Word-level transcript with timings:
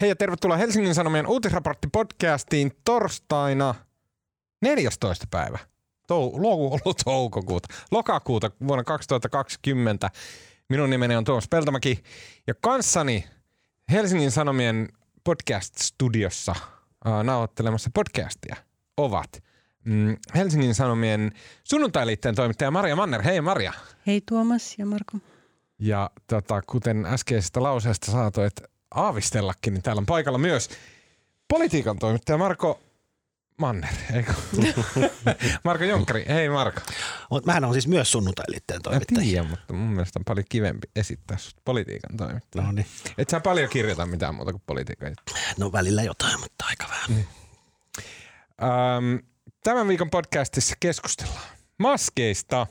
Hei 0.00 0.08
ja 0.08 0.16
tervetuloa 0.16 0.56
Helsingin 0.56 0.94
Sanomien 0.94 1.26
uutisraportti-podcastiin 1.26 2.70
torstaina 2.84 3.74
14. 4.62 5.26
päivä. 5.30 5.58
Tou- 6.12 6.42
lo- 6.42 6.94
toukokuuta, 7.04 7.68
lokakuuta 7.90 8.50
vuonna 8.66 8.84
2020. 8.84 10.10
Minun 10.68 10.90
nimeni 10.90 11.16
on 11.16 11.24
Tuomas 11.24 11.48
Peltomäki 11.48 12.02
ja 12.46 12.54
kanssani 12.60 13.24
Helsingin 13.92 14.30
Sanomien 14.30 14.88
podcast-studiossa 15.24 16.54
äh, 17.06 17.24
nauhoittelemassa 17.24 17.90
podcastia 17.94 18.56
ovat 18.96 19.42
mm, 19.84 20.16
Helsingin 20.34 20.74
Sanomien 20.74 21.32
sunnuntailiitteen 21.64 22.34
toimittaja 22.34 22.70
Maria 22.70 22.96
Manner. 22.96 23.22
Hei 23.22 23.40
Maria. 23.40 23.72
Hei 24.06 24.20
Tuomas 24.28 24.74
ja 24.78 24.86
Marko. 24.86 25.18
Ja 25.78 26.10
tota, 26.26 26.62
kuten 26.66 27.06
äskeisestä 27.06 27.62
lauseesta 27.62 28.12
saatoit 28.12 28.54
aavistellakin, 28.94 29.74
niin 29.74 29.82
täällä 29.82 30.00
on 30.00 30.06
paikalla 30.06 30.38
myös 30.38 30.70
politiikan 31.48 31.98
toimittaja 31.98 32.38
Marko 32.38 32.80
Manner, 33.58 33.90
eikö? 34.14 34.32
Marko 35.64 35.84
Jonkkari, 35.84 36.24
hei 36.28 36.48
Marko. 36.48 36.80
Mut 37.30 37.46
mähän 37.46 37.64
on 37.64 37.72
siis 37.72 37.86
myös 37.86 38.12
sunnuntailiitteen 38.12 38.78
Mä 38.78 38.82
toimittaja. 38.82 39.20
tiedän, 39.20 39.46
mutta 39.46 39.72
mun 39.72 39.90
mielestä 39.90 40.18
on 40.18 40.24
paljon 40.24 40.44
kivempi 40.48 40.88
esittää 40.96 41.38
sut 41.38 41.56
politiikan 41.64 42.16
toimittaja. 42.16 42.64
No 42.64 42.72
niin. 42.72 42.86
Et 43.18 43.30
sä 43.30 43.40
paljon 43.40 43.70
kirjoita 43.70 44.06
mitään 44.06 44.34
muuta 44.34 44.52
kuin 44.52 44.62
politiikan. 44.66 45.14
No 45.58 45.72
välillä 45.72 46.02
jotain, 46.02 46.40
mutta 46.40 46.64
aika 46.68 46.86
vähän. 46.88 47.24
Ähm, 48.62 49.16
tämän 49.64 49.88
viikon 49.88 50.10
podcastissa 50.10 50.74
keskustellaan 50.80 51.46
maskeista. 51.78 52.66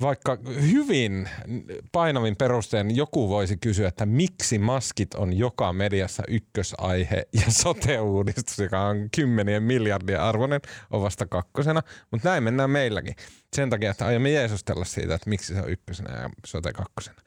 Vaikka 0.00 0.38
hyvin 0.70 1.28
painavin 1.92 2.36
perusteen 2.36 2.96
joku 2.96 3.28
voisi 3.28 3.56
kysyä, 3.56 3.88
että 3.88 4.06
miksi 4.06 4.58
maskit 4.58 5.14
on 5.14 5.38
joka 5.38 5.72
mediassa 5.72 6.22
ykkösaihe 6.28 7.26
ja 7.32 7.42
sote-uudistus, 7.48 8.58
joka 8.58 8.80
on 8.80 9.08
kymmenien 9.16 9.62
miljardien 9.62 10.20
arvoinen, 10.20 10.60
on 10.90 11.02
vasta 11.02 11.26
kakkosena. 11.26 11.82
Mutta 12.10 12.28
näin 12.28 12.42
mennään 12.42 12.70
meilläkin. 12.70 13.14
Sen 13.56 13.70
takia, 13.70 13.90
että 13.90 14.06
aiomme 14.06 14.30
jeesustella 14.30 14.84
siitä, 14.84 15.14
että 15.14 15.30
miksi 15.30 15.54
se 15.54 15.60
on 15.60 15.70
ykkösenä 15.70 16.22
ja 16.22 16.30
sote 16.46 16.72
kakkosena. 16.72 17.22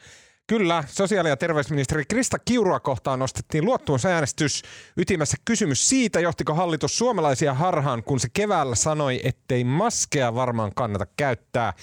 Kyllä, 0.47 0.83
sosiaali- 0.87 1.29
ja 1.29 1.37
terveysministeri 1.37 2.05
Krista 2.05 2.39
Kiurua 2.39 2.79
kohtaan 2.79 3.19
nostettiin 3.19 3.65
luottamusäänestys. 3.65 4.63
Ytimessä 4.97 5.37
kysymys 5.45 5.89
siitä, 5.89 6.19
johtiko 6.19 6.53
hallitus 6.53 6.97
suomalaisia 6.97 7.53
harhaan, 7.53 8.03
kun 8.03 8.19
se 8.19 8.27
keväällä 8.33 8.75
sanoi, 8.75 9.21
ettei 9.23 9.63
maskeja 9.63 10.35
varmaan 10.35 10.71
kannata 10.75 11.05
käyttää. 11.17 11.73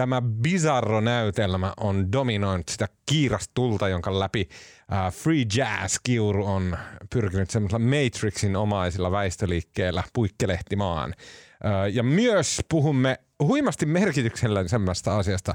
Tämä 0.00 0.22
bizarro 0.22 1.00
näytelmä 1.00 1.72
on 1.76 2.12
dominoinut 2.12 2.68
sitä 2.68 2.88
kiirastulta, 3.06 3.88
jonka 3.88 4.18
läpi 4.18 4.48
uh, 4.50 5.12
Free 5.12 5.44
Jazz 5.56 5.96
Kiuru 6.02 6.46
on 6.46 6.78
pyrkinyt 7.10 7.50
semmoisella 7.50 7.84
Matrixin 7.84 8.56
omaisilla 8.56 9.10
väistöliikkeellä 9.10 10.02
puikkelehtimaan. 10.12 11.14
Uh, 11.18 11.94
ja 11.94 12.02
myös 12.02 12.60
puhumme 12.68 13.18
huimasti 13.42 13.86
merkityksellisemmästä 13.86 15.16
asiasta. 15.16 15.54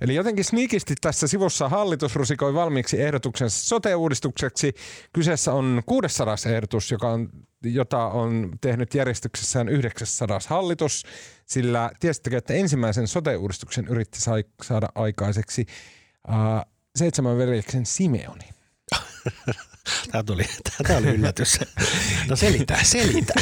Eli 0.00 0.14
jotenkin 0.14 0.44
sniikisti 0.44 0.94
tässä 1.00 1.26
sivussa 1.26 1.68
hallitus 1.68 2.16
rusikoi 2.16 2.54
valmiiksi 2.54 3.02
ehdotuksensa 3.02 3.66
sote-uudistukseksi. 3.66 4.74
Kyseessä 5.12 5.52
on 5.52 5.82
600 5.86 6.36
ehdotus, 6.54 6.90
joka 6.90 7.10
on, 7.10 7.28
jota 7.64 8.06
on 8.06 8.50
tehnyt 8.60 8.94
järjestyksessään 8.94 9.68
900 9.68 10.38
hallitus, 10.48 11.02
sillä 11.46 11.90
tiesittekö, 12.00 12.38
että 12.38 12.54
ensimmäisen 12.54 13.08
sote-uudistuksen 13.08 13.88
yritti 13.88 14.20
sai- 14.20 14.44
saada 14.62 14.88
aikaiseksi 14.94 15.66
uh, 16.28 16.34
seitsemän 16.96 17.38
veljeksen 17.38 17.86
Simeoni. 17.86 18.48
Tämä 20.12 20.22
tuli, 20.22 20.44
tämä 20.86 20.98
oli 20.98 21.06
yllätys. 21.06 21.60
No 22.28 22.36
selitä, 22.36 22.78
selitä. 22.82 23.34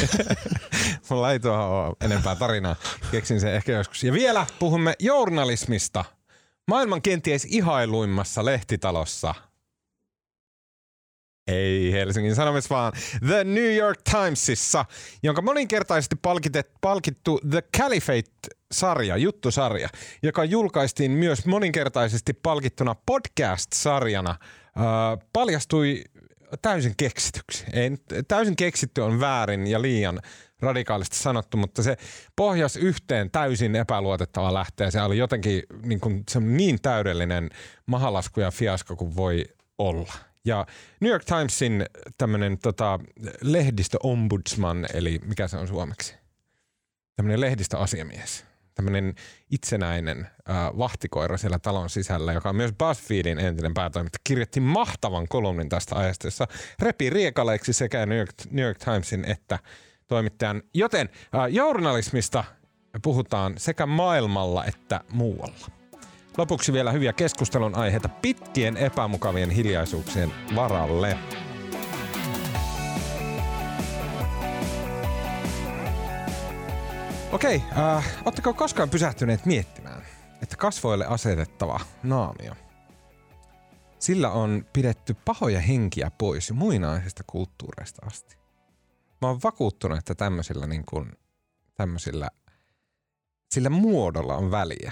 Mulla 1.09 1.31
ei 1.31 1.39
tuohon 1.39 1.65
ole 1.65 1.95
enempää 2.01 2.35
tarinaa. 2.35 2.75
Keksin 3.11 3.39
sen 3.39 3.53
ehkä 3.53 3.71
joskus. 3.71 4.03
Ja 4.03 4.13
vielä 4.13 4.45
puhumme 4.59 4.95
journalismista. 4.99 6.05
Maailman 6.67 7.01
kenties 7.01 7.45
ihailuimmassa 7.49 8.45
lehtitalossa. 8.45 9.35
Ei 11.47 11.91
Helsingin 11.91 12.35
Sanomissa, 12.35 12.75
vaan 12.75 12.93
The 13.27 13.43
New 13.43 13.75
York 13.75 13.99
Timesissa, 14.11 14.85
jonka 15.23 15.41
moninkertaisesti 15.41 16.15
palkittu 16.81 17.39
The 17.49 17.63
Caliphate-sarja, 17.77 19.17
juttusarja, 19.17 19.89
joka 20.23 20.43
julkaistiin 20.43 21.11
myös 21.11 21.45
moninkertaisesti 21.45 22.33
palkittuna 22.33 22.95
podcast-sarjana, 22.95 24.35
paljastui 25.33 26.03
täysin 26.61 26.93
keksityksi. 26.97 27.65
Ei, 27.73 27.91
täysin 28.27 28.55
keksitty 28.55 29.01
on 29.01 29.19
väärin 29.19 29.67
ja 29.67 29.81
liian 29.81 30.19
radikaalisti 30.59 31.17
sanottu, 31.17 31.57
mutta 31.57 31.83
se 31.83 31.97
pohjasi 32.35 32.79
yhteen 32.79 33.31
täysin 33.31 33.75
epäluotettava 33.75 34.53
lähteä. 34.53 34.91
Se 34.91 35.01
oli 35.01 35.17
jotenkin 35.17 35.63
niin, 35.85 35.99
kuin, 35.99 36.23
se 36.29 36.39
niin 36.39 36.81
täydellinen 36.81 37.49
mahalasku 37.85 38.39
ja 38.39 38.51
fiasko 38.51 38.95
kuin 38.95 39.15
voi 39.15 39.45
olla. 39.77 40.13
Ja 40.45 40.65
New 40.99 41.11
York 41.11 41.25
Timesin 41.25 41.85
tämmöinen 42.17 42.57
tota, 42.57 42.99
lehdistöombudsman, 43.41 44.85
eli 44.93 45.19
mikä 45.25 45.47
se 45.47 45.57
on 45.57 45.67
suomeksi? 45.67 46.15
Tämmöinen 47.15 47.41
lehdistöasiamies. 47.41 48.45
Tämmöinen 48.75 49.15
itsenäinen 49.51 50.27
äh, 50.49 50.77
vahtikoira 50.77 51.37
siellä 51.37 51.59
talon 51.59 51.89
sisällä, 51.89 52.33
joka 52.33 52.49
on 52.49 52.55
myös 52.55 52.73
BuzzFeedin 52.73 53.39
entinen 53.39 53.73
päätoimittaja, 53.73 54.21
kirjoitti 54.23 54.59
mahtavan 54.59 55.27
kolumnin 55.27 55.69
tästä 55.69 55.95
aiheesta, 55.95 56.27
jossa 56.27 56.47
repi 56.79 57.09
riekaleiksi 57.09 57.73
sekä 57.73 58.05
New 58.05 58.17
York, 58.17 58.29
New 58.51 58.65
York 58.65 58.77
Timesin 58.77 59.25
että 59.25 59.59
toimittajan. 60.07 60.63
Joten 60.73 61.09
äh, 61.35 61.47
journalismista 61.49 62.43
puhutaan 63.01 63.53
sekä 63.57 63.85
maailmalla 63.85 64.65
että 64.65 65.01
muualla. 65.11 65.82
Lopuksi 66.37 66.73
vielä 66.73 66.91
hyviä 66.91 67.13
keskustelun 67.13 67.75
aiheita 67.75 68.09
pitkien 68.09 68.77
epämukavien 68.77 69.49
hiljaisuuksien 69.49 70.33
varalle. 70.55 71.17
Okei, 77.31 77.63
äh, 77.77 78.05
ootteko 78.25 78.53
koskaan 78.53 78.89
pysähtyneet 78.89 79.45
miettimään, 79.45 80.01
että 80.41 80.55
kasvoille 80.57 81.05
asetettava 81.05 81.79
naamio, 82.03 82.53
sillä 83.99 84.31
on 84.31 84.65
pidetty 84.73 85.15
pahoja 85.25 85.59
henkiä 85.59 86.11
pois 86.17 86.49
jo 86.49 86.55
muinaisesta 86.55 87.23
kulttuureista 87.27 88.05
asti. 88.05 88.37
Mä 89.21 89.27
oon 89.27 89.39
vakuuttunut, 89.43 89.97
että 89.97 90.15
tämmöisillä, 90.15 90.67
niin 90.67 90.85
kuin, 90.85 91.11
tämmöisillä 91.75 92.29
sillä 93.51 93.69
muodolla 93.69 94.35
on 94.35 94.51
väliä. 94.51 94.91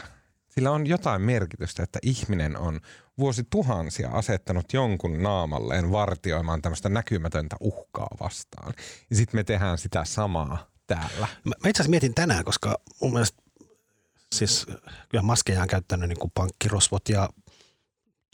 Sillä 0.52 0.72
on 0.72 0.88
jotain 0.88 1.22
merkitystä, 1.22 1.84
että 1.84 2.00
ihminen 2.02 2.58
on 2.58 2.80
vuosituhansia 3.18 4.10
asettanut 4.10 4.74
jonkun 4.74 5.24
naamalleen 5.24 5.92
vartioimaan 5.92 6.62
tämmöistä 6.62 6.90
näkymätöntä 6.90 7.56
uhkaa 7.60 8.08
vastaan. 8.20 8.74
Ja 9.10 9.16
sitten 9.16 9.40
me 9.40 9.44
tehdään 9.44 9.78
sitä 9.78 10.06
samaa 10.06 10.68
täällä. 10.88 11.28
Mä, 11.44 11.52
mä 11.64 11.70
itse 11.70 11.82
asiassa 11.82 11.90
mietin 11.90 12.14
tänään, 12.14 12.44
koska 12.46 12.78
mun 13.02 13.14
mielestä 13.14 13.42
siis 14.36 14.66
kyllä 15.10 15.22
maskeja 15.22 15.62
on 15.62 15.68
käyttänyt 15.68 16.10
niin 16.10 16.20
kuin 16.20 16.32
pankkirosvot 16.34 17.10
ja 17.10 17.30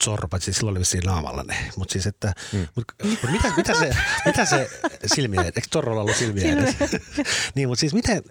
zorbat, 0.04 0.42
siis 0.42 0.56
silloin 0.56 0.72
oli 0.72 0.80
vissiin 0.80 1.04
naamalla 1.04 1.42
ne. 1.42 1.56
Mutta 1.76 1.92
siis 1.92 2.06
että, 2.06 2.32
Mm. 2.52 2.66
mut, 2.76 2.84
mut 3.04 3.30
mitä, 3.32 3.52
mitä, 3.56 3.74
se, 3.78 3.96
mitä 4.26 4.44
se 4.44 4.70
silmiä, 5.06 5.42
eikö 5.42 5.60
Zorrolla 5.72 6.00
ollut 6.00 6.16
silmiä 6.16 6.52
edes? 6.52 6.76
niin, 7.54 7.68
mutta 7.68 7.80
siis 7.80 7.94
miten, 7.94 8.22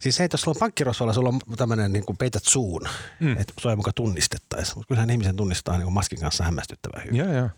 siis 0.00 0.16
se, 0.16 0.24
että 0.24 0.34
jos 0.34 0.40
sulla 0.40 0.56
on 0.56 0.60
pankkirosvolla, 0.60 1.12
sulla 1.12 1.28
on 1.28 1.40
tämmöinen 1.56 1.92
niin 1.92 2.04
kuin 2.06 2.16
peität 2.16 2.44
suun, 2.44 2.88
Mm. 3.20 3.32
että 3.38 3.54
sua 3.60 3.72
ei 3.72 3.76
mukaan 3.76 3.94
tunnistettaisi. 3.94 4.74
Mutta 4.74 4.88
kyllähän 4.88 5.10
ihmisen 5.10 5.36
tunnistaa 5.36 5.74
niin 5.76 5.84
kuin 5.84 5.94
maskin 5.94 6.20
kanssa 6.20 6.44
hämmästyttävän 6.44 7.02
hyvin. 7.04 7.16
Joo, 7.16 7.32
joo. 7.32 7.50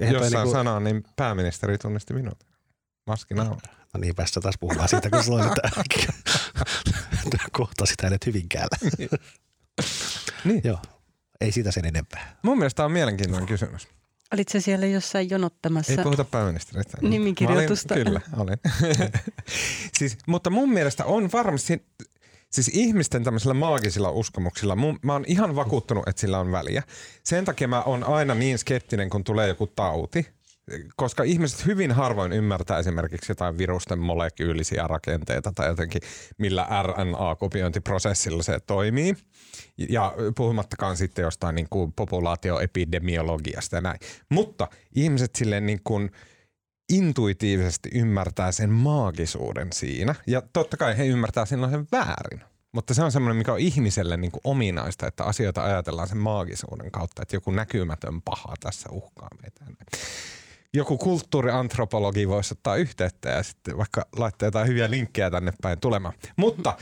Eihän 0.00 0.14
Jos 0.14 0.20
toi 0.22 0.30
saa 0.30 0.40
niinku- 0.42 0.58
sanoa, 0.58 0.80
niin 0.80 1.04
pääministeri 1.16 1.78
tunnisti 1.78 2.14
minut. 2.14 2.38
Maski 3.06 3.34
naama. 3.34 3.56
No 3.94 4.00
niin, 4.00 4.14
päästä 4.14 4.40
taas 4.40 4.54
puhumaan 4.60 4.88
siitä, 4.88 5.10
kun 5.10 5.24
sulla 5.24 5.42
on 5.42 5.50
kohtasit 7.52 8.02
hänet 8.02 8.26
Hyvinkäällä. 8.26 8.76
Niin. 10.44 10.60
Joo, 10.64 10.78
ei 11.42 11.52
siitä 11.52 11.70
sen 11.70 11.84
enempää. 11.84 12.36
Mun 12.42 12.58
mielestä 12.58 12.76
tämä 12.76 12.84
on 12.84 12.92
mielenkiintoinen 12.92 13.48
kysymys. 13.48 13.88
Olit 14.34 14.48
se 14.48 14.60
siellä 14.60 14.86
jossain 14.86 15.30
jonottamassa? 15.30 15.92
Ei 15.92 15.98
puhuta 16.02 16.24
pääministeristä. 16.24 16.98
Nimikirjoitusta. 17.00 17.94
Olin, 17.94 18.04
kyllä, 18.04 18.20
olin. 18.36 18.56
siis, 19.98 20.16
mutta 20.26 20.50
mun 20.50 20.72
mielestä 20.72 21.04
on 21.04 21.32
varmasti, 21.32 21.86
siis 22.50 22.68
ihmisten 22.68 23.24
tämmöisillä 23.24 23.54
maagisilla 23.54 24.10
uskomuksilla, 24.10 24.76
mun, 24.76 24.98
mä 25.02 25.12
oon 25.12 25.24
ihan 25.26 25.56
vakuuttunut, 25.56 26.08
että 26.08 26.20
sillä 26.20 26.38
on 26.38 26.52
väliä. 26.52 26.82
Sen 27.24 27.44
takia 27.44 27.68
mä 27.68 27.82
oon 27.82 28.04
aina 28.04 28.34
niin 28.34 28.58
skeptinen, 28.58 29.10
kun 29.10 29.24
tulee 29.24 29.48
joku 29.48 29.66
tauti, 29.66 30.26
koska 30.96 31.22
ihmiset 31.22 31.66
hyvin 31.66 31.92
harvoin 31.92 32.32
ymmärtää 32.32 32.78
esimerkiksi 32.78 33.30
jotain 33.32 33.58
virusten 33.58 33.98
molekyylisiä 33.98 34.86
rakenteita 34.86 35.52
tai 35.54 35.68
jotenkin 35.68 36.02
millä 36.38 36.66
RNA-kopiointiprosessilla 36.82 38.42
se 38.42 38.60
toimii. 38.66 39.14
Ja 39.88 40.14
puhumattakaan 40.36 40.96
sitten 40.96 41.22
jostain 41.22 41.54
niin 41.54 41.68
kuin 41.70 41.92
populaatioepidemiologiasta 41.92 43.76
ja 43.76 43.80
näin. 43.80 43.98
Mutta 44.28 44.68
ihmiset 44.94 45.34
silleen 45.34 45.66
niin 45.66 45.80
kuin 45.84 46.10
intuitiivisesti 46.92 47.90
ymmärtää 47.94 48.52
sen 48.52 48.70
maagisuuden 48.70 49.72
siinä. 49.72 50.14
Ja 50.26 50.42
totta 50.52 50.76
kai 50.76 50.98
he 50.98 51.06
ymmärtää 51.06 51.46
silloin 51.46 51.72
sen 51.72 51.86
väärin. 51.92 52.40
Mutta 52.72 52.94
se 52.94 53.02
on 53.02 53.12
semmoinen, 53.12 53.36
mikä 53.36 53.52
on 53.52 53.58
ihmiselle 53.58 54.16
niin 54.16 54.32
kuin 54.32 54.40
ominaista, 54.44 55.06
että 55.06 55.24
asioita 55.24 55.64
ajatellaan 55.64 56.08
sen 56.08 56.18
maagisuuden 56.18 56.90
kautta, 56.90 57.22
että 57.22 57.36
joku 57.36 57.50
näkymätön 57.50 58.22
paha 58.22 58.54
tässä 58.60 58.88
uhkaa 58.92 59.28
meitä. 59.42 59.64
Joku 60.74 60.98
kulttuuriantropologi 60.98 62.28
voisi 62.28 62.54
ottaa 62.54 62.76
yhteyttä 62.76 63.30
ja 63.30 63.42
sitten 63.42 63.78
vaikka 63.78 64.06
laittaa 64.16 64.46
jotain 64.46 64.68
hyviä 64.68 64.90
linkkejä 64.90 65.30
tänne 65.30 65.52
päin 65.62 65.80
tulemaan. 65.80 66.14
Mutta 66.36 66.76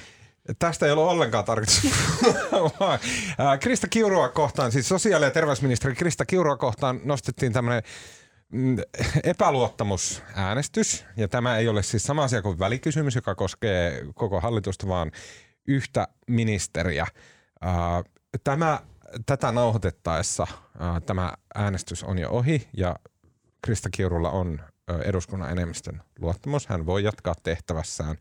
Tästä 0.59 0.87
ei 0.87 0.93
ollut 0.93 1.09
ollenkaan 1.09 1.45
tarkoitus. 1.45 1.83
Krista 3.61 3.89
Kiurua 3.89 4.29
kohtaan, 4.29 4.73
siis 4.73 4.89
sosiaali- 4.89 5.25
ja 5.25 5.31
terveysministeri 5.31 5.95
Krista 5.95 6.27
Kiurua 6.27 6.57
kohtaan 6.57 7.01
nostettiin 7.05 7.53
tämmöinen 7.53 7.83
mm, 8.53 8.77
epäluottamusäänestys. 9.25 11.05
Ja 11.17 11.29
tämä 11.29 11.57
ei 11.57 11.69
ole 11.69 11.83
siis 11.83 12.05
sama 12.05 12.25
asia 12.25 12.43
kuin 12.43 12.59
välikysymys, 12.59 13.15
joka 13.15 13.35
koskee 13.35 14.05
koko 14.15 14.41
hallitusta, 14.41 14.89
vaan 14.89 15.13
yhtä 15.67 16.09
ministeriä. 16.27 17.07
Tämä, 18.45 18.81
tätä 19.27 19.53
nauhoitettaessa 19.53 20.47
tämä 21.07 21.33
äänestys 21.55 22.05
on 22.05 22.19
jo 22.19 22.31
ohi 22.31 22.69
ja 22.77 22.97
Krista 23.63 23.89
Kiurulla 23.91 24.31
on 24.31 24.61
eduskunnan 25.05 25.51
enemmistön 25.51 26.03
luottamus. 26.19 26.67
Hän 26.67 26.87
voi 26.87 27.05
jatkaa 27.05 27.35
tehtävässään. 27.43 28.17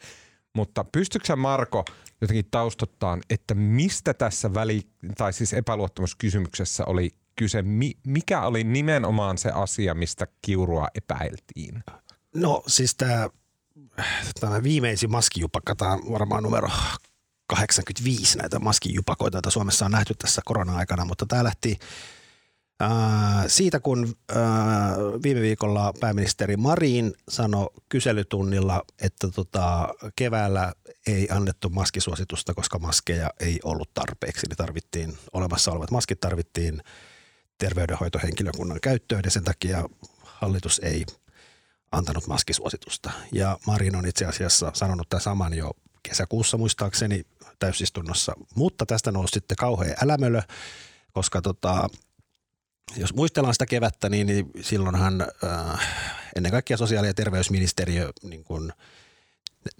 Mutta 0.53 0.85
pystytkö 0.91 1.35
Marko 1.35 1.85
jotenkin 2.21 2.45
taustottaa, 2.51 3.17
että 3.29 3.53
mistä 3.53 4.13
tässä 4.13 4.53
väli, 4.53 4.81
tai 5.17 5.33
siis 5.33 5.53
epäluottamuskysymyksessä 5.53 6.85
oli 6.85 7.11
kyse, 7.35 7.63
mikä 8.07 8.41
oli 8.41 8.63
nimenomaan 8.63 9.37
se 9.37 9.51
asia, 9.51 9.93
mistä 9.93 10.27
Kiurua 10.41 10.87
epäiltiin? 10.95 11.83
No 12.35 12.63
siis 12.67 12.95
tämä, 12.95 13.29
tämä 14.39 14.63
viimeisin 14.63 15.11
maskijupakka, 15.11 15.75
tämä 15.75 15.93
on 15.93 16.01
varmaan 16.11 16.43
numero 16.43 16.69
85 17.47 18.37
näitä 18.37 18.59
maskijupakoita, 18.59 19.37
joita 19.37 19.51
Suomessa 19.51 19.85
on 19.85 19.91
nähty 19.91 20.13
tässä 20.13 20.41
korona-aikana, 20.45 21.05
mutta 21.05 21.25
tämä 21.25 21.43
lähti 21.43 21.79
siitä, 23.47 23.79
kun 23.79 24.15
viime 25.23 25.41
viikolla 25.41 25.93
pääministeri 25.99 26.57
Marin 26.57 27.13
sanoi 27.29 27.69
kyselytunnilla, 27.89 28.83
että 29.01 29.27
tota, 29.27 29.89
keväällä 30.15 30.73
ei 31.07 31.27
annettu 31.31 31.69
maskisuositusta, 31.69 32.53
koska 32.53 32.79
maskeja 32.79 33.29
ei 33.39 33.59
ollut 33.63 33.93
tarpeeksi. 33.93 34.47
Niin 34.47 34.57
tarvittiin, 34.57 35.17
olemassa 35.33 35.71
olevat 35.71 35.91
maskit 35.91 36.19
tarvittiin 36.19 36.81
terveydenhoitohenkilökunnan 37.57 38.79
käyttöön 38.81 39.21
ja 39.25 39.31
sen 39.31 39.43
takia 39.43 39.89
hallitus 40.23 40.79
ei 40.83 41.05
antanut 41.91 42.27
maskisuositusta. 42.27 43.11
Ja 43.31 43.57
Marin 43.67 43.95
on 43.95 44.07
itse 44.07 44.25
asiassa 44.25 44.71
sanonut 44.73 45.09
tämän 45.09 45.21
saman 45.21 45.53
jo 45.53 45.71
kesäkuussa 46.03 46.57
muistaakseni 46.57 47.23
täysistunnossa, 47.59 48.33
mutta 48.55 48.85
tästä 48.85 49.11
nousi 49.11 49.33
sitten 49.33 49.57
kauhean 49.57 49.95
älämölö, 50.03 50.41
koska 51.13 51.41
tota, 51.41 51.89
jos 52.97 53.13
muistellaan 53.13 53.53
sitä 53.53 53.65
kevättä, 53.65 54.09
niin, 54.09 54.27
niin 54.27 54.51
silloinhan 54.61 55.21
äh, 55.21 55.79
ennen 56.35 56.51
kaikkea 56.51 56.77
sosiaali- 56.77 57.07
ja 57.07 57.13
terveysministeriö 57.13 58.11
niin 58.23 58.43
kun 58.43 58.73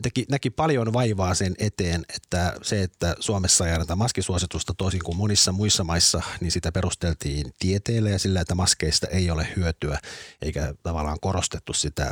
teki, 0.01 0.25
näki 0.29 0.49
paljon 0.49 0.93
vaivaa 0.93 1.33
sen 1.33 1.55
eteen, 1.59 2.05
että 2.15 2.53
se, 2.61 2.83
että 2.83 3.15
Suomessa 3.19 3.67
ei 3.67 3.73
anneta 3.73 3.95
maskisuositusta 3.95 4.73
toisin 4.73 5.03
kuin 5.03 5.17
monissa 5.17 5.51
muissa 5.51 5.83
maissa, 5.83 6.21
niin 6.41 6.51
sitä 6.51 6.71
perusteltiin 6.71 7.53
tieteelle 7.59 8.09
ja 8.09 8.19
sillä, 8.19 8.41
että 8.41 8.55
maskeista 8.55 9.07
ei 9.07 9.31
ole 9.31 9.47
hyötyä, 9.55 9.99
eikä 10.41 10.73
tavallaan 10.83 11.19
korostettu 11.21 11.73
sitä 11.73 12.11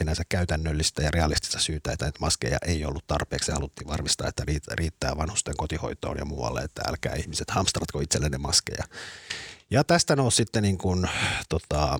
sinänsä 0.00 0.22
käytännöllistä 0.28 1.02
ja 1.02 1.10
realistista 1.10 1.58
syytä, 1.58 1.92
että 1.92 2.10
maskeja 2.20 2.58
ei 2.66 2.84
ollut 2.84 3.06
tarpeeksi. 3.06 3.52
Haluttiin 3.52 3.88
varmistaa, 3.88 4.28
että 4.28 4.44
riittää 4.72 5.16
vanhusten 5.16 5.56
kotihoitoon 5.56 6.18
ja 6.18 6.24
muualle, 6.24 6.60
että 6.60 6.82
älkää 6.88 7.14
ihmiset 7.14 7.50
hamstratko 7.50 8.00
itsellenne 8.00 8.38
maskeja. 8.38 8.84
Ja 9.70 9.84
tästä 9.84 10.16
nousi 10.16 10.36
sitten 10.36 10.62
niin 10.62 10.78
kuin, 10.78 11.08
tota, 11.48 11.98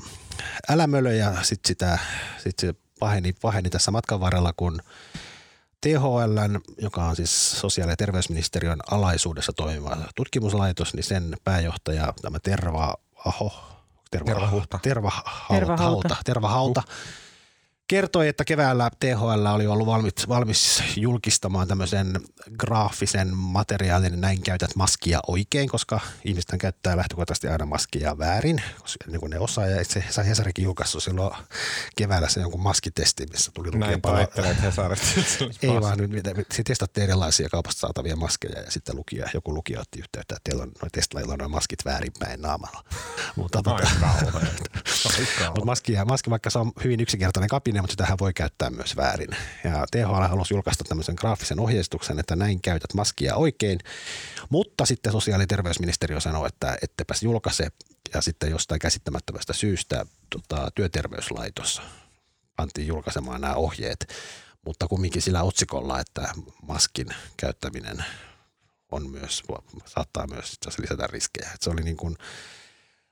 älämölö 0.70 1.12
ja 1.12 1.34
sitten 1.42 1.68
sitä, 1.68 1.98
sit 2.38 2.58
se 2.58 2.74
paheni, 2.98 3.32
paheni 3.32 3.70
tässä 3.70 3.90
matkan 3.90 4.20
varrella, 4.20 4.52
kun 4.56 4.80
THL, 5.80 6.38
joka 6.78 7.04
on 7.04 7.16
siis 7.16 7.60
sosiaali- 7.60 7.92
ja 7.92 7.96
terveysministeriön 7.96 8.78
alaisuudessa 8.90 9.52
toimiva 9.52 9.96
tutkimuslaitos, 10.16 10.94
niin 10.94 11.04
sen 11.04 11.36
pääjohtaja, 11.44 12.14
tämä 12.22 12.38
Terva 12.38 12.94
Aho, 13.24 13.52
Terva, 14.10 14.26
Terva 14.26 14.46
Hauta, 14.46 14.78
Terva 14.82 15.10
Hauta, 15.76 16.16
Terva 16.24 16.48
Hauta, 16.48 16.82
kertoi, 17.90 18.28
että 18.28 18.44
keväällä 18.44 18.90
THL 19.00 19.46
oli 19.54 19.66
ollut 19.66 19.86
valmis, 19.86 20.28
valmis 20.28 20.82
julkistamaan 20.96 21.68
tämmöisen 21.68 22.20
graafisen 22.58 23.36
materiaalin, 23.36 24.20
näin 24.20 24.42
käytät 24.42 24.76
maskia 24.76 25.20
oikein, 25.26 25.68
koska 25.68 26.00
ihmiset 26.24 26.54
käyttää 26.60 26.96
lähtökohtaisesti 26.96 27.48
aina 27.48 27.66
maskia 27.66 28.18
väärin, 28.18 28.62
koska 28.78 29.04
niin 29.10 29.20
kuin 29.20 29.30
ne 29.30 29.38
osaa. 29.38 29.66
Ja 29.66 29.80
itse 29.80 30.04
Hesarikin 30.26 30.64
julkaissut 30.64 31.02
silloin 31.02 31.36
keväällä 31.96 32.28
se 32.28 32.40
jonkun 32.40 32.62
maskitesti, 32.62 33.26
missä 33.30 33.50
tuli 33.54 33.70
lukea 33.72 33.98
Näin 34.36 34.56
Hesarista. 34.56 35.20
Ei 35.62 35.68
vaan, 35.80 35.98
nyt 35.98 36.12
sitten 36.36 36.64
testattiin 36.64 37.04
erilaisia 37.04 37.48
kaupasta 37.48 37.80
saatavia 37.80 38.16
maskeja 38.16 38.60
ja 38.60 38.70
sitten 38.70 38.96
lukija, 38.96 39.28
joku 39.34 39.54
lukija 39.54 39.80
otti 39.80 39.98
yhteyttä, 39.98 40.36
että 40.36 40.50
teillä 40.50 40.62
on 40.62 40.72
noin 40.82 40.90
testlailla 40.92 41.36
noin 41.36 41.50
maskit 41.50 41.84
väärinpäin 41.84 42.42
naamalla. 42.42 42.84
Mutta, 43.36 43.62
tota, 43.62 43.88
mutta 45.46 45.64
maski, 45.64 45.92
maski, 46.08 46.30
vaikka 46.30 46.50
se 46.50 46.58
on 46.58 46.72
hyvin 46.84 47.00
yksinkertainen 47.00 47.48
kapine, 47.48 47.79
mutta 47.82 47.92
sitähän 47.92 48.18
voi 48.20 48.32
käyttää 48.32 48.70
myös 48.70 48.96
väärin. 48.96 49.36
Ja 49.64 49.86
THL 49.90 50.28
halusi 50.28 50.54
julkaista 50.54 50.84
tämmöisen 50.84 51.14
graafisen 51.18 51.60
ohjeistuksen, 51.60 52.18
että 52.18 52.36
näin 52.36 52.60
käytät 52.60 52.94
maskia 52.94 53.34
oikein, 53.34 53.78
mutta 54.48 54.86
sitten 54.86 55.12
sosiaali- 55.12 55.42
ja 55.42 55.46
terveysministeriö 55.46 56.20
sanoi, 56.20 56.46
että 56.46 56.78
ettepäs 56.82 57.22
julkaise 57.22 57.68
ja 58.14 58.20
sitten 58.20 58.50
jostain 58.50 58.78
käsittämättömästä 58.78 59.52
syystä 59.52 60.06
tota, 60.30 60.68
työterveyslaitos 60.74 61.82
pantiin 62.56 62.86
julkaisemaan 62.86 63.40
nämä 63.40 63.54
ohjeet, 63.54 64.14
mutta 64.66 64.88
kumminkin 64.88 65.22
sillä 65.22 65.42
otsikolla, 65.42 66.00
että 66.00 66.28
maskin 66.62 67.06
käyttäminen 67.36 68.04
on 68.92 69.10
myös, 69.10 69.42
saattaa 69.86 70.26
myös 70.26 70.58
lisätä 70.78 71.06
riskejä. 71.06 71.50
Että 71.54 71.64
se 71.64 71.70
oli 71.70 71.82
niin 71.82 71.96
kuin 71.96 72.16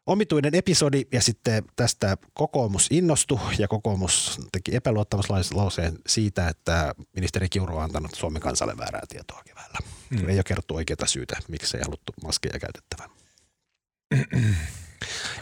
omituinen 0.09 0.55
episodi 0.55 1.07
ja 1.13 1.23
sitten 1.23 1.65
tästä 1.77 2.17
kokoomus 2.33 2.87
innostui 2.91 3.39
ja 3.59 3.69
kokoomus 3.69 4.41
teki 4.53 4.77
epäluottamuslauseen 4.77 5.99
siitä, 6.07 6.49
että 6.49 6.95
ministeri 7.17 7.49
Kiuru 7.49 7.77
on 7.77 7.83
antanut 7.83 8.15
Suomen 8.15 8.43
kansalle 8.43 8.77
väärää 8.77 9.03
tietoa 9.09 9.43
keväällä. 9.47 9.79
Mm. 10.11 10.29
Ei 10.29 10.37
ole 10.37 10.43
kerrottu 10.43 10.75
oikeaa 10.75 11.07
syytä, 11.07 11.37
miksi 11.49 11.77
ei 11.77 11.83
haluttu 11.83 12.13
maskeja 12.23 12.59
käytettävän. 12.59 13.11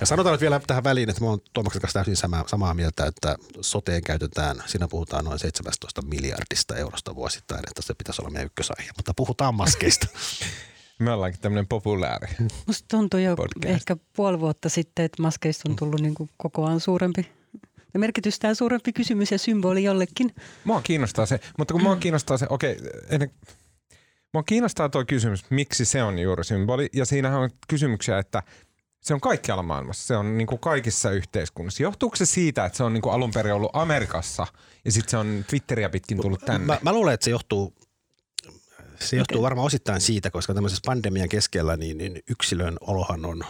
Ja 0.01 0.07
sanotaan 0.07 0.33
nyt 0.33 0.41
vielä 0.41 0.61
tähän 0.67 0.85
väliin, 0.85 1.11
että 1.11 1.23
mä 1.23 1.31
oon 1.31 1.41
Tuomaksen 1.53 1.81
kanssa 1.81 1.99
täysin 1.99 2.17
samaa, 2.17 2.45
samaa 2.47 2.75
mieltä, 2.75 3.07
että 3.07 3.37
soteen 3.61 4.03
käytetään, 4.03 4.63
siinä 4.67 4.89
puhutaan 4.89 5.25
noin 5.25 5.39
17 5.39 6.03
miljardista 6.03 6.77
eurosta 6.77 7.15
vuosittain, 7.15 7.65
että 7.69 7.83
se 7.83 7.95
pitäisi 7.95 8.23
olla 8.23 8.31
meidän 8.31 8.47
ykkösaihe, 8.47 8.91
mutta 8.97 9.15
puhutaan 9.17 9.55
maskeista. 9.55 10.07
Me 10.99 11.13
ollaankin 11.13 11.41
tämmöinen 11.41 11.67
populääri. 11.67 12.29
Musta 12.67 12.87
tuntuu 12.91 13.21
jo 13.21 13.37
podcast. 13.37 13.65
ehkä 13.65 13.97
puoli 14.17 14.41
vuotta 14.41 14.69
sitten, 14.69 15.05
että 15.05 15.23
maskeista 15.23 15.71
on 15.71 15.77
tullut 15.77 16.01
niin 16.01 16.15
kuin 16.15 16.31
kokoaan 16.37 16.81
suurempi 16.81 17.27
ja 17.95 18.01
merkitystään 18.01 18.57
suurempi 18.57 18.93
kysymys 18.93 19.33
ja 19.33 19.39
symboli 19.39 19.85
jollekin. 19.85 20.35
Mua 20.65 20.83
kiinnostaa 20.83 21.27
se, 21.27 21.41
mutta 21.59 21.75
kun 21.75 21.83
mua 21.83 21.97
kiinnostaa 22.07 22.39
se, 22.39 22.47
okei, 22.51 22.79
ennen, 23.09 23.31
mua 24.35 24.43
kiinnostaa 24.43 24.89
tuo 24.89 25.05
kysymys, 25.05 25.51
miksi 25.51 25.85
se 25.85 26.03
on 26.03 26.19
juuri 26.19 26.45
symboli. 26.45 26.89
Ja 26.93 27.05
siinähän 27.05 27.41
on 27.41 27.51
kysymyksiä, 27.69 28.19
että 28.19 28.43
se 29.01 29.15
on 29.15 29.21
kaikkialla 29.21 29.63
maailmassa. 29.63 30.07
Se 30.07 30.17
on 30.17 30.39
niin 30.39 30.47
kuin 30.47 30.59
kaikissa 30.59 31.11
yhteiskunnissa. 31.11 31.83
Johtuuko 31.83 32.17
se 32.17 32.27
siitä, 32.27 32.65
että 32.65 32.77
se 32.77 32.85
on 32.85 32.93
niin 32.93 33.03
kuin 33.03 33.15
alun 33.15 33.31
perin 33.35 33.55
ollut 33.55 33.71
Amerikassa 33.73 34.47
ja 34.85 34.93
sitten 34.93 35.11
se 35.11 35.17
on 35.17 35.45
Twitteriä 35.51 35.89
pitkin 35.89 36.21
tullut 36.21 36.45
tänne? 36.45 36.67
Mä, 36.67 36.79
mä 36.83 36.93
luulen, 36.93 37.15
että 37.15 37.25
se 37.25 37.31
johtuu 37.31 37.75
se 39.01 39.17
johtuu 39.17 39.43
varmaan 39.43 39.67
osittain 39.67 40.01
siitä, 40.01 40.31
koska 40.31 40.55
tämmöisessä 40.55 40.83
pandemian 40.87 41.29
keskellä 41.29 41.77
niin, 41.77 41.99
niin 41.99 42.23
yksilön 42.31 42.77
olohan 42.81 43.25
on 43.25 43.43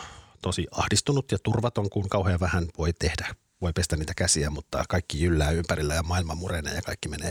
tosi 0.43 0.67
ahdistunut 0.71 1.33
ja 1.33 1.39
turvaton, 1.43 1.91
kun 1.91 2.09
kauhean 2.09 2.41
vähän 2.41 2.67
voi 2.79 2.93
tehdä. 2.93 3.35
Voi 3.61 3.73
pestä 3.73 3.97
niitä 3.97 4.13
käsiä, 4.17 4.51
mutta 4.51 4.85
kaikki 4.89 5.23
jyllää 5.23 5.51
ympärillä 5.51 5.95
ja 5.95 6.03
maailma 6.03 6.35
murenee 6.35 6.75
ja 6.75 6.83
kaikki 6.83 7.09
menee 7.09 7.31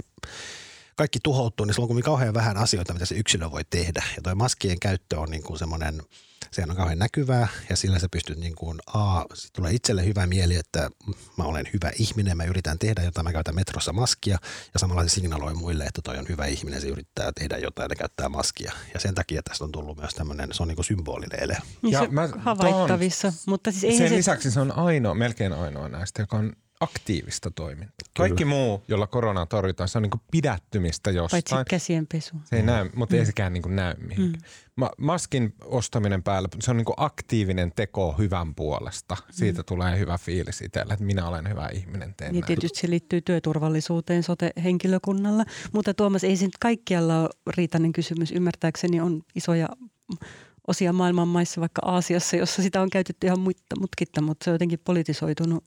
kaikki 0.96 1.20
tuhoutuu, 1.24 1.66
niin 1.66 1.74
silloin 1.74 1.88
kun 1.94 2.04
kauhean 2.04 2.34
vähän 2.34 2.58
asioita, 2.58 2.94
mitä 2.94 3.06
se 3.06 3.16
yksilö 3.16 3.52
voi 3.52 3.64
tehdä. 3.70 4.04
Ja 4.16 4.22
tuo 4.22 4.36
maskien 4.36 4.80
käyttö 4.80 5.20
on 5.20 5.30
niin 5.30 5.44
kuin 5.44 5.60
semmoinen– 5.60 6.02
sehän 6.56 6.70
on 6.70 6.76
kauhean 6.76 7.00
näkyvää 7.00 7.48
ja 7.70 7.76
sillä 7.76 8.00
sä 8.00 8.08
pystyt 8.12 8.38
niin 8.38 8.56
kuin, 8.56 8.80
a, 8.94 9.22
tulee 9.54 9.72
itselle 9.74 10.06
hyvä 10.06 10.28
mieli, 10.28 10.56
että 10.56 10.90
mä 11.38 11.44
olen 11.44 11.66
hyvä 11.74 11.92
ihminen, 12.00 12.38
mä 12.38 12.44
yritän 12.44 12.80
tehdä 12.80 13.04
jotain, 13.04 13.26
mä 13.26 13.32
käytän 13.32 13.56
metrossa 13.56 13.94
maskia 13.94 14.38
ja 14.74 14.80
samalla 14.80 15.04
se 15.04 15.10
signaloi 15.10 15.54
muille, 15.54 15.84
että 15.84 16.02
toi 16.02 16.18
on 16.18 16.26
hyvä 16.30 16.46
ihminen, 16.46 16.82
se 16.82 16.88
yrittää 16.88 17.32
tehdä 17.32 17.58
jotain 17.58 17.90
ja 17.90 17.96
käyttää 17.96 18.30
maskia. 18.30 18.74
Ja 18.94 19.00
sen 19.00 19.16
takia 19.16 19.44
tästä 19.44 19.64
on 19.64 19.72
tullut 19.72 19.98
myös 19.98 20.14
tämmöinen, 20.14 20.50
se 20.52 20.64
on 20.64 20.68
niin 20.68 20.76
kuin 20.76 20.86
symbolinen 20.86 21.44
ele. 21.44 21.58
Niin 21.82 21.92
ja 21.92 22.00
se 22.00 22.08
mä, 22.08 22.30
havaittavissa, 22.38 23.34
mutta 23.46 23.72
siis 23.72 23.84
ei 23.84 23.98
sen 23.98 24.10
se... 24.10 24.16
lisäksi 24.16 24.52
se 24.52 24.60
on 24.60 24.78
ainoa, 24.78 25.14
melkein 25.14 25.54
ainoa 25.54 25.90
näistä, 25.90 26.22
joka 26.22 26.38
on 26.38 26.54
aktiivista 26.80 27.52
toimintaa. 27.52 28.08
Kaikki 28.18 28.46
muu, 28.46 28.84
jolla 28.88 29.08
koronaa 29.08 29.46
torjutaan, 29.46 29.90
se 29.90 29.98
on 29.98 30.02
niin 30.02 30.22
pidättymistä 30.32 31.12
jostain. 31.12 31.44
Paitsi 31.50 31.70
käsienpesu. 31.70 32.36
Se 32.44 32.56
ei 32.56 32.62
mm. 32.62 32.66
näy, 32.66 32.90
mutta 32.96 33.16
mm. 33.16 33.20
ei 33.20 33.26
sekään 33.26 33.54
niin 33.54 33.76
näy 33.76 33.94
mihinkään. 33.98 34.32
Mm. 34.32 34.50
Ma- 34.76 34.92
maskin 34.98 35.54
ostaminen 35.64 36.24
päällä, 36.24 36.50
se 36.60 36.72
on 36.72 36.78
niin 36.78 36.86
aktiivinen 36.98 37.72
teko 37.76 38.16
hyvän 38.18 38.56
puolesta. 38.56 39.18
Siitä 39.32 39.62
mm. 39.62 39.66
tulee 39.66 40.00
hyvä 40.00 40.18
fiilis 40.18 40.62
itselle, 40.62 40.94
että 40.94 41.06
minä 41.06 41.28
olen 41.28 41.50
hyvä 41.50 41.70
ihminen. 41.74 42.14
Teen 42.18 42.34
niin 42.34 42.46
tietysti 42.46 42.80
se 42.80 42.90
liittyy 42.90 43.22
työturvallisuuteen 43.22 44.24
sote-henkilökunnalla. 44.24 45.46
Mutta 45.74 45.94
Tuomas, 45.94 46.24
ei 46.24 46.38
se 46.38 46.46
nyt 46.46 46.58
kaikkialla 46.60 47.22
ole 47.22 47.30
riitainen 47.58 47.94
kysymys. 47.94 48.32
Ymmärtääkseni 48.32 49.02
on 49.02 49.22
isoja 49.36 49.68
osia 50.68 50.94
maailman 50.94 51.28
maissa, 51.28 51.62
vaikka 51.62 51.82
Aasiassa, 51.86 52.36
jossa 52.36 52.62
sitä 52.62 52.82
on 52.82 52.90
käytetty 52.90 53.28
ihan 53.28 53.40
mutkitta, 53.80 54.22
mutta 54.22 54.44
se 54.44 54.50
on 54.50 54.54
jotenkin 54.56 54.80
politisoitunut 54.84 55.64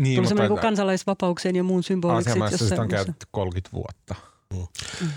niin, 0.00 0.16
Tuli 0.16 0.28
semmoinen 0.28 0.58
kansalaisvapaukseen 0.58 1.56
ja 1.56 1.62
muun 1.62 1.82
symboliksi. 1.82 2.30
Aasiamaissa 2.30 2.68
sitä 2.68 2.82
on 2.82 2.88
käytetty 2.88 3.26
30 3.30 3.72
vuotta. 3.72 4.14
Mm. 4.54 4.66
Mm. 5.00 5.10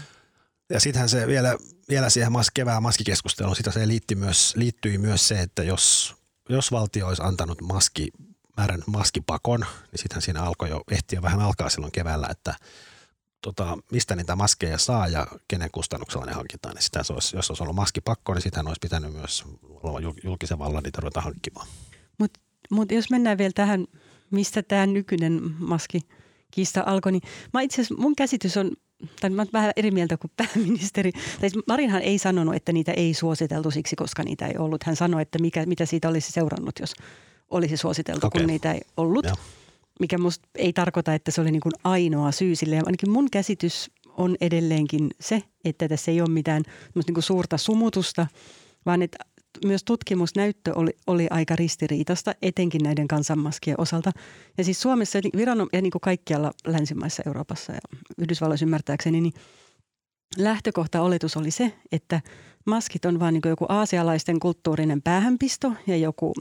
Ja 0.69 0.79
sittenhän 0.79 1.09
se 1.09 1.27
vielä, 1.27 1.57
vielä 1.89 2.09
siihen 2.09 2.31
mas, 2.31 2.51
kevään 2.51 2.83
maskikeskusteluun, 2.83 3.55
sitä 3.55 3.71
se 3.71 3.87
liittyi 3.87 4.15
myös, 4.15 4.53
liittyi 4.55 4.97
myös 4.97 5.27
se, 5.27 5.41
että 5.41 5.63
jos, 5.63 6.15
jos 6.49 6.71
valtio 6.71 7.07
olisi 7.07 7.21
antanut 7.25 7.61
maski, 7.61 8.11
määrän 8.57 8.83
maskipakon, 8.87 9.59
niin 9.59 9.99
sittenhän 9.99 10.21
siinä 10.21 10.43
alkoi 10.43 10.69
jo, 10.69 10.81
ehti 10.91 11.15
jo 11.15 11.21
vähän 11.21 11.39
alkaa 11.39 11.69
silloin 11.69 11.91
keväällä, 11.91 12.27
että 12.31 12.55
tota, 13.41 13.77
mistä 13.91 14.15
niitä 14.15 14.35
maskeja 14.35 14.77
saa 14.77 15.07
ja 15.07 15.27
kenen 15.47 15.69
kustannuksella 15.71 16.25
ne 16.25 16.33
hankitaan. 16.33 16.75
Niin 16.75 16.83
sitä 16.83 17.03
se 17.03 17.13
olisi, 17.13 17.35
jos 17.35 17.49
olisi 17.49 17.63
ollut 17.63 17.75
maskipakko, 17.75 18.33
niin 18.33 18.41
sitä 18.41 18.59
olisi 18.65 18.79
pitänyt 18.81 19.13
myös 19.13 19.43
olla 19.63 19.99
julkisen 20.23 20.59
vallan 20.59 20.83
niitä 20.83 21.01
ruveta 21.01 21.21
hankkimaan. 21.21 21.67
Mutta 22.17 22.39
mut 22.69 22.91
jos 22.91 23.09
mennään 23.09 23.37
vielä 23.37 23.51
tähän 23.55 23.85
mistä 24.31 24.63
tämä 24.63 24.87
nykyinen 24.87 25.41
maskikista 25.59 26.83
alkoi, 26.85 27.11
niin 27.11 27.21
mä 27.53 27.61
itse 27.61 27.81
asiassa 27.81 28.01
mun 28.01 28.15
käsitys 28.15 28.57
on, 28.57 28.71
tai 29.21 29.29
mä 29.29 29.45
vähän 29.53 29.71
eri 29.75 29.91
mieltä 29.91 30.17
kuin 30.17 30.31
pääministeri. 30.37 31.11
Tai 31.11 31.49
siis 31.49 31.63
Marinhan 31.67 32.01
ei 32.01 32.17
sanonut, 32.17 32.55
että 32.55 32.71
niitä 32.71 32.91
ei 32.91 33.13
suositeltu 33.13 33.71
siksi, 33.71 33.95
koska 33.95 34.23
niitä 34.23 34.47
ei 34.47 34.57
ollut. 34.57 34.83
Hän 34.83 34.95
sanoi, 34.95 35.21
että 35.21 35.39
mikä, 35.39 35.65
mitä 35.65 35.85
siitä 35.85 36.09
olisi 36.09 36.31
seurannut, 36.31 36.79
jos 36.79 36.93
olisi 37.49 37.77
suositeltu, 37.77 38.27
okay. 38.27 38.41
kun 38.41 38.47
niitä 38.47 38.73
ei 38.73 38.81
ollut. 38.97 39.25
Ja. 39.25 39.33
Mikä 39.99 40.17
musta 40.17 40.47
ei 40.55 40.73
tarkoita, 40.73 41.13
että 41.13 41.31
se 41.31 41.41
oli 41.41 41.51
niin 41.51 41.61
kuin 41.61 41.73
ainoa 41.83 42.31
syy 42.31 42.55
sille. 42.55 42.75
Ja 42.75 42.83
ainakin 42.85 43.09
mun 43.09 43.27
käsitys 43.31 43.91
on 44.17 44.35
edelleenkin 44.41 45.09
se, 45.19 45.43
että 45.65 45.87
tässä 45.87 46.11
ei 46.11 46.21
ole 46.21 46.29
mitään 46.29 46.63
niin 46.95 47.13
kuin 47.13 47.23
suurta 47.23 47.57
sumutusta, 47.57 48.27
vaan 48.85 49.01
että 49.01 49.17
myös 49.65 49.83
tutkimusnäyttö 49.83 50.73
oli, 50.75 50.91
oli 51.07 51.27
aika 51.29 51.55
ristiriitasta, 51.55 52.33
etenkin 52.41 52.83
näiden 52.83 53.07
kansanmaskien 53.07 53.79
osalta. 53.79 54.11
Ja 54.57 54.63
siis 54.63 54.81
Suomessa 54.81 55.19
viran, 55.35 55.67
ja 55.73 55.81
niin 55.81 55.91
kuin 55.91 56.01
kaikkialla 56.01 56.51
länsimaissa, 56.67 57.23
Euroopassa 57.25 57.73
ja 57.73 57.79
Yhdysvalloissa 58.17 58.65
ymmärtääkseni, 58.65 59.21
niin 59.21 59.33
lähtökohta 60.37 61.01
oletus 61.01 61.37
oli 61.37 61.51
se, 61.51 61.73
että 61.91 62.21
maskit 62.65 63.05
on 63.05 63.19
vain 63.19 63.33
niin 63.33 63.41
joku 63.45 63.65
aasialaisten 63.69 64.39
kulttuurinen 64.39 65.01
päähänpisto 65.01 65.73
ja 65.87 65.97
joku 65.97 66.33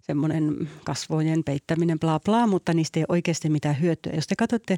semmoinen 0.00 0.70
kasvojen 0.84 1.44
peittäminen, 1.44 1.98
bla 1.98 2.20
bla, 2.20 2.46
mutta 2.46 2.74
niistä 2.74 3.00
ei 3.00 3.04
oikeasti 3.08 3.48
mitään 3.48 3.80
hyötyä. 3.80 4.12
Jos 4.12 4.26
te 4.26 4.36
katsotte 4.36 4.76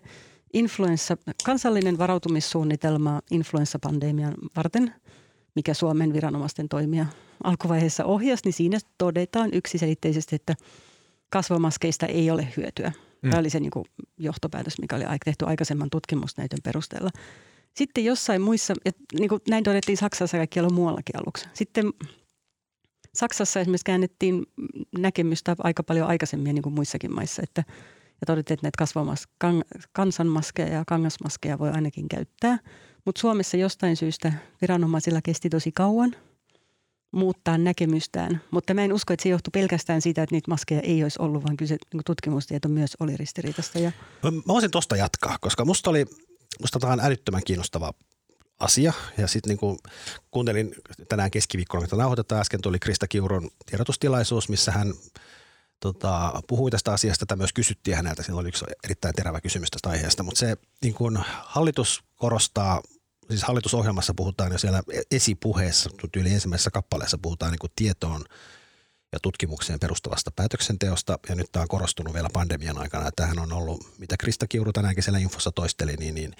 influenssa, 0.53 1.17
kansallinen 1.45 1.99
varautumissuunnitelma 1.99 3.21
influenssapandemian 3.31 4.35
varten– 4.57 4.95
mikä 5.55 5.75
Suomen 5.75 6.13
viranomaisten 6.13 6.69
toimia 6.69 7.07
alkuvaiheessa 7.45 8.05
ohjasi, 8.05 8.43
niin 8.45 8.53
siinä 8.53 8.79
todetaan 8.99 9.51
yksiselitteisesti, 9.53 10.37
että 10.37 10.55
kasvomaskeista 11.31 12.07
ei 12.07 12.31
ole 12.31 12.49
hyötyä. 12.57 12.93
Mm. 13.23 13.31
Tämä 13.31 13.41
oli 13.41 13.51
se 13.51 13.61
niin 13.61 13.71
kuin 13.71 13.85
johtopäätös, 14.19 14.81
mikä 14.81 14.97
oli 14.97 15.05
tehty 15.25 15.47
aikaisemman 15.47 15.91
tutkimusnäytön 15.91 16.59
perusteella. 16.65 17.11
Sitten 17.77 18.05
jossain 18.05 18.43
muissa, 18.43 18.75
ja 18.85 18.93
niin 19.19 19.29
kuin 19.29 19.41
näin 19.49 19.65
todettiin 19.65 19.97
Saksassa 19.97 20.37
ja 20.37 20.41
kaikkialla 20.41 20.71
muuallakin 20.71 21.17
aluksi. 21.17 21.49
Sitten 21.55 21.93
Saksassa 23.15 23.61
esimerkiksi 23.61 23.85
käännettiin 23.85 24.47
näkemystä 24.99 25.57
aika 25.59 25.83
paljon 25.83 26.09
aikaisemmin 26.09 26.55
niin 26.55 26.63
kuin 26.63 26.75
muissakin 26.75 27.15
maissa, 27.15 27.43
että 27.43 27.65
ja 28.21 28.27
todettiin, 28.27 28.55
että 28.55 28.65
näitä 28.65 28.79
kasvamas, 28.79 29.29
kan, 29.39 29.65
kansanmaskeja 29.93 30.69
ja 30.69 30.85
kangasmaskeja 30.87 31.59
voi 31.59 31.71
ainakin 31.71 32.09
käyttää– 32.09 32.59
mutta 33.05 33.21
Suomessa 33.21 33.57
jostain 33.57 33.97
syystä 33.97 34.33
viranomaisilla 34.61 35.21
kesti 35.23 35.51
tosi 35.51 35.73
kauan 35.73 36.17
muuttaa 37.13 37.59
näkemystään. 37.59 38.41
Mutta 38.51 38.75
mä 38.75 38.85
en 38.85 38.93
usko, 38.93 39.13
että 39.13 39.23
se 39.23 39.29
johtui 39.29 39.51
pelkästään 39.51 40.03
siitä, 40.03 40.23
että 40.23 40.35
niitä 40.35 40.51
maskeja 40.51 40.81
ei 40.81 41.03
olisi 41.03 41.23
ollut, 41.23 41.45
vaan 41.45 41.57
kyse 41.57 41.77
niin 41.93 42.03
tutkimustieto 42.07 42.69
myös 42.69 42.97
oli 43.01 43.17
ristiriitasta. 43.17 43.79
Ja... 43.79 43.93
Mä 44.23 44.31
voisin 44.47 44.71
tuosta 44.71 44.97
jatkaa, 44.97 45.37
koska 45.41 45.65
musta 45.65 45.91
oli, 45.91 46.07
musta 46.61 46.79
tämä 46.79 46.93
on 46.93 47.01
älyttömän 47.01 47.43
kiinnostava 47.45 47.93
asia. 48.61 48.93
Ja 49.19 49.27
sitten 49.27 49.57
niin 49.63 49.79
kuuntelin 50.31 50.75
tänään 51.09 51.31
keskiviikkona, 51.31 51.85
että 51.85 51.97
nauhoitetaan, 51.97 52.41
äsken 52.41 52.61
tuli 52.61 52.79
Krista 52.79 53.09
Kiuron 53.09 53.51
tiedotustilaisuus, 53.67 54.49
missä 54.49 54.73
hän 54.73 54.95
tota, 55.81 56.43
puhui 56.49 56.71
tästä 56.71 56.93
asiasta, 56.93 57.25
että 57.25 57.37
myös 57.37 57.53
kysyttiin 57.53 57.97
häneltä, 57.97 58.23
sillä 58.23 58.41
oli 58.41 58.49
yksi 58.49 58.65
erittäin 58.85 59.15
terävä 59.15 59.41
kysymys 59.41 59.71
tästä 59.71 59.89
aiheesta, 59.89 60.23
mutta 60.23 60.39
se 60.39 60.57
niin 60.83 60.95
kuin 60.95 61.19
hallitus 61.27 62.05
korostaa, 62.17 62.83
siis 63.31 63.43
hallitusohjelmassa 63.43 64.15
puhutaan 64.17 64.53
jo 64.53 64.59
siellä 64.59 64.83
esipuheessa, 65.11 65.91
yli 66.17 66.33
ensimmäisessä 66.33 66.71
kappaleessa 66.71 67.19
puhutaan 67.19 67.53
niin 67.53 67.59
kuin 67.59 67.73
tietoon 67.77 68.25
ja 69.13 69.19
tutkimukseen 69.23 69.81
perustuvasta 69.81 70.31
päätöksenteosta, 70.31 71.19
ja 71.29 71.35
nyt 71.35 71.53
tämä 71.53 71.63
on 71.63 71.69
korostunut 71.69 72.15
vielä 72.15 72.29
pandemian 72.33 72.79
aikana, 72.79 73.11
tähän 73.17 73.39
on 73.39 73.53
ollut, 73.53 73.99
mitä 73.99 74.17
Krista 74.17 74.47
Kiuru 74.47 74.73
tänäänkin 74.73 75.05
siellä 75.05 75.19
infossa 75.19 75.53
toisteli, 75.53 75.97
niin, 75.97 76.15
niin 76.15 76.37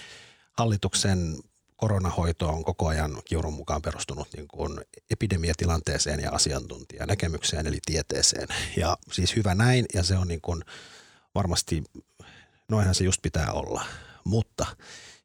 hallituksen 0.53 1.39
koronahoito 1.77 2.49
on 2.49 2.65
koko 2.65 2.89
ajan 2.89 3.23
Kiurun 3.25 3.53
mukaan 3.53 3.83
perustunut 3.83 4.29
niin 4.37 4.49
kuin 4.49 4.81
epidemiatilanteeseen 5.11 6.21
ja 6.21 6.31
asiantuntijanäkemykseen 6.31 7.67
eli 7.67 7.79
tieteeseen. 7.87 8.49
Ja 8.77 8.97
siis 9.13 9.37
hyvä 9.37 9.55
näin 9.55 9.87
ja 9.95 10.03
se 10.03 10.17
on 10.17 10.29
niin 10.29 10.41
kuin 10.41 10.63
varmasti, 11.35 11.85
noinhan 12.69 12.95
se 12.95 13.05
just 13.05 13.23
pitää 13.23 13.53
olla. 13.53 13.85
Mutta 14.25 14.67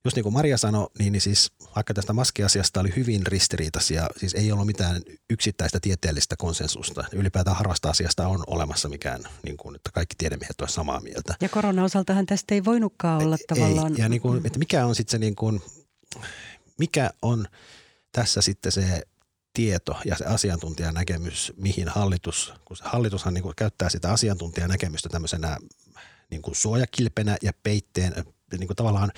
just 0.08 0.16
niin 0.16 0.24
kuin 0.24 0.34
Maria 0.34 0.58
sanoi, 0.58 0.88
niin, 1.00 1.12
niin 1.12 1.22
siis 1.22 1.52
vaikka 1.76 1.94
tästä 1.94 2.14
maskiasiasta 2.14 2.80
oli 2.80 2.94
hyvin 2.96 3.28
ristiriitaisia, 3.28 4.08
siis 4.18 4.34
ei 4.34 4.52
ollut 4.52 4.66
mitään 4.66 5.02
yksittäistä 5.30 5.80
tieteellistä 5.82 6.36
konsensusta. 6.38 7.04
Ylipäätään 7.12 7.58
harvasta 7.58 7.90
asiasta 7.90 8.28
on 8.28 8.44
olemassa 8.48 8.90
mikään, 8.90 9.24
niin 9.44 9.58
kuin, 9.58 9.76
että 9.76 9.92
kaikki 9.94 10.16
tiedemiehet 10.18 10.62
ovat 10.62 10.72
samaa 10.72 11.00
mieltä. 11.00 11.36
Ja 11.42 11.50
korona-osaltahan 11.50 12.26
tästä 12.26 12.56
ei 12.56 12.66
voinutkaan 12.66 13.24
olla 13.24 13.36
ei, 13.36 13.46
tavallaan. 13.48 13.92
Ei, 13.92 14.00
ja 14.00 14.10
niin 14.10 14.22
kuin, 14.22 14.46
että 14.46 14.60
mikä 14.60 14.86
on 14.86 14.96
sitten 14.96 15.12
se 15.12 15.18
niin 15.18 15.36
kuin, 15.36 15.62
mikä 16.78 17.10
on 17.22 17.48
tässä 18.12 18.42
sitten 18.42 18.72
se 18.72 19.02
tieto 19.54 19.98
ja 20.06 20.16
se 20.16 20.26
asiantuntijanäkemys, 20.26 21.54
mihin 21.58 21.88
hallitus, 21.88 22.54
kun 22.66 22.78
se 22.78 22.84
hallitushan 22.88 23.34
niin 23.34 23.44
kuin 23.44 23.56
käyttää 23.56 23.90
sitä 23.90 24.12
asiantuntijanäkemystä 24.12 25.10
tämmöisenä 25.10 25.58
niin 26.32 26.42
kuin 26.42 26.56
suojakilpenä 26.56 27.38
ja 27.42 27.52
peitteen, 27.64 28.26
niin 28.58 28.68
kuin 28.68 28.78
tavallaan 28.78 29.12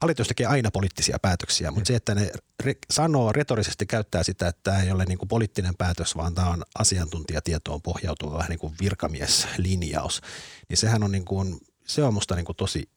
hallitus 0.00 0.28
tekee 0.28 0.46
aina 0.46 0.70
poliittisia 0.70 1.18
päätöksiä, 1.22 1.70
mutta 1.70 1.88
se, 1.88 1.96
että 1.96 2.14
ne 2.14 2.32
re- 2.62 2.78
sanoo 2.90 3.32
retorisesti 3.32 3.86
käyttää 3.86 4.22
sitä, 4.22 4.48
että 4.48 4.60
tämä 4.62 4.82
ei 4.82 4.90
ole 4.90 5.04
niin 5.04 5.18
kuin 5.18 5.28
poliittinen 5.28 5.76
päätös, 5.76 6.16
vaan 6.16 6.34
tämä 6.34 6.48
on 6.48 6.62
asiantuntijatietoon 6.78 7.82
pohjautuva 7.82 8.38
vähän 8.38 8.48
niin 8.48 8.58
kuin 8.58 8.74
virkamieslinjaus, 8.80 10.20
niin 10.68 10.76
sehän 10.76 11.02
on, 11.02 11.12
niin 11.12 11.24
kuin, 11.24 11.60
se 11.86 12.02
on 12.02 12.14
musta 12.14 12.34
niin 12.34 12.44
kuin 12.44 12.56
tosi 12.56 12.88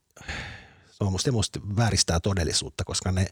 se 0.93 1.03
on 1.03 1.11
musta, 1.11 1.31
musta 1.31 1.59
vääristää 1.77 2.19
todellisuutta, 2.19 2.83
koska 2.83 3.11
ne, 3.11 3.27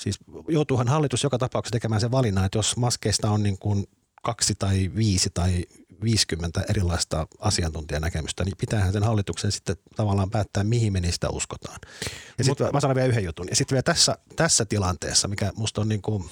siis 0.00 0.18
joutuuhan 0.48 0.88
hallitus 0.88 1.22
joka 1.22 1.38
tapauksessa 1.38 1.72
tekemään 1.72 2.00
sen 2.00 2.10
valinnan, 2.10 2.44
että 2.44 2.58
jos 2.58 2.76
maskeista 2.76 3.30
on 3.30 3.42
niin 3.42 3.58
kuin 3.58 3.86
kaksi 4.22 4.54
tai 4.54 4.90
viisi 4.96 5.30
tai 5.34 5.64
50 6.02 6.62
erilaista 6.70 7.26
asiantuntijanäkemystä, 7.38 8.44
niin 8.44 8.56
pitäähän 8.58 8.92
sen 8.92 9.02
hallituksen 9.02 9.52
sitten 9.52 9.76
tavallaan 9.96 10.30
päättää, 10.30 10.64
mihin 10.64 10.92
me 10.92 11.00
niistä 11.00 11.30
uskotaan. 11.30 11.78
Ja 12.38 12.44
sitten 12.44 12.68
mä 12.72 12.80
sanon 12.80 12.94
vielä 12.94 13.08
yhden 13.08 13.24
jutun. 13.24 13.46
Ja 13.50 13.56
sitten 13.56 13.74
vielä 13.74 13.82
tässä, 13.82 14.18
tässä 14.36 14.64
tilanteessa, 14.64 15.28
mikä 15.28 15.52
musta 15.56 15.80
on 15.80 15.88
niin 15.88 16.02
kuin, 16.02 16.30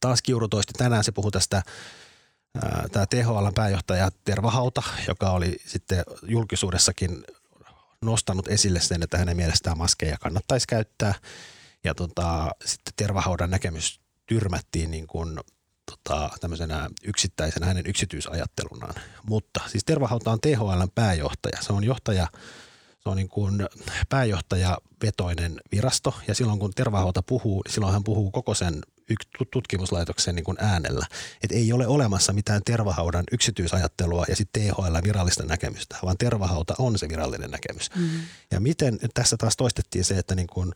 taas 0.00 0.22
Kiuru 0.22 0.48
toisti 0.48 0.72
tänään, 0.72 1.04
se 1.04 1.12
puhui 1.12 1.30
tästä 1.30 1.62
tämä 2.92 3.06
THL 3.06 3.48
pääjohtaja 3.54 4.10
Tervahauta, 4.24 4.82
joka 5.08 5.30
oli 5.30 5.56
sitten 5.66 6.04
julkisuudessakin 6.22 7.24
nostanut 8.02 8.48
esille 8.48 8.80
sen, 8.80 9.02
että 9.02 9.18
hänen 9.18 9.36
mielestään 9.36 9.78
maskeja 9.78 10.16
kannattaisi 10.18 10.66
käyttää. 10.66 11.14
Ja 11.84 11.94
tota, 11.94 12.50
sitten 12.64 12.92
Tervahaudan 12.96 13.50
näkemys 13.50 14.00
tyrmättiin 14.26 14.90
niin 14.90 15.06
kuin, 15.06 15.40
tota, 15.90 16.30
tämmöisenä 16.40 16.90
yksittäisenä 17.04 17.66
hänen 17.66 17.86
yksityisajattelunaan. 17.86 18.94
Mutta 19.26 19.60
siis 19.66 19.84
Tervahauta 19.84 20.30
on 20.30 20.40
THLn 20.40 20.88
pääjohtaja. 20.94 21.62
Se 21.62 21.72
on 21.72 21.84
johtaja, 21.84 22.26
se 23.00 23.08
on 23.08 23.16
niin 23.16 23.28
kuin 23.28 23.66
pääjohtajavetoinen 24.08 25.60
virasto 25.72 26.14
ja 26.28 26.34
silloin 26.34 26.58
kun 26.58 26.74
Tervahauta 26.74 27.22
puhuu, 27.22 27.62
niin 27.62 27.72
silloin 27.72 27.92
hän 27.92 28.04
puhuu 28.04 28.30
koko 28.30 28.54
sen 28.54 28.82
tutkimuslaitoksen 29.52 30.34
niin 30.34 30.44
kuin 30.44 30.56
äänellä. 30.60 31.06
Että 31.42 31.56
ei 31.56 31.72
ole 31.72 31.86
olemassa 31.86 32.32
mitään 32.32 32.62
tervahaudan 32.64 33.24
yksityisajattelua 33.32 34.24
ja 34.28 34.36
sitten 34.36 34.62
THL 34.62 34.96
virallista 35.04 35.42
näkemystä, 35.42 35.96
vaan 36.02 36.18
tervahauta 36.18 36.74
on 36.78 36.98
se 36.98 37.08
virallinen 37.08 37.50
näkemys. 37.50 37.90
Mm. 37.96 38.08
Ja 38.50 38.60
miten 38.60 38.98
tässä 39.14 39.36
taas 39.36 39.56
toistettiin 39.56 40.04
se, 40.04 40.18
että, 40.18 40.34
niin 40.34 40.46
kuin, 40.46 40.72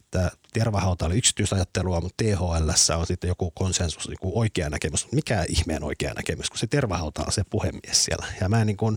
että 0.00 0.30
tervahauta 0.52 1.06
oli 1.06 1.18
yksityisajattelua, 1.18 2.00
mutta 2.00 2.24
THL 2.24 2.96
on 2.98 3.06
sitten 3.06 3.28
joku 3.28 3.50
konsensus, 3.50 4.08
joku 4.10 4.40
oikea 4.40 4.70
näkemys. 4.70 5.12
Mikä 5.12 5.44
ihmeen 5.48 5.84
oikea 5.84 6.14
näkemys, 6.14 6.50
kun 6.50 6.58
se 6.58 6.66
tervahauta 6.66 7.22
on 7.26 7.32
se 7.32 7.42
puhemies 7.50 8.04
siellä. 8.04 8.26
Ja 8.40 8.48
mä 8.48 8.64
niin 8.64 8.76
kuin, 8.76 8.96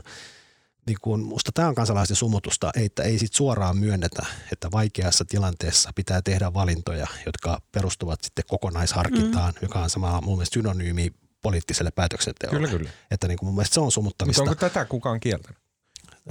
niin 0.86 0.98
kuin, 1.02 1.22
musta 1.22 1.52
tämä 1.52 1.68
on 1.68 1.76
kansalaisten 1.76 2.18
sumutusta, 2.18 2.72
että 2.76 3.04
ei 3.04 3.20
sit 3.20 3.34
suoraan 3.34 3.78
myönnetä, 3.78 4.26
että 4.52 4.72
vaikeassa 4.72 5.26
tilanteessa 5.26 5.92
pitää 5.96 6.22
tehdä 6.22 6.54
valintoja, 6.54 7.08
jotka 7.26 7.62
perustuvat 7.72 8.22
sitten 8.24 8.46
kokonaisharkintaan, 8.48 9.54
mm. 9.54 9.60
joka 9.62 9.80
on 9.80 9.90
samalla 9.90 10.22
mun 10.22 10.38
mielestä 10.38 10.54
synonyymi 10.54 11.14
poliittiselle 11.42 11.92
päätöksenteolle. 11.92 12.60
Kyllä, 12.60 12.78
kyllä. 12.78 12.90
Että 13.12 13.28
niin 13.28 13.38
kuin 13.38 13.48
mun 13.48 13.56
mielestä 13.56 13.74
se 13.74 13.80
on 13.80 13.92
sumuttamista. 13.92 14.42
Mutta 14.42 14.52
onko 14.52 14.60
tätä 14.60 14.86
kukaan 14.86 15.20
kieltänyt? 15.20 15.58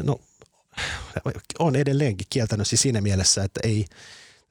No, 0.02 0.20
on 1.58 1.76
edelleenkin 1.76 2.26
kieltänyt 2.30 2.68
siis 2.68 2.82
siinä 2.82 3.00
mielessä, 3.00 3.44
että 3.44 3.60
ei, 3.64 3.84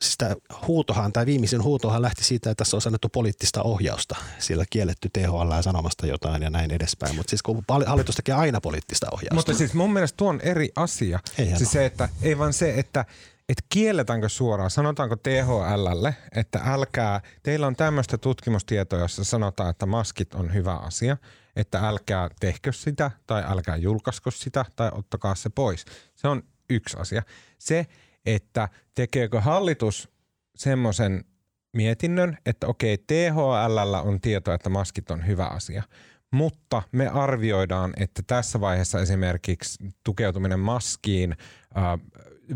siis 0.02 0.18
tämä 0.18 0.36
huutohan, 0.68 1.14
tai 1.14 1.26
viimeisin 1.26 1.64
huutohan 1.64 2.02
lähti 2.02 2.24
siitä, 2.24 2.52
että 2.52 2.62
tässä 2.62 2.78
on 2.78 2.82
annettu 2.86 3.10
poliittista 3.10 3.64
ohjausta. 3.64 4.16
Sillä 4.40 4.66
kielletty 4.70 5.10
THL 5.14 5.52
ja 5.56 5.62
sanomasta 5.62 6.08
jotain 6.08 6.42
ja 6.42 6.50
näin 6.50 6.72
edespäin. 6.72 7.16
Mutta 7.16 7.30
siis 7.30 7.44
kun 7.44 7.64
hallitus 7.86 8.16
tekee 8.16 8.36
aina 8.36 8.62
poliittista 8.62 9.08
ohjausta. 9.12 9.36
Mutta 9.36 9.54
siis 9.54 9.74
mun 9.74 9.94
mielestä 9.94 10.18
tuo 10.18 10.30
on 10.30 10.42
eri 10.42 10.70
asia. 10.76 11.20
Ei 11.38 11.58
siis 11.58 11.72
se, 11.72 11.86
että, 11.86 12.10
ei 12.22 12.38
vaan 12.38 12.54
se, 12.54 12.74
että 12.78 13.06
että 13.50 13.64
kielletäänkö 13.70 14.30
suoraan, 14.30 14.72
sanotaanko 14.72 15.16
THLlle, 15.16 16.16
että 16.36 16.60
älkää, 16.66 17.22
teillä 17.44 17.68
on 17.68 17.76
tämmöistä 17.76 18.18
tutkimustietoa, 18.18 19.00
jossa 19.00 19.24
sanotaan, 19.24 19.70
että 19.70 19.86
maskit 19.86 20.34
on 20.34 20.54
hyvä 20.54 20.76
asia, 20.76 21.18
että 21.56 21.80
älkää 21.80 22.30
tehkö 22.40 22.74
sitä 22.74 23.12
tai 23.28 23.44
älkää 23.48 23.76
julkaisko 23.76 24.32
sitä 24.32 24.66
tai 24.76 24.92
ottakaa 24.94 25.36
se 25.36 25.50
pois. 25.50 25.86
Se 26.16 26.28
on 26.28 26.44
yksi 26.70 26.98
asia. 26.98 27.24
Se, 27.60 27.88
että 28.26 28.70
tekeekö 28.96 29.42
hallitus 29.42 30.10
semmoisen 30.56 31.26
mietinnön, 31.74 32.38
että 32.46 32.68
okei, 32.68 32.98
THL 32.98 33.94
on 34.04 34.22
tieto, 34.22 34.54
että 34.54 34.70
maskit 34.70 35.12
on 35.12 35.28
hyvä 35.28 35.46
asia, 35.46 35.84
mutta 36.32 36.82
me 36.92 37.08
arvioidaan, 37.08 37.94
että 37.98 38.22
tässä 38.28 38.62
vaiheessa 38.62 39.00
esimerkiksi 39.00 39.94
tukeutuminen 40.04 40.60
maskiin 40.60 41.32
äh, 41.78 42.00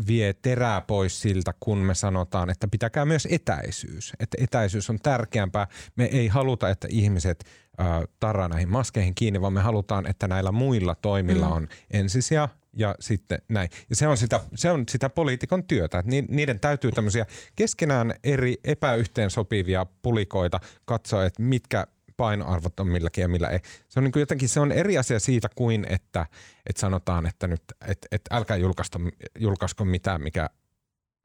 vie 0.06 0.32
terää 0.32 0.80
pois 0.80 1.20
siltä, 1.20 1.54
kun 1.60 1.78
me 1.78 1.94
sanotaan, 1.94 2.50
että 2.50 2.68
pitäkää 2.68 3.04
myös 3.04 3.28
etäisyys. 3.30 4.12
Että 4.20 4.36
etäisyys 4.40 4.90
on 4.90 4.98
tärkeämpää. 5.02 5.66
Me 5.96 6.04
ei 6.04 6.28
haluta, 6.28 6.70
että 6.70 6.88
ihmiset 6.90 7.44
äh, 7.80 7.86
tarraa 8.20 8.48
näihin 8.48 8.68
maskeihin 8.68 9.14
kiinni, 9.14 9.40
vaan 9.40 9.52
me 9.52 9.60
halutaan, 9.60 10.06
että 10.06 10.28
näillä 10.28 10.52
muilla 10.52 10.94
toimilla 10.94 11.46
mm. 11.46 11.52
on 11.52 11.68
ensisiä 11.90 12.48
ja 12.76 12.94
sitten 13.00 13.38
näin. 13.48 13.70
Ja 13.90 13.96
se 13.96 14.06
on 14.06 14.16
sitä, 14.16 14.40
se 14.54 14.70
on 14.70 14.84
sitä 14.88 15.10
poliitikon 15.10 15.64
työtä, 15.64 16.04
niiden 16.28 16.60
täytyy 16.60 16.92
tämmöisiä 16.92 17.26
keskenään 17.56 18.14
eri 18.24 18.56
epäyhteensopivia 18.64 19.86
pulikoita 20.02 20.60
katsoa, 20.84 21.24
että 21.24 21.42
mitkä 21.42 21.86
painoarvot 22.16 22.80
on 22.80 22.88
milläkin 22.88 23.22
ja 23.22 23.28
millä 23.28 23.48
ei. 23.48 23.58
Se 23.88 24.00
on 24.00 24.04
niin 24.04 24.12
jotenkin 24.16 24.48
se 24.48 24.60
on 24.60 24.72
eri 24.72 24.98
asia 24.98 25.20
siitä 25.20 25.48
kuin, 25.54 25.86
että, 25.88 26.26
että 26.66 26.80
sanotaan, 26.80 27.26
että 27.26 27.46
nyt 27.46 27.62
että, 27.86 28.08
että 28.12 28.36
älkää 28.36 28.56
julkaisko, 28.56 28.98
julkaisko 29.38 29.84
mitään, 29.84 30.22
mikä 30.22 30.50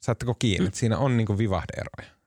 saatteko 0.02 0.36
kiinni. 0.36 0.70
Mm. 0.70 0.74
Siinä 0.74 0.98
on 0.98 1.18
niin 1.18 1.38
vivahdeeroja. 1.38 2.22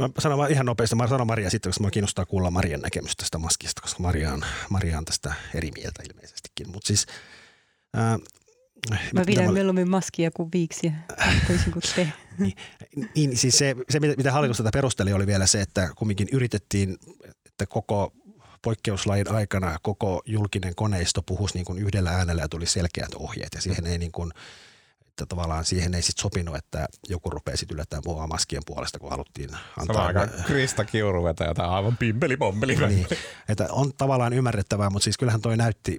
Mä 0.00 0.08
sanon 0.18 0.38
vaan 0.38 0.50
ihan 0.50 0.66
nopeasti, 0.66 0.96
mä 0.96 1.06
sanon 1.06 1.26
Maria 1.26 1.50
sitten, 1.50 1.70
koska 1.70 1.84
mä 1.84 1.90
kiinnostaa 1.90 2.26
kuulla 2.26 2.50
Marian 2.50 2.80
näkemystä 2.80 3.20
tästä 3.20 3.38
maskista, 3.38 3.82
koska 3.82 4.02
Maria 4.02 4.32
on, 4.32 4.44
Maria 4.70 4.98
on 4.98 5.04
tästä 5.04 5.34
eri 5.54 5.70
mieltä 5.70 6.02
ilmeisestikin. 6.10 6.70
Mutta 6.70 6.86
siis 6.86 7.06
ää, 7.94 8.18
Mä 9.14 9.24
pidän 9.26 9.44
mä... 9.44 9.52
mieluummin 9.52 9.90
maskia 9.90 10.30
kuin 10.30 10.48
viiksiä, 10.52 10.92
toisin 11.46 11.72
kuin 11.72 11.82
te. 11.96 12.12
niin, 12.38 12.56
niin, 13.14 13.36
siis 13.36 13.58
se, 13.58 13.76
se, 13.90 14.00
mitä 14.00 14.32
hallitus 14.32 14.56
tätä 14.56 14.70
perusteli, 14.72 15.12
oli 15.12 15.26
vielä 15.26 15.46
se, 15.46 15.60
että 15.60 15.90
kumminkin 15.96 16.28
yritettiin, 16.32 16.96
että 17.46 17.66
koko 17.66 18.12
poikkeuslain 18.62 19.32
aikana 19.34 19.76
koko 19.82 20.22
julkinen 20.26 20.74
koneisto 20.74 21.22
puhuisi 21.22 21.54
niin 21.54 21.64
kuin 21.64 21.78
yhdellä 21.78 22.10
äänellä 22.10 22.42
ja 22.42 22.48
tuli 22.48 22.66
selkeät 22.66 23.14
ohjeet. 23.14 23.54
Ja 23.54 23.60
siihen 23.60 23.86
ei 23.86 23.98
niin 23.98 24.12
kuin, 24.12 24.32
että 25.08 25.26
tavallaan 25.26 25.64
siihen 25.64 25.94
ei 25.94 26.02
sit 26.02 26.18
sopinut, 26.18 26.56
että 26.56 26.86
joku 27.08 27.30
rupeaa 27.30 27.56
sitten 27.56 27.74
yllättäen 27.74 28.02
puhua 28.02 28.26
maskien 28.26 28.62
puolesta, 28.66 28.98
kun 28.98 29.10
haluttiin 29.10 29.50
antaa. 29.50 29.86
Samaan 29.86 30.06
aikaan 30.06 30.44
Krista 30.46 30.84
Kiuru 30.84 31.24
vetää 31.24 31.46
jotain 31.46 31.70
aivan 31.70 31.96
pimpeli 31.96 32.36
pompeli. 32.36 32.76
Niin, 32.76 33.06
että 33.48 33.68
on 33.70 33.92
tavallaan 33.98 34.32
ymmärrettävää, 34.32 34.90
mutta 34.90 35.04
siis 35.04 35.18
kyllähän 35.18 35.40
toi 35.40 35.56
näytti 35.56 35.98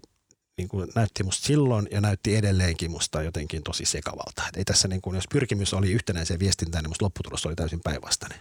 niin 0.58 0.68
kuin 0.68 0.90
näytti 0.96 1.24
musta 1.24 1.48
silloin 1.48 1.88
ja 1.92 2.02
näytti 2.02 2.36
edelleenkin 2.36 2.92
musta 2.92 3.24
jotenkin 3.24 3.64
tosi 3.64 3.86
sekavalta. 3.86 4.44
Et 4.48 4.58
ei 4.58 4.66
tässä 4.66 4.88
niin 4.88 5.02
kuin, 5.02 5.16
jos 5.16 5.28
pyrkimys 5.32 5.74
oli 5.74 5.92
yhtenäiseen 5.92 6.40
viestintään, 6.40 6.84
niin 6.84 6.90
musta 6.90 7.06
lopputulos 7.06 7.46
oli 7.46 7.56
täysin 7.56 7.82
päinvastainen. 7.84 8.40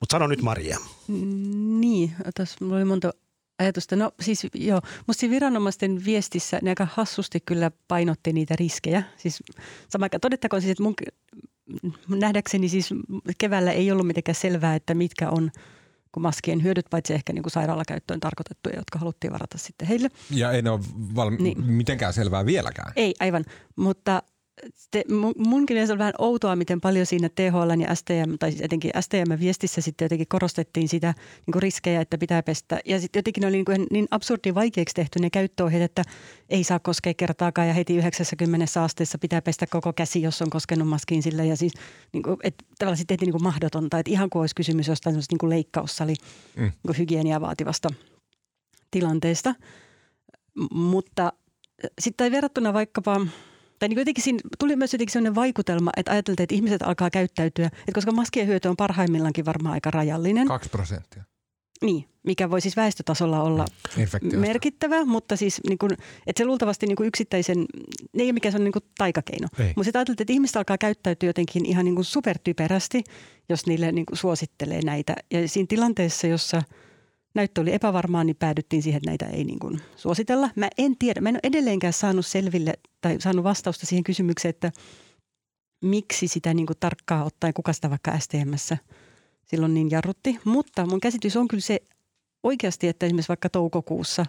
Mutta 0.00 0.14
sano 0.14 0.26
nyt 0.26 0.42
Maria. 0.42 0.78
Niin, 1.80 2.12
tässä 2.34 2.56
oli 2.64 2.84
monta 2.84 3.10
ajatusta. 3.58 3.96
No 3.96 4.12
siis 4.20 4.46
joo, 4.54 4.80
musta 5.06 5.30
viranomaisten 5.30 6.04
viestissä 6.04 6.58
ne 6.62 6.70
aika 6.70 6.88
hassusti 6.92 7.40
kyllä 7.40 7.70
painotti 7.88 8.32
niitä 8.32 8.56
riskejä. 8.56 9.02
Siis 9.16 9.42
sama 9.88 10.08
todettakoon 10.20 10.62
siis, 10.62 10.70
että 10.70 10.82
mun 10.82 10.94
nähdäkseni 12.08 12.68
siis 12.68 12.88
keväällä 13.38 13.72
ei 13.72 13.90
ollut 13.92 14.06
mitenkään 14.06 14.34
selvää, 14.34 14.74
että 14.74 14.94
mitkä 14.94 15.30
on– 15.30 15.50
kuin 16.16 16.22
maskien 16.22 16.62
hyödyt, 16.62 16.86
paitsi 16.90 17.14
ehkä 17.14 17.32
niin 17.32 17.42
kuin 17.42 17.52
sairaalakäyttöön 17.52 18.20
tarkoitettuja, 18.20 18.76
jotka 18.76 18.98
haluttiin 18.98 19.32
varata 19.32 19.58
sitten 19.58 19.88
heille. 19.88 20.08
Ja 20.30 20.52
ei 20.52 20.62
ne 20.62 20.70
ole 20.70 20.80
valmi- 21.14 21.42
niin. 21.42 21.64
mitenkään 21.64 22.12
selvää 22.12 22.46
vieläkään. 22.46 22.92
Ei, 22.96 23.14
aivan. 23.20 23.44
Mutta 23.76 24.22
te, 24.90 25.04
munkin 25.36 25.74
mielestä 25.74 25.92
on 25.92 25.98
vähän 25.98 26.14
outoa, 26.18 26.56
miten 26.56 26.80
paljon 26.80 27.06
siinä 27.06 27.28
THL 27.28 27.80
ja 27.80 27.94
STM, 27.94 28.34
tai 28.38 28.50
siis 28.50 28.62
etenkin 28.62 28.90
STM-viestissä 29.00 29.80
sitten 29.80 30.04
jotenkin 30.04 30.26
korostettiin 30.28 30.88
sitä 30.88 31.14
niin 31.46 31.62
riskejä, 31.62 32.00
että 32.00 32.18
pitää 32.18 32.42
pestä. 32.42 32.80
Ja 32.84 33.00
sitten 33.00 33.18
jotenkin 33.18 33.40
ne 33.40 33.46
oli 33.46 33.56
niin, 33.56 33.64
kuin 33.64 33.86
niin 33.90 34.06
absurdi 34.10 34.54
vaikeaksi 34.54 34.94
tehty 34.94 35.18
ne 35.18 35.30
käyttöohjeet, 35.30 35.82
että 35.82 36.02
ei 36.48 36.64
saa 36.64 36.78
koskea 36.78 37.14
kertaakaan 37.14 37.68
ja 37.68 37.74
heti 37.74 37.96
90 37.96 38.82
asteessa 38.82 39.18
pitää 39.18 39.42
pestä 39.42 39.66
koko 39.66 39.92
käsi, 39.92 40.22
jos 40.22 40.42
on 40.42 40.50
koskenut 40.50 40.88
maskiin 40.88 41.22
sille. 41.22 41.46
Ja 41.46 41.56
siis 41.56 41.72
niin 42.12 42.22
kuin, 42.22 42.36
että 42.42 42.64
tavallaan 42.78 42.96
sitten 42.96 43.16
tehtiin 43.18 43.32
niin 43.32 43.42
mahdotonta, 43.42 43.98
että 43.98 44.12
ihan 44.12 44.30
kuin 44.30 44.40
olisi 44.40 44.54
kysymys 44.54 44.88
jostain 44.88 45.16
niin 45.16 45.38
kuin 45.38 45.50
leikkaussali 45.50 46.14
mm. 46.56 46.62
niin 46.62 46.72
kuin 46.86 46.98
hygieniaa 46.98 47.40
vaativasta 47.40 47.88
tilanteesta. 48.90 49.54
Mutta 50.70 51.32
sitten 52.00 52.32
verrattuna 52.32 52.72
vaikkapa– 52.72 53.20
tai 53.78 53.88
niin 53.88 53.98
jotenkin 53.98 54.24
siinä 54.24 54.38
tuli 54.58 54.76
myös 54.76 54.92
jotenkin 54.92 55.12
sellainen 55.12 55.34
vaikutelma, 55.34 55.90
että 55.96 56.12
ajateltiin, 56.12 56.44
että 56.44 56.54
ihmiset 56.54 56.82
alkaa 56.82 57.10
käyttäytyä, 57.10 57.66
että 57.66 57.92
koska 57.94 58.12
maskien 58.12 58.46
hyöty 58.46 58.68
on 58.68 58.76
parhaimmillaankin 58.76 59.44
varmaan 59.44 59.72
aika 59.72 59.90
rajallinen. 59.90 60.48
Kaksi 60.48 60.68
prosenttia. 60.68 61.24
Niin, 61.82 62.08
mikä 62.22 62.50
voi 62.50 62.60
siis 62.60 62.76
väestötasolla 62.76 63.42
olla 63.42 63.64
merkittävä, 64.36 65.04
mutta 65.04 65.36
siis 65.36 65.60
niin 65.68 65.78
kuin, 65.78 65.92
että 66.26 66.40
se 66.40 66.44
luultavasti 66.44 66.86
niin 66.86 66.96
yksittäisen, 67.04 67.66
ei 68.14 68.26
ole 68.26 68.32
mikään 68.32 68.64
niin 68.64 68.72
taikakeino. 68.98 69.48
Mutta 69.52 69.84
sitten 69.84 69.98
ajateltiin, 69.98 70.24
että 70.24 70.32
ihmiset 70.32 70.56
alkaa 70.56 70.78
käyttäytyä 70.78 71.28
jotenkin 71.28 71.66
ihan 71.66 71.84
niin 71.84 71.94
kuin 71.94 72.04
supertyperästi, 72.04 73.04
jos 73.48 73.66
niille 73.66 73.92
niin 73.92 74.06
kuin 74.06 74.16
suosittelee 74.18 74.80
näitä. 74.84 75.14
Ja 75.30 75.48
siinä 75.48 75.66
tilanteessa, 75.68 76.26
jossa– 76.26 76.62
näyttö 77.36 77.60
oli 77.60 77.74
epävarmaa, 77.74 78.24
niin 78.24 78.36
päädyttiin 78.36 78.82
siihen, 78.82 78.96
että 78.96 79.10
näitä 79.10 79.26
ei 79.26 79.44
niin 79.44 79.58
kuin 79.58 79.80
suositella. 79.96 80.50
Mä 80.56 80.68
en 80.78 80.96
tiedä, 80.98 81.20
mä 81.20 81.28
en 81.28 81.34
ole 81.34 81.40
edelleenkään 81.42 81.92
saanut 81.92 82.26
selville 82.26 82.74
tai 83.00 83.16
saanut 83.20 83.44
vastausta 83.44 83.86
siihen 83.86 84.04
kysymykseen, 84.04 84.50
että 84.50 84.72
miksi 85.84 86.28
sitä 86.28 86.54
niin 86.54 86.66
kuin 86.66 86.76
tarkkaa 86.80 87.24
ottaen, 87.24 87.54
kuka 87.54 87.72
sitä 87.72 87.90
vaikka 87.90 88.18
STMssä 88.18 88.78
silloin 89.44 89.74
niin 89.74 89.90
jarrutti. 89.90 90.38
Mutta 90.44 90.86
mun 90.86 91.00
käsitys 91.00 91.36
on 91.36 91.48
kyllä 91.48 91.60
se 91.60 91.80
oikeasti, 92.42 92.88
että 92.88 93.06
esimerkiksi 93.06 93.28
vaikka 93.28 93.48
toukokuussa, 93.48 94.26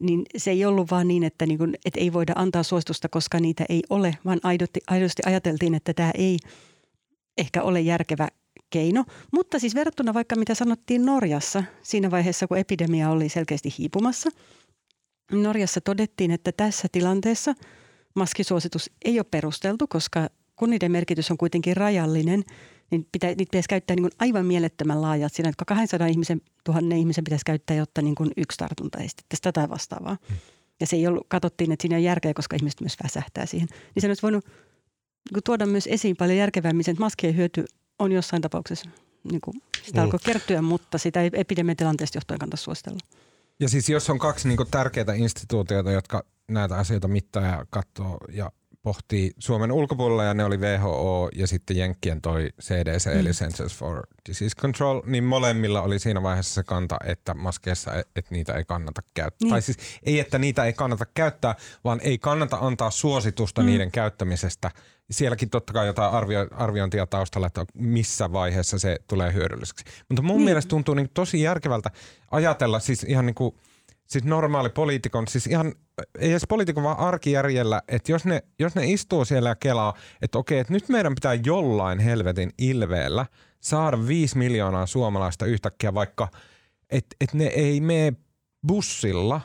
niin 0.00 0.22
se 0.36 0.50
ei 0.50 0.64
ollut 0.64 0.90
vaan 0.90 1.08
niin, 1.08 1.24
että, 1.24 1.46
niin 1.46 1.58
kuin, 1.58 1.74
että 1.84 2.00
ei 2.00 2.12
voida 2.12 2.32
antaa 2.36 2.62
suositusta, 2.62 3.08
koska 3.08 3.40
niitä 3.40 3.64
ei 3.68 3.82
ole, 3.90 4.18
vaan 4.24 4.40
aidosti, 4.42 4.80
aidosti 4.86 5.22
ajateltiin, 5.26 5.74
että 5.74 5.94
tämä 5.94 6.10
ei 6.14 6.38
ehkä 7.38 7.62
ole 7.62 7.80
järkevä 7.80 8.28
keino. 8.74 9.04
Mutta 9.32 9.58
siis 9.58 9.74
verrattuna 9.74 10.14
vaikka 10.14 10.36
mitä 10.36 10.54
sanottiin 10.54 11.06
Norjassa 11.06 11.64
siinä 11.82 12.10
vaiheessa, 12.10 12.46
kun 12.46 12.58
epidemia 12.58 13.10
oli 13.10 13.28
selkeästi 13.28 13.74
hiipumassa. 13.78 14.30
Norjassa 15.32 15.80
todettiin, 15.80 16.30
että 16.30 16.52
tässä 16.52 16.88
tilanteessa 16.92 17.54
maskisuositus 18.14 18.90
ei 19.04 19.18
ole 19.18 19.26
perusteltu, 19.30 19.86
koska 19.86 20.28
kun 20.56 20.70
niiden 20.70 20.92
merkitys 20.92 21.30
on 21.30 21.38
kuitenkin 21.38 21.76
rajallinen, 21.76 22.44
niin 22.90 23.06
pitä, 23.12 23.26
niitä 23.26 23.50
pitäisi 23.50 23.68
käyttää 23.68 23.96
niin 23.96 24.02
kuin 24.02 24.12
aivan 24.18 24.46
mielettömän 24.46 25.02
laajat. 25.02 25.32
Siinä 25.32 25.52
200 25.66 26.06
ihmisen, 26.06 26.40
tuhannen 26.64 26.98
ihmisen 26.98 27.24
pitäisi 27.24 27.44
käyttää, 27.44 27.76
jotta 27.76 28.02
niin 28.02 28.14
kuin 28.14 28.30
yksi 28.36 28.58
tartunta 28.58 28.98
estettäisiin 28.98 29.42
tätä 29.42 29.68
vastaavaa. 29.68 30.16
Hmm. 30.28 30.36
Ja 30.80 30.86
se 30.86 30.96
ei 30.96 31.06
ollut, 31.06 31.26
katsottiin, 31.28 31.72
että 31.72 31.82
siinä 31.82 31.96
on 31.96 32.02
järkeä, 32.02 32.34
koska 32.34 32.56
ihmiset 32.56 32.80
myös 32.80 32.96
väsähtää 33.02 33.46
siihen. 33.46 33.68
Niin 33.94 34.00
se 34.00 34.06
olisi 34.06 34.22
voinut 34.22 34.44
niin 35.32 35.42
tuoda 35.44 35.66
myös 35.66 35.86
esiin 35.86 36.16
paljon 36.16 36.38
järkevämmin 36.38 36.84
sen, 36.84 36.92
että 36.92 37.04
maskien 37.04 37.36
hyöty 37.36 37.64
on 37.98 38.12
jossain 38.12 38.42
tapauksessa 38.42 38.90
niin 39.30 39.40
kuin, 39.40 39.62
sitä 39.82 40.00
mm. 40.00 40.04
alkoi 40.04 40.20
kertyä, 40.24 40.62
mutta 40.62 40.98
sitä 40.98 41.22
ei 41.22 41.30
epidemiatilanteesta 41.32 42.16
johtuen 42.16 42.38
kannata 42.38 42.56
suositella. 42.56 42.98
Ja 43.60 43.68
siis 43.68 43.88
jos 43.88 44.10
on 44.10 44.18
kaksi 44.18 44.48
niin 44.48 44.58
tärkeää 44.70 45.14
instituutiota, 45.16 45.90
jotka 45.90 46.24
näitä 46.48 46.76
asioita 46.76 47.08
mittaa 47.08 47.42
ja 47.42 47.66
katsoo 47.70 48.18
ja 48.32 48.52
pohtii 48.84 49.30
Suomen 49.38 49.72
ulkopuolella 49.72 50.24
ja 50.24 50.34
ne 50.34 50.44
oli 50.44 50.56
WHO 50.56 51.28
ja 51.34 51.46
sitten 51.46 51.76
Jenkkien 51.76 52.20
toi 52.20 52.50
CDC 52.62 53.06
mm. 53.06 53.20
eli 53.20 53.30
Centers 53.30 53.76
for 53.76 54.02
Disease 54.28 54.56
Control, 54.56 55.02
niin 55.06 55.24
molemmilla 55.24 55.82
oli 55.82 55.98
siinä 55.98 56.22
vaiheessa 56.22 56.54
se 56.54 56.62
kanta, 56.62 56.96
että 57.04 57.34
maskeissa 57.34 57.94
et, 57.94 58.08
et 58.16 58.30
niitä 58.30 58.52
ei 58.52 58.64
kannata 58.64 59.02
käyttää. 59.14 59.46
Niin. 59.46 59.50
Tai 59.50 59.62
siis 59.62 59.78
ei, 60.02 60.20
että 60.20 60.38
niitä 60.38 60.64
ei 60.64 60.72
kannata 60.72 61.06
käyttää, 61.14 61.54
vaan 61.84 62.00
ei 62.02 62.18
kannata 62.18 62.58
antaa 62.60 62.90
suositusta 62.90 63.60
mm. 63.60 63.66
niiden 63.66 63.90
käyttämisestä. 63.90 64.70
Sielläkin 65.10 65.50
totta 65.50 65.72
kai 65.72 65.86
jotain 65.86 66.12
arvio, 66.12 66.48
arviointia 66.50 67.06
taustalla, 67.06 67.46
että 67.46 67.64
missä 67.74 68.32
vaiheessa 68.32 68.78
se 68.78 68.96
tulee 69.06 69.32
hyödylliseksi. 69.32 69.84
Mutta 70.08 70.22
mun 70.22 70.36
niin. 70.36 70.44
mielestä 70.44 70.68
tuntuu 70.68 70.94
niin 70.94 71.10
tosi 71.14 71.42
järkevältä 71.42 71.90
ajatella 72.30 72.80
siis 72.80 73.04
ihan 73.04 73.26
niin 73.26 73.34
kuin– 73.34 73.54
siis 74.06 74.24
normaali 74.24 74.68
poliitikon, 74.68 75.28
siis 75.28 75.46
ihan, 75.46 75.72
ei 76.18 76.30
edes 76.30 76.46
poliitikon 76.48 76.84
vaan 76.84 76.98
arkijärjellä, 76.98 77.82
että 77.88 78.12
jos 78.12 78.24
ne, 78.24 78.42
jos 78.58 78.74
ne 78.74 78.86
istuu 78.86 79.24
siellä 79.24 79.48
ja 79.48 79.56
kelaa, 79.56 79.94
että 80.22 80.38
okei, 80.38 80.58
että 80.58 80.72
nyt 80.72 80.88
meidän 80.88 81.14
pitää 81.14 81.34
jollain 81.34 81.98
helvetin 81.98 82.50
ilveellä 82.58 83.26
saada 83.60 84.06
viisi 84.06 84.38
miljoonaa 84.38 84.86
suomalaista 84.86 85.46
yhtäkkiä 85.46 85.94
vaikka, 85.94 86.28
että 86.90 87.16
et 87.20 87.34
ne 87.34 87.46
ei 87.46 87.80
mene 87.80 88.12
bussilla, 88.66 89.40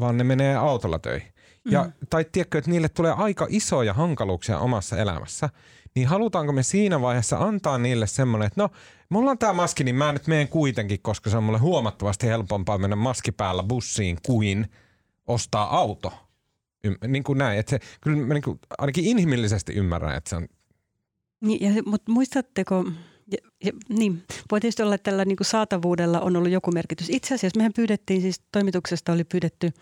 vaan 0.00 0.16
ne 0.16 0.24
menee 0.24 0.56
autolla 0.56 0.98
töihin. 0.98 1.34
Ja, 1.70 1.84
mm. 1.84 1.92
Tai 2.10 2.24
tiedätkö, 2.32 2.58
että 2.58 2.70
niille 2.70 2.88
tulee 2.88 3.12
aika 3.12 3.46
isoja 3.50 3.94
hankaluuksia 3.94 4.58
omassa 4.58 4.96
elämässä, 4.96 5.48
niin 5.94 6.08
halutaanko 6.08 6.52
me 6.52 6.62
siinä 6.62 7.00
vaiheessa 7.00 7.38
antaa 7.38 7.78
niille 7.78 8.06
semmoinen, 8.06 8.46
että 8.46 8.62
no 8.62 8.68
mulla 9.08 9.30
on 9.30 9.38
tämä 9.38 9.52
maski, 9.52 9.84
niin 9.84 9.94
mä 9.94 10.12
nyt 10.12 10.26
menen 10.26 10.48
kuitenkin, 10.48 11.02
koska 11.02 11.30
se 11.30 11.36
on 11.36 11.44
mulle 11.44 11.58
huomattavasti 11.58 12.26
helpompaa 12.26 12.78
mennä 12.78 12.96
maski 12.96 13.32
päällä 13.32 13.62
bussiin 13.62 14.18
kuin 14.26 14.66
ostaa 15.26 15.78
auto. 15.78 16.12
Y- 16.84 17.08
niin 17.08 17.24
kuin 17.24 17.38
näin, 17.38 17.58
että 17.58 17.70
se, 17.70 17.78
kyllä 18.00 18.26
mä 18.26 18.34
niin 18.34 18.42
kuin, 18.42 18.58
ainakin 18.78 19.04
inhimillisesti 19.04 19.72
ymmärrän, 19.72 20.16
että 20.16 20.30
se 20.30 20.36
on... 20.36 20.48
Niin, 21.40 21.76
ja, 21.76 21.82
mutta 21.86 22.12
muistatteko, 22.12 22.84
ja, 23.32 23.38
ja, 23.64 23.72
niin, 23.88 24.22
voi 24.50 24.60
tietysti 24.60 24.82
olla, 24.82 24.94
että 24.94 25.10
tällä 25.10 25.24
niin 25.24 25.36
kuin 25.36 25.46
saatavuudella 25.46 26.20
on 26.20 26.36
ollut 26.36 26.50
joku 26.50 26.72
merkitys. 26.72 27.10
Itse 27.10 27.34
asiassa 27.34 27.58
mehän 27.58 27.72
pyydettiin, 27.72 28.20
siis 28.22 28.42
toimituksesta 28.52 29.12
oli 29.12 29.24
pyydetty 29.24 29.72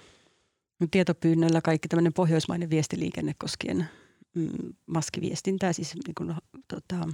tietopyynnöllä 0.91 1.61
kaikki 1.61 1.89
tämmöinen 1.89 2.13
pohjoismainen 2.13 2.71
viestiliikenne 2.71 3.35
koskien 3.39 3.89
mm, 4.35 4.73
maskiviestintää, 4.87 5.73
siis 5.73 5.95
niin 5.95 6.15
kuin, 6.15 6.35
tota, 6.69 7.09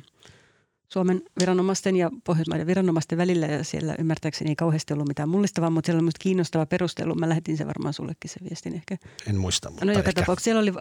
Suomen 0.92 1.22
viranomaisten 1.40 1.96
ja 1.96 2.10
Pohjoismaiden 2.24 2.66
viranomaisten 2.66 3.18
välillä 3.18 3.46
ja 3.46 3.64
siellä 3.64 3.94
ymmärtääkseni 3.98 4.50
ei 4.50 4.56
kauheasti 4.56 4.92
ollut 4.92 5.08
mitään 5.08 5.28
mullistavaa, 5.28 5.70
mutta 5.70 5.86
siellä 5.86 5.98
oli 5.98 6.04
myös 6.04 6.14
kiinnostava 6.18 6.66
perustelu. 6.66 7.14
Mä 7.14 7.28
lähetin 7.28 7.56
sen 7.56 7.66
varmaan 7.66 7.94
sullekin 7.94 8.30
se 8.30 8.40
viestin 8.44 8.74
ehkä. 8.74 8.96
En 9.26 9.36
muista, 9.36 9.70
mutta 9.70 9.84
No 9.84 9.92
joka 9.92 10.12
tapauksessa 10.12 10.44
siellä 10.44 10.60
oli 10.60 10.72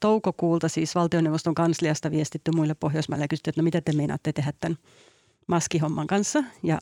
toukokuulta 0.00 0.68
siis 0.68 0.94
valtioneuvoston 0.94 1.54
kansliasta 1.54 2.10
viestitty 2.10 2.50
muille 2.50 2.74
Pohjoismaille 2.74 3.24
ja 3.24 3.28
kysytty, 3.28 3.50
että 3.50 3.60
no 3.60 3.64
mitä 3.64 3.80
te 3.80 3.92
meinaatte 3.92 4.32
tehdä 4.32 4.52
tämän 4.60 4.78
maskihomman 5.46 6.06
kanssa. 6.06 6.44
Ja 6.62 6.78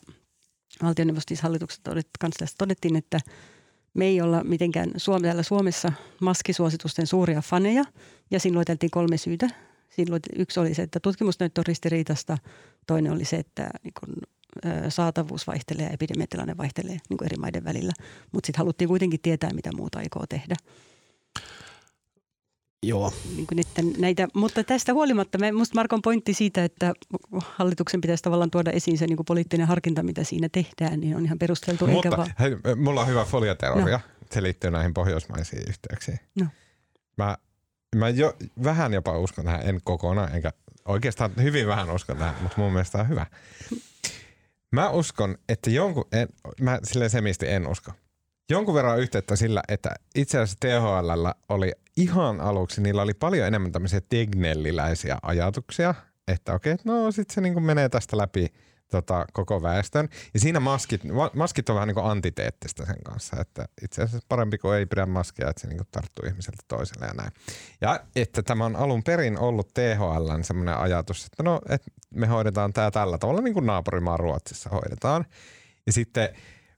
valtioneuvoston 0.82 1.36
hallitukset 1.42 1.80
kansliasta 2.20 2.58
todettiin, 2.58 2.96
että 2.96 3.20
me 3.94 4.04
ei 4.04 4.20
olla 4.20 4.44
mitenkään 4.44 4.90
Suome, 4.96 5.26
täällä 5.26 5.42
Suomessa 5.42 5.92
maskisuositusten 6.20 7.06
suuria 7.06 7.40
faneja 7.40 7.84
ja 8.30 8.40
siinä 8.40 8.54
lueteltiin 8.54 8.90
kolme 8.90 9.16
syytä 9.16 9.48
Silloin 9.96 10.22
yksi 10.36 10.60
oli 10.60 10.74
se, 10.74 10.82
että 10.82 11.00
tutkimusnäyttö 11.00 11.60
on 11.60 11.66
ristiriitasta. 11.66 12.38
Toinen 12.86 13.12
oli 13.12 13.24
se, 13.24 13.36
että 13.36 13.70
niin 13.82 13.92
kun, 14.00 14.16
saatavuus 14.88 15.46
vaihtelee 15.46 15.84
ja 15.84 15.90
epidemiatilanne 15.90 16.56
vaihtelee 16.56 16.98
niin 17.08 17.24
eri 17.24 17.36
maiden 17.36 17.64
välillä. 17.64 17.92
Mutta 18.32 18.46
sitten 18.46 18.58
haluttiin 18.58 18.88
kuitenkin 18.88 19.20
tietää, 19.20 19.50
mitä 19.54 19.70
muuta 19.76 19.98
aikoo 19.98 20.26
tehdä. 20.28 20.54
Joo. 22.82 23.12
Niin 23.36 23.46
kuin 23.46 23.64
näitä, 23.98 24.28
mutta 24.34 24.64
tästä 24.64 24.92
huolimatta, 24.92 25.38
minusta 25.38 25.74
Markon 25.74 26.02
pointti 26.02 26.34
siitä, 26.34 26.64
että 26.64 26.92
hallituksen 27.40 28.00
pitäisi 28.00 28.22
tavallaan 28.22 28.50
tuoda 28.50 28.70
esiin 28.70 28.98
se 28.98 29.06
niin 29.06 29.16
kuin 29.16 29.26
poliittinen 29.26 29.66
harkinta, 29.66 30.02
mitä 30.02 30.24
siinä 30.24 30.48
tehdään, 30.52 31.00
niin 31.00 31.16
on 31.16 31.24
ihan 31.24 31.38
perusteltu. 31.38 31.86
Mutta 31.86 32.08
eikä 32.08 32.16
vaan... 32.16 32.34
hei, 32.40 32.56
mulla 32.76 33.00
on 33.00 33.06
hyvä 33.06 33.24
foliateoria. 33.24 33.96
No. 33.96 34.24
Se 34.30 34.42
liittyy 34.42 34.70
näihin 34.70 34.94
pohjoismaisiin 34.94 35.62
yhteyksiin. 35.68 36.18
No. 36.40 36.46
Mä 37.16 37.36
Mä 37.96 38.08
jo 38.08 38.36
vähän 38.64 38.92
jopa 38.92 39.18
uskon 39.18 39.44
tähän, 39.44 39.68
en 39.68 39.80
kokonaan, 39.84 40.34
enkä 40.34 40.52
oikeastaan 40.84 41.30
hyvin 41.42 41.66
vähän 41.66 41.90
uskon 41.90 42.16
tähän, 42.16 42.34
mutta 42.42 42.60
mun 42.60 42.72
mielestä 42.72 42.98
on 42.98 43.08
hyvä. 43.08 43.26
Mä 44.70 44.90
uskon, 44.90 45.38
että 45.48 45.70
jonkun, 45.70 46.04
en, 46.12 46.28
mä 46.60 46.78
silleen 46.84 47.10
semisti 47.10 47.48
en 47.48 47.66
usko. 47.66 47.92
Jonkun 48.50 48.74
verran 48.74 48.98
yhteyttä 48.98 49.36
sillä, 49.36 49.62
että 49.68 49.94
itse 50.14 50.38
asiassa 50.38 50.58
THL 50.60 51.28
oli 51.48 51.72
ihan 51.96 52.40
aluksi, 52.40 52.80
niillä 52.80 53.02
oli 53.02 53.14
paljon 53.14 53.46
enemmän 53.46 53.72
tämmöisiä 53.72 54.00
tegnelliläisiä 54.08 55.18
ajatuksia, 55.22 55.94
että 56.28 56.54
okei, 56.54 56.76
no 56.84 57.12
sit 57.12 57.30
se 57.30 57.40
niinku 57.40 57.60
menee 57.60 57.88
tästä 57.88 58.16
läpi– 58.16 58.46
tota, 58.92 59.26
koko 59.32 59.62
väestön. 59.62 60.08
Ja 60.34 60.40
siinä 60.40 60.60
maskit, 60.60 61.00
maskit 61.34 61.68
on 61.68 61.74
vähän 61.74 61.88
niin 61.88 61.94
kuin 61.94 62.06
antiteettistä 62.06 62.86
sen 62.86 63.02
kanssa, 63.04 63.36
että 63.40 63.68
itse 63.82 64.02
asiassa 64.02 64.26
parempi 64.28 64.58
kuin 64.58 64.76
ei 64.76 64.86
pidä 64.86 65.06
maskia, 65.06 65.50
että 65.50 65.60
se 65.60 65.68
niin 65.68 65.76
kuin 65.76 65.88
tarttuu 65.90 66.24
ihmiseltä 66.28 66.62
toiselle 66.68 67.06
ja 67.06 67.14
näin. 67.14 67.32
Ja 67.80 68.00
että 68.16 68.42
tämä 68.42 68.64
on 68.64 68.76
alun 68.76 69.02
perin 69.02 69.38
ollut 69.38 69.74
THL 69.74 70.42
semmoinen 70.42 70.76
ajatus, 70.76 71.26
että 71.26 71.42
no, 71.42 71.60
että 71.68 71.90
me 72.14 72.26
hoidetaan 72.26 72.72
tämä 72.72 72.90
tällä 72.90 73.18
tavalla 73.18 73.40
niin 73.40 73.54
kuin 73.54 73.66
naapurimaa 73.66 74.16
Ruotsissa 74.16 74.70
hoidetaan. 74.70 75.26
Ja 75.86 75.92
sitten 75.92 76.28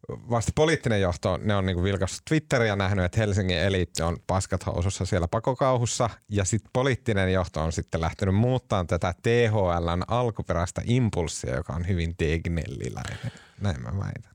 vasta 0.09 0.53
poliittinen 0.55 1.01
johto, 1.01 1.37
ne 1.43 1.57
on 1.57 1.67
niinku 1.67 1.83
vilkassut 1.83 2.25
Twitteriä 2.25 2.77
nähnyt, 2.77 3.05
että 3.05 3.21
Helsingin 3.21 3.59
eliitti 3.59 4.03
on 4.03 4.17
paskat 4.27 4.67
housussa 4.67 5.07
siellä 5.07 5.29
pakokauhussa. 5.29 6.11
Ja 6.29 6.45
sitten 6.45 6.71
poliittinen 6.73 7.33
johto 7.33 7.61
on 7.63 7.73
sitten 7.73 8.01
lähtenyt 8.01 8.35
muuttamaan 8.35 8.87
tätä 8.87 9.15
THLn 9.23 10.03
alkuperäistä 10.09 10.83
impulssia, 10.85 11.57
joka 11.57 11.73
on 11.73 11.89
hyvin 11.89 12.17
tegnelliläinen. 12.17 13.33
Näin 13.61 13.83
mä 13.83 13.99
väitän. 13.99 14.35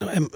No 0.00 0.10
en, 0.10 0.28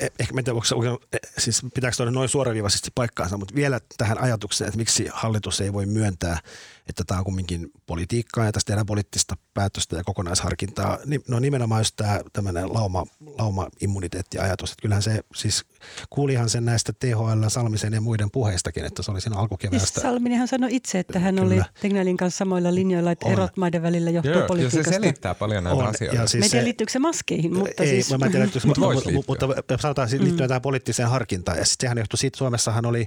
eh, 0.00 0.10
ehkä 0.18 0.34
mä 0.34 0.40
en 0.40 0.44
tiedä, 0.44 0.56
onko, 0.56 1.00
siis 1.38 1.62
pitääkö 1.74 1.96
tuoda 1.96 2.10
noin 2.10 2.28
suoraviivaisesti 2.28 2.90
paikkaansa, 2.94 3.36
mutta 3.36 3.54
vielä 3.54 3.80
tähän 3.98 4.20
ajatukseen, 4.20 4.68
että 4.68 4.78
miksi 4.78 5.08
hallitus 5.12 5.60
ei 5.60 5.72
voi 5.72 5.86
myöntää– 5.86 6.38
että 6.88 7.04
tämä 7.06 7.18
on 7.18 7.24
kumminkin 7.24 7.70
politiikkaa 7.86 8.44
ja 8.44 8.52
tästä 8.52 8.66
tehdään 8.66 8.86
poliittista 8.86 9.36
päätöstä 9.54 9.96
ja 9.96 10.04
kokonaisharkintaa. 10.04 10.98
No 11.28 11.38
nimenomaan 11.38 11.80
just 11.80 11.96
tämä 11.96 12.20
tämmöinen 12.32 12.74
lauma, 12.74 13.06
lauma-immuniteettiajatus, 13.38 14.70
että 14.70 14.82
kyllähän 14.82 15.02
se 15.02 15.20
siis 15.34 15.64
kuulihan 16.10 16.50
sen 16.50 16.64
näistä 16.64 16.92
THL, 16.92 17.48
Salmisen 17.48 17.92
ja 17.92 18.00
muiden 18.00 18.30
puheistakin, 18.30 18.84
että 18.84 19.02
se 19.02 19.10
oli 19.10 19.20
siinä 19.20 19.36
alkukeväästä. 19.36 19.86
Siis 19.86 20.02
Salminenhan 20.02 20.48
sanoi 20.48 20.76
itse, 20.76 20.98
että 20.98 21.18
hän 21.18 21.34
Kyllä. 21.34 21.46
oli 21.46 21.62
Tegnellin 21.80 22.16
kanssa 22.16 22.38
samoilla 22.38 22.74
linjoilla, 22.74 23.10
että 23.10 23.26
on. 23.26 23.32
erot 23.32 23.56
maiden 23.56 23.82
välillä 23.82 24.10
johtuu 24.10 24.32
Joo, 24.32 24.46
politiikasta. 24.46 24.78
Ja 24.78 24.84
se 24.84 24.90
selittää 24.90 25.34
paljon 25.34 25.64
näitä 25.64 25.82
on. 25.82 25.88
asioita. 25.88 26.16
Ja 26.16 26.26
siis 26.26 26.40
mä 26.40 26.44
en 26.44 26.50
tiedä, 26.50 26.64
liittyykö 26.64 26.92
se 26.92 26.98
maskeihin, 26.98 27.54
mutta 27.54 27.82
ei, 27.82 27.88
siis... 27.88 28.18
Mä 28.18 28.26
en 28.26 28.32
tiedä, 28.32 28.44
mutta, 28.64 28.80
mutta, 28.80 29.10
mutta, 29.26 29.46
mutta 29.46 29.78
sanotaan 29.80 30.08
liittyen 30.10 30.32
mm. 30.32 30.48
tähän 30.48 30.62
poliittiseen 30.62 31.08
harkintaan. 31.08 31.58
Ja 31.58 31.64
sitten 31.64 31.86
sehän 31.86 31.98
johtui 31.98 32.18
siitä, 32.18 32.38
Suomessahan 32.38 32.86
oli 32.86 33.06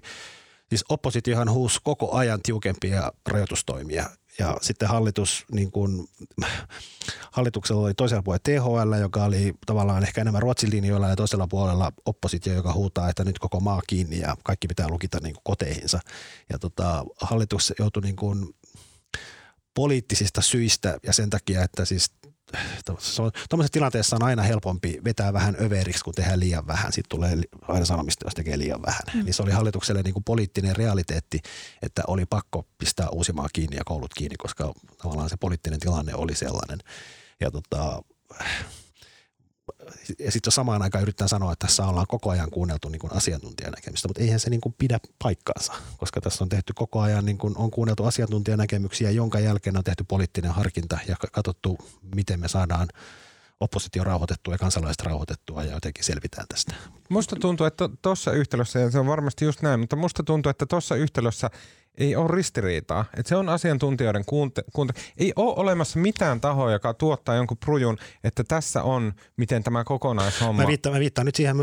Siis 0.70 0.86
oppositiohan 0.90 1.52
huusi 1.52 1.80
koko 1.84 2.12
ajan 2.12 2.42
tiukempia 2.42 3.12
rajoitustoimia 3.28 4.10
ja 4.40 4.58
sitten 4.62 4.90
hallitus, 4.90 5.46
niin 5.52 5.72
kuin, 5.72 6.08
hallituksella 7.32 7.82
oli 7.82 7.94
toisella 7.94 8.24
puolella 8.24 8.44
THL, 8.44 9.02
joka 9.02 9.24
oli 9.24 9.54
tavallaan 9.66 10.04
ehkä 10.04 10.22
enemmän 10.22 10.42
Ruotsin 10.42 10.70
linjoilla 10.70 11.10
ja 11.10 11.16
toisella 11.16 11.48
puolella 11.48 11.92
oppositio, 12.06 12.54
joka 12.54 12.74
huutaa, 12.74 13.10
että 13.10 13.24
nyt 13.24 13.40
koko 13.40 13.60
maa 13.60 13.82
kiinni 13.88 14.20
ja 14.20 14.36
kaikki 14.44 14.68
pitää 14.68 14.90
lukita 14.90 15.18
niin 15.24 15.34
kuin 15.34 15.44
koteihinsa. 15.44 16.00
Ja 16.50 16.60
tota, 16.60 17.06
hallitus 17.22 17.74
joutui 17.80 18.04
niin 18.04 18.16
kuin 18.16 18.56
poliittisista 19.74 20.42
syistä 20.42 21.00
ja 21.04 21.14
sen 21.14 21.30
takia, 21.30 21.64
että 21.64 21.86
siis 21.86 22.12
tuommoisessa 23.50 23.72
tilanteessa 23.72 24.16
on 24.16 24.24
aina 24.24 24.44
helpompi 24.44 25.00
vetää 25.06 25.34
vähän 25.34 25.58
överiksi, 25.62 26.04
kun 26.04 26.14
tehdään 26.14 26.40
liian 26.40 26.68
vähän. 26.68 26.94
Sitten 26.94 27.10
tulee 27.10 27.38
aina 27.68 27.86
sanomista, 27.86 28.26
jos 28.26 28.34
tekee 28.34 28.58
liian 28.58 28.82
vähän. 28.82 29.02
Mm. 29.14 29.26
Niin 29.26 29.34
se 29.34 29.44
oli 29.44 29.52
hallitukselle 29.52 30.02
niin 30.02 30.14
kuin 30.14 30.24
poliittinen 30.24 30.76
realiteetti, 30.76 31.40
että 31.82 32.04
oli 32.08 32.26
pakko 32.26 32.66
pistää 32.78 33.10
Uusimaa 33.10 33.48
kiinni 33.54 33.78
ja 33.78 33.84
koulut 33.86 34.14
kiinni, 34.14 34.38
koska 34.38 34.74
tavallaan 34.98 35.30
se 35.30 35.38
poliittinen 35.38 35.80
tilanne 35.80 36.16
oli 36.16 36.36
sellainen. 36.36 36.80
Ja 37.40 37.52
tota, 37.52 38.02
ja 40.20 40.32
sitten 40.32 40.52
samaan 40.52 40.82
aikaan 40.82 41.02
yritetään 41.02 41.30
sanoa, 41.30 41.54
että 41.54 41.68
tässä 41.68 41.86
ollaan 41.86 42.08
koko 42.08 42.30
ajan 42.30 42.52
kuunneltu 42.52 42.90
niin 42.90 43.00
kuin 43.00 43.14
asiantuntijanäkemystä, 43.14 44.08
mutta 44.08 44.22
eihän 44.22 44.40
se 44.40 44.50
niin 44.50 44.62
kuin 44.62 44.76
pidä 44.78 45.00
paikkaansa, 45.24 45.74
koska 45.98 46.22
tässä 46.22 46.44
on 46.44 46.50
tehty 46.50 46.74
koko 46.74 47.02
ajan, 47.02 47.26
niin 47.26 47.38
kuin 47.38 47.58
on 47.58 47.72
kuunneltu 47.72 48.06
asiantuntijanäkemyksiä, 48.06 49.12
jonka 49.12 49.40
jälkeen 49.40 49.78
on 49.78 49.84
tehty 49.84 50.04
poliittinen 50.08 50.52
harkinta 50.52 51.00
ja 51.08 51.16
katsottu, 51.32 51.78
miten 52.16 52.40
me 52.40 52.48
saadaan 52.48 52.88
oppositio 53.60 54.04
rauhoitettua 54.04 54.54
ja 54.54 54.58
kansalaiset 54.58 55.02
rauhoitettua 55.02 55.64
ja 55.64 55.74
jotenkin 55.74 56.04
selvitään 56.04 56.48
tästä. 56.48 56.76
Musta 57.10 57.36
tuntuu, 57.36 57.66
että 57.66 57.90
tuossa 58.02 58.32
yhtälössä, 58.32 58.80
ja 58.80 58.92
se 58.92 59.00
on 59.00 59.08
varmasti 59.08 59.46
just 59.46 59.62
näin, 59.62 59.80
mutta 59.80 59.96
musta 59.96 60.24
tuntuu, 60.24 60.50
että 60.50 60.66
tuossa 60.66 60.96
yhtälössä 60.96 61.50
ei 62.00 62.16
ole 62.16 62.28
ristiriitaa. 62.32 63.06
Et 63.18 63.26
se 63.26 63.36
on 63.36 63.50
asiantuntijoiden 63.50 64.26
kuunte, 64.26 64.64
kuunte. 64.74 64.94
Ei 65.18 65.34
ole 65.36 65.54
olemassa 65.58 66.00
mitään 66.00 66.42
tahoa, 66.42 66.72
joka 66.72 66.94
tuottaa 66.94 67.36
jonkun 67.36 67.58
prujun, 67.58 67.98
että 68.24 68.44
tässä 68.44 68.84
on, 68.84 69.14
miten 69.38 69.64
tämä 69.64 69.84
kokonaishomma... 69.84 70.62
Mä 70.62 70.68
viittaan, 70.68 70.96
mä 70.96 71.00
viittaan 71.00 71.26
nyt 71.26 71.36
siihen 71.36 71.56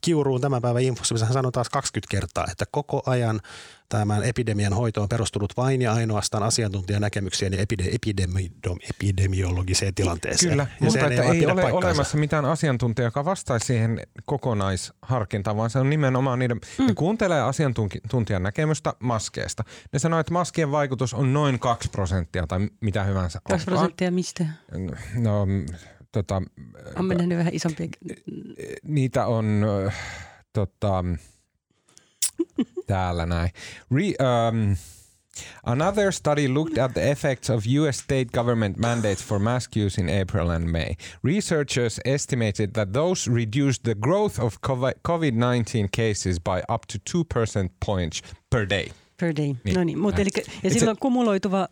kiuruun 0.00 0.40
tämän 0.40 0.62
päivän 0.62 0.82
infossa, 0.82 1.14
missä 1.14 1.26
hän 1.26 1.32
sanoi 1.32 1.52
taas 1.52 1.68
20 1.68 2.10
kertaa, 2.10 2.46
että 2.50 2.64
koko 2.70 3.02
ajan 3.06 3.40
tämän 3.88 4.24
epidemian 4.24 4.72
hoito 4.72 5.02
on 5.02 5.08
perustunut 5.08 5.56
vain 5.56 5.82
ja 5.82 5.92
ainoastaan 5.92 6.42
asiantuntijanäkemyksien 6.42 7.52
ja 7.52 7.58
epide, 7.58 7.84
epidemi, 7.92 8.52
epidemiologiseen 8.90 9.94
tilanteeseen. 9.94 10.50
Kyllä, 10.50 10.66
ja 10.80 10.84
mutta 10.84 11.06
että 11.06 11.22
ei, 11.22 11.30
ei 11.30 11.46
ole 11.46 11.62
paikkaansa. 11.62 11.88
olemassa 11.88 12.18
mitään 12.18 12.44
asiantuntijaa, 12.44 13.06
joka 13.06 13.24
vastaisi 13.24 13.66
siihen 13.66 14.00
kokonaisharkintaan, 14.24 15.56
vaan 15.56 15.70
se 15.70 15.78
on 15.78 15.90
nimenomaan 15.90 16.38
niiden, 16.38 16.60
mm. 16.78 16.86
ne 16.86 16.94
kuuntelee 16.94 17.42
asiantuntijan 17.42 18.42
näkemystä 18.42 18.94
maskeesta. 18.98 19.64
Ne 19.92 19.98
sanoo, 19.98 20.20
että 20.20 20.32
maskien 20.32 20.70
vaikutus 20.70 21.14
on 21.14 21.32
noin 21.32 21.58
2 21.58 21.88
prosenttia 21.90 22.46
tai 22.46 22.68
mitä 22.80 23.04
hyvänsä 23.04 23.40
2 23.48 23.64
prosenttia 23.64 24.10
mistä? 24.10 24.46
No, 25.14 25.46
tota, 26.12 26.42
on 26.96 27.04
mennyt 27.04 27.38
vähän 27.38 27.54
isompia. 27.54 27.88
Niitä 28.82 29.26
on 29.26 29.66
tota, 30.52 31.04
täällä 32.86 33.26
näin. 33.26 33.50
Re, 33.90 34.04
um, 34.04 34.76
Another 35.64 36.12
study 36.12 36.48
looked 36.48 36.78
at 36.78 36.94
the 36.94 37.10
effects 37.10 37.50
of 37.50 37.66
US 37.66 37.96
state 37.96 38.32
government 38.32 38.78
mandates 38.78 39.22
for 39.22 39.38
mask 39.38 39.76
use 39.76 39.98
in 39.98 40.08
April 40.08 40.50
and 40.50 40.70
May. 40.70 40.96
Researchers 41.22 42.00
estimated 42.04 42.74
that 42.74 42.92
those 42.92 43.28
reduced 43.28 43.84
the 43.84 43.94
growth 43.94 44.38
of 44.38 44.60
COVID 44.60 45.34
19 45.34 45.88
cases 45.88 46.38
by 46.38 46.62
up 46.68 46.86
to 46.86 46.98
2 46.98 47.24
percent 47.24 47.72
points 47.80 48.22
per 48.50 48.66
day. 48.66 48.92
Per 49.16 49.32
day. 49.36 49.54
Niin. 49.64 49.74
No 49.74 49.84
niin, 49.84 49.98
mutta 49.98 50.20
eli, 50.20 50.30
ja 50.62 50.70
silloin 50.70 50.96
kumuloituva 51.00 51.68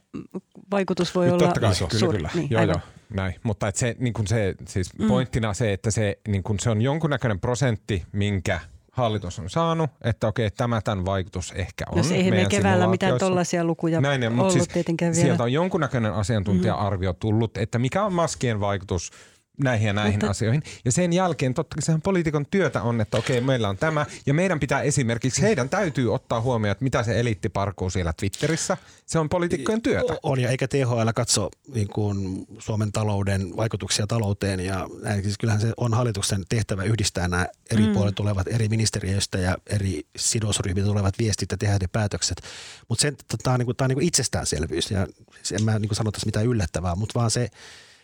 vaikutus 0.71 1.15
voi 1.15 1.31
olla 1.31 1.39
totta 1.39 1.61
kai, 1.61 1.75
suuri. 1.75 1.99
Kyllä, 1.99 2.13
kyllä. 2.13 2.31
Niin, 2.35 2.51
joo, 2.51 2.63
joo, 2.63 2.81
näin. 3.15 3.35
Mutta 3.43 3.69
et 3.69 3.77
se, 3.77 3.97
niin 3.99 4.15
se, 4.27 4.55
siis 4.69 4.99
mm. 4.99 5.09
pointtina 5.09 5.55
se, 5.55 5.73
että 5.73 5.91
se, 5.91 6.19
niin 6.29 6.43
se 6.61 6.71
on 6.71 6.83
jonkunnäköinen 6.83 7.41
prosentti, 7.41 8.03
minkä– 8.13 8.61
hallitus 8.93 9.39
on 9.39 9.51
saanut, 9.51 9.91
että 10.05 10.27
okei, 10.27 10.51
tämä 10.51 10.81
tämän 10.81 11.05
vaikutus 11.05 11.53
ehkä 11.53 11.85
on. 11.91 11.97
No 11.97 12.05
se 12.05 12.31
me 12.31 12.47
keväällä 12.49 12.87
mitään 12.87 13.19
tollaisia 13.19 13.65
lukuja 13.65 14.01
Näin, 14.01 14.41
ollut 14.41 14.53
siis 14.53 14.69
tietenkään 14.69 15.13
vielä. 15.15 15.25
Sieltä 15.25 15.43
on 15.43 15.53
jonkunnäköinen 15.53 16.15
asiantuntija-arvio 16.15 17.13
tullut, 17.13 17.57
että 17.57 17.79
mikä 17.79 18.05
on 18.05 18.13
maskien 18.13 18.61
vaikutus– 18.61 19.11
näihin 19.59 19.87
ja 19.87 19.93
näihin 19.93 20.13
Mutta... 20.13 20.31
asioihin. 20.31 20.63
Ja 20.85 20.93
sen 20.93 21.13
jälkeen 21.13 21.55
totta 21.55 21.75
kai 21.75 21.83
sehän 21.83 22.03
poliitikon 22.03 22.47
työtä 22.47 22.83
on, 22.83 23.01
että 23.01 23.17
okei, 23.17 23.41
meillä 23.41 23.69
on 23.69 23.77
tämä. 23.77 24.07
Ja 24.27 24.35
meidän 24.35 24.61
pitää 24.61 24.83
esimerkiksi, 24.83 25.43
heidän 25.43 25.69
täytyy 25.69 26.15
ottaa 26.15 26.41
huomioon, 26.41 26.73
että 26.73 26.85
mitä 26.85 27.03
se 27.03 27.21
eliitti 27.21 27.49
parkuu 27.49 27.91
siellä 27.91 28.13
Twitterissä. 28.13 28.77
Se 29.07 29.19
on 29.19 29.29
poliitikkojen 29.29 29.83
työtä. 29.83 30.17
On 30.23 30.41
ja 30.41 30.49
eikä 30.49 30.69
THL 30.69 31.11
katso 31.15 31.49
niin 31.75 31.89
kuin 31.89 32.47
Suomen 32.59 32.93
talouden 32.93 33.57
vaikutuksia 33.57 34.07
talouteen. 34.07 34.61
Ja 34.61 34.89
näin, 35.03 35.23
siis 35.23 35.39
kyllähän 35.39 35.61
se 35.61 35.73
on 35.77 35.95
hallituksen 35.95 36.45
tehtävä 36.49 36.83
yhdistää 36.83 37.29
nämä 37.29 37.47
eri 37.71 37.87
mm. 37.87 37.93
puolet 37.93 38.15
tulevat 38.15 38.47
eri 38.49 38.69
ministeriöistä 38.69 39.39
ja 39.39 39.57
eri 39.67 40.07
sidosryhmistä 40.17 40.89
tulevat 40.89 41.19
viestit 41.19 41.53
ja 41.53 41.59
tehdä 41.59 41.79
ne 41.81 41.87
päätökset. 41.93 42.43
Mutta 42.89 43.07
tämä 43.43 43.55
on, 43.55 43.59
niin 43.59 43.67
kuin, 43.67 43.77
tämä 43.77 43.87
on 43.87 43.89
niin 43.89 43.97
kuin 43.97 44.07
itsestäänselvyys 44.07 44.91
ja 44.91 45.07
en 45.53 45.65
mä 45.65 45.79
niin 45.79 45.89
kuin 45.89 45.97
sano 45.97 46.11
tässä 46.11 46.27
mitään 46.27 46.47
yllättävää, 46.47 46.95
mutta 46.95 47.19
vaan 47.19 47.31
se– 47.31 47.49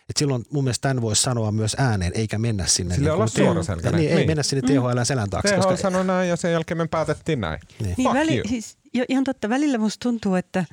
et 0.09 0.17
silloin 0.17 0.45
mun 0.51 0.63
mielestä 0.63 0.89
tämän 0.89 1.01
voisi 1.01 1.21
sanoa 1.21 1.51
myös 1.51 1.75
ääneen, 1.79 2.11
eikä 2.15 2.37
mennä 2.37 2.65
sinne. 2.65 2.95
Sillä 2.95 3.09
niin 3.09 3.15
olla 3.15 3.27
suoraselkäinen. 3.27 4.01
Niin, 4.01 4.09
niin, 4.09 4.19
ei 4.19 4.27
mennä 4.27 4.43
sinne 4.43 4.61
THL 4.61 5.03
selän 5.03 5.29
taakse. 5.29 5.53
THL 5.53 5.61
koska... 5.61 5.77
sanoi 5.77 6.05
näin 6.05 6.29
ja 6.29 6.35
sen 6.35 6.51
jälkeen 6.51 6.77
me 6.77 6.87
päätettiin 6.87 7.41
näin. 7.41 7.59
Niin, 7.79 7.95
niin 7.97 8.13
väli, 8.13 8.41
siis, 8.49 8.77
ihan 9.09 9.23
totta. 9.23 9.49
Välillä 9.49 9.77
musta 9.77 10.03
tuntuu, 10.03 10.35
että 10.35 10.65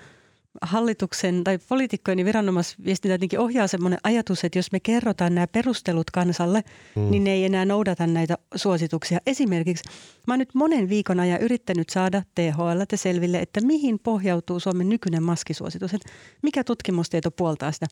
hallituksen 0.63 1.45
tai 1.45 1.59
poliitikkojen 1.69 2.19
ja 2.19 2.25
viranomaisviestintä 2.25 3.15
jotenkin 3.15 3.41
ohjaa 3.41 3.67
semmoinen 3.67 3.99
ajatus, 4.03 4.45
että 4.45 4.59
jos 4.59 4.73
me 4.73 4.81
kerrotaan 4.81 5.35
nämä 5.35 5.47
perustelut 5.47 6.11
kansalle, 6.11 6.65
mm. 6.97 7.11
niin 7.11 7.25
ne 7.25 7.33
ei 7.33 7.45
enää 7.45 7.65
noudata 7.65 8.07
näitä 8.07 8.39
suosituksia. 8.55 9.19
Esimerkiksi 9.27 9.85
mä 10.27 10.35
oon 10.35 10.39
nyt 10.39 10.55
monen 10.55 10.89
viikon 10.89 11.21
ajan 11.21 11.41
yrittänyt 11.41 11.89
saada 11.89 12.23
THL 12.35 12.83
selville, 12.95 13.39
että 13.39 13.61
mihin 13.61 13.99
pohjautuu 13.99 14.61
Suomen 14.61 14.89
nykyinen 14.89 15.23
maskisuositus, 15.23 15.95
että 15.95 16.09
mikä 16.43 16.65
tutkimustieto 16.65 17.31
puoltaa 17.31 17.73
sitä. 17.73 17.87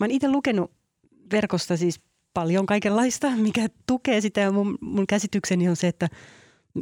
Mä 0.00 0.04
oon 0.04 0.10
itse 0.10 0.28
lukenut 0.28 0.70
verkosta 1.30 1.76
siis 1.76 2.00
paljon 2.34 2.66
kaikenlaista, 2.66 3.30
mikä 3.30 3.68
tukee 3.86 4.20
sitä 4.20 4.40
ja 4.40 4.52
mun, 4.52 4.78
mun 4.80 5.06
käsitykseni 5.06 5.68
on 5.68 5.76
se, 5.76 5.88
että 5.88 6.08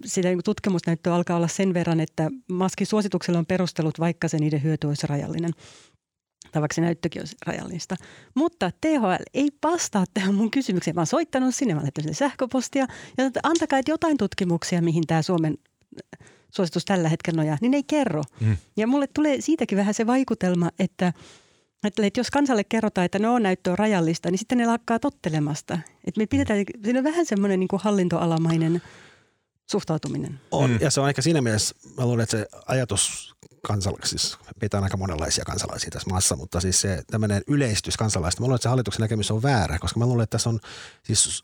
sitä 0.04 0.28
niin 0.28 0.40
tutkimusnäyttöä 0.44 1.14
alkaa 1.14 1.36
olla 1.36 1.48
sen 1.48 1.74
verran, 1.74 2.00
että 2.00 2.30
maskisuosituksella 2.52 3.38
on 3.38 3.46
perustelut, 3.46 4.00
vaikka 4.00 4.28
se 4.28 4.38
niiden 4.38 4.62
hyöty 4.62 4.86
olisi 4.86 5.06
rajallinen. 5.06 5.50
Tai 6.52 6.62
vaikka 6.62 6.74
se 6.74 6.80
näyttökin 6.80 7.22
olisi 7.22 7.36
rajallista. 7.46 7.96
Mutta 8.34 8.70
THL 8.80 9.22
ei 9.34 9.50
vastaa 9.62 10.04
tähän 10.14 10.34
mun 10.34 10.50
kysymykseen. 10.50 10.94
Mä 10.94 11.00
oon 11.00 11.06
soittanut 11.06 11.54
sinne, 11.54 11.74
mä 11.74 11.80
oon 11.80 12.14
sähköpostia. 12.14 12.86
Ja 13.18 13.26
että 13.26 13.40
antakaa 13.42 13.78
että 13.78 13.90
jotain 13.90 14.16
tutkimuksia, 14.16 14.82
mihin 14.82 15.06
tämä 15.06 15.22
Suomen 15.22 15.58
suositus 16.50 16.84
tällä 16.84 17.08
hetkellä 17.08 17.36
nojaa. 17.36 17.58
Niin 17.60 17.70
ne 17.70 17.76
ei 17.76 17.82
kerro. 17.82 18.22
Mm. 18.40 18.56
Ja 18.76 18.86
mulle 18.86 19.06
tulee 19.06 19.40
siitäkin 19.40 19.78
vähän 19.78 19.94
se 19.94 20.06
vaikutelma, 20.06 20.70
että– 20.78 21.12
Että 21.84 22.02
jos 22.16 22.30
kansalle 22.30 22.64
kerrotaan, 22.64 23.04
että 23.04 23.18
no 23.18 23.38
näyttö 23.38 23.70
on 23.70 23.78
rajallista, 23.78 24.30
niin 24.30 24.38
sitten 24.38 24.58
ne 24.58 24.66
lakkaa 24.66 24.98
tottelemasta. 24.98 25.78
Että 26.04 26.20
me 26.20 26.26
pidetään, 26.26 26.64
siinä 26.84 26.98
on 26.98 27.04
vähän 27.04 27.26
semmoinen 27.26 27.60
niin 27.60 27.68
kuin 27.68 27.82
hallintoalamainen 27.82 28.82
suhtautuminen. 29.70 30.40
On, 30.50 30.70
mm. 30.70 30.78
ja 30.80 30.90
se 30.90 31.00
on 31.00 31.08
ehkä 31.08 31.22
siinä 31.22 31.40
mielessä, 31.40 31.74
mä 31.96 32.06
luulen, 32.06 32.22
että 32.22 32.36
se 32.36 32.46
ajatus 32.66 33.34
kansalaisissa, 33.62 34.38
siis 34.38 34.48
pitää 34.60 34.80
aika 34.80 34.96
monenlaisia 34.96 35.44
kansalaisia 35.44 35.90
tässä 35.90 36.10
maassa, 36.10 36.36
mutta 36.36 36.60
siis 36.60 36.80
se 36.80 37.02
tämmöinen 37.10 37.42
yleistys 37.46 37.96
kansalaista, 37.96 38.40
mä 38.40 38.44
luulen, 38.44 38.54
että 38.56 38.62
se 38.62 38.68
hallituksen 38.68 39.00
näkemys 39.00 39.30
on 39.30 39.42
väärä, 39.42 39.78
koska 39.78 39.98
mä 39.98 40.06
luulen, 40.06 40.24
että 40.24 40.34
tässä 40.34 40.50
on 40.50 40.60
siis 41.02 41.42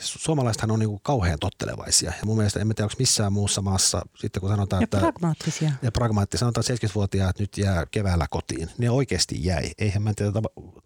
suomalaisethan 0.00 0.70
on 0.70 0.78
niin 0.78 0.88
kuin 0.88 1.00
kauhean 1.02 1.38
tottelevaisia. 1.38 2.12
Ja 2.20 2.26
mun 2.26 2.36
mielestä 2.36 2.60
en 2.60 2.68
tiedä, 2.68 2.84
onko 2.84 2.94
missään 2.98 3.32
muussa 3.32 3.62
maassa, 3.62 4.02
sitten 4.16 4.40
kun 4.40 4.50
sanotaan, 4.50 4.82
ja 4.82 4.84
että... 4.84 4.98
pragmaattisia. 4.98 5.72
Ja 5.82 5.92
pragmaattisia. 5.92 6.40
Sanotaan, 6.40 6.64
että 6.70 6.86
70-vuotiaat 6.86 7.38
nyt 7.38 7.58
jää 7.58 7.86
keväällä 7.90 8.26
kotiin. 8.30 8.70
Ne 8.78 8.90
oikeasti 8.90 9.44
jäi. 9.44 9.70
Eihän 9.78 10.02
mä 10.02 10.10
en 10.10 10.16
tiedä, 10.16 10.32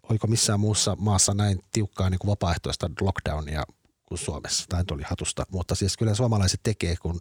oliko 0.09 0.27
missään 0.27 0.59
muussa 0.59 0.95
maassa 0.99 1.33
näin 1.33 1.59
tiukkaa 1.71 2.09
niin 2.09 2.19
kuin 2.19 2.29
vapaaehtoista 2.29 2.89
lockdownia 3.01 3.63
kuin 4.05 4.19
Suomessa. 4.19 4.65
Tai 4.69 4.83
oli 4.91 5.03
hatusta. 5.05 5.45
Mutta 5.51 5.75
siis 5.75 5.97
kyllä 5.97 6.15
suomalaiset 6.15 6.59
tekee, 6.63 6.95
kun 6.95 7.19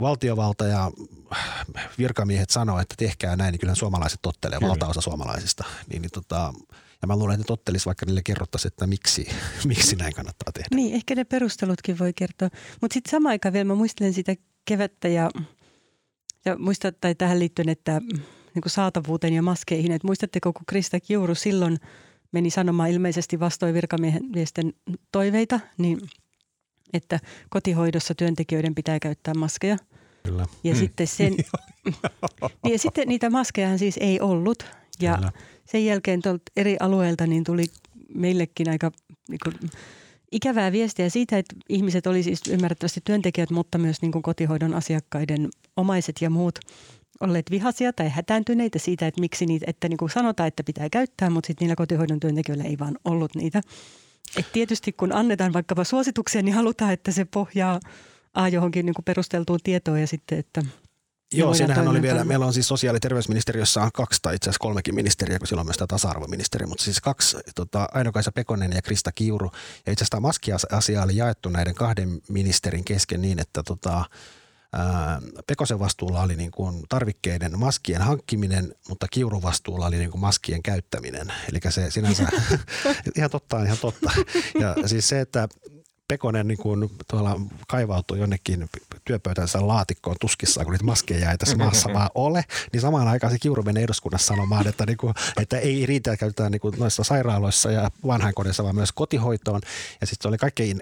valtiovalta 0.00 0.64
ja 0.64 0.90
virkamiehet 1.98 2.50
sanoo, 2.50 2.78
että 2.78 2.94
tehkää 2.98 3.36
näin, 3.36 3.52
niin 3.52 3.60
kyllä 3.60 3.74
suomalaiset 3.74 4.22
tottelee, 4.22 4.60
valtaosa 4.60 5.00
suomalaisista. 5.00 5.64
Niin, 5.88 6.02
niin 6.02 6.10
tota, 6.10 6.54
ja 7.02 7.08
mä 7.08 7.16
luulen, 7.16 7.34
että 7.34 7.42
ne 7.42 7.46
tottelisi, 7.46 7.86
vaikka 7.86 8.06
niille 8.06 8.22
kerrottaisiin, 8.22 8.72
että 8.72 8.86
miksi, 8.86 9.28
miksi 9.68 9.96
näin 9.96 10.14
kannattaa 10.14 10.52
tehdä. 10.52 10.68
Niin, 10.74 10.94
ehkä 10.94 11.14
ne 11.14 11.24
perustelutkin 11.24 11.98
voi 11.98 12.12
kertoa. 12.12 12.48
Mutta 12.80 12.94
sitten 12.94 13.10
samaan 13.10 13.30
aikaan 13.30 13.52
vielä 13.52 13.64
mä 13.64 13.74
muistelen 13.74 14.12
sitä 14.12 14.36
kevättä 14.64 15.08
ja, 15.08 15.30
ja 16.44 16.58
muistan, 16.58 16.92
tai 17.00 17.14
tähän 17.14 17.38
liittyen, 17.38 17.68
että 17.68 18.00
niin 18.54 18.62
kuin 18.62 18.70
saatavuuteen 18.72 19.32
ja 19.32 19.42
maskeihin. 19.42 19.92
Että 19.92 20.06
muistatteko, 20.06 20.52
kun 20.52 20.66
Krista 20.66 21.00
Kiuru 21.00 21.34
silloin 21.34 21.78
meni 22.32 22.50
sanomaan 22.50 22.90
ilmeisesti 22.90 23.40
vastoin 23.40 23.74
virkamiesten 23.74 24.72
toiveita, 25.12 25.60
niin 25.78 26.00
että 26.92 27.20
kotihoidossa 27.50 28.14
työntekijöiden 28.14 28.74
pitää 28.74 29.00
käyttää 29.00 29.34
maskeja. 29.34 29.76
Kyllä. 30.22 30.46
Ja 30.64 30.74
mm. 30.74 30.78
sitten 30.78 31.06
sen, 31.06 31.36
niin 32.64 32.72
ja 32.72 32.78
sitten 32.78 33.08
niitä 33.08 33.30
maskeja 33.30 33.78
siis 33.78 33.96
ei 34.00 34.20
ollut. 34.20 34.79
Ja 35.00 35.16
Kyllä 35.16 35.32
sen 35.70 35.86
jälkeen 35.86 36.20
eri 36.56 36.76
alueilta 36.80 37.26
niin 37.26 37.44
tuli 37.44 37.64
meillekin 38.14 38.70
aika 38.70 38.92
niin 39.28 39.38
kuin, 39.44 39.70
ikävää 40.32 40.72
viestiä 40.72 41.08
siitä, 41.08 41.38
että 41.38 41.56
ihmiset 41.68 42.06
oli 42.06 42.22
siis 42.22 42.40
ymmärrettävästi 42.48 43.00
työntekijät, 43.04 43.50
mutta 43.50 43.78
myös 43.78 44.02
niin 44.02 44.12
kuin 44.12 44.22
kotihoidon 44.22 44.74
asiakkaiden 44.74 45.48
omaiset 45.76 46.16
ja 46.20 46.30
muut 46.30 46.58
olleet 47.20 47.50
vihaisia 47.50 47.92
tai 47.92 48.08
hätääntyneitä 48.08 48.78
siitä, 48.78 49.06
että 49.06 49.20
miksi 49.20 49.46
niitä, 49.46 49.66
että 49.68 49.88
niin 49.88 49.96
kuin 49.96 50.10
sanotaan, 50.10 50.46
että 50.46 50.64
pitää 50.64 50.90
käyttää, 50.90 51.30
mutta 51.30 51.46
sitten 51.46 51.64
niillä 51.64 51.76
kotihoidon 51.76 52.20
työntekijöillä 52.20 52.64
ei 52.64 52.78
vaan 52.78 52.98
ollut 53.04 53.34
niitä. 53.34 53.60
Et 54.38 54.52
tietysti 54.52 54.92
kun 54.92 55.12
annetaan 55.12 55.52
vaikkapa 55.52 55.84
suosituksia, 55.84 56.42
niin 56.42 56.54
halutaan, 56.54 56.92
että 56.92 57.12
se 57.12 57.24
pohjaa 57.24 57.80
A 58.34 58.48
johonkin 58.48 58.86
niin 58.86 58.94
kuin 58.94 59.04
perusteltuun 59.04 59.58
tietoon 59.64 60.00
ja 60.00 60.06
sitten, 60.06 60.38
että– 60.38 60.62
Joo, 61.32 61.54
siinähän 61.54 61.88
oli 61.88 62.02
vielä, 62.02 62.24
meillä 62.24 62.46
on 62.46 62.52
siis 62.52 62.68
sosiaali- 62.68 62.96
ja 62.96 63.00
terveysministeriössä 63.00 63.82
on 63.82 63.92
kaksi 63.94 64.18
tai 64.22 64.34
itse 64.34 64.50
asiassa 64.50 64.62
kolmekin 64.62 64.94
ministeriä, 64.94 65.38
kun 65.38 65.46
silloin 65.46 65.62
on 65.62 65.66
myös 65.66 65.76
tämä 65.76 65.86
tasa-arvoministeri, 65.86 66.66
mutta 66.66 66.84
siis 66.84 67.00
kaksi, 67.00 67.36
tota, 67.54 67.88
Aino-Kaisa 67.94 68.32
Pekonen 68.32 68.72
ja 68.72 68.82
Krista 68.82 69.12
Kiuru. 69.12 69.50
Ja 69.86 69.92
itse 69.92 70.04
asiassa 70.04 70.10
tämä 70.10 70.20
maskiasia 70.20 71.02
oli 71.02 71.16
jaettu 71.16 71.48
näiden 71.48 71.74
kahden 71.74 72.20
ministerin 72.28 72.84
kesken 72.84 73.22
niin, 73.22 73.38
että 73.38 73.62
tota, 73.62 74.04
ää, 74.72 75.20
Pekosen 75.46 75.78
vastuulla 75.78 76.22
oli 76.22 76.36
niin 76.36 76.50
kuin 76.50 76.82
tarvikkeiden 76.88 77.58
maskien 77.58 78.02
hankkiminen, 78.02 78.74
mutta 78.88 79.06
Kiurun 79.10 79.42
vastuulla 79.42 79.86
oli 79.86 79.96
niin 79.96 80.10
kuin 80.10 80.20
maskien 80.20 80.62
käyttäminen. 80.62 81.32
Eli 81.52 81.60
se 81.68 81.90
sinänsä, 81.90 82.28
ihan 83.16 83.30
totta, 83.30 83.62
ihan 83.62 83.78
totta. 83.78 84.10
Ja 84.60 84.88
siis 84.88 85.08
se, 85.08 85.20
että 85.20 85.48
Pekonen 86.10 86.48
niin 86.48 86.58
kuin 86.58 86.90
kaivautui 87.68 88.18
jonnekin 88.18 88.70
työpöytänsä 89.04 89.66
laatikkoon 89.66 90.16
tuskissaan, 90.20 90.64
kun 90.64 90.72
niitä 90.72 90.84
maskeja 90.84 91.30
ei 91.30 91.38
tässä 91.38 91.56
maassa 91.56 91.92
vaan 91.94 92.10
ole, 92.14 92.44
niin 92.72 92.80
samaan 92.80 93.08
aikaan 93.08 93.32
se 93.32 93.38
Kiuru 93.38 93.62
menee 93.62 93.82
eduskunnassa 93.82 94.26
sanomaan, 94.26 94.66
että, 94.66 94.86
niin 94.86 94.96
kuin, 94.96 95.14
että 95.40 95.58
ei 95.58 95.86
riitä, 95.86 96.12
että 96.12 96.20
käytetään 96.20 96.52
niin 96.52 96.60
kuin 96.60 96.74
noissa 96.78 97.04
sairaaloissa 97.04 97.70
ja 97.70 97.90
vanhainkodissa, 98.06 98.62
vaan 98.64 98.74
myös 98.74 98.92
kotihoitoon. 98.92 99.60
Ja 100.00 100.06
sitten 100.06 100.22
se 100.22 100.28
oli 100.28 100.38
kaikkein 100.38 100.80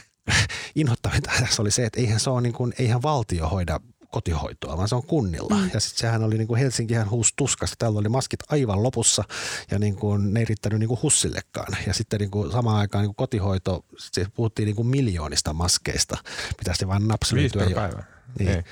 inhottavinta 0.74 1.30
tässä 1.40 1.62
oli 1.62 1.70
se, 1.70 1.84
että 1.84 2.00
eihän, 2.00 2.20
se 2.20 2.30
ole 2.30 2.40
niin 2.40 2.52
kuin, 2.52 2.72
eihän 2.78 3.02
valtio 3.02 3.48
hoida 3.48 3.80
kotihoitoa, 4.10 4.76
vaan 4.76 4.88
se 4.88 4.94
on 4.94 5.06
kunnilla. 5.06 5.54
Mm. 5.54 5.70
Ja 5.74 5.80
sitten 5.80 6.00
sehän 6.00 6.22
oli 6.22 6.38
niin 6.38 6.48
kuin 6.48 6.60
Helsinkihän 6.60 7.10
huus 7.10 7.32
tuskasta. 7.36 7.76
Täällä 7.78 7.98
oli 7.98 8.08
maskit 8.08 8.40
aivan 8.48 8.82
lopussa 8.82 9.24
ja 9.70 9.78
niin 9.78 9.96
kuin, 9.96 10.34
ne 10.34 10.40
ei 10.40 10.46
riittänyt 10.46 10.78
niin 10.78 10.88
kuin 10.88 11.02
hussillekaan. 11.02 11.76
Ja 11.86 11.94
sitten 11.94 12.20
niin 12.20 12.30
kuin 12.30 12.52
samaan 12.52 12.76
aikaan 12.76 13.02
niin 13.02 13.08
kuin 13.08 13.16
kotihoito, 13.16 13.84
se 13.98 14.26
puhuttiin 14.34 14.66
niin 14.66 14.76
kuin 14.76 14.88
miljoonista 14.88 15.52
maskeista. 15.52 16.16
Pitäisi 16.58 16.88
vain 16.88 17.08
napsulityä. 17.08 17.60
Viisi 17.60 17.74
päivä. 17.74 18.02
Niin. 18.38 18.50
Ei. 18.50 18.62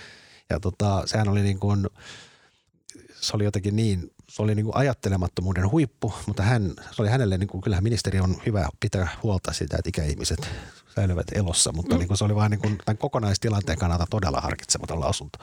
Ja 0.50 0.60
tota, 0.60 1.02
sehän 1.06 1.28
oli 1.28 1.42
niin 1.42 1.58
kuin, 1.58 1.86
se 3.20 3.36
oli 3.36 3.44
jotenkin 3.44 3.76
niin, 3.76 4.12
se 4.28 4.42
oli 4.42 4.54
niin 4.54 4.64
kuin 4.64 4.76
ajattelemattomuuden 4.76 5.70
huippu, 5.70 6.14
mutta 6.26 6.42
hän, 6.42 6.74
se 6.90 7.02
oli 7.02 7.08
hänelle, 7.08 7.38
niin 7.38 7.48
kuin, 7.48 7.60
kyllähän 7.60 7.84
ministeri 7.84 8.20
on 8.20 8.36
hyvä 8.46 8.68
pitää 8.80 9.08
huolta 9.22 9.52
siitä, 9.52 9.76
että 9.76 9.88
ikäihmiset 9.88 10.48
säilyvät 10.98 11.26
elossa, 11.34 11.72
mutta 11.72 11.94
mm. 11.94 11.98
niin 11.98 12.08
kuin 12.08 12.18
se 12.18 12.24
oli 12.24 12.34
vain 12.34 12.50
niin 12.50 12.60
kuin 12.60 12.78
tämän 12.84 12.98
kokonaistilanteen 12.98 13.78
kannalta 13.78 14.06
todella 14.10 14.40
harkitsematon 14.40 15.00
lausunto. 15.00 15.38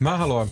Mä 0.00 0.16
haluan 0.16 0.48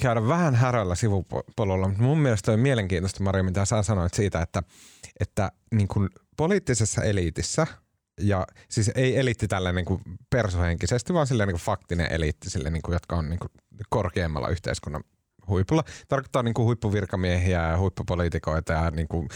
käydä 0.00 0.28
vähän 0.28 0.54
härällä 0.54 0.94
sivupolulla, 0.94 1.88
mutta 1.88 2.02
mun 2.02 2.18
mielestä 2.18 2.52
on 2.52 2.60
mielenkiintoista, 2.60 3.22
Maria, 3.22 3.42
mitä 3.42 3.64
sä 3.64 3.82
sanoit 3.82 4.14
siitä, 4.14 4.42
että, 4.42 4.62
että 5.20 5.52
niin 5.74 5.88
kuin 5.88 6.08
poliittisessa 6.36 7.02
eliitissä, 7.02 7.66
ja 8.20 8.46
siis 8.68 8.90
ei 8.94 9.18
eliitti 9.18 9.48
tällä 9.48 9.72
niin 9.72 9.84
kuin 9.84 10.00
persohenkisesti, 10.30 11.14
vaan 11.14 11.26
silleen 11.26 11.46
niin 11.46 11.54
kuin 11.54 11.64
faktinen 11.64 12.12
eliitti, 12.12 12.50
sille, 12.50 12.70
niin 12.70 12.82
kuin, 12.82 12.92
jotka 12.92 13.16
on 13.16 13.28
niin 13.28 13.38
kuin 13.38 13.50
korkeammalla 13.90 14.48
yhteiskunnan 14.48 15.04
huipulla. 15.48 15.84
Tarkoittaa 16.08 16.42
niin 16.42 16.54
kuin 16.54 16.66
huippuvirkamiehiä 16.66 17.70
ja 17.70 17.78
huippupoliitikoita 17.78 18.72
ja 18.72 18.90
niin 18.90 19.08
kuin 19.08 19.28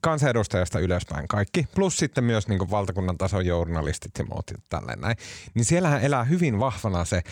kansanedustajasta 0.00 0.80
ylöspäin 0.80 1.28
kaikki. 1.28 1.66
Plus 1.74 1.96
sitten 1.96 2.24
myös 2.24 2.48
niin 2.48 2.58
kuin 2.58 2.70
valtakunnan 2.70 3.18
tason 3.18 3.46
journalistit 3.46 4.12
ja 4.18 4.24
muut 4.24 4.50
ja 4.50 4.80
näin. 4.96 5.16
Niin 5.54 5.64
siellähän 5.64 6.02
elää 6.02 6.24
hyvin 6.24 6.58
vahvana 6.58 7.04
se 7.04 7.22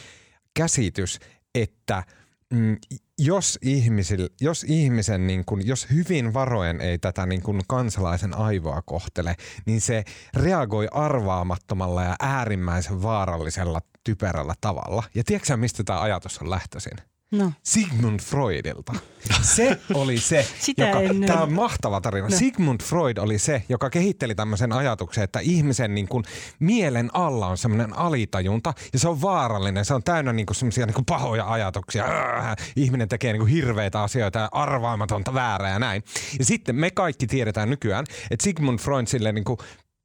käsitys, 0.55 1.19
että 1.55 2.03
mm, 2.51 2.77
jos, 3.19 3.59
ihmisil, 3.63 4.29
jos 4.41 4.65
ihmisen, 4.65 5.27
niin 5.27 5.45
kun, 5.45 5.67
jos 5.67 5.87
hyvin 5.91 6.35
varoen 6.35 6.81
ei 6.81 6.99
tätä 6.99 7.27
niin 7.27 7.43
kun 7.43 7.63
kansalaisen 7.69 8.37
aivoa 8.37 8.83
kohtele, 8.83 9.37
niin 9.67 9.81
se 9.81 10.05
reagoi 10.35 10.89
arvaamattomalla 10.93 12.03
ja 12.03 12.17
äärimmäisen 12.21 13.03
vaarallisella 13.03 13.81
typerällä 14.05 14.55
tavalla. 14.61 15.03
Ja 15.15 15.25
tiedätkö 15.25 15.57
mistä 15.57 15.85
tämä 15.85 16.01
ajatus 16.01 16.39
on 16.39 16.51
lähtöisin? 16.51 17.14
No. 17.39 17.53
Sigmund 17.63 18.21
Freudilta. 18.21 18.93
Se 19.43 19.81
oli 19.95 20.19
se, 20.19 20.47
Sitä 20.61 20.89
joka, 20.89 20.99
tämä 21.27 21.43
on 21.43 21.53
mahtava 21.53 22.01
tarina. 22.01 22.29
No. 22.29 22.37
Sigmund 22.37 22.81
Freud 22.83 23.17
oli 23.17 23.39
se, 23.39 23.63
joka 23.69 23.91
kehitteli 23.91 24.35
tämmöisen 24.35 24.73
ajatuksen, 24.73 25.25
että 25.25 25.41
ihmisen 25.41 25.95
niin 25.95 26.09
kuin, 26.09 26.25
mielen 26.59 27.11
alla 27.13 27.47
on 27.47 27.59
semmoinen 27.59 27.99
alitajunta 27.99 28.75
ja 28.93 28.99
se 28.99 29.09
on 29.09 29.23
vaarallinen. 29.23 29.85
Se 29.85 29.95
on 29.95 30.03
täynnä 30.03 30.33
niin 30.33 30.47
kuin, 30.47 30.57
semmoisia 30.57 30.87
niin 30.87 30.95
kuin, 30.95 31.05
pahoja 31.05 31.53
ajatuksia. 31.53 32.05
Äh, 32.05 32.57
ihminen 32.77 33.09
tekee 33.09 33.33
niin 33.33 33.41
kuin, 33.41 33.53
hirveitä 33.53 34.03
asioita 34.03 34.39
ja 34.39 34.49
arvaamatonta 34.53 35.35
väärää 35.35 35.73
ja 35.73 35.79
näin. 35.79 36.03
Ja 36.39 36.45
sitten 36.45 36.77
me 36.77 36.91
kaikki 36.91 37.27
tiedetään 37.27 37.71
nykyään, 37.71 38.05
että 38.31 38.45
Sigmund 38.45 38.79
Freud 38.79 39.07
sille 39.07 39.33
niin 39.33 39.45
kuin, 39.45 39.59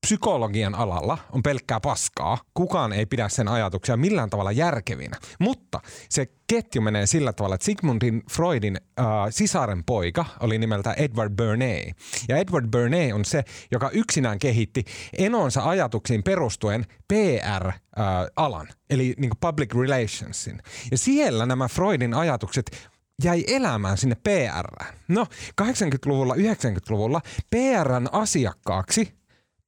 psykologian 0.08 0.76
alalla 0.76 1.18
on 1.32 1.44
pelkkää 1.44 1.80
paskaa. 1.80 2.38
Kukaan 2.54 2.94
ei 2.94 3.06
pidä 3.06 3.30
sen 3.30 3.48
ajatuksia 3.48 3.98
millään 3.98 4.30
tavalla 4.30 4.52
järkevinä. 4.52 5.18
Mutta 5.40 5.80
se 6.10 6.28
ketju 6.48 6.82
menee 6.82 7.06
sillä 7.06 7.34
tavalla, 7.34 7.56
että 7.56 7.66
Sigmundin 7.66 8.24
Freudin 8.32 8.78
äh, 9.00 9.06
sisaren 9.30 9.84
poika 9.84 10.26
oli 10.40 10.58
nimeltä 10.58 10.94
Edward 10.94 11.36
Bernay. 11.36 11.84
Ja 12.30 12.38
Edward 12.38 12.68
Bernay 12.68 13.12
on 13.12 13.26
se, 13.26 13.44
joka 13.72 13.90
yksinään 13.90 14.40
kehitti 14.40 14.84
enonsa 15.18 15.70
ajatuksiin 15.70 16.24
perustuen 16.24 16.86
PR-alan, 17.08 18.68
eli 18.90 19.14
niin 19.18 19.32
public 19.42 19.76
relationsin. 19.76 20.62
Ja 20.92 20.98
siellä 20.98 21.46
nämä 21.46 21.68
Freudin 21.68 22.14
ajatukset 22.14 22.90
jäi 23.24 23.44
elämään 23.48 23.98
sinne 23.98 24.16
PR. 24.16 24.86
No, 25.08 25.26
80-luvulla, 25.62 26.34
90-luvulla 26.34 27.22
PRn 27.50 28.08
asiakkaaksi 28.12 29.19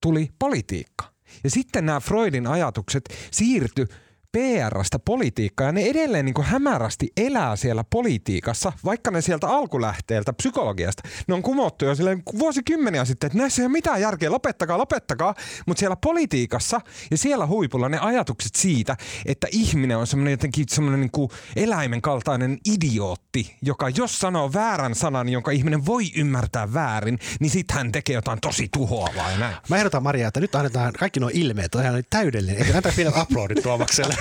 tuli 0.02 0.30
politiikka. 0.40 1.06
Ja 1.44 1.50
sitten 1.50 1.86
nämä 1.86 2.00
Freudin 2.00 2.48
ajatukset 2.48 3.04
siirtyi 3.32 3.86
PRstä 4.32 5.00
politiikkaan 5.00 5.68
ja 5.68 5.72
ne 5.72 5.82
edelleen 5.90 6.26
niin 6.26 6.34
kuin 6.34 6.46
hämärästi 6.46 7.12
elää 7.18 7.56
siellä 7.56 7.84
politiikassa, 7.84 8.74
vaikka 8.86 9.12
ne 9.12 9.22
sieltä 9.22 9.48
alkulähteeltä 9.48 10.34
psykologiasta, 10.34 11.04
ne 11.28 11.34
on 11.34 11.42
kumottu 11.42 11.86
jo 11.86 11.96
silleen 11.96 12.24
vuosikymmeniä 12.40 13.06
sitten, 13.06 13.28
että 13.28 13.38
näissä 13.38 13.62
ei 13.62 13.66
ole 13.66 13.72
mitään 13.72 14.02
järkeä, 14.02 14.32
lopettakaa, 14.32 14.78
lopettakaa, 14.78 15.36
mutta 15.66 15.80
siellä 15.80 15.96
politiikassa 15.96 16.82
ja 17.12 17.18
siellä 17.18 17.48
huipulla 17.48 17.90
ne 17.90 18.00
ajatukset 18.00 18.56
siitä, 18.56 18.98
että 19.26 19.48
ihminen 19.52 19.98
on 19.98 20.08
semmoinen 20.08 20.32
jotenkin 20.32 20.66
semmoinen 20.70 21.00
niin 21.00 21.12
kuin 21.12 21.30
eläimen 21.56 22.02
kaltainen 22.02 22.58
idiootti, 22.66 23.58
joka 23.62 23.90
jos 23.90 24.20
sanoo 24.20 24.54
väärän 24.54 24.96
sanan, 24.96 25.30
jonka 25.30 25.52
ihminen 25.52 25.86
voi 25.86 26.12
ymmärtää 26.16 26.74
väärin, 26.74 27.20
niin 27.40 27.50
sitten 27.50 27.78
hän 27.78 27.92
tekee 27.92 28.14
jotain 28.14 28.40
tosi 28.42 28.70
tuhoavaa 28.74 29.32
ja 29.32 29.38
näin. 29.38 29.56
Mä 29.70 29.78
ehdotan 29.78 30.04
Maria, 30.04 30.28
että 30.28 30.40
nyt 30.40 30.56
annetaan 30.56 30.94
kaikki 30.94 31.20
nuo 31.20 31.30
ilmeet, 31.34 31.76
on 31.76 31.82
ihan 31.82 32.04
täydellinen. 32.10 32.62
Eikö 32.62 32.78
antaa 32.78 32.92
pienet 32.96 33.18
aplodit 33.18 33.64
Tuomakselle? 33.64 34.21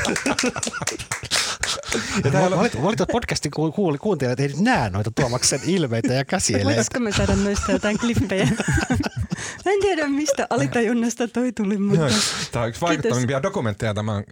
Ja 2.24 2.30
täällä... 2.30 2.56
Valitut, 2.56 2.82
valitut 2.82 3.08
podcastin 3.12 3.50
ku- 3.50 3.72
kuuli, 3.72 3.98
kuuntelijat 3.98 4.40
ei 4.40 4.48
nyt 4.48 4.60
näe 4.60 4.90
noita 4.90 5.10
Tuomaksen 5.10 5.60
ilmeitä 5.66 6.14
ja 6.14 6.24
käsieleitä. 6.24 6.66
Voitaisiko 6.66 7.00
me 7.00 7.12
saada 7.12 7.36
noista 7.36 7.72
jotain 7.72 7.98
klippejä? 7.98 8.48
Mä 9.64 9.72
en 9.72 9.80
tiedä, 9.80 10.08
mistä 10.08 10.46
alitajunnasta 10.50 11.28
toi 11.28 11.52
tuli, 11.52 11.78
mutta... 11.78 12.06
Tämä 12.52 12.62
on 12.62 12.68
yksi 12.68 12.80
vaikuttavimpia 12.80 13.42
dokumentteja, 13.42 13.94
tämä 13.94 14.12
on 14.12 14.24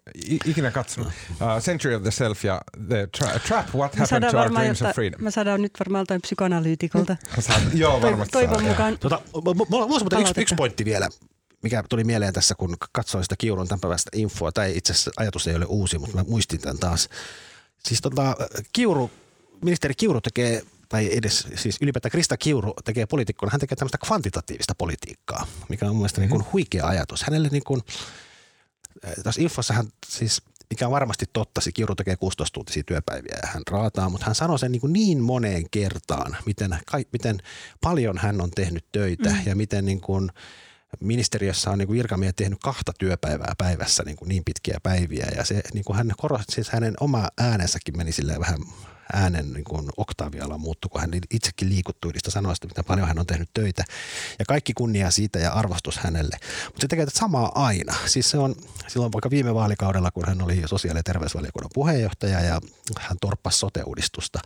ikinä 0.44 0.70
katsonut. 0.70 1.12
Uh, 1.30 1.62
Century 1.62 1.94
of 1.94 2.02
the 2.02 2.10
Self 2.10 2.44
ja 2.44 2.60
The 2.88 3.08
Tra- 3.18 3.38
Trap, 3.48 3.66
What 3.74 3.94
Me 3.94 4.00
Happened 4.00 4.06
saadaan, 4.06 4.32
to 4.32 4.38
Our 4.38 4.50
Dreams 4.52 4.80
jotta, 4.80 4.88
of 4.88 4.94
Freedom. 4.94 5.24
me 5.24 5.30
saadaan 5.30 5.62
nyt 5.62 5.72
varmaan 5.80 6.02
jotain 6.02 6.20
psykoanalyytikolta. 6.22 7.16
Saat, 7.40 7.62
joo, 7.74 8.02
varmasti 8.02 8.32
Toivon 8.32 8.64
mukaan. 8.64 8.98
Tota, 8.98 9.20
mulla 9.34 9.54
mulla- 9.54 9.86
mulla 9.86 10.16
on 10.16 10.20
yksi, 10.20 10.40
yksi 10.40 10.54
pointti 10.54 10.84
vielä, 10.84 11.08
mikä 11.62 11.84
tuli 11.88 12.04
mieleen 12.04 12.32
tässä, 12.32 12.54
kun 12.54 12.76
katsoin 12.92 13.24
sitä 13.24 13.34
Kiurun 13.38 13.68
tämänpäiväistä 13.68 14.10
infoa. 14.14 14.52
Tai 14.52 14.76
itse 14.76 14.92
asiassa 14.92 15.10
ajatus 15.16 15.46
ei 15.46 15.54
ole 15.54 15.64
uusi, 15.64 15.98
mutta 15.98 16.16
mä 16.16 16.24
muistin 16.28 16.60
tämän 16.60 16.78
taas. 16.78 17.08
Siis 17.84 18.00
tota, 18.00 18.36
Kiuru, 18.72 19.10
ministeri 19.64 19.94
Kiuru 19.94 20.20
tekee, 20.20 20.62
tai 20.88 21.10
edes 21.12 21.48
siis 21.54 21.76
ylipäätään 21.80 22.10
Krista 22.10 22.36
Kiuru 22.36 22.74
tekee 22.84 23.06
poliitikkona, 23.06 23.50
hän 23.52 23.60
tekee 23.60 23.76
tämmöistä 23.76 23.98
kvantitatiivista 23.98 24.74
politiikkaa, 24.74 25.46
mikä 25.68 25.86
on 25.86 25.90
mun 25.90 25.98
mielestä 25.98 26.20
niin 26.20 26.30
kuin 26.30 26.44
huikea 26.52 26.86
ajatus. 26.86 27.22
Hänelle 27.22 27.48
niin 27.48 27.64
kuin, 27.64 27.80
eh, 29.04 29.14
tässä 29.24 29.42
infossa 29.42 29.74
hän 29.74 29.88
siis 30.06 30.42
mikä 30.70 30.86
on 30.86 30.92
varmasti 30.92 31.26
totta, 31.32 31.60
se 31.60 31.72
Kiuru 31.72 31.94
tekee 31.94 32.14
16-tuntisia 32.14 32.82
työpäiviä 32.86 33.38
ja 33.42 33.48
hän 33.48 33.62
raataa, 33.70 34.08
mutta 34.08 34.26
hän 34.26 34.34
sanoi 34.34 34.58
sen 34.58 34.72
niin, 34.72 34.80
kuin 34.80 34.92
niin 34.92 35.22
moneen 35.22 35.70
kertaan, 35.70 36.36
miten, 36.46 36.78
kai, 36.86 37.04
miten 37.12 37.38
paljon 37.80 38.18
hän 38.18 38.40
on 38.40 38.50
tehnyt 38.50 38.84
töitä 38.92 39.30
mm. 39.30 39.40
ja 39.46 39.56
miten 39.56 39.84
niin 39.84 40.00
kuin 40.00 40.30
ministeriössä 41.00 41.70
on 41.70 41.78
niin 41.78 41.92
virkamiehet 41.92 42.36
tehnyt 42.36 42.58
kahta 42.62 42.92
työpäivää 42.98 43.54
päivässä 43.58 44.02
niin, 44.06 44.16
kuin 44.16 44.28
niin 44.28 44.42
pitkiä 44.44 44.78
päiviä 44.82 45.26
ja 45.36 45.44
se 45.44 45.60
niin 45.74 45.84
kuin 45.84 45.96
hän 45.96 46.12
korosti, 46.16 46.52
siis 46.52 46.70
hänen 46.70 46.94
oma 47.00 47.28
äänensäkin 47.38 47.96
meni 47.96 48.12
silleen 48.12 48.40
vähän 48.40 48.58
äänen 49.12 49.52
niin 49.52 49.64
kuin 49.64 49.88
oktaaviala 49.96 50.58
muuttui, 50.58 50.88
kun 50.88 51.00
hän 51.00 51.10
itsekin 51.30 51.68
liikuttui 51.68 52.12
niistä 52.12 52.30
sanoista, 52.30 52.66
mitä 52.66 52.82
paljon 52.82 53.08
hän 53.08 53.18
on 53.18 53.26
tehnyt 53.26 53.50
töitä. 53.54 53.84
Ja 54.38 54.44
kaikki 54.44 54.72
kunnia 54.74 55.10
siitä 55.10 55.38
ja 55.38 55.52
arvostus 55.52 55.98
hänelle. 55.98 56.36
Mutta 56.64 56.80
se 56.80 56.88
tekee 56.88 57.06
samaa 57.08 57.52
aina. 57.54 57.94
Siis 58.06 58.30
se 58.30 58.38
on 58.38 58.54
silloin 58.88 59.12
vaikka 59.12 59.30
viime 59.30 59.54
vaalikaudella, 59.54 60.10
kun 60.10 60.26
hän 60.26 60.42
oli 60.42 60.62
sosiaali- 60.66 60.98
ja 60.98 61.02
terveysvaliokunnan 61.02 61.70
puheenjohtaja 61.74 62.40
ja 62.40 62.60
hän 62.98 63.16
torppasi 63.20 63.58
sote-uudistusta, 63.58 64.40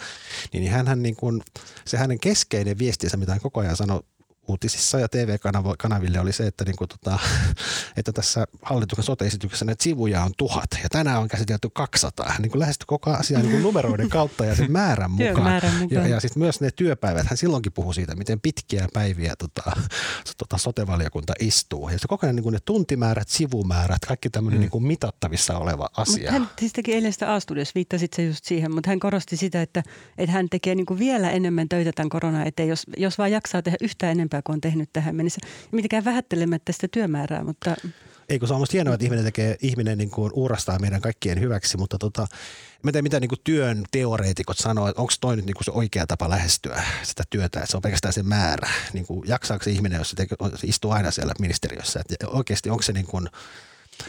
niin 0.52 0.70
hän 0.70 1.02
niin 1.02 1.16
kuin, 1.16 1.42
se 1.84 1.96
hänen 1.96 2.20
keskeinen 2.20 2.78
viestinsä, 2.78 3.16
mitä 3.16 3.32
hän 3.32 3.40
koko 3.40 3.60
ajan 3.60 3.76
sanoi 3.76 4.02
uutisissa 4.48 4.98
ja 4.98 5.08
TV-kanaville 5.08 6.20
oli 6.20 6.32
se, 6.32 6.46
että, 6.46 6.64
niin 6.64 6.76
kuin, 6.76 6.88
tota, 6.88 7.18
että 7.96 8.12
tässä 8.12 8.46
hallituksen 8.62 9.04
sote-esityksessä 9.04 9.64
näitä 9.64 9.82
sivuja 9.82 10.24
on 10.24 10.32
tuhat 10.36 10.70
ja 10.82 10.88
tänään 10.88 11.20
on 11.20 11.28
käsitelty 11.28 11.70
200. 11.74 12.26
Hän 12.28 12.42
niin 12.42 12.52
kuin 12.52 12.66
koko 12.86 13.10
asiaa 13.10 13.42
niin 13.42 13.50
kuin 13.50 13.62
numeroiden 13.72 14.08
kautta 14.08 14.44
ja 14.44 14.54
sen 14.54 14.72
määrän 14.72 15.10
mukaan. 15.10 15.34
Työmäärän 15.34 15.74
mukaan. 15.74 16.02
Ja, 16.02 16.14
ja 16.14 16.20
sitten 16.20 16.42
myös 16.42 16.60
ne 16.60 16.70
työpäivät, 16.76 17.26
hän 17.26 17.36
silloinkin 17.36 17.72
puhui 17.72 17.94
siitä, 17.94 18.14
miten 18.14 18.40
pitkiä 18.40 18.88
päiviä 18.92 19.34
tota, 19.38 19.62
tota 20.38 20.58
sote-valiokunta 20.58 21.32
istuu. 21.40 21.88
Ja 21.88 21.98
se 21.98 22.08
koko 22.08 22.26
ajan 22.26 22.36
niin 22.36 22.42
kuin 22.42 22.52
ne 22.52 22.58
tuntimäärät, 22.64 23.28
sivumäärät, 23.28 24.04
kaikki 24.08 24.30
tämmöinen 24.30 24.58
mm. 24.58 24.60
niin 24.60 24.70
kuin 24.70 24.84
mitattavissa 24.84 25.58
oleva 25.58 25.82
Mut 25.82 26.08
asia. 26.08 26.32
hän 26.32 26.48
siis 26.58 26.72
teki 26.72 26.94
eilen 26.94 27.12
sitä 27.12 27.34
A-studiossa, 27.34 27.72
viittasit 27.74 28.12
se 28.12 28.22
just 28.22 28.44
siihen, 28.44 28.74
mutta 28.74 28.90
hän 28.90 29.00
korosti 29.00 29.36
sitä, 29.36 29.62
että, 29.62 29.82
että 30.18 30.32
hän 30.32 30.48
tekee 30.50 30.74
niin 30.74 30.86
kuin 30.86 30.98
vielä 30.98 31.30
enemmän 31.30 31.68
töitä 31.68 31.92
tämän 31.94 32.08
korona 32.08 32.44
eteen, 32.44 32.68
jos, 32.68 32.86
jos 32.96 33.18
vaan 33.18 33.32
jaksaa 33.32 33.62
tehdä 33.62 33.76
yhtään 33.80 34.12
enempää 34.32 34.42
kuin 34.42 34.54
on 34.54 34.60
tehnyt 34.60 34.90
tähän 34.92 35.16
mennessä. 35.16 35.40
Mitenkään 35.72 36.04
vähättelemättä 36.04 36.72
sitä 36.72 36.88
työmäärää, 36.88 37.44
mutta 37.44 37.74
Ei 38.28 38.38
kun 38.38 38.48
se 38.48 38.54
on 38.54 38.60
musta 38.60 38.72
hienoa, 38.72 38.94
että 38.94 39.04
ihminen 39.04 39.24
tekee, 39.24 39.56
ihminen 39.60 39.98
niin 39.98 40.10
kuin 40.10 40.32
uurastaa 40.34 40.78
meidän 40.78 41.00
kaikkien 41.00 41.40
hyväksi, 41.40 41.76
mutta 41.76 41.98
tota, 41.98 42.26
mä 42.82 42.92
tiedän, 42.92 43.04
mitä 43.04 43.20
niin 43.20 43.28
kuin 43.28 43.40
työn 43.44 43.84
teoreetikot 43.90 44.58
sanoo, 44.58 44.88
että 44.88 45.02
onko 45.02 45.12
toi 45.20 45.36
nyt 45.36 45.46
niin 45.46 45.54
kuin 45.54 45.64
se 45.64 45.70
oikea 45.70 46.06
tapa 46.06 46.30
lähestyä 46.30 46.82
sitä 47.02 47.22
työtä, 47.30 47.60
että 47.60 47.70
se 47.70 47.76
on 47.76 47.82
pelkästään 47.82 48.14
se 48.14 48.22
määrä. 48.22 48.70
Niin 48.92 49.06
kuin, 49.06 49.28
jaksaako 49.28 49.64
se 49.64 49.70
ihminen, 49.70 49.98
jos 49.98 50.10
se, 50.10 50.16
tekee, 50.16 50.38
se 50.54 50.66
istuu 50.66 50.90
aina 50.90 51.10
siellä 51.10 51.32
ministeriössä, 51.38 52.00
että 52.00 52.28
oikeasti 52.28 52.70
onko 52.70 52.82
se 52.82 52.92
niin 52.92 53.06
kuin, 53.06 53.28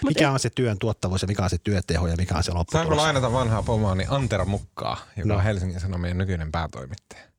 mikä 0.06 0.32
on 0.32 0.40
se 0.40 0.50
työn 0.50 0.80
tuottavuus 0.80 1.22
ja 1.22 1.28
mikä 1.28 1.44
on 1.44 1.50
se 1.50 1.58
työteho 1.64 2.08
ja 2.08 2.16
mikä 2.18 2.36
on 2.36 2.44
se 2.44 2.52
lopputulos. 2.52 2.88
Saanko 2.88 3.04
lainata 3.04 3.32
vanhaa 3.32 3.64
pomoani 3.64 4.06
Antero 4.10 4.46
Mukkaa, 4.46 4.98
joka 5.18 5.30
no. 5.30 5.36
on 5.36 5.44
Helsingin 5.44 5.80
Sanomien 5.80 6.18
nykyinen 6.18 6.52
päätoimittaja? 6.52 7.33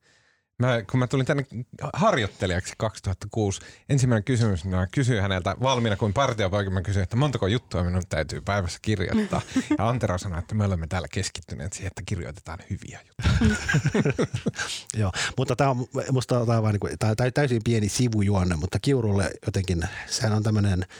Mä, 0.58 0.82
kun 0.90 1.00
mä 1.00 1.06
tulin 1.06 1.26
tänne 1.26 1.46
harjoittelijaksi 1.92 2.74
2006, 2.78 3.60
ensimmäinen 3.88 4.24
kysymys, 4.24 4.64
mä 4.64 4.86
kysyin 4.86 5.22
häneltä 5.22 5.56
valmiina 5.62 5.96
kuin 5.96 6.12
partiopoika, 6.12 6.70
mä 6.70 6.82
kysyin, 6.82 7.02
että 7.02 7.16
montako 7.16 7.46
juttua 7.46 7.84
minun 7.84 8.02
täytyy 8.08 8.40
päivässä 8.40 8.78
kirjoittaa. 8.82 9.40
Ja 9.78 9.88
Antero 9.88 10.18
sanoi, 10.18 10.38
että 10.38 10.54
me 10.54 10.64
olemme 10.64 10.86
täällä 10.86 11.08
keskittyneet 11.08 11.72
siihen, 11.72 11.86
että 11.86 12.02
kirjoitetaan 12.06 12.58
hyviä 12.70 13.00
juttuja. 13.06 14.26
Joo, 15.00 15.12
mutta 15.38 15.56
tämä 15.56 15.70
on, 15.70 15.86
musta 16.12 16.46
tämä 16.46 16.58
on, 16.58 16.72
niin 16.72 16.80
kuin, 16.80 16.98
tämä 16.98 17.10
on 17.10 17.32
täysin 17.34 17.62
pieni 17.64 17.88
sivujuonne, 17.88 18.56
mutta 18.56 18.78
Kiurulle 18.78 19.30
jotenkin, 19.46 19.82
sehän 20.06 20.32
on 20.36 20.42
tämmöinen– 20.42 20.86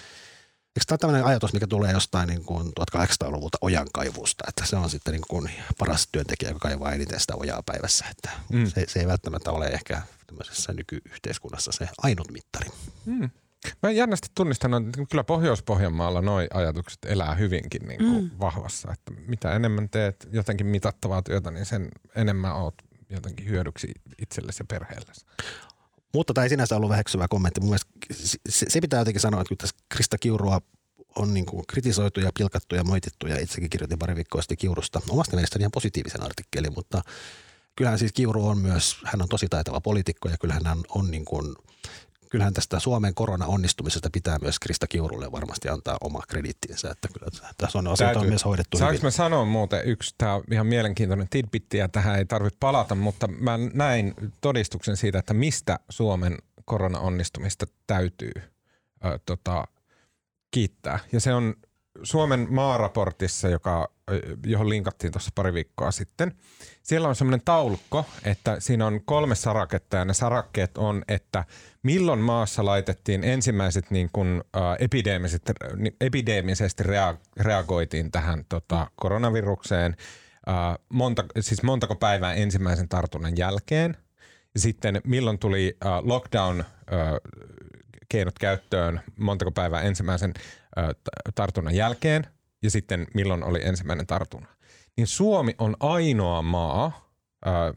Eikö 0.77 0.85
tämä 0.87 0.99
tämmöinen 0.99 1.25
ajatus, 1.25 1.53
mikä 1.53 1.67
tulee 1.67 1.93
jostain 1.93 2.29
niin 2.29 2.45
kuin 2.45 2.73
1800-luvulta 2.81 3.59
ojan 3.61 3.87
kaivusta, 3.93 4.45
että 4.49 4.67
se 4.67 4.77
on 4.77 4.91
sitten 4.91 5.13
niin 5.13 5.25
kuin 5.29 5.51
paras 5.79 6.09
työntekijä, 6.13 6.51
joka 6.51 6.69
kaivaa 6.69 6.93
eniten 6.93 7.21
sitä 7.21 7.37
ojaa 7.37 7.63
päivässä. 7.67 8.05
Että 8.11 8.31
mm. 8.53 8.67
se, 8.67 8.85
se, 8.89 9.01
ei 9.01 9.07
välttämättä 9.07 9.51
ole 9.51 9.67
ehkä 9.67 10.03
tämmöisessä 10.27 10.73
nykyyhteiskunnassa 10.73 11.73
se 11.73 11.89
ainut 12.03 12.31
mittari. 12.31 12.71
Mm. 13.07 13.31
Mä 13.83 13.91
jännästi 13.91 14.29
tunnistan, 14.35 14.75
että 14.75 15.07
kyllä 15.11 15.25
Pohjois-Pohjanmaalla 15.25 16.23
nuo 16.23 16.39
ajatukset 16.55 16.99
elää 17.07 17.35
hyvinkin 17.35 17.89
niin 17.89 17.99
kuin 17.99 18.25
mm. 18.25 18.31
vahvassa. 18.41 18.93
Että 18.93 19.13
mitä 19.27 19.53
enemmän 19.53 19.89
teet 19.89 20.29
jotenkin 20.33 20.67
mitattavaa 20.67 21.23
työtä, 21.23 21.51
niin 21.51 21.67
sen 21.67 21.89
enemmän 22.17 22.55
oot 22.55 22.75
jotenkin 23.11 23.49
hyödyksi 23.49 23.93
itsellesi 24.19 24.63
ja 24.63 24.67
perheellesi. 24.69 25.27
Mutta 26.15 26.35
tämä 26.35 26.43
ei 26.43 26.49
sinänsä 26.49 26.77
ollut 26.77 26.91
väheksyvä 26.91 27.29
kommentti. 27.29 27.61
Mun 27.61 27.77
se, 28.49 28.67
se 28.69 28.81
pitää 28.81 29.01
jotenkin 29.01 29.21
sanoa, 29.21 29.41
että 29.41 29.49
kun 29.49 29.59
tässä 29.59 29.77
Krista 29.89 30.19
Kiurua 30.19 30.61
on 31.17 31.35
niin 31.35 31.47
kuin 31.47 31.67
kritisoitu 31.67 32.21
ja 32.21 32.31
pilkattu 32.39 32.75
ja 32.75 32.85
moitittu 32.85 33.27
ja 33.27 33.41
itsekin 33.41 33.71
kirjoitin 33.71 33.99
pari 33.99 34.17
viikkoa 34.17 34.43
sitten 34.43 34.59
Kiurusta 34.59 35.01
omasta 35.09 35.37
mielestäni 35.37 35.63
ihan 35.63 35.71
positiivisen 35.71 36.23
artikkelin, 36.23 36.73
mutta 36.75 37.03
kyllähän 37.77 37.99
siis 37.99 38.13
Kiuru 38.13 38.47
on 38.47 38.59
myös, 38.59 38.97
hän 39.05 39.23
on 39.23 39.29
tosi 39.29 39.47
taitava 39.49 39.81
poliitikko 39.81 40.29
ja 40.29 40.37
kyllähän 40.41 40.67
hän 40.67 40.79
on 40.89 41.11
niin 41.11 41.25
kuin 41.25 41.57
kyllähän 42.35 42.55
tästä 42.55 42.81
Suomen 42.81 43.15
korona-onnistumisesta 43.15 44.09
pitää 44.13 44.39
myös 44.43 44.59
Krista 44.59 44.87
Kiurulle 44.87 45.33
varmasti 45.33 45.69
antaa 45.69 45.97
oma 46.01 46.21
krediittinsä, 46.29 46.91
että 46.91 47.09
kyllä 47.13 47.27
tässä 47.57 47.79
on 47.79 47.89
asioita 47.89 48.21
on 48.21 48.27
myös 48.27 48.45
hoidettu 48.45 48.79
Saanko 48.79 49.03
mä 49.03 49.11
sanoa 49.11 49.45
muuten 49.45 49.85
yksi, 49.85 50.15
tämä 50.19 50.35
on 50.35 50.45
ihan 50.53 50.67
mielenkiintoinen 50.67 51.27
tidbitti 51.31 51.79
ja 51.79 51.89
tähän 51.89 52.19
ei 52.19 52.25
tarvitse 52.25 52.57
palata, 52.61 52.95
mutta 52.95 53.29
mä 53.29 53.59
näin 53.75 54.15
todistuksen 54.41 54.97
siitä, 54.97 55.19
että 55.19 55.35
mistä 55.35 55.79
Suomen 55.89 56.39
korona-onnistumista 56.65 57.67
täytyy 57.87 58.33
ö, 59.05 59.19
tota, 59.27 59.65
kiittää. 60.51 60.99
Ja 61.13 61.21
se 61.21 61.35
on 61.35 61.55
Suomen 62.03 62.47
maaraportissa, 62.51 63.49
joka, 63.49 63.91
johon 64.47 64.69
linkattiin 64.69 65.13
tuossa 65.13 65.31
pari 65.35 65.55
viikkoa 65.55 65.91
sitten. 65.91 66.35
Siellä 66.83 67.09
on 67.09 67.17
semmoinen 67.17 67.43
taulukko, 67.45 68.07
että 68.25 68.61
siinä 68.61 68.87
on 68.87 69.01
kolme 69.05 69.35
saraketta 69.35 69.97
ja 69.97 70.05
ne 70.05 70.15
sarakkeet 70.15 70.79
on, 70.79 71.05
että 71.09 71.45
milloin 71.83 72.21
maassa 72.21 72.65
laitettiin 72.65 73.25
ensimmäiset 73.25 73.91
niin 73.91 74.11
kuin, 74.13 74.43
äh, 74.57 74.63
epidemiset, 74.79 75.43
epidemisesti 76.01 76.83
rea, 76.83 77.15
reagoitiin 77.41 78.11
tähän 78.11 78.45
tota, 78.49 78.91
koronavirukseen. 78.97 79.97
Äh, 80.49 80.79
monta, 80.89 81.25
siis 81.41 81.63
montako 81.63 81.95
päivää 81.95 82.35
ensimmäisen 82.35 82.89
tartunnan 82.89 83.37
jälkeen. 83.37 83.97
Sitten 84.57 85.01
milloin 85.05 85.39
tuli 85.39 85.77
äh, 85.87 85.93
lockdown 86.03 86.61
äh, 86.61 86.67
keinot 88.09 88.39
käyttöön, 88.39 89.01
montako 89.19 89.51
päivää 89.51 89.83
ensimmäisen 89.83 90.35
tartunnan 91.35 91.75
jälkeen 91.75 92.27
ja 92.63 92.71
sitten 92.71 93.07
milloin 93.15 93.45
oli 93.45 93.61
ensimmäinen 93.63 94.07
tartunta. 94.07 94.49
Niin 94.97 95.07
Suomi 95.07 95.55
on 95.59 95.77
ainoa 95.81 96.43
maa, 96.43 97.05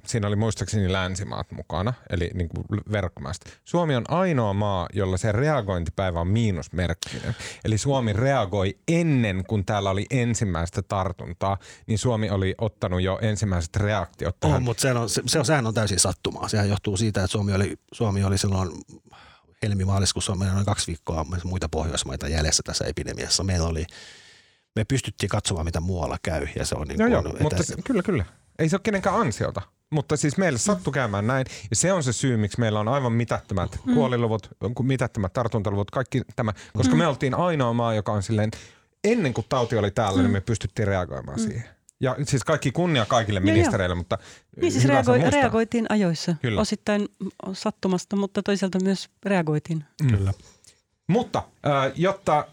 siinä 0.05 0.27
oli 0.27 0.35
muistaakseni 0.35 0.91
länsimaat 0.91 1.51
mukana, 1.51 1.93
eli 2.09 2.31
niin 2.33 2.49
kuin 2.49 2.81
verkkomaista. 2.91 3.49
Suomi 3.65 3.95
on 3.95 4.05
ainoa 4.07 4.53
maa, 4.53 4.87
jolla 4.93 5.17
se 5.17 5.31
reagointipäivä 5.31 6.21
on 6.21 6.27
miinusmerkkinen. 6.27 7.35
Eli 7.65 7.77
Suomi 7.77 8.13
reagoi 8.13 8.77
ennen 8.87 9.43
kuin 9.47 9.65
täällä 9.65 9.89
oli 9.89 10.05
ensimmäistä 10.09 10.81
tartuntaa, 10.81 11.57
niin 11.87 11.99
Suomi 11.99 12.29
oli 12.29 12.55
ottanut 12.57 13.01
jo 13.01 13.19
ensimmäiset 13.21 13.75
reaktiot 13.75 14.39
tähän. 14.39 14.57
On, 14.57 14.63
mutta 14.63 14.81
se 14.81 14.93
on, 14.93 15.09
se, 15.09 15.21
se 15.25 15.39
on, 15.39 15.45
sehän 15.45 15.67
on 15.67 15.73
täysin 15.73 15.99
sattumaa. 15.99 16.47
Sehän 16.47 16.69
johtuu 16.69 16.97
siitä, 16.97 17.19
että 17.19 17.31
Suomi 17.31 17.53
oli, 17.53 17.77
Suomi 17.93 18.23
oli 18.23 18.37
silloin 18.37 18.69
helmi-maaliskuussa 19.63 20.31
on 20.31 20.39
noin 20.39 20.65
kaksi 20.65 20.87
viikkoa 20.87 21.25
muita 21.43 21.69
Pohjoismaita 21.69 22.27
jäljessä 22.27 22.63
tässä 22.65 22.85
epidemiassa. 22.85 23.43
Meillä 23.43 23.67
oli, 23.67 23.85
me 24.75 24.85
pystyttiin 24.85 25.29
katsomaan, 25.29 25.65
mitä 25.65 25.79
muualla 25.79 26.17
käy. 26.23 26.47
Ja 26.55 26.65
se 26.65 26.75
on 26.75 26.87
niin 26.87 26.99
joo, 26.99 27.09
joo, 27.09 27.19
että... 27.19 27.43
mutta 27.43 27.63
se, 27.63 27.75
kyllä, 27.85 28.03
kyllä. 28.03 28.25
Ei 28.59 28.69
se 28.69 28.75
ole 28.75 28.81
kenenkään 28.83 29.15
ansiota. 29.15 29.61
Mutta 29.89 30.17
siis 30.17 30.37
meille 30.37 30.59
sattui 30.59 30.93
käymään 30.93 31.27
näin. 31.27 31.45
Ja 31.69 31.75
se 31.75 31.93
on 31.93 32.03
se 32.03 32.13
syy, 32.13 32.37
miksi 32.37 32.59
meillä 32.59 32.79
on 32.79 32.87
aivan 32.87 33.11
mitättömät 33.11 33.79
mm. 33.85 33.93
kuoliluvut, 33.93 34.49
mitättömät 34.83 35.33
tartuntaluvut, 35.33 35.91
kaikki 35.91 36.21
tämä. 36.35 36.53
Koska 36.73 36.93
mm. 36.95 36.99
me 36.99 37.07
oltiin 37.07 37.35
ainoa 37.35 37.73
maa, 37.73 37.93
joka 37.93 38.11
on 38.11 38.23
silleen, 38.23 38.51
ennen 39.03 39.33
kuin 39.33 39.45
tauti 39.49 39.77
oli 39.77 39.91
täällä, 39.91 40.17
mm. 40.17 40.23
niin 40.23 40.31
me 40.31 40.41
pystyttiin 40.41 40.87
reagoimaan 40.87 41.39
mm. 41.39 41.43
siihen. 41.43 41.76
Ja 41.99 42.15
siis 42.23 42.43
kaikki 42.43 42.71
kunnia 42.71 43.05
kaikille 43.05 43.39
ministereille, 43.39 43.95
mutta 43.95 44.17
Niin 44.61 44.71
siis 44.71 44.85
reagoi, 44.85 45.31
reagoitiin 45.31 45.85
ajoissa. 45.89 46.35
Kyllä. 46.41 46.61
Osittain 46.61 47.07
sattumasta, 47.53 48.15
mutta 48.15 48.43
toisaalta 48.43 48.79
myös 48.83 49.09
reagoitiin. 49.25 49.83
Mm. 50.03 50.09
Kyllä. 50.17 50.33
Mutta 51.07 51.43
äh, 51.67 51.91
jotta, 51.95 52.37
äh, 52.37 52.45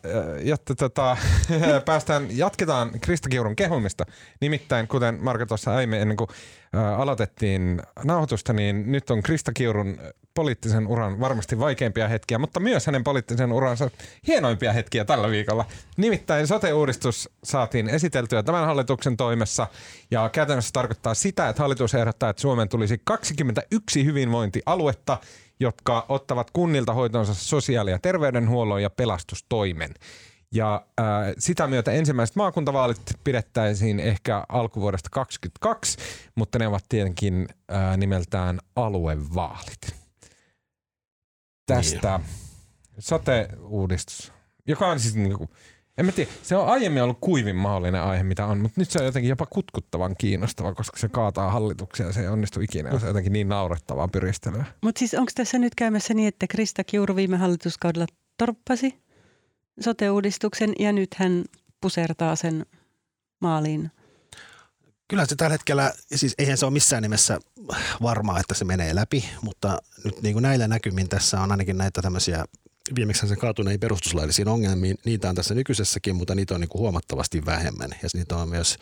jotta 0.46 0.74
tota, 0.74 1.16
päästään, 1.86 2.26
jatketaan 2.30 2.90
Krista 3.00 3.28
Kiurun 3.28 3.56
kehumista. 3.56 4.04
Nimittäin, 4.40 4.88
kuten 4.88 5.18
Marko 5.20 5.46
tuossa 5.46 5.74
aiemmin 5.74 6.00
ennen 6.00 6.16
kuin 6.16 6.30
äh, 6.76 7.00
aloitettiin 7.00 7.82
nauhoitusta, 8.04 8.52
niin 8.52 8.92
nyt 8.92 9.10
on 9.10 9.22
Krista 9.22 9.52
Kiurun 9.52 9.98
poliittisen 10.34 10.86
uran 10.86 11.20
varmasti 11.20 11.58
vaikeimpia 11.58 12.08
hetkiä, 12.08 12.38
mutta 12.38 12.60
myös 12.60 12.86
hänen 12.86 13.04
poliittisen 13.04 13.52
uransa 13.52 13.90
hienoimpia 14.26 14.72
hetkiä 14.72 15.04
tällä 15.04 15.30
viikolla. 15.30 15.64
Nimittäin 15.96 16.46
sote-uudistus 16.46 17.30
saatiin 17.44 17.88
esiteltyä 17.88 18.42
tämän 18.42 18.66
hallituksen 18.66 19.16
toimessa 19.16 19.66
ja 20.10 20.28
käytännössä 20.28 20.70
tarkoittaa 20.72 21.14
sitä, 21.14 21.48
että 21.48 21.62
hallitus 21.62 21.94
ehdottaa, 21.94 22.30
että 22.30 22.42
Suomeen 22.42 22.68
tulisi 22.68 23.00
21 23.04 24.04
hyvinvointialuetta, 24.04 25.18
jotka 25.60 26.06
ottavat 26.08 26.50
kunnilta 26.50 26.92
hoitonsa 26.92 27.34
sosiaali- 27.34 27.90
ja 27.90 27.98
terveydenhuollon 27.98 28.82
ja 28.82 28.90
pelastustoimen. 28.90 29.94
Ja 30.52 30.86
äh, 31.00 31.06
sitä 31.38 31.66
myötä 31.66 31.92
ensimmäiset 31.92 32.36
maakuntavaalit 32.36 33.00
pidettäisiin 33.24 34.00
ehkä 34.00 34.44
alkuvuodesta 34.48 35.08
2022, 35.12 35.98
mutta 36.34 36.58
ne 36.58 36.66
ovat 36.68 36.84
tietenkin 36.88 37.48
äh, 37.72 37.96
nimeltään 37.96 38.60
aluevaalit 38.76 39.94
tästä 41.66 42.18
niin. 42.18 42.28
sote-uudistus, 42.98 44.32
joka 44.66 44.86
on 44.86 45.00
siis 45.00 45.14
niin 45.14 45.38
kuin, 45.38 45.50
en 45.98 46.06
mä 46.06 46.12
tiedä, 46.12 46.30
se 46.42 46.56
on 46.56 46.68
aiemmin 46.68 47.02
ollut 47.02 47.18
kuivin 47.20 47.56
mahdollinen 47.56 48.02
aihe, 48.02 48.22
mitä 48.22 48.46
on, 48.46 48.58
mutta 48.58 48.80
nyt 48.80 48.90
se 48.90 48.98
on 48.98 49.04
jotenkin 49.04 49.28
jopa 49.28 49.46
kutkuttavan 49.46 50.14
kiinnostava, 50.18 50.74
koska 50.74 50.98
se 50.98 51.08
kaataa 51.08 51.50
hallituksia 51.50 52.06
ja 52.06 52.12
se 52.12 52.20
ei 52.20 52.28
onnistu 52.28 52.60
ikinä. 52.60 52.90
Se 52.90 52.96
on 52.96 53.02
jotenkin 53.06 53.32
niin 53.32 53.48
naurettavaa 53.48 54.08
pyristelyä. 54.08 54.64
Mutta 54.82 54.98
siis 54.98 55.14
onko 55.14 55.32
tässä 55.34 55.58
nyt 55.58 55.74
käymässä 55.74 56.14
niin, 56.14 56.28
että 56.28 56.46
Krista 56.46 56.84
Kiuru 56.84 57.16
viime 57.16 57.36
hallituskaudella 57.36 58.06
torppasi 58.38 59.04
sote-uudistuksen 59.80 60.72
ja 60.78 60.92
nyt 60.92 61.14
hän 61.14 61.44
pusertaa 61.80 62.36
sen 62.36 62.66
maaliin? 63.40 63.90
Kyllä 65.08 65.26
se 65.26 65.36
tällä 65.36 65.52
hetkellä, 65.52 65.92
siis 66.14 66.34
eihän 66.38 66.58
se 66.58 66.66
ole 66.66 66.72
missään 66.72 67.02
nimessä 67.02 67.38
varmaa, 68.02 68.40
että 68.40 68.54
se 68.54 68.64
menee 68.64 68.94
läpi, 68.94 69.24
mutta 69.42 69.78
nyt 70.04 70.22
niin 70.22 70.32
kuin 70.32 70.42
näillä 70.42 70.68
näkymin 70.68 71.08
tässä 71.08 71.40
on 71.40 71.50
ainakin 71.50 71.78
näitä 71.78 72.02
tämmöisiä 72.02 72.44
viimeksi 72.96 73.28
sen 73.28 73.38
kaatuneen 73.38 73.80
perustuslaillisiin 73.80 74.48
ongelmiin. 74.48 74.96
Niitä 75.04 75.28
on 75.28 75.34
tässä 75.34 75.54
nykyisessäkin, 75.54 76.16
mutta 76.16 76.34
niitä 76.34 76.54
on 76.54 76.60
niin 76.60 76.68
kuin 76.68 76.80
huomattavasti 76.80 77.46
vähemmän. 77.46 77.90
Ja 78.02 78.08
niitä 78.14 78.36
on 78.36 78.48
myös, 78.48 78.78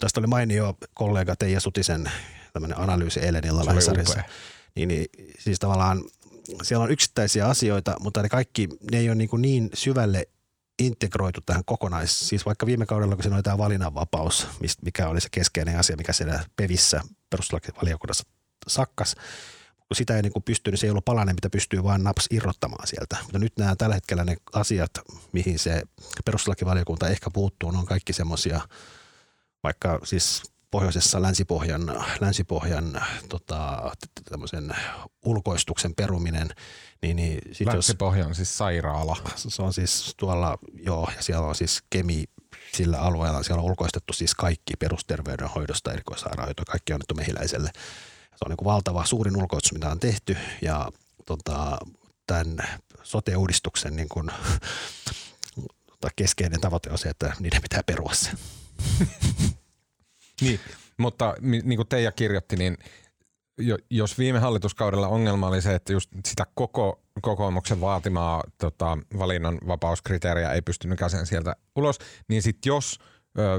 tästä 0.00 0.20
oli 0.20 0.26
mainio 0.26 0.76
kollega 0.94 1.36
Teija 1.36 1.60
Sutisen 1.60 2.10
tämmöinen 2.52 2.78
analyysi 2.78 3.20
eilen 3.20 3.46
illalla 3.46 3.74
Niin, 4.74 4.88
niin, 4.88 5.06
siis 5.38 5.58
tavallaan 5.58 6.04
siellä 6.62 6.84
on 6.84 6.90
yksittäisiä 6.90 7.46
asioita, 7.46 7.96
mutta 8.00 8.22
ne 8.22 8.28
kaikki, 8.28 8.68
ne 8.92 8.98
ei 8.98 9.08
ole 9.08 9.14
niin, 9.14 9.28
kuin 9.28 9.42
niin 9.42 9.70
syvälle 9.74 10.28
integroitu 10.78 11.40
tähän 11.40 11.64
kokonais, 11.64 12.28
siis 12.28 12.46
vaikka 12.46 12.66
viime 12.66 12.86
kaudella, 12.86 13.14
kun 13.14 13.22
siinä 13.22 13.36
oli 13.36 13.42
tämä 13.42 13.58
valinnanvapaus, 13.58 14.46
mikä 14.84 15.08
oli 15.08 15.20
se 15.20 15.28
keskeinen 15.30 15.78
asia, 15.78 15.96
mikä 15.96 16.12
siellä 16.12 16.44
PEVissä 16.56 17.00
perustuslakivaliokunnassa 17.30 18.24
sakkas, 18.68 19.14
kun 19.90 19.96
sitä 19.96 20.16
ei 20.16 20.22
niin 20.22 20.32
kuin 20.32 20.42
pysty, 20.42 20.70
niin 20.70 20.78
se 20.78 20.86
ei 20.86 20.90
ollut 20.90 21.04
palanen, 21.04 21.34
mitä 21.34 21.50
pystyy 21.50 21.84
vain 21.84 22.04
naps 22.04 22.26
irrottamaan 22.30 22.86
sieltä. 22.86 23.16
Mutta 23.22 23.38
nyt 23.38 23.52
nämä 23.58 23.76
tällä 23.76 23.94
hetkellä 23.94 24.24
ne 24.24 24.36
asiat, 24.52 24.90
mihin 25.32 25.58
se 25.58 25.82
perustuslakivaliokunta 26.24 27.08
ehkä 27.08 27.30
puuttuu, 27.32 27.70
ne 27.70 27.78
on 27.78 27.86
kaikki 27.86 28.12
semmoisia, 28.12 28.60
vaikka 29.62 30.00
siis 30.04 30.42
pohjoisessa 30.70 31.22
länsipohjan, 31.22 32.04
länsipohjan 32.20 33.02
tota, 33.28 33.90
tämmöisen 34.30 34.76
ulkoistuksen 35.24 35.94
peruminen. 35.94 36.48
Niin, 37.02 37.16
niin 37.16 37.40
sit 37.52 37.66
Länsipohja 37.66 38.26
on 38.26 38.34
siis 38.34 38.58
sairaala. 38.58 39.16
Se 39.36 39.62
on 39.62 39.72
siis 39.72 40.14
tuolla, 40.16 40.58
joo, 40.74 41.08
ja 41.16 41.22
siellä 41.22 41.46
on 41.46 41.54
siis 41.54 41.82
kemi 41.90 42.24
sillä 42.72 42.98
alueella. 42.98 43.42
Siellä 43.42 43.62
on 43.62 43.70
ulkoistettu 43.70 44.12
siis 44.12 44.34
kaikki 44.34 44.74
perusterveydenhoidosta, 44.78 45.92
erikoissairaanhoito, 45.92 46.62
kaikki 46.64 46.92
on 46.92 46.94
annettu 46.94 47.14
mehiläiselle. 47.14 47.70
Se 48.40 48.44
on 48.44 48.50
niin 48.50 48.56
kuin 48.56 48.66
valtava 48.66 49.04
suurin 49.04 49.36
ulkoistus, 49.36 49.72
mitä 49.72 49.90
on 49.90 50.00
tehty 50.00 50.36
ja 50.62 50.90
tota, 51.26 51.78
tämän 52.26 52.56
sote-uudistuksen 53.02 53.96
niin 53.96 54.08
kuin, 54.08 54.30
tota, 55.86 56.08
keskeinen 56.16 56.60
tavoite 56.60 56.90
on 56.90 56.98
se, 56.98 57.08
että 57.08 57.32
niiden 57.40 57.62
pitää 57.62 57.82
perua 57.86 58.14
se. 58.14 58.30
niin, 60.40 60.60
mutta 60.98 61.34
niin 61.40 61.76
kuin 61.76 61.88
Teija 61.88 62.12
kirjoitti, 62.12 62.56
niin 62.56 62.76
jos 63.90 64.18
viime 64.18 64.38
hallituskaudella 64.38 65.08
ongelma 65.08 65.48
oli 65.48 65.62
se, 65.62 65.74
että 65.74 65.92
just 65.92 66.10
sitä 66.26 66.46
koko 66.54 67.00
kokoomuksen 67.22 67.80
vaatimaa 67.80 68.44
tota, 68.58 68.98
valinnan 69.18 69.58
vapauskriteeriä 69.66 70.52
ei 70.52 70.62
pystynyt 70.62 70.98
sen 71.08 71.26
sieltä 71.26 71.56
ulos, 71.76 71.98
niin 72.28 72.42
sitten 72.42 72.70
jos 72.70 72.98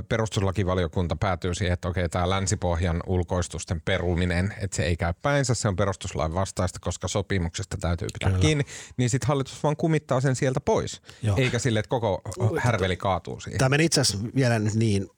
perustuslakivaliokunta 0.10 1.16
päätyy 1.16 1.54
siihen, 1.54 1.74
että 1.74 1.88
okei, 1.88 2.10
tämä 2.10 2.30
länsipohjan 2.30 3.04
ulkoistusten 3.08 3.82
peruminen, 3.82 4.54
että 4.62 4.76
se 4.76 4.84
ei 4.84 4.98
käy 4.98 5.14
päinsä, 5.22 5.54
se 5.54 5.68
on 5.68 5.76
perustuslain 5.76 6.34
vastaista, 6.34 6.80
koska 6.80 7.08
sopimuksesta 7.08 7.78
täytyy 7.78 8.08
pitää 8.14 8.30
Kyllä. 8.30 8.42
kiinni, 8.42 8.64
niin 8.98 9.10
sitten 9.10 9.28
hallitus 9.28 9.64
vaan 9.64 9.78
kumittaa 9.78 10.22
sen 10.22 10.36
sieltä 10.36 10.60
pois, 10.60 11.02
Joo. 11.24 11.38
eikä 11.38 11.60
sille, 11.60 11.80
että 11.80 11.90
koko 11.90 12.22
härveli 12.60 12.98
kaatuu 12.98 13.40
siihen. 13.40 13.60
Tämä 13.60 13.70
meni 13.70 13.86
itse 13.86 14.02
asiassa 14.02 14.28
vielä 14.36 14.60
nyt 14.60 14.74
niin, 14.74 15.10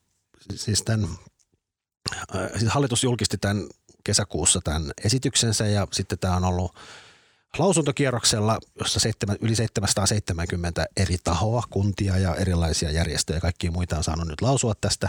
siis, 0.54 0.82
tämän, 0.82 1.08
siis 2.58 2.72
hallitus 2.72 3.04
julkisti 3.04 3.38
tämän 3.38 3.66
kesäkuussa 4.04 4.60
tämän 4.64 4.90
esityksensä 5.04 5.66
ja 5.66 5.86
sitten 5.92 6.18
tämä 6.18 6.36
on 6.36 6.44
ollut 6.44 6.76
lausuntokierroksella, 7.58 8.58
jossa 8.78 9.00
seitsemän, 9.00 9.36
yli 9.40 9.54
770 9.54 10.86
eri 10.96 11.16
tahoa, 11.24 11.62
kuntia 11.70 12.18
ja 12.18 12.34
erilaisia 12.34 12.90
järjestöjä 12.90 13.36
ja 13.36 13.40
kaikkia 13.40 13.70
muita 13.70 13.96
on 13.96 14.04
saanut 14.04 14.28
nyt 14.28 14.40
lausua 14.40 14.74
tästä. 14.80 15.08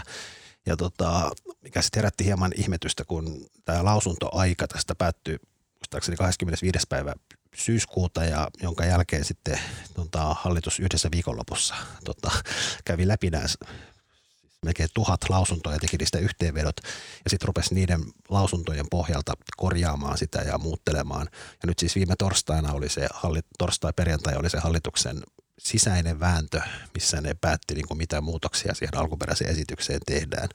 Ja 0.66 0.76
tota, 0.76 1.30
mikä 1.62 1.82
sitten 1.82 1.98
herätti 1.98 2.24
hieman 2.24 2.52
ihmetystä, 2.56 3.04
kun 3.04 3.46
tämä 3.64 3.84
lausuntoaika 3.84 4.68
tästä 4.68 4.94
päättyy 4.94 5.38
muistaakseni 5.74 6.16
25. 6.16 6.86
päivä 6.88 7.14
syyskuuta 7.54 8.24
ja 8.24 8.48
jonka 8.62 8.84
jälkeen 8.84 9.24
sitten 9.24 9.58
tota, 9.94 10.36
hallitus 10.40 10.80
yhdessä 10.80 11.08
viikonlopussa 11.10 11.74
tota, 12.04 12.30
kävi 12.84 13.08
läpi 13.08 13.30
nämä 13.30 13.46
melkein 14.66 14.88
tuhat 14.94 15.20
lausuntoa 15.28 15.78
teki 15.78 15.96
niistä 15.96 16.18
yhteenvedot 16.18 16.76
ja 17.24 17.30
sitten 17.30 17.46
rupesi 17.46 17.74
niiden 17.74 18.00
lausuntojen 18.28 18.86
pohjalta 18.90 19.34
korjaamaan 19.56 20.18
sitä 20.18 20.38
ja 20.38 20.58
muuttelemaan. 20.58 21.28
Ja 21.32 21.66
nyt 21.66 21.78
siis 21.78 21.94
viime 21.94 22.14
torstaina 22.18 22.72
oli 22.72 22.88
se, 22.88 23.08
torstai-perjantai 23.58 24.36
oli 24.36 24.50
se 24.50 24.58
hallituksen 24.58 25.22
sisäinen 25.58 26.20
vääntö, 26.20 26.60
missä 26.94 27.20
ne 27.20 27.36
päätti 27.40 27.74
niin 27.74 27.88
kuin 27.88 27.98
mitä 27.98 28.20
muutoksia 28.20 28.74
siihen 28.74 28.96
alkuperäiseen 28.96 29.50
esitykseen 29.50 30.00
tehdään. 30.06 30.48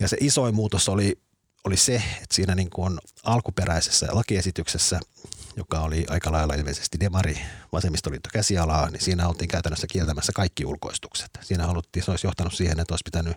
Ja 0.00 0.08
se 0.08 0.16
isoin 0.20 0.54
muutos 0.54 0.88
oli, 0.88 1.18
oli 1.64 1.76
se, 1.76 1.94
että 1.94 2.34
siinä 2.34 2.54
niin 2.54 2.70
kuin 2.70 2.98
alkuperäisessä 3.24 4.06
lakiesityksessä– 4.10 5.00
joka 5.56 5.80
oli 5.80 6.04
aika 6.08 6.32
lailla 6.32 6.54
ilmeisesti 6.54 7.00
demari 7.00 7.38
vasemmistoliitto 7.72 8.28
käsialaa, 8.32 8.90
niin 8.90 9.02
siinä 9.02 9.28
oltiin 9.28 9.48
käytännössä 9.48 9.86
kieltämässä 9.90 10.32
kaikki 10.32 10.64
ulkoistukset. 10.64 11.30
Siinä 11.40 11.66
haluttiin, 11.66 12.04
se 12.04 12.10
olisi 12.10 12.26
johtanut 12.26 12.54
siihen, 12.54 12.80
että 12.80 12.92
olisi 12.92 13.02
pitänyt 13.04 13.36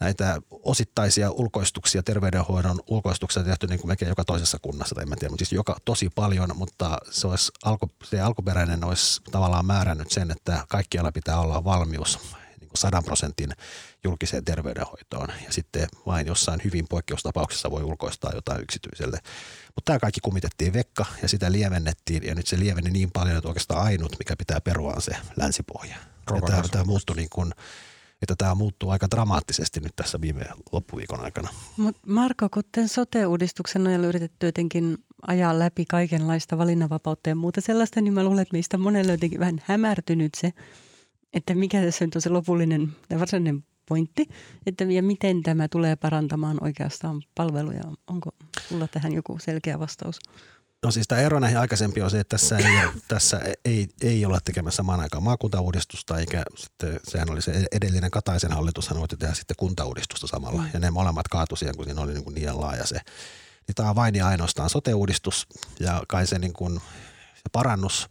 näitä 0.00 0.38
osittaisia 0.50 1.30
ulkoistuksia, 1.30 2.02
terveydenhoidon 2.02 2.80
ulkoistuksia 2.86 3.44
tehty 3.44 3.66
niin 3.66 3.80
kuin 3.80 3.88
melkein 3.88 4.08
joka 4.08 4.24
toisessa 4.24 4.58
kunnassa, 4.62 4.94
tai 4.94 5.04
en 5.04 5.18
tiedä, 5.18 5.30
mutta 5.30 5.44
siis 5.44 5.52
joka, 5.52 5.76
tosi 5.84 6.10
paljon, 6.14 6.50
mutta 6.54 6.98
se, 7.10 7.26
olisi 7.26 7.52
alku, 7.64 7.90
se 8.04 8.20
alkuperäinen 8.20 8.84
olisi 8.84 9.22
tavallaan 9.30 9.66
määrännyt 9.66 10.10
sen, 10.10 10.30
että 10.30 10.64
kaikkialla 10.68 11.12
pitää 11.12 11.40
olla 11.40 11.64
valmius 11.64 12.18
niin 12.74 12.80
kuin 12.82 12.90
sadan 12.90 13.04
prosentin 13.04 13.50
julkiseen 14.04 14.44
terveydenhoitoon 14.44 15.28
ja 15.46 15.52
sitten 15.52 15.88
vain 16.06 16.26
jossain 16.26 16.60
hyvin 16.64 16.86
poikkeustapauksessa 16.88 17.70
voi 17.70 17.82
ulkoistaa 17.82 18.32
jotain 18.34 18.62
yksityiselle. 18.62 19.18
Mutta 19.74 19.84
tämä 19.84 19.98
kaikki 19.98 20.20
kumitettiin 20.20 20.72
vekka 20.72 21.06
ja 21.22 21.28
sitä 21.28 21.52
lievennettiin 21.52 22.22
ja 22.22 22.34
nyt 22.34 22.46
se 22.46 22.58
lieveni 22.58 22.90
niin 22.90 23.10
paljon, 23.10 23.36
että 23.36 23.48
oikeastaan 23.48 23.84
ainut, 23.84 24.18
mikä 24.18 24.36
pitää 24.36 24.60
perua 24.60 24.92
on 24.92 25.02
se 25.02 25.16
länsipohja. 25.36 25.96
tämä, 26.46 26.62
tämä 26.70 26.84
muuttui 26.84 27.16
niin 27.16 27.28
kuin, 27.30 27.52
että 28.22 28.34
tämä 28.38 28.54
muuttuu 28.54 28.90
aika 28.90 29.10
dramaattisesti 29.10 29.80
nyt 29.80 29.92
tässä 29.96 30.20
viime 30.20 30.44
loppuviikon 30.72 31.20
aikana. 31.20 31.48
Mutta 31.76 32.00
Marko, 32.06 32.48
kun 32.48 32.62
tämän 32.72 32.88
sote-uudistuksen 32.88 33.84
nojalla 33.84 34.06
yritetty 34.06 34.46
jotenkin 34.46 34.98
ajaa 35.26 35.58
läpi 35.58 35.84
kaikenlaista 35.84 36.58
valinnanvapautta 36.58 37.28
ja 37.28 37.34
muuta 37.34 37.60
sellaista, 37.60 38.00
niin 38.00 38.14
mä 38.14 38.24
luulen, 38.24 38.42
että 38.42 38.52
meistä 38.52 38.78
monelle 38.78 39.12
on 39.12 39.14
jotenkin 39.14 39.40
vähän 39.40 39.62
hämärtynyt 39.64 40.34
se, 40.34 40.52
että 41.34 41.54
mikä 41.54 41.82
tässä 41.82 42.04
on 42.04 42.22
se 42.22 42.28
lopullinen 42.28 42.96
ja 43.10 43.20
varsinainen 43.20 43.64
pointti, 43.88 44.28
että 44.66 44.84
ja 44.84 45.02
miten 45.02 45.42
tämä 45.42 45.68
tulee 45.68 45.96
parantamaan 45.96 46.58
oikeastaan 46.60 47.22
palveluja. 47.34 47.82
Onko 48.06 48.30
sulla 48.68 48.88
tähän 48.88 49.12
joku 49.12 49.38
selkeä 49.38 49.78
vastaus? 49.78 50.18
No 50.84 50.90
siis 50.90 51.08
tämä 51.08 51.20
ero 51.20 51.40
näihin 51.40 51.58
aikaisempiin 51.58 52.04
on 52.04 52.10
se, 52.10 52.20
että 52.20 52.38
tässä 52.38 52.56
ei, 52.56 52.64
tässä 53.08 53.40
ei, 53.64 53.88
ei 54.02 54.26
olla 54.26 54.38
tekemässä 54.44 54.76
samaan 54.76 55.00
aikaan 55.00 55.22
maakuntauudistusta, 55.22 56.18
eikä 56.18 56.42
sitten, 56.56 57.00
sehän 57.04 57.30
oli 57.30 57.42
se 57.42 57.66
edellinen 57.72 58.10
Kataisen 58.10 58.52
hallitus, 58.52 58.88
hän 58.88 58.98
voitti 58.98 59.16
tehdä 59.16 59.34
sitten 59.34 59.56
kuntauudistusta 59.58 60.26
samalla, 60.26 60.62
mm. 60.62 60.68
ja 60.72 60.80
ne 60.80 60.90
molemmat 60.90 61.28
kaatu 61.28 61.56
siihen, 61.56 61.76
kun 61.76 61.84
siinä 61.84 62.00
oli 62.00 62.12
niin, 62.12 62.24
kuin 62.24 62.34
niin 62.34 62.60
laaja 62.60 62.86
se. 62.86 63.00
Niin 63.66 63.74
tämä 63.74 63.90
on 63.90 63.96
vain 63.96 64.14
ja 64.14 64.26
ainoastaan 64.26 64.70
sote-uudistus, 64.70 65.46
ja 65.80 66.02
kai 66.08 66.26
se, 66.26 66.38
niin 66.38 66.52
kuin, 66.52 66.80
se 67.34 67.48
parannus, 67.52 68.08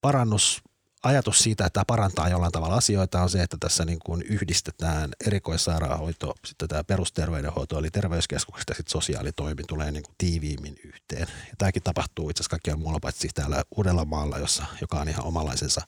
parannus 0.00 0.62
ajatus 1.06 1.38
siitä, 1.38 1.66
että 1.66 1.74
tämä 1.74 1.84
parantaa 1.84 2.28
jollain 2.28 2.52
tavalla 2.52 2.76
asioita 2.76 3.22
on 3.22 3.30
se, 3.30 3.42
että 3.42 3.56
tässä 3.60 3.84
niin 3.84 3.98
kuin 3.98 4.22
yhdistetään 4.22 5.10
erikoissairaanhoito, 5.26 6.34
sitten 6.44 6.68
tämä 6.68 6.84
perusterveydenhoito, 6.84 7.78
eli 7.78 7.90
terveyskeskuksesta 7.90 8.70
ja 8.70 8.76
sitten 8.76 8.92
sosiaalitoimi 8.92 9.62
tulee 9.68 9.90
niin 9.90 10.02
kuin 10.02 10.14
tiiviimmin 10.18 10.76
yhteen. 10.84 11.28
Ja 11.48 11.54
tämäkin 11.58 11.82
tapahtuu 11.82 12.30
itse 12.30 12.40
asiassa 12.40 12.50
kaikkiaan 12.50 12.78
muualla 12.78 13.00
paitsi 13.00 13.28
täällä 13.34 13.64
Uudellamaalla, 13.76 14.38
jossa, 14.38 14.64
joka 14.80 15.00
on 15.00 15.08
ihan 15.08 15.24
omalaisensa 15.24 15.80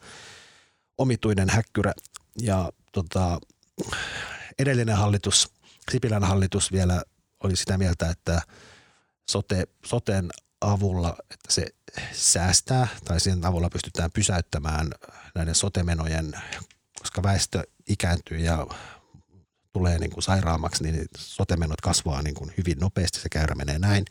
omituinen 0.98 1.50
häkkyrä. 1.50 1.92
Ja 2.42 2.72
tota, 2.92 3.38
edellinen 4.58 4.96
hallitus, 4.96 5.52
Sipilän 5.90 6.24
hallitus 6.24 6.72
vielä 6.72 7.02
oli 7.44 7.56
sitä 7.56 7.78
mieltä, 7.78 8.10
että 8.10 8.42
sote, 9.30 9.64
soten 9.86 10.30
avulla, 10.60 11.16
että 11.30 11.52
se 11.52 11.66
säästää 12.12 12.88
tai 13.04 13.20
sen 13.20 13.46
avulla 13.46 13.70
pystytään 13.70 14.10
pysäyttämään 14.12 14.90
näiden 15.34 15.54
sotemenojen, 15.54 16.32
koska 16.98 17.22
väestö 17.22 17.62
ikääntyy 17.88 18.38
ja 18.38 18.66
tulee 19.72 19.98
niin 19.98 20.10
kuin 20.10 20.22
sairaammaksi, 20.22 20.84
niin 20.84 21.06
sotemenot 21.16 21.80
kasvaa 21.80 22.22
niin 22.22 22.34
kuin 22.34 22.52
hyvin 22.58 22.78
nopeasti, 22.78 23.20
se 23.20 23.28
käyrä 23.28 23.54
menee 23.54 23.78
näin. 23.78 24.04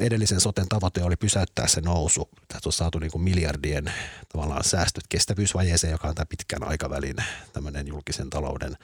Edellisen 0.00 0.40
soten 0.40 0.68
tavoite 0.68 1.02
oli 1.02 1.16
pysäyttää 1.16 1.68
se 1.68 1.80
nousu. 1.80 2.28
Tässä 2.48 2.68
on 2.68 2.72
saatu 2.72 2.98
niin 2.98 3.10
kuin 3.10 3.22
miljardien 3.22 3.92
tavallaan 4.32 4.64
säästöt 4.64 5.04
kestävyysvajeeseen, 5.08 5.90
joka 5.90 6.08
on 6.08 6.14
tämä 6.14 6.26
pitkän 6.26 6.68
aikavälin 6.68 7.16
tämmöinen 7.52 7.86
julkisen 7.86 8.30
talouden 8.30 8.76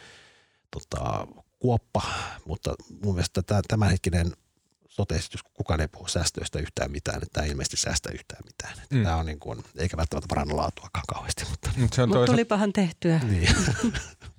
tota, 0.71 1.27
kuoppa, 1.59 2.03
mutta 2.47 2.75
mun 3.05 3.15
mielestä 3.15 3.43
tämä 3.43 3.61
tämänhetkinen 3.69 4.33
sote-esitys, 4.97 5.43
kukaan 5.43 5.81
ei 5.81 5.89
puhu 5.89 6.09
säästöistä 6.09 6.59
yhtään 6.59 6.91
mitään, 6.91 7.17
että 7.17 7.29
tämä 7.33 7.45
ei 7.45 7.51
ilmeisesti 7.51 7.77
säästä 7.77 8.11
yhtään 8.13 8.43
mitään. 8.45 8.75
Mm. 8.91 9.03
Tämä 9.03 9.17
on 9.17 9.27
niin 9.27 9.41
kuin, 9.41 9.65
eikä 9.77 9.97
välttämättä 9.97 10.29
paranna 10.29 10.57
laatuakaan 10.57 11.05
kauheasti. 11.09 11.45
Mutta, 11.51 11.71
Mut 11.77 11.93
se 11.93 12.03
on 12.03 12.09
Mut 12.09 12.25
tulipahan 12.25 12.73
tehtyä. 12.73 13.19
Niin. 13.19 13.49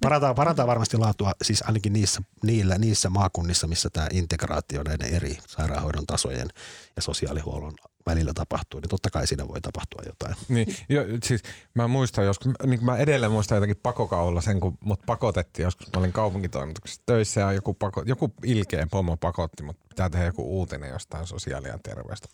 Parantaa, 0.00 0.34
parantaa 0.34 0.66
varmasti 0.66 0.96
laatua 0.96 1.32
siis 1.42 1.62
ainakin 1.62 1.92
niissä, 1.92 2.22
niillä, 2.42 2.78
niissä 2.78 3.10
maakunnissa, 3.10 3.66
missä 3.66 3.90
tämä 3.90 4.06
integraatio 4.12 4.82
näiden 4.82 5.14
eri 5.14 5.38
sairaanhoidon 5.46 6.06
tasojen 6.06 6.48
ja 6.96 7.02
sosiaalihuollon 7.02 7.74
välillä 8.06 8.32
tapahtuu, 8.34 8.80
niin 8.80 8.88
totta 8.88 9.10
kai 9.10 9.26
siinä 9.26 9.48
voi 9.48 9.60
tapahtua 9.60 10.02
jotain. 10.06 10.34
Niin, 10.48 10.76
jo, 10.88 11.02
siis 11.22 11.42
mä 11.74 11.88
muistan 11.88 12.24
joskus, 12.24 12.52
niin 12.66 12.84
mä 12.84 12.96
edelleen 12.96 13.32
muistan 13.32 13.56
jotenkin 13.56 13.80
pakokaulla 13.82 14.40
sen, 14.40 14.60
kun 14.60 14.78
mut 14.80 15.00
pakotettiin 15.06 15.64
joskus, 15.64 15.86
mä 15.92 16.00
olin 16.00 16.12
kaupunkitoimituksessa 16.12 17.02
töissä 17.06 17.40
ja 17.40 17.52
joku, 17.52 17.74
pako, 17.74 18.02
joku 18.06 18.34
ilkeä 18.44 18.86
pomo 18.90 19.16
pakotti, 19.16 19.62
mutta 19.62 19.86
pitää 19.88 20.10
tehdä 20.10 20.26
joku 20.26 20.58
uutinen 20.58 20.90
jostain 20.90 21.26
sosiaali- 21.26 21.68
ja 21.68 21.78
terveystä. 21.82 22.28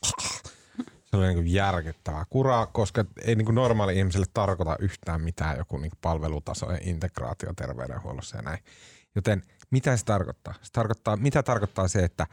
Se 1.11 1.17
oli 1.17 1.35
niin 1.35 1.53
järkyttävää 1.53 2.25
kuraa, 2.31 2.67
koska 2.67 3.05
ei 3.25 3.35
niin 3.35 3.55
normaali 3.55 3.99
ihmiselle 3.99 4.27
tarkoita 4.35 4.77
yhtään 4.79 5.21
mitään 5.21 5.59
joku 5.59 5.77
niin 5.77 5.93
palvelutaso 6.01 6.73
ja 6.73 6.79
integraatio 6.81 7.53
terveydenhuollossa 7.57 8.37
ja 8.37 8.43
näin. 8.43 8.59
Joten 9.15 9.43
mitä 9.71 9.97
se 9.97 10.05
tarkoittaa? 10.05 10.55
Se 10.63 10.73
tarkoittaa 10.73 11.17
mitä 11.17 11.43
tarkoittaa 11.43 11.89
se, 11.89 12.05
että 12.05 12.27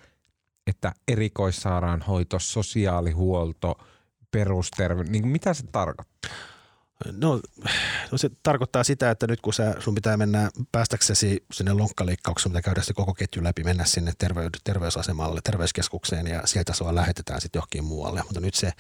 että 0.68 0.94
erikoissairaanhoito, 1.08 2.40
sosiaalihuolto, 2.40 3.78
perusterve, 4.32 5.04
niin 5.04 5.28
mitä 5.28 5.54
se 5.54 5.64
tarkoittaa? 5.72 6.32
No, 7.12 7.40
no 8.12 8.18
se 8.18 8.30
tarkoittaa 8.44 8.84
sitä, 8.84 9.12
että 9.12 9.28
nyt 9.28 9.42
kun 9.42 9.54
sä, 9.54 9.76
sun 9.80 9.96
pitää 9.96 10.18
mennä 10.18 10.50
päästäksesi 10.72 11.46
sinne 11.54 11.74
lonkkaleikkaukseen, 11.74 12.52
mitä 12.52 12.62
käydä 12.62 12.82
se 12.82 12.94
koko 12.94 13.14
ketju 13.14 13.44
läpi, 13.44 13.64
mennä 13.64 13.86
sinne 13.86 14.14
terveys, 14.18 14.52
terveysasemalle, 14.64 15.40
terveyskeskukseen 15.44 16.28
ja 16.28 16.42
sieltä 16.48 16.74
sua 16.74 16.96
lähetetään 16.96 17.42
sitten 17.42 17.60
johonkin 17.60 17.84
muualle. 17.84 18.22
Mutta 18.24 18.40
nyt 18.40 18.56
se 18.56 18.72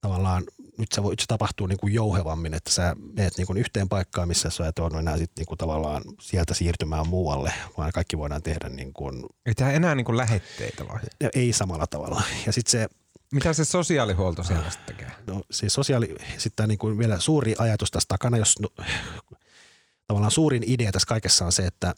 tavallaan, 0.00 0.44
nyt 0.78 0.92
se, 0.92 1.02
voi, 1.02 1.12
nyt 1.12 1.20
se 1.20 1.26
tapahtuu 1.26 1.66
niin 1.66 1.78
kuin 1.78 1.94
jouhevammin, 1.94 2.54
että 2.54 2.70
sä 2.70 2.96
menet 3.16 3.36
niin 3.36 3.46
kuin 3.46 3.56
yhteen 3.56 3.88
paikkaan, 3.88 4.28
missä 4.28 4.50
sä 4.50 4.68
et 4.68 4.78
ole 4.78 4.98
enää 4.98 5.16
sitten 5.18 5.40
niin 5.40 5.46
kuin 5.46 5.58
tavallaan 5.58 6.02
sieltä 6.20 6.54
siirtymään 6.54 7.08
muualle, 7.08 7.52
vaan 7.78 7.92
kaikki 7.92 8.18
voidaan 8.18 8.42
tehdä 8.42 8.68
niin 8.68 8.92
kuin, 8.92 9.26
Ei 9.46 9.54
tämä 9.54 9.72
enää 9.72 9.94
niin 9.94 10.04
kuin 10.04 10.16
lähetteitä 10.16 10.88
vai? 10.88 11.00
ei 11.34 11.52
samalla 11.52 11.86
tavalla. 11.86 12.22
Ja 12.46 12.52
sitten 12.52 12.70
se, 12.70 12.88
Mitä 13.32 13.52
se 13.52 13.64
sosiaalihuolto 13.64 14.42
siellä 14.42 14.70
sitten 14.70 14.96
tekee? 14.96 15.12
no, 15.26 15.42
se 15.50 15.68
sosiaali, 15.68 16.16
sitten 16.38 16.68
niin 16.68 16.78
kuin 16.78 16.98
vielä 16.98 17.20
suuri 17.20 17.54
ajatus 17.58 17.90
tässä 17.90 18.08
takana, 18.08 18.36
jos 18.36 18.60
no, 18.60 18.68
tavallaan 20.06 20.30
suurin 20.30 20.62
idea 20.66 20.92
tässä 20.92 21.08
kaikessa 21.08 21.44
on 21.44 21.52
se, 21.52 21.66
että 21.66 21.94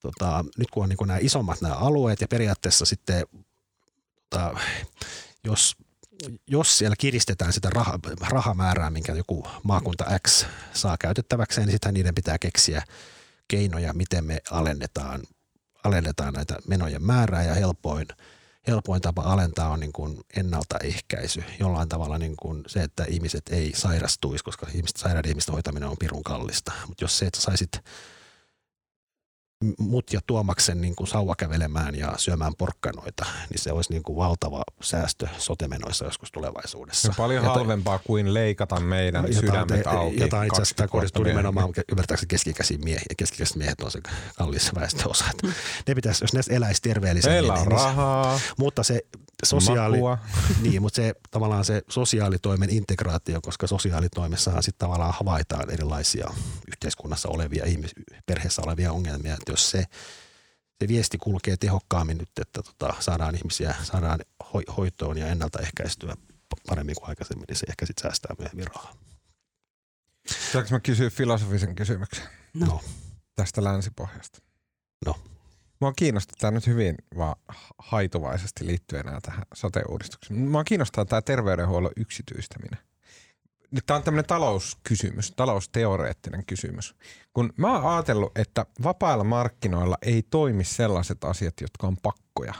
tota, 0.00 0.44
nyt 0.58 0.70
kun 0.70 0.82
on 0.82 0.88
niin 0.88 0.96
kuin 0.96 1.08
nämä 1.08 1.18
isommat 1.22 1.60
nämä 1.60 1.74
alueet 1.74 2.20
ja 2.20 2.28
periaatteessa 2.28 2.84
sitten 2.84 3.26
tota, 4.30 4.60
jos, 5.44 5.76
jos 6.46 6.78
siellä 6.78 6.96
kiristetään 6.98 7.52
sitä 7.52 7.70
rah, 7.70 7.92
rahamäärää, 8.28 8.90
minkä 8.90 9.12
joku 9.12 9.46
maakunta 9.62 10.18
X 10.28 10.46
saa 10.74 10.96
käytettäväkseen, 10.98 11.66
niin 11.66 11.72
sitten 11.72 11.94
niiden 11.94 12.14
pitää 12.14 12.38
keksiä 12.38 12.82
keinoja, 13.48 13.92
miten 13.92 14.24
me 14.24 14.40
alennetaan, 14.50 15.22
alennetaan 15.84 16.34
näitä 16.34 16.56
menojen 16.68 17.02
määrää 17.02 17.44
ja 17.44 17.54
helpoin, 17.54 18.06
helpoin 18.66 19.02
tapa 19.02 19.22
alentaa 19.22 19.68
on 19.68 19.80
niin 19.80 19.92
kuin 19.92 20.20
ennaltaehkäisy. 20.36 21.44
Jollain 21.60 21.88
tavalla 21.88 22.18
niin 22.18 22.36
kuin 22.36 22.62
se, 22.66 22.82
että 22.82 23.04
ihmiset 23.08 23.42
ei 23.50 23.72
sairastuisi, 23.74 24.44
koska 24.44 24.66
ihmiset, 24.74 24.96
sairaiden 24.96 25.28
ihmisten 25.28 25.52
hoitaminen 25.52 25.88
on 25.88 25.96
pirun 25.98 26.22
kallista. 26.22 26.72
Mutta 26.86 27.04
jos 27.04 27.18
se, 27.18 27.26
että 27.26 27.40
saisit 27.40 27.72
mut 29.78 30.12
ja 30.12 30.20
Tuomaksen 30.26 30.80
niin 30.80 30.96
kuin 30.96 31.06
sauva 31.08 31.34
kävelemään 31.38 31.94
ja 31.94 32.12
syömään 32.16 32.52
porkkanoita, 32.58 33.26
niin 33.50 33.58
se 33.58 33.72
olisi 33.72 33.92
niin 33.92 34.02
kuin 34.02 34.16
valtava 34.16 34.62
säästö 34.82 35.28
sotemenoissa 35.38 36.04
joskus 36.04 36.32
tulevaisuudessa. 36.32 37.08
On 37.08 37.14
paljon 37.16 37.44
Jota- 37.44 37.54
halvempaa 37.58 37.98
kuin 37.98 38.34
leikata 38.34 38.80
meidän 38.80 39.24
jota, 39.24 39.40
sydämet 39.40 39.86
auki. 39.86 40.20
jota 40.20 40.42
itse 40.42 40.62
asiassa 40.62 40.74
tämä 40.74 40.88
20 40.88 40.92
kohdistuu 40.92 41.24
nimenomaan 41.24 41.72
ymmärtääkseni 41.92 42.28
keski-ikäisiin 42.28 42.84
miehiin. 42.84 43.06
Ja 43.10 43.14
keski 43.16 43.42
miehet 43.56 43.80
on 43.80 43.90
se 43.90 44.00
kallis 44.38 44.74
väestöosa. 44.74 45.24
Ne 45.88 45.94
pitäisi, 45.94 46.24
jos 46.24 46.32
ne 46.32 46.40
eläisi 46.56 46.82
terveellisemmin. 46.82 47.34
Meillä 47.36 47.52
on 47.52 47.58
niin 47.58 47.70
rahaa, 47.70 48.40
Mutta 48.58 48.82
se 48.82 49.00
sosiaali, 49.44 49.96
makua. 49.96 50.18
niin, 50.62 50.82
mutta 50.82 50.96
se 50.96 51.14
tavallaan 51.30 51.64
se 51.64 51.82
sosiaalitoimen 51.88 52.70
integraatio, 52.70 53.40
koska 53.40 53.66
sosiaalitoimessahan 53.66 54.62
sitten 54.62 54.86
tavallaan 54.86 55.14
havaitaan 55.18 55.70
erilaisia 55.70 56.30
yhteiskunnassa 56.68 57.28
olevia 57.28 57.64
ihmis, 57.64 57.90
perheessä 58.26 58.62
olevia 58.62 58.92
ongelmia. 58.92 59.34
Että 59.34 59.52
jos 59.52 59.70
se, 59.70 59.84
se 60.80 60.88
viesti 60.88 61.18
kulkee 61.18 61.56
tehokkaammin 61.56 62.18
nyt, 62.18 62.30
että 62.40 62.62
tota, 62.62 62.94
saadaan 63.00 63.34
ihmisiä, 63.34 63.74
saadaan 63.82 64.20
hoi, 64.54 64.62
hoitoon 64.76 65.18
ja 65.18 65.26
ennaltaehkäistyä 65.26 66.14
paremmin 66.66 66.94
kuin 66.94 67.08
aikaisemmin, 67.08 67.44
niin 67.48 67.56
se 67.56 67.66
ehkä 67.68 67.86
sitten 67.86 68.02
säästää 68.02 68.36
myöhemmin 68.38 68.66
rahaa. 68.66 68.94
Saanko 70.52 70.70
mä 70.70 70.80
kysyä 70.80 71.10
filosofisen 71.10 71.74
kysymyksen 71.74 72.24
No. 72.54 72.80
tästä 73.36 73.64
länsipohjasta? 73.64 74.38
No. 75.06 75.14
Mua 75.82 75.92
kiinnostaa 75.92 76.36
tämä 76.38 76.50
nyt 76.50 76.66
hyvin 76.66 76.94
vaan 77.16 77.36
haituvaisesti 77.78 78.66
liittyen 78.66 79.08
enää 79.08 79.20
tähän 79.20 79.44
sote-uudistukseen. 79.54 80.40
Mua 80.40 80.64
kiinnostaa 80.64 81.04
tämä 81.04 81.22
terveydenhuollon 81.22 81.92
yksityistäminen. 81.96 82.78
Nyt 83.70 83.86
tämä 83.86 83.96
on 83.96 84.02
tämmöinen 84.02 84.26
talouskysymys, 84.26 85.32
talousteoreettinen 85.32 86.46
kysymys. 86.46 86.94
Kun 87.34 87.52
mä 87.56 87.72
oon 87.72 87.94
ajatellut, 87.94 88.38
että 88.38 88.66
vapailla 88.82 89.24
markkinoilla 89.24 89.96
ei 90.02 90.22
toimi 90.22 90.64
sellaiset 90.64 91.24
asiat, 91.24 91.54
jotka 91.60 91.86
on 91.86 91.96
pakkoja. 92.02 92.54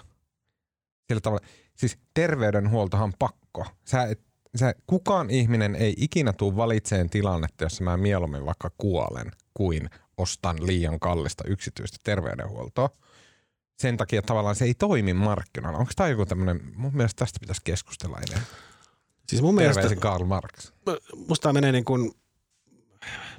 Sillä 1.08 1.20
tavalla, 1.20 1.46
siis 1.74 1.98
terveydenhuoltohan 2.14 3.04
on 3.04 3.14
pakko. 3.18 3.66
Sä 3.84 4.02
et, 4.02 4.20
sä, 4.56 4.74
kukaan 4.86 5.30
ihminen 5.30 5.74
ei 5.74 5.94
ikinä 5.96 6.32
tule 6.32 6.56
valitseen 6.56 7.10
tilannetta, 7.10 7.64
jossa 7.64 7.84
mä 7.84 7.96
mieluummin 7.96 8.46
vaikka 8.46 8.70
kuolen, 8.78 9.32
kuin 9.54 9.90
ostan 10.16 10.66
liian 10.66 11.00
kallista 11.00 11.44
yksityistä 11.46 11.98
terveydenhuoltoa. 12.04 12.90
Sen 13.82 13.96
takia 13.96 14.22
tavallaan 14.22 14.56
se 14.56 14.64
ei 14.64 14.74
toimi 14.74 15.14
markkinoilla. 15.14 15.78
Onko 15.78 15.92
tämä 15.96 16.08
joku 16.08 16.26
tämmöinen, 16.26 16.60
mun 16.76 16.96
mielestä 16.96 17.18
tästä 17.18 17.40
pitäisi 17.40 17.60
keskustella 17.64 18.18
enemmän. 18.28 18.46
Siis 19.28 19.42
mun 19.42 19.54
mielestä, 19.54 19.80
Terveisin 19.80 20.00
Karl 20.00 20.24
Marx. 20.24 20.72
musta 21.28 21.42
tää 21.42 21.52
menee 21.52 21.72
niin 21.72 21.84
kuin, 21.84 22.12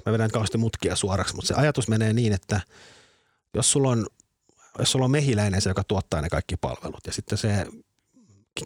mä 0.06 0.12
vedän 0.12 0.30
kauheasti 0.30 0.58
mutkia 0.58 0.96
suoraksi, 0.96 1.34
mutta 1.34 1.48
se 1.48 1.54
ajatus 1.54 1.88
menee 1.88 2.12
niin, 2.12 2.32
että 2.32 2.60
jos 3.54 3.72
sulla 3.72 3.88
on, 3.88 4.06
jos 4.78 4.92
sulla 4.92 5.04
on 5.04 5.10
mehiläinen 5.10 5.60
se, 5.60 5.70
joka 5.70 5.84
tuottaa 5.84 6.20
ne 6.20 6.28
kaikki 6.28 6.56
palvelut 6.56 7.06
ja 7.06 7.12
sitten 7.12 7.38
se 7.38 7.66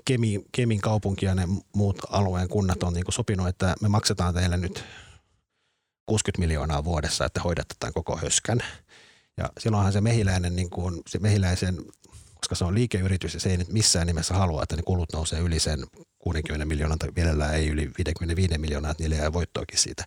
Kemi, 0.05 0.45
Kemin 0.53 0.81
kaupunki 0.81 1.26
ja 1.26 1.35
ne 1.35 1.49
muut 1.74 1.99
alueen 2.11 2.49
kunnat 2.49 2.83
on 2.83 2.93
niin 2.93 3.05
kuin 3.05 3.14
sopinut, 3.14 3.49
että 3.49 3.74
me 3.81 3.89
maksetaan 3.89 4.35
teille 4.35 4.57
nyt 4.57 4.85
60 6.07 6.41
miljoonaa 6.41 6.85
vuodessa, 6.85 7.24
että 7.24 7.41
hoidatte 7.41 7.74
tämän 7.79 7.93
koko 7.93 8.16
höskän. 8.16 8.61
Ja 9.39 9.51
silloinhan 9.61 9.93
se 9.93 10.01
mehiläinen, 10.01 10.57
niin 10.57 10.70
kuin, 10.70 11.03
se 11.09 11.18
mehiläisen, 11.18 11.76
koska 12.34 12.55
se 12.55 12.64
on 12.64 12.74
liikeyritys 12.74 13.34
ja 13.34 13.41
se 13.41 13.51
ei 13.51 13.57
nyt 13.57 13.72
missään 13.72 14.07
nimessä 14.07 14.34
halua, 14.34 14.62
että 14.62 14.76
ne 14.76 14.82
kulut 14.82 15.12
nousee 15.12 15.41
yli 15.41 15.61
sen 15.61 15.86
60 16.18 16.64
miljoonan 16.64 16.99
tai 16.99 17.11
mielellään 17.16 17.55
ei 17.55 17.68
yli 17.68 17.91
55 17.99 18.59
miljoonaa, 18.59 18.91
että 18.91 19.03
niille 19.03 19.16
jää 19.16 19.32
voittoakin 19.32 19.78
siitä. 19.78 20.05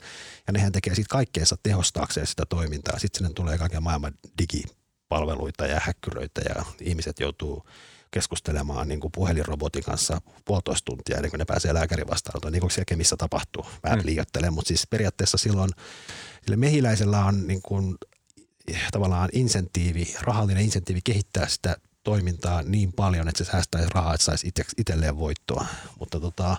Ja 0.48 0.54
nehän 0.54 0.72
tekee 0.72 0.96
siitä 0.96 1.10
kaikkeensa 1.12 1.56
tehostaakseen 1.64 2.28
sitä 2.28 2.44
toimintaa. 2.50 3.00
Sitten 3.00 3.20
sinne 3.20 3.34
tulee 3.34 3.58
kaiken 3.58 3.84
maailman 3.84 4.14
digipalveluita 4.42 5.66
ja 5.68 5.80
häkkyröitä 5.84 6.42
ja 6.42 6.66
ihmiset 6.82 7.20
joutuu 7.20 7.66
keskustelemaan 8.12 8.88
niin 8.88 9.00
kuin 9.00 9.12
puhelinrobotin 9.12 9.84
kanssa 9.84 10.22
puolitoista 10.46 10.86
tuntia 10.86 11.16
ennen 11.16 11.32
kuin 11.32 11.40
ne 11.40 11.46
pääsee 11.46 11.74
lääkärin 11.74 12.08
vastaanotoon, 12.08 12.52
niin 12.52 12.62
kuin 12.62 12.72
siellä 12.72 12.86
Kemissä 12.86 13.18
tapahtuu. 13.18 13.66
Vähän 13.84 14.00
Mm. 14.00 14.06
liioittelen, 14.06 14.54
mutta 14.54 14.68
siis 14.68 14.88
periaatteessa 14.90 15.38
silloin 15.38 15.70
sille 16.44 16.56
mehiläisellä 16.56 17.26
on 17.26 17.48
niin 17.48 17.62
kuin, 17.62 17.98
tavallaan 18.92 19.30
insentiivi, 19.34 20.16
rahallinen 20.22 20.64
insentiivi 20.64 21.02
kehittää 21.04 21.48
sitä 21.48 21.76
toimintaa 22.04 22.62
niin 22.62 22.94
paljon, 22.94 23.28
että 23.28 23.44
se 23.44 23.52
säästäisi 23.52 23.90
rahaa, 23.94 24.14
että 24.14 24.26
saisi 24.26 24.48
itse, 24.48 24.64
itselleen 24.78 25.18
voittoa. 25.18 25.66
Mutta 26.00 26.20
tota, 26.20 26.58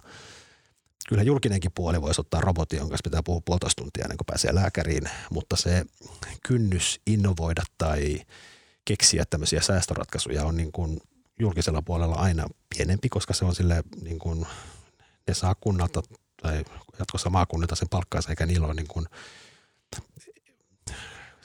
kyllä 1.08 1.22
julkinenkin 1.22 1.72
puoli 1.74 2.02
voisi 2.02 2.20
ottaa 2.20 2.40
robotin, 2.40 2.78
jonka 2.78 2.96
pitää 3.04 3.22
puhua 3.22 3.42
puolitoista 3.44 3.82
tuntia 3.82 4.04
ennen 4.04 4.18
kuin 4.18 4.26
pääsee 4.26 4.54
lääkäriin, 4.54 5.04
mutta 5.30 5.56
se 5.56 5.84
kynnys 6.46 7.00
innovoida 7.06 7.62
tai 7.78 8.20
keksiä 8.84 9.24
tämmöisiä 9.30 9.60
säästöratkaisuja 9.60 10.44
on 10.44 10.56
niin 10.56 10.72
kuin 10.72 11.00
julkisella 11.40 11.82
puolella 11.82 12.14
aina 12.14 12.46
pienempi, 12.76 13.08
koska 13.08 13.34
se 13.34 13.44
on 13.44 13.54
sille 13.54 13.82
niin 14.02 14.18
kuin, 14.18 14.46
ne 15.28 15.34
saa 15.34 15.54
kunnalta 15.54 16.02
tai 16.42 16.64
jatkossa 16.98 17.30
maakunnilta 17.30 17.74
sen 17.74 17.88
palkkaansa, 17.88 18.30
eikä 18.30 18.46
niillä 18.46 18.66
ole 18.66 18.74
niin 18.74 18.88
kuin, 18.88 19.06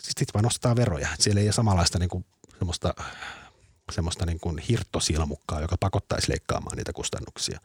sitten 0.08 0.34
vaan 0.34 0.44
nostetaan 0.44 0.76
veroja. 0.76 1.08
Siellä 1.20 1.42
ei 1.42 1.48
ole 1.48 1.54
samanlaista 1.54 2.00
niin 2.00 2.10
kuin, 2.10 2.26
semmoista, 2.58 2.94
semmoista 3.92 4.26
niin 4.26 4.40
kuin 4.40 4.58
hirttosilmukkaa, 4.58 5.62
joka 5.62 5.76
pakottaisi 5.80 6.30
leikkaamaan 6.30 6.78
niitä 6.78 6.94
kustannuksia. 6.94 7.60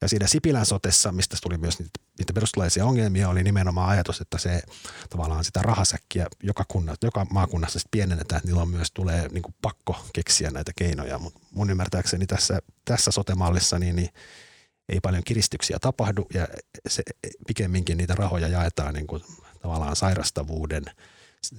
Ja 0.00 0.08
siinä 0.08 0.26
Sipilän 0.26 0.66
sotessa, 0.66 1.12
mistä 1.12 1.36
tuli 1.42 1.58
myös 1.58 1.78
niitä, 1.78 2.00
niitä 2.18 2.32
perustuslaisia 2.32 2.84
ongelmia, 2.84 3.28
oli 3.28 3.42
nimenomaan 3.42 3.88
ajatus, 3.88 4.20
että 4.20 4.38
se 4.38 4.62
tavallaan 5.10 5.44
sitä 5.44 5.62
rahasäkkiä 5.62 6.26
joka, 6.42 6.64
kunna, 6.68 6.94
joka 7.02 7.26
maakunnassa 7.30 7.78
sit 7.78 7.90
pienennetään, 7.90 8.36
että 8.36 8.48
niillä 8.48 8.62
on 8.62 8.68
myös 8.68 8.90
tulee 8.94 9.28
niin 9.28 9.42
kuin 9.42 9.54
pakko 9.62 10.06
keksiä 10.12 10.50
näitä 10.50 10.72
keinoja. 10.76 11.18
Mutta 11.18 11.40
mun 11.50 11.70
ymmärtääkseni 11.70 12.26
tässä, 12.26 12.58
tässä 12.84 13.10
sotemallissa 13.10 13.78
niin, 13.78 13.96
niin 13.96 14.08
ei 14.88 15.00
paljon 15.00 15.24
kiristyksiä 15.24 15.78
tapahdu 15.80 16.26
ja 16.34 16.48
se, 16.88 17.02
pikemminkin 17.46 17.98
niitä 17.98 18.14
rahoja 18.14 18.48
jaetaan 18.48 18.94
niin 18.94 19.06
kuin 19.06 19.22
tavallaan 19.62 19.96
sairastavuuden 19.96 20.84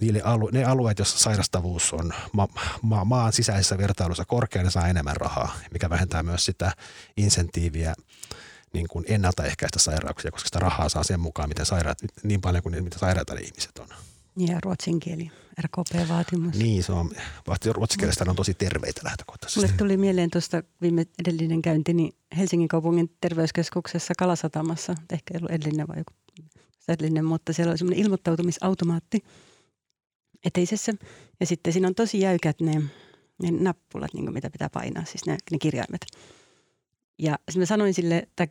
niille 0.02 0.22
alue, 0.22 0.52
ne 0.52 0.64
alueet, 0.64 1.00
joissa 1.00 1.18
sairastavuus 1.18 1.94
on 1.94 2.14
ma, 2.34 2.48
ma, 2.82 3.06
maan 3.06 3.34
sisäisessä 3.34 3.78
vertailussa 3.78 4.26
korkea, 4.26 4.64
ne 4.64 4.70
saa 4.70 4.88
enemmän 4.88 5.18
rahaa, 5.18 5.56
mikä 5.72 5.90
vähentää 5.90 6.24
myös 6.24 6.46
sitä 6.46 6.72
insentiiviä 7.18 7.94
niin 8.74 8.88
kuin 8.88 9.06
ennaltaehkäistä 9.08 9.80
sairauksia, 9.80 10.32
koska 10.32 10.48
sitä 10.48 10.60
rahaa 10.60 10.90
saa 10.90 11.04
sen 11.04 11.20
mukaan, 11.20 11.50
miten 11.50 11.66
sairaat, 11.66 11.98
niin 12.24 12.42
paljon 12.42 12.64
kuin 12.64 12.84
mitä 12.84 13.00
sairaita 13.00 13.36
ne 13.36 13.42
ihmiset 13.42 13.78
on. 13.80 13.88
Ja 14.38 14.60
ruotsin 14.64 15.00
kieli, 15.00 15.32
RKP-vaatimus. 15.62 16.56
Niin, 16.56 16.84
se 16.84 16.92
on, 16.92 17.12
vahti 17.48 17.74
ruotsinkielistä 17.74 18.26
on 18.28 18.36
tosi 18.36 18.54
terveitä 18.54 19.02
lähtökohtaisesti. 19.04 19.60
Mulle 19.60 19.74
tuli 19.78 19.98
mieleen 19.98 20.30
tuosta 20.30 20.64
viime 20.82 21.06
edellinen 21.20 21.62
käynti 21.62 21.94
niin 21.94 22.16
Helsingin 22.38 22.68
kaupungin 22.68 23.16
terveyskeskuksessa 23.22 24.14
Kalasatamassa. 24.18 24.96
Ehkä 25.12 25.34
ei 25.34 25.38
ollut 25.38 25.52
edellinen 25.52 25.88
vai 25.88 25.98
joku 25.98 26.14
edellinen, 26.88 27.26
mutta 27.26 27.54
siellä 27.54 27.72
oli 27.72 27.78
semmoinen 27.78 28.06
ilmoittautumisautomaatti 28.06 29.24
eteisessä. 30.44 30.94
Ja 31.40 31.46
sitten 31.46 31.74
siinä 31.74 31.88
on 31.88 31.96
tosi 31.96 32.20
jäykät 32.20 32.62
ne 32.62 32.82
ne 33.42 33.52
nappulat, 33.52 34.14
niin 34.14 34.34
mitä 34.34 34.50
pitää 34.50 34.70
painaa, 34.70 35.06
siis 35.06 35.26
ne, 35.26 35.38
ne 35.52 35.58
kirjaimet. 35.60 36.06
Ja 37.20 37.36
sitten 37.50 37.62
mä 37.62 37.66
sanoin 37.66 37.94
sille, 37.94 38.18
että 38.18 38.48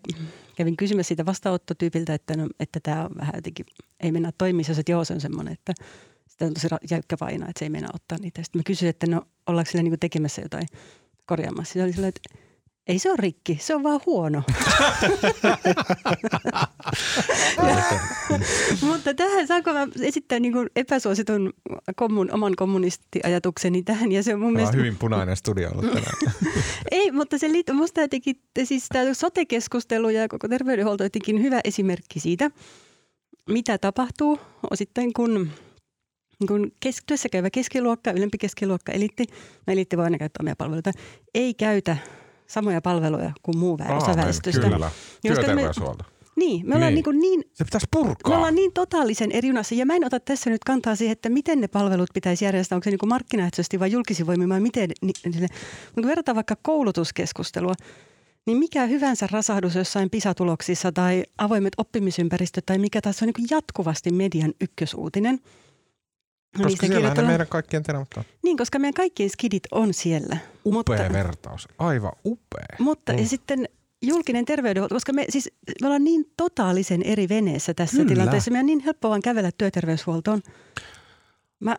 kävin 0.57 0.77
kysymässä 0.77 1.09
siitä 1.09 1.27
vastaanottotyypiltä, 1.27 2.15
että, 2.15 2.37
no, 2.37 2.49
että 2.61 2.81
tämä 2.83 3.05
on 3.05 3.11
vähän 3.17 3.33
jotenkin, 3.35 3.67
ei 4.01 4.13
mennä 4.13 4.33
toimia, 4.39 4.65
jos 4.69 4.79
että 4.79 4.93
joo, 4.93 5.05
se 5.05 5.15
on 5.15 5.21
semmoinen, 5.21 5.53
että 5.53 5.73
sitä 6.29 6.45
on 6.45 6.55
tosi 6.55 6.67
jäykkä 6.91 7.17
painaa, 7.17 7.49
että 7.49 7.59
se 7.59 7.65
ei 7.65 7.71
mennä 7.71 7.89
ottaa 7.95 8.19
niitä. 8.19 8.43
Sitten 8.43 8.59
mä 8.59 8.63
kysyin, 8.67 8.91
että 8.91 9.07
no 9.07 9.23
ollaanko 9.47 9.71
sillä 9.71 9.83
niin 9.83 9.99
tekemässä 10.01 10.43
jotain 10.43 10.67
korjaamassa. 11.27 11.73
Se 11.73 11.83
oli 11.83 11.93
sellainen, 11.93 12.15
että 12.17 12.52
ei 12.87 12.99
se 12.99 13.09
ole 13.11 13.17
rikki, 13.19 13.59
se 13.61 13.75
on 13.75 13.83
vaan 13.83 14.01
huono. 14.07 14.43
Mutta 18.89 19.15
tähän 19.15 19.47
saanko 19.47 19.73
mä 19.73 19.89
esittää 20.01 20.41
niin 20.41 20.53
kuin 20.53 20.71
epäsuositun 20.77 21.53
kommun, 21.97 22.31
oman 22.33 22.57
kommunistiajatukseni 22.57 23.83
tähän. 23.83 24.13
Ja 24.13 24.23
se 24.23 24.35
on 24.35 24.41
mun 24.41 24.53
mielestä... 24.53 24.77
hyvin 24.77 24.97
punainen 24.99 25.37
studio 25.37 25.71
ollut 25.71 25.87
tänään. 25.87 26.17
Ei, 26.91 27.13
mutta 27.13 27.39
se 27.39 27.53
liittyy, 27.53 27.75
musta 27.75 28.01
jotenkin, 28.01 28.37
siis 28.65 28.87
tämä 28.89 29.15
sote-keskustelu 29.15 30.09
ja 30.09 30.29
koko 30.29 30.49
terveydenhuolto 30.49 31.05
jotenkin 31.05 31.43
hyvä 31.43 31.61
esimerkki 31.65 32.21
siitä, 32.21 32.51
mitä 33.49 33.79
tapahtuu 33.79 34.39
osittain, 34.71 35.13
kun 35.13 35.51
kun 36.49 36.73
kes- 36.81 37.03
työssä 37.07 37.29
käyvä 37.29 37.51
keskiluokka, 37.51 38.11
ylempi 38.11 38.39
keskiluokka, 38.39 38.93
eliitti, 38.93 39.25
no 39.67 39.73
eliitti 39.73 39.97
voi 39.97 40.05
aina 40.05 40.19
käyttää 40.19 40.43
omia 40.43 40.57
palveluita, 40.57 40.93
ei 41.35 41.55
käytä 41.55 41.97
samoja 42.53 42.81
palveluja 42.81 43.33
kuin 43.43 43.59
muu 43.59 43.79
osa 43.97 44.17
väestöstä. 44.17 44.61
Kyllä, 44.61 44.91
työterveyshuolto. 45.23 46.05
Niin, 46.37 46.69
me 46.69 46.75
ollaan 46.75 46.95
niin. 46.95 47.05
Niin, 47.05 47.21
niin, 47.21 47.45
se 47.53 47.65
pitäisi 47.65 47.87
purkaa. 47.91 48.31
Me 48.31 48.37
ollaan 48.37 48.55
niin 48.55 48.73
totaalisen 48.73 49.33
eri 49.33 49.49
junassa. 49.49 49.75
Ja 49.75 49.87
mä 49.87 49.95
en 49.95 50.05
ota 50.05 50.21
tässä 50.21 50.51
nyt 50.51 50.65
kantaa 50.65 50.97
siihen, 50.97 51.13
että 51.13 51.29
miten 51.29 51.61
ne 51.61 51.69
palvelut 51.69 52.11
pitäisi 52.15 52.45
järjestää. 52.45 52.77
Onko 52.77 52.85
se 52.85 52.91
niin 52.91 53.09
markkinaehtoisesti 53.09 53.81
vai 53.81 53.93
julkisin 53.93 54.27
voimin 54.27 54.49
vai 54.49 54.61
miten. 54.61 54.91
Niin, 55.03 55.15
niin, 55.25 55.49
kun 55.95 56.07
verrataan 56.07 56.37
vaikka 56.37 56.57
koulutuskeskustelua, 56.63 57.75
niin 58.47 58.59
mikä 58.59 58.87
hyvänsä 58.87 59.29
rasahdus 59.31 59.75
jossain 59.75 60.11
pisatuloksissa 60.11 60.93
tai 60.93 61.25
avoimet 61.39 61.73
oppimisympäristöt 61.77 62.67
tai 62.67 62.79
mikä 62.79 63.01
tässä 63.01 63.25
on 63.25 63.33
niin 63.37 63.49
jatkuvasti 63.51 64.11
median 64.11 64.53
ykkösuutinen– 64.61 65.39
koska 66.63 66.87
siellä 66.87 67.15
ne 67.15 67.23
meidän 67.23 67.47
kaikkien 67.47 67.83
terävät 67.83 68.09
on. 68.17 68.25
Niin, 68.43 68.57
koska 68.57 68.79
meidän 68.79 68.95
kaikkien 68.95 69.31
skidit 69.31 69.63
on 69.71 69.95
siellä. 69.95 70.37
Upea 70.67 70.97
mutta, 70.99 71.13
vertaus, 71.13 71.69
aivan 71.79 72.13
upea. 72.25 72.77
Mutta 72.79 73.13
mm. 73.13 73.19
ja 73.19 73.27
sitten 73.27 73.69
julkinen 74.03 74.45
terveydenhuolto, 74.45 74.95
koska 74.95 75.13
me, 75.13 75.25
siis, 75.29 75.51
me 75.81 75.87
ollaan 75.87 76.05
niin 76.05 76.25
totaalisen 76.37 77.03
eri 77.03 77.29
veneessä 77.29 77.75
tässä 77.75 77.97
Kyllä. 77.97 78.09
tilanteessa. 78.09 78.51
Meidän 78.51 78.63
on 78.63 78.67
niin 78.67 78.81
helppo 78.81 79.09
vaan 79.09 79.23
kävellä 79.23 79.51
työterveyshuoltoon. 79.59 80.43
Mä 81.61 81.77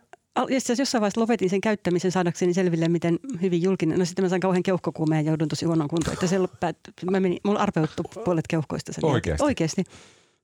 itse 0.49 0.75
jossain 0.79 1.01
vaiheessa 1.01 1.21
lopetin 1.21 1.49
sen 1.49 1.61
käyttämisen 1.61 2.11
saadakseni 2.11 2.53
selville, 2.53 2.87
miten 2.87 3.19
hyvin 3.41 3.61
julkinen. 3.61 3.99
No 3.99 4.05
sitten 4.05 4.25
mä 4.25 4.29
sain 4.29 4.41
kauhean 4.41 4.63
keuhkokuumeen 4.63 5.25
ja 5.25 5.31
joudun 5.31 5.47
tosi 5.47 5.65
huonoon 5.65 5.89
kuntoon. 5.89 6.13
Että 6.13 6.27
se 6.27 6.39
päät, 6.59 6.77
mä 7.11 7.19
menin, 7.19 7.39
mulla 7.43 7.59
arpeuttu 7.59 8.03
puolet 8.25 8.47
keuhkoista 8.47 8.93
sen 8.93 9.05
Oikeasti? 9.05 9.43
Oikeasti. 9.43 9.83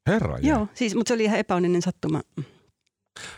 Herra 0.07 0.37
Joo, 0.39 0.67
siis, 0.73 0.95
mutta 0.95 1.07
se 1.07 1.13
oli 1.13 1.23
ihan 1.23 1.39
epäonninen 1.39 1.81
sattuma. 1.81 2.21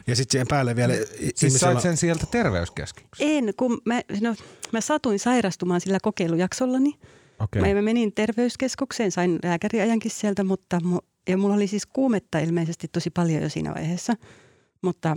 Ja 0.07 0.15
sitten 0.15 0.31
siihen 0.31 0.47
päälle 0.47 0.75
vielä... 0.75 0.93
Siis 0.93 1.43
ihmisellä... 1.43 1.73
sait 1.73 1.81
sen 1.81 1.97
sieltä 1.97 2.25
terveyskeskuksen? 2.25 3.27
En, 3.29 3.53
kun 3.57 3.81
mä, 3.85 4.01
no, 4.21 4.35
mä 4.71 4.81
satuin 4.81 5.19
sairastumaan 5.19 5.81
sillä 5.81 5.97
kokeilujaksollani. 6.01 6.93
Okay. 7.39 7.73
Mä 7.73 7.81
menin 7.81 8.13
terveyskeskukseen, 8.13 9.11
sain 9.11 9.39
lääkäriajankin 9.43 10.11
sieltä, 10.11 10.43
mutta 10.43 10.79
ja 11.29 11.37
mulla 11.37 11.55
oli 11.55 11.67
siis 11.67 11.85
kuumetta 11.85 12.39
ilmeisesti 12.39 12.87
tosi 12.87 13.09
paljon 13.09 13.43
jo 13.43 13.49
siinä 13.49 13.73
vaiheessa. 13.73 14.13
Mutta 14.81 15.15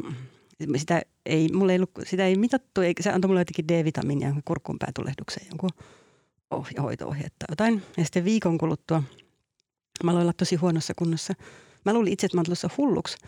sitä 0.77 1.03
ei, 1.27 1.49
mulla 1.53 1.73
ei 1.73 1.79
ollut, 1.79 1.91
sitä 2.05 2.27
ei 2.27 2.37
mitattu, 2.37 2.81
eikä 2.81 3.03
se 3.03 3.11
antoi 3.11 3.29
mulle 3.29 3.41
jotenkin 3.41 3.69
D-vitamiinia 3.69 4.35
kurkkuun 4.45 4.79
päätulehdukseen 4.79 5.47
jonkun 5.47 5.71
ohje, 6.51 6.81
hoito-ohje 6.81 7.23
tai 7.23 7.47
jotain. 7.51 7.83
Ja 7.97 8.05
sitten 8.05 8.25
viikon 8.25 8.59
kuluttua 8.59 9.03
mä 10.05 10.11
aloin 10.11 10.23
olla 10.23 10.33
tosi 10.33 10.57
huonossa 10.57 10.93
kunnossa. 10.97 11.35
Mä 11.85 11.93
luulin 11.93 12.13
itse, 12.13 12.27
että 12.27 12.37
mä 12.37 12.43
oon 12.49 12.71
hulluksi– 12.79 13.17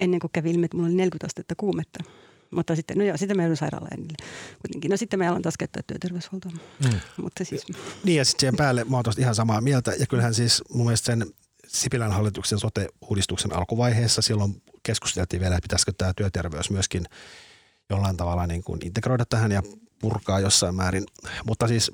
ennen 0.00 0.20
kuin 0.20 0.30
kävi 0.32 0.50
ilmi, 0.50 0.64
että 0.64 0.76
mulla 0.76 0.88
oli 0.88 0.96
40 0.96 1.26
astetta 1.26 1.54
kuumetta. 1.56 2.04
Mutta 2.50 2.76
sitten, 2.76 2.98
no 2.98 3.04
joo, 3.04 3.16
sitten 3.16 3.36
mä 3.36 3.42
joudun 3.42 3.56
sairaalaan 3.56 3.98
kuitenkin. 4.62 4.90
No 4.90 4.96
sitten 4.96 5.18
me 5.18 5.28
aloin 5.28 5.42
taas 5.42 5.56
käyttää 5.56 5.82
työterveyshuoltoa. 5.86 6.52
Mm. 6.84 7.00
Mutta 7.22 7.44
siis... 7.44 7.66
Niin 8.04 8.16
ja 8.16 8.24
sitten 8.24 8.40
siihen 8.40 8.56
päälle 8.56 8.84
mä 8.84 8.96
oon 8.96 9.04
ihan 9.18 9.34
samaa 9.34 9.60
mieltä. 9.60 9.92
Ja 9.92 10.06
kyllähän 10.06 10.34
siis 10.34 10.62
mun 10.74 10.86
mielestä 10.86 11.06
sen 11.06 11.26
Sipilän 11.66 12.12
hallituksen 12.12 12.58
sote-uudistuksen 12.58 13.56
alkuvaiheessa 13.56 14.22
silloin 14.22 14.62
keskusteltiin 14.82 15.40
vielä, 15.40 15.56
että 15.56 15.64
pitäisikö 15.64 15.92
tämä 15.98 16.12
työterveys 16.16 16.70
myöskin 16.70 17.04
jollain 17.90 18.16
tavalla 18.16 18.46
niin 18.46 18.64
kuin 18.64 18.80
integroida 18.84 19.24
tähän 19.24 19.52
ja 19.52 19.62
purkaa 19.98 20.40
jossain 20.40 20.74
määrin. 20.74 21.04
Mutta 21.46 21.68
siis 21.68 21.92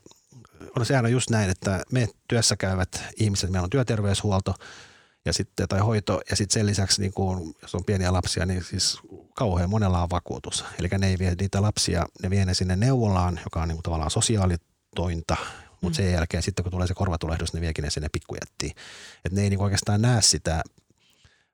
on 0.76 0.86
sehän 0.86 1.04
on 1.04 1.12
just 1.12 1.30
näin, 1.30 1.50
että 1.50 1.82
me 1.92 2.08
työssä 2.28 2.56
käyvät 2.56 3.02
ihmiset, 3.16 3.50
meillä 3.50 3.64
on 3.64 3.70
työterveyshuolto– 3.70 4.54
ja 5.24 5.32
sitten, 5.32 5.68
tai 5.68 5.80
hoito, 5.80 6.20
ja 6.30 6.36
sitten 6.36 6.54
sen 6.54 6.66
lisäksi, 6.66 7.00
niin 7.00 7.12
kun, 7.12 7.54
jos 7.62 7.74
on 7.74 7.84
pieniä 7.84 8.12
lapsia, 8.12 8.46
niin 8.46 8.64
siis 8.64 8.98
kauhean 9.34 9.70
monella 9.70 10.02
on 10.02 10.10
vakuutus. 10.10 10.64
Eli 10.78 10.88
ne 10.98 11.08
ei 11.08 11.18
vie 11.18 11.34
niitä 11.40 11.62
lapsia, 11.62 12.06
ne 12.22 12.30
vie 12.30 12.44
ne 12.44 12.54
sinne 12.54 12.76
neuvolaan, 12.76 13.40
joka 13.44 13.62
on 13.62 13.68
niin 13.68 13.76
kuin 13.76 13.82
tavallaan 13.82 14.10
sosiaalitointa, 14.10 15.36
mutta 15.80 16.02
mm. 16.02 16.04
sen 16.04 16.12
jälkeen 16.12 16.42
sitten 16.42 16.62
kun 16.62 16.72
tulee 16.72 16.86
se 16.86 16.94
korvatulehdus, 16.94 17.52
ne 17.52 17.60
viekin 17.60 17.82
ne 17.82 17.90
sinne 17.90 18.08
pikkujättiin. 18.12 18.72
Että 19.24 19.36
ne 19.36 19.42
ei 19.42 19.50
niin 19.50 19.60
oikeastaan 19.60 20.02
näe 20.02 20.22
sitä 20.22 20.62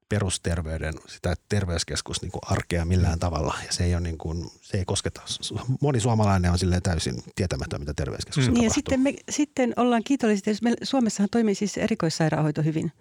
perusterveyden, 0.08 0.94
sitä 1.06 1.34
terveyskeskus 1.48 2.22
niin 2.22 2.32
arkea 2.42 2.84
millään 2.84 3.18
tavalla. 3.18 3.54
Ja 3.66 3.72
se 3.72 3.84
ei, 3.84 3.94
ole 3.94 4.00
niin 4.00 4.18
kuin, 4.18 4.50
se 4.62 4.78
ei 4.78 4.84
kosketa. 4.84 5.22
Moni 5.80 6.00
suomalainen 6.00 6.52
on 6.52 6.58
silleen 6.58 6.82
täysin 6.82 7.22
tietämätön, 7.34 7.80
mitä 7.80 7.94
terveyskeskuksessa 7.94 8.50
mm. 8.50 8.54
niin, 8.54 8.64
ja 8.64 8.70
sitten, 8.70 9.00
me, 9.00 9.14
sitten 9.30 9.72
ollaan 9.76 10.02
kiitollisia, 10.04 10.52
jos 10.52 10.62
me, 10.62 10.74
Suomessahan 10.82 11.28
toimii 11.30 11.54
siis 11.54 11.78
erikoissairaanhoito 11.78 12.62
hyvin– 12.62 12.92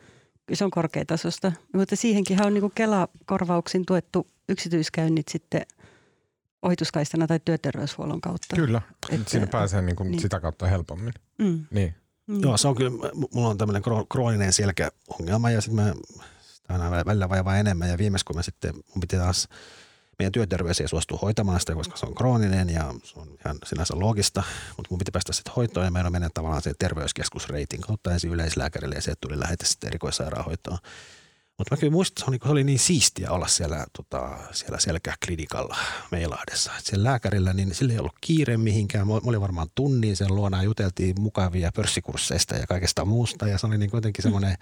se 0.54 0.66
on 0.66 0.72
korkeatasosta. 0.72 1.52
Mutta 1.74 1.96
siihenkin 1.96 2.46
on 2.46 2.54
niin 2.54 2.72
Kela-korvauksin 2.76 3.86
tuettu 3.86 4.28
yksityiskäynnit 4.50 5.28
sitten 5.28 5.66
ohituskaistana 6.62 7.28
tai 7.28 7.40
työterveyshuollon 7.46 8.22
kautta. 8.22 8.56
Kyllä, 8.56 8.82
että, 9.10 9.30
siinä 9.30 9.48
pääsee 9.48 9.82
niin 9.82 9.96
kuin 9.96 10.12
niin. 10.12 10.22
sitä 10.22 10.40
kautta 10.40 10.68
helpommin. 10.68 11.14
Mm. 11.38 11.66
Niin. 11.72 11.96
Mm. 12.28 12.42
Joo, 12.42 12.58
se 12.58 12.68
on 12.68 12.76
kyllä, 12.76 12.92
mulla 13.34 13.50
on 13.50 13.58
tämmöinen 13.58 13.84
krooninen 14.10 14.54
selkäongelma 14.54 15.52
ja 15.52 15.62
sitten 15.62 15.86
mä 15.86 15.94
sitä 16.42 16.74
välillä 17.06 17.30
vaivaa 17.30 17.58
enemmän 17.58 17.90
ja 17.90 17.98
viimeis 17.98 18.24
kun 18.24 18.36
mä 18.36 18.42
sitten, 18.42 18.76
mun 18.76 19.02
piti 19.02 19.18
taas– 19.18 19.48
meidän 20.20 20.32
työterveys 20.32 20.82
ei 20.82 20.88
suostu 20.88 21.18
hoitamaan 21.18 21.60
sitä, 21.60 21.74
koska 21.74 21.98
se 21.98 22.06
on 22.06 22.16
krooninen 22.16 22.70
ja 22.70 22.94
se 23.04 23.20
on 23.20 23.28
ihan 23.46 23.58
sinänsä 23.66 23.94
loogista, 24.00 24.44
mutta 24.78 24.88
mun 24.90 25.00
piti 25.00 25.12
päästä 25.12 25.34
sitten 25.34 25.54
hoitoon 25.56 25.86
ja 25.86 25.92
meidän 25.92 26.06
on 26.06 26.12
mennyt 26.12 26.34
tavallaan 26.34 26.62
se 26.62 26.74
terveyskeskusreitin 26.80 27.82
kautta 27.82 28.14
ensin 28.14 28.32
yleislääkärille 28.32 28.96
ja 28.96 29.02
se 29.02 29.14
tuli 29.22 29.40
lähetä 29.40 29.66
sitten 29.66 29.88
erikoissairaanhoitoon. 29.88 30.78
Mutta 31.58 31.76
mä 31.76 31.80
kyllä 31.80 31.92
muistan, 31.92 32.26
se 32.26 32.30
oli, 32.32 32.40
se 32.44 32.50
oli 32.50 32.64
niin 32.64 32.80
siistiä 32.80 33.32
olla 33.32 33.48
siellä, 33.48 33.86
tota, 33.98 34.38
siellä 34.52 34.80
selkäklinikalla 34.80 35.78
Meilahdessa. 36.12 36.72
Et 36.80 36.86
siellä 36.86 37.10
lääkärillä, 37.10 37.54
niin 37.54 37.76
sillä 37.76 37.94
ei 37.94 38.00
ollut 38.00 38.16
kiire 38.22 38.58
mihinkään. 38.58 39.08
Mä 39.08 39.14
olin 39.14 39.42
varmaan 39.42 39.68
tunnin 39.76 40.18
sen 40.18 40.36
luona 40.36 40.64
juteltiin 40.64 41.22
mukavia 41.22 41.72
pörssikursseista 41.76 42.56
ja 42.56 42.68
kaikesta 42.68 43.06
muusta. 43.06 43.48
Ja 43.48 43.58
se 43.58 43.68
oli 43.68 43.78
niin 43.78 43.90
kuitenkin 43.90 44.24
semmoinen, 44.24 44.52
mm. 44.52 44.58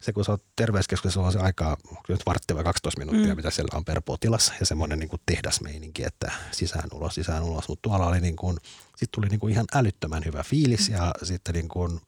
Se 0.00 0.12
kun 0.12 0.24
sä 0.24 0.32
oot 0.32 0.44
terveyskeskuksessa, 0.56 1.20
on 1.20 1.32
se 1.32 1.38
aikaa 1.38 1.76
nyt 2.08 2.20
vartti 2.26 2.54
vai 2.54 2.64
12 2.64 2.98
minuuttia, 2.98 3.34
mm. 3.34 3.36
mitä 3.36 3.50
siellä 3.50 3.76
on 3.78 3.84
per 3.84 4.02
potilas. 4.04 4.52
Ja 4.60 4.66
semmoinen 4.66 4.98
niin 4.98 5.08
kuin 5.08 5.22
tehdasmeininki, 5.26 6.04
että 6.04 6.32
sisään 6.50 6.88
ulos, 6.92 7.14
sisään 7.14 7.42
ulos. 7.42 7.68
Mutta 7.68 7.82
tuolla 7.88 8.06
oli 8.06 8.20
niin 8.20 8.36
kuin, 8.36 8.56
sitten 8.96 9.08
tuli 9.10 9.28
niin 9.28 9.40
kuin 9.40 9.52
ihan 9.52 9.66
älyttömän 9.74 10.24
hyvä 10.24 10.42
fiilis 10.42 10.88
ja 10.88 11.14
sitten 11.22 11.54
niin 11.54 11.68
kuin– 11.68 12.00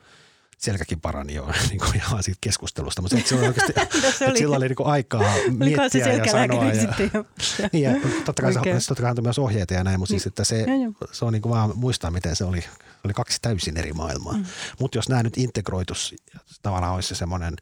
selkäkin 0.63 1.01
parani 1.01 1.35
jo 1.35 1.49
niin 1.69 1.81
kuin 1.81 1.97
ihan 1.97 2.23
siitä 2.23 2.39
keskustelusta, 2.41 3.03
mutta 3.03 3.17
se, 3.25 3.35
oli 3.35 3.47
oikeasti, 3.47 3.73
se 4.19 4.27
oli, 4.27 4.39
sillä 4.39 4.57
oli 4.57 4.69
niin 4.69 4.77
kuin 4.77 4.87
aikaa 4.87 5.35
miettiä 5.51 6.13
ja 6.13 6.33
sanoa. 6.33 6.65
Ja, 6.65 6.95
niin, 7.73 7.83
ja 7.83 7.91
totta 8.25 8.43
kai, 8.43 8.53
se, 8.53 8.61
totta 8.89 9.03
kai 9.03 9.11
antoi 9.11 9.23
myös 9.23 9.39
ohjeita 9.39 9.75
ja 9.75 9.85
näin, 9.85 9.99
mutta 10.01 10.11
siis, 10.11 10.27
että 10.27 10.45
se, 10.45 10.67
se 11.13 11.25
on 11.25 11.33
niin 11.33 11.43
kuin 11.43 11.51
vaan 11.51 11.73
muistaa, 11.75 12.11
miten 12.11 12.37
se 12.37 12.45
oli, 12.45 12.65
oli 13.05 13.13
kaksi 13.13 13.39
täysin 13.43 13.77
eri 13.77 13.93
maailmaa. 13.93 14.33
Mm. 14.33 14.45
Mutta 14.81 14.99
jos 14.99 15.09
nämä 15.09 15.23
nyt 15.23 15.39
integroitus, 15.39 16.15
tavallaan 16.63 16.95
olisi 16.95 17.09
se 17.09 17.15
semmoinen 17.15 17.57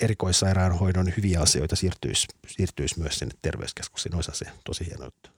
erikoissairaanhoidon 0.00 1.12
hyviä 1.16 1.40
asioita 1.40 1.76
siirtyisi, 1.76 2.26
siirtyisi 2.46 3.00
myös 3.00 3.18
sinne 3.18 3.34
terveyskeskuksiin, 3.42 4.14
olisi 4.14 4.30
se 4.34 4.46
tosi 4.64 4.86
hieno 4.86 5.04
juttu. 5.04 5.30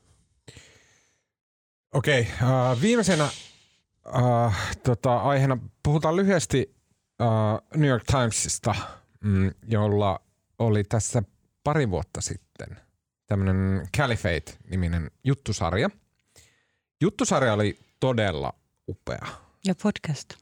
Okei, 1.92 2.20
okay, 2.20 2.72
uh, 2.72 2.80
viimeisenä 2.80 3.28
uh, 4.08 4.54
tota, 4.82 5.16
aiheena 5.16 5.58
puhutaan 5.82 6.16
lyhyesti 6.16 6.76
uh, 7.20 7.78
New 7.80 7.90
York 7.90 8.04
Timesista, 8.04 8.74
mm, 9.20 9.50
jolla 9.68 10.20
oli 10.58 10.84
tässä 10.84 11.22
pari 11.64 11.90
vuotta 11.90 12.20
sitten 12.20 12.76
tämmöinen 13.26 13.88
Caliphate-niminen 13.96 15.10
juttusarja. 15.24 15.90
Juttusarja 17.00 17.52
oli 17.52 17.78
todella 18.00 18.52
upea. 18.88 19.26
Ja 19.64 19.74
podcast. 19.82 20.34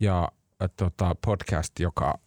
Ja 0.00 0.28
uh, 0.62 0.68
tota, 0.76 1.16
podcast, 1.26 1.80
joka 1.80 2.18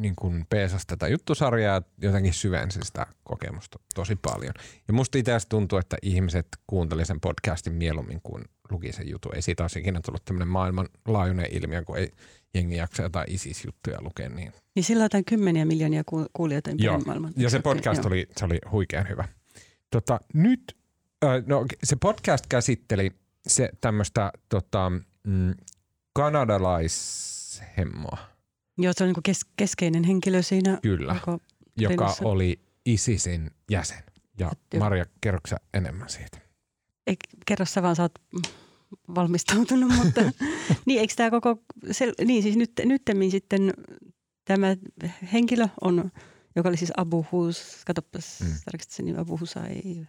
niin 0.00 0.16
kuin 0.16 0.46
peesasi 0.50 0.86
tätä 0.86 1.08
juttusarjaa 1.08 1.74
ja 1.74 1.82
jotenkin 2.02 2.32
syvensi 2.32 2.80
sitä 2.82 3.06
kokemusta 3.24 3.78
tosi 3.94 4.16
paljon. 4.16 4.54
Ja 4.88 4.94
musta 4.94 5.18
itse 5.18 5.32
tuntuu, 5.48 5.78
että 5.78 5.96
ihmiset 6.02 6.46
kuunteli 6.66 7.04
sen 7.04 7.20
podcastin 7.20 7.72
mieluummin 7.72 8.20
kuin 8.22 8.44
luki 8.70 8.92
sen 8.92 9.08
jutun. 9.08 9.34
Ei 9.34 9.42
siitä 9.42 9.64
olisi 9.64 9.78
ikinä 9.78 10.00
tullut 10.04 10.24
tämmöinen 10.24 10.48
maailmanlaajuinen 10.48 11.46
ilmiö, 11.50 11.84
kun 11.84 11.98
ei 11.98 12.12
jengi 12.54 12.76
jaksa 12.76 13.02
jotain 13.02 13.30
ISIS-juttuja 13.30 14.02
lukea. 14.02 14.28
Niin, 14.28 14.52
Niin 14.74 14.84
sillä 14.84 15.00
on 15.00 15.04
jotain 15.04 15.24
kymmeniä 15.24 15.64
miljoonia 15.64 16.02
ku- 16.06 16.26
kuulijoita 16.32 16.70
ympäri 16.70 17.04
maailman. 17.06 17.32
ja 17.36 17.50
se 17.50 17.60
podcast 17.60 17.98
joo. 18.04 18.08
oli, 18.08 18.26
se 18.36 18.44
oli 18.44 18.58
huikean 18.70 19.08
hyvä. 19.08 19.28
Tota, 19.90 20.20
nyt, 20.34 20.76
äh, 21.24 21.30
no, 21.46 21.66
se 21.84 21.96
podcast 21.96 22.44
käsitteli 22.48 23.10
se 23.46 23.70
tämmöistä 23.80 24.32
tota, 24.48 24.92
mm, 25.26 25.54
kanadalaishemmoa, 26.12 28.18
Joo, 28.78 28.92
se 28.96 29.04
on 29.04 29.08
niin 29.12 29.22
kes- 29.22 29.46
keskeinen 29.56 30.04
henkilö 30.04 30.42
siinä. 30.42 30.78
kyllä, 30.82 31.14
joka 31.14 31.38
tarinassa. 31.96 32.24
oli 32.28 32.60
ISISin 32.86 33.50
jäsen. 33.70 34.02
Ja 34.38 34.52
Joo. 34.74 34.78
Maria, 34.84 35.06
kerroksä 35.20 35.56
enemmän 35.74 36.08
siitä? 36.08 36.38
Ei, 37.08 37.16
kerro 37.46 37.64
sä 37.66 37.82
vaan, 37.82 37.96
sä 37.96 38.02
oot 38.02 38.18
valmistautunut, 39.14 39.92
mutta 39.96 40.20
niin 40.86 41.00
eikö 41.00 41.14
tämä 41.16 41.30
koko, 41.30 41.62
se, 41.90 42.12
niin 42.24 42.42
siis 42.42 42.56
nyt, 42.56 42.72
nyttemmin 42.84 43.30
sitten 43.30 43.74
tämä 44.44 44.76
henkilö 45.32 45.68
on, 45.80 46.10
joka 46.56 46.68
oli 46.68 46.76
siis 46.76 46.92
Abu 46.96 47.26
Hus, 47.32 47.82
katsopas, 47.86 48.40
Mm. 48.40 48.46
mm. 48.46 48.78
se 48.88 49.02
nimi 49.02 49.18
Abu 49.18 49.38
Husai, 49.40 50.06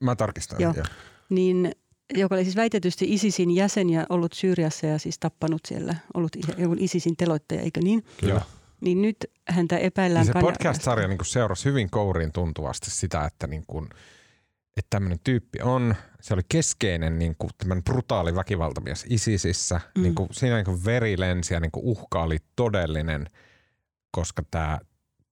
Mä 0.00 0.16
tarkistan. 0.16 0.60
Joo. 0.60 0.72
Joo. 0.76 0.86
niin 1.30 1.72
joka 2.14 2.34
oli 2.34 2.44
siis 2.44 2.56
väitetysti 2.56 3.14
ISISin 3.14 3.50
jäsen 3.50 3.90
ja 3.90 4.06
ollut 4.08 4.32
Syyriassa 4.32 4.86
ja 4.86 4.98
siis 4.98 5.18
tappanut 5.18 5.60
siellä, 5.68 5.94
ollut 6.14 6.36
jonkun 6.58 6.78
ISISin 6.78 7.16
teloittaja, 7.16 7.60
eikö 7.60 7.80
niin? 7.80 8.04
Joo. 8.22 8.40
Niin 8.80 9.02
nyt 9.02 9.16
häntä 9.48 9.78
epäillään 9.78 10.26
Niin 10.26 10.32
se 10.32 10.40
podcast-sarja 10.40 11.08
niin 11.08 11.18
seurasi 11.22 11.64
hyvin 11.64 11.90
kouriin 11.90 12.32
tuntuvasti 12.32 12.90
sitä, 12.90 13.24
että, 13.24 13.46
niin 13.46 13.64
kuin, 13.66 13.88
että 14.76 14.90
tämmöinen 14.90 15.18
tyyppi 15.24 15.62
on. 15.62 15.94
Se 16.20 16.34
oli 16.34 16.42
keskeinen 16.48 17.18
niin 17.18 17.36
kuin, 17.38 17.50
tämmöinen 17.58 17.84
brutaali 17.84 18.34
väkivaltamies 18.34 19.04
ISISissä. 19.08 19.80
Mm. 19.94 20.02
Niin 20.02 20.14
kuin, 20.14 20.28
siinä 20.32 20.56
niin 20.56 20.64
kuin 20.64 20.84
veri 20.84 21.20
lensi 21.20 21.54
ja 21.54 21.60
niin 21.60 21.70
kuin 21.70 21.84
uhka 21.84 22.22
oli 22.22 22.38
todellinen, 22.56 23.26
koska 24.10 24.42
tämä, 24.50 24.78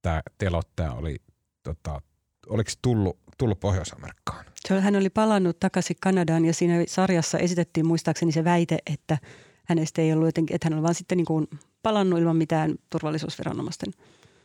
tämä 0.03 0.23
telottaja 0.39 0.93
oli, 0.93 1.17
tota, 1.63 2.01
oliko 2.49 2.71
se 2.71 2.79
tullut, 2.83 3.19
tullut 3.39 3.61
Pohjois-Amerikkaan? 3.61 4.45
Hän 4.81 4.97
oli 4.97 5.11
palannut 5.11 5.61
takaisin 5.61 5.97
Kanadaan 6.01 6.45
ja 6.45 6.55
siinä 6.55 6.75
sarjassa 6.89 7.39
esitettiin 7.39 7.87
muistaakseni 7.87 8.33
se 8.33 8.45
väite, 8.45 8.79
että 8.87 9.19
hänestä 9.65 10.03
ei 10.03 10.13
ollut 10.13 10.29
jotenkin, 10.29 10.55
että 10.55 10.67
hän 10.67 10.75
oli 10.75 10.83
vaan 10.83 10.95
sitten 10.95 11.19
niin 11.19 11.27
kuin 11.27 11.49
palannut 11.83 12.19
ilman 12.19 12.37
mitään 12.37 12.75
turvallisuusviranomaisten 12.91 13.93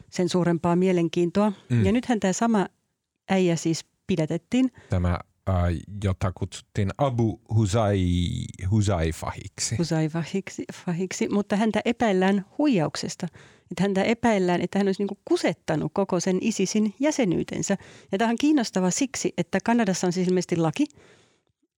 sen 0.09 0.29
suurempaa 0.29 0.75
mielenkiintoa. 0.75 1.53
Mm. 1.69 1.85
Ja 1.85 1.91
nythän 1.91 2.19
tämä 2.19 2.33
sama 2.33 2.67
äijä 3.29 3.55
siis 3.55 3.85
pidätettiin. 4.09 4.71
Tämä, 4.89 5.19
äh, 5.49 5.55
jota 6.03 6.31
kutsuttiin 6.35 6.89
Abu 6.97 7.41
Huzai, 7.55 8.05
Huzaifahiksi. 8.71 9.75
Usaifahiksi, 9.79 10.63
fahiksi, 10.85 11.29
mutta 11.29 11.55
häntä 11.55 11.81
epäillään 11.85 12.45
huijauksesta. 12.57 13.27
Että 13.71 13.83
häntä 13.83 14.03
epäillään, 14.03 14.61
että 14.61 14.79
hän 14.79 14.87
olisi 14.87 15.03
niin 15.03 15.17
kusettanut 15.25 15.91
koko 15.93 16.19
sen 16.19 16.37
ISISin 16.41 16.93
jäsenyytensä. 16.99 17.77
Ja 18.11 18.17
tämä 18.17 18.29
on 18.29 18.37
kiinnostava 18.39 18.91
siksi, 18.91 19.33
että 19.37 19.57
Kanadassa 19.63 20.07
on 20.07 20.13
siis 20.13 20.27
ilmeisesti 20.27 20.55
laki, 20.55 20.85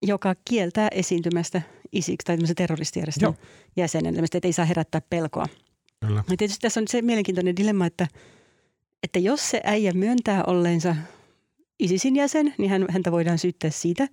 joka 0.01 0.35
kieltää 0.49 0.87
esiintymästä 0.91 1.61
isiksi 1.91 2.25
tai 2.25 2.37
terroristijärjestön 2.55 3.33
jäsenen, 3.75 4.23
että 4.23 4.47
ei 4.47 4.53
saa 4.53 4.65
herättää 4.65 5.01
pelkoa. 5.09 5.45
Kyllä. 6.05 6.23
Ja 6.29 6.37
tietysti 6.37 6.61
tässä 6.61 6.79
on 6.79 6.87
se 6.87 7.01
mielenkiintoinen 7.01 7.55
dilemma, 7.55 7.85
että, 7.85 8.07
että 9.03 9.19
jos 9.19 9.49
se 9.49 9.61
äijä 9.63 9.93
myöntää 9.93 10.43
olleensa 10.43 10.95
ISISin 11.81 12.15
jäsen, 12.15 12.53
niin 12.57 12.69
hän, 12.69 12.85
häntä 12.89 13.11
voidaan 13.11 13.37
syyttää 13.37 13.69
siitä 13.69 14.07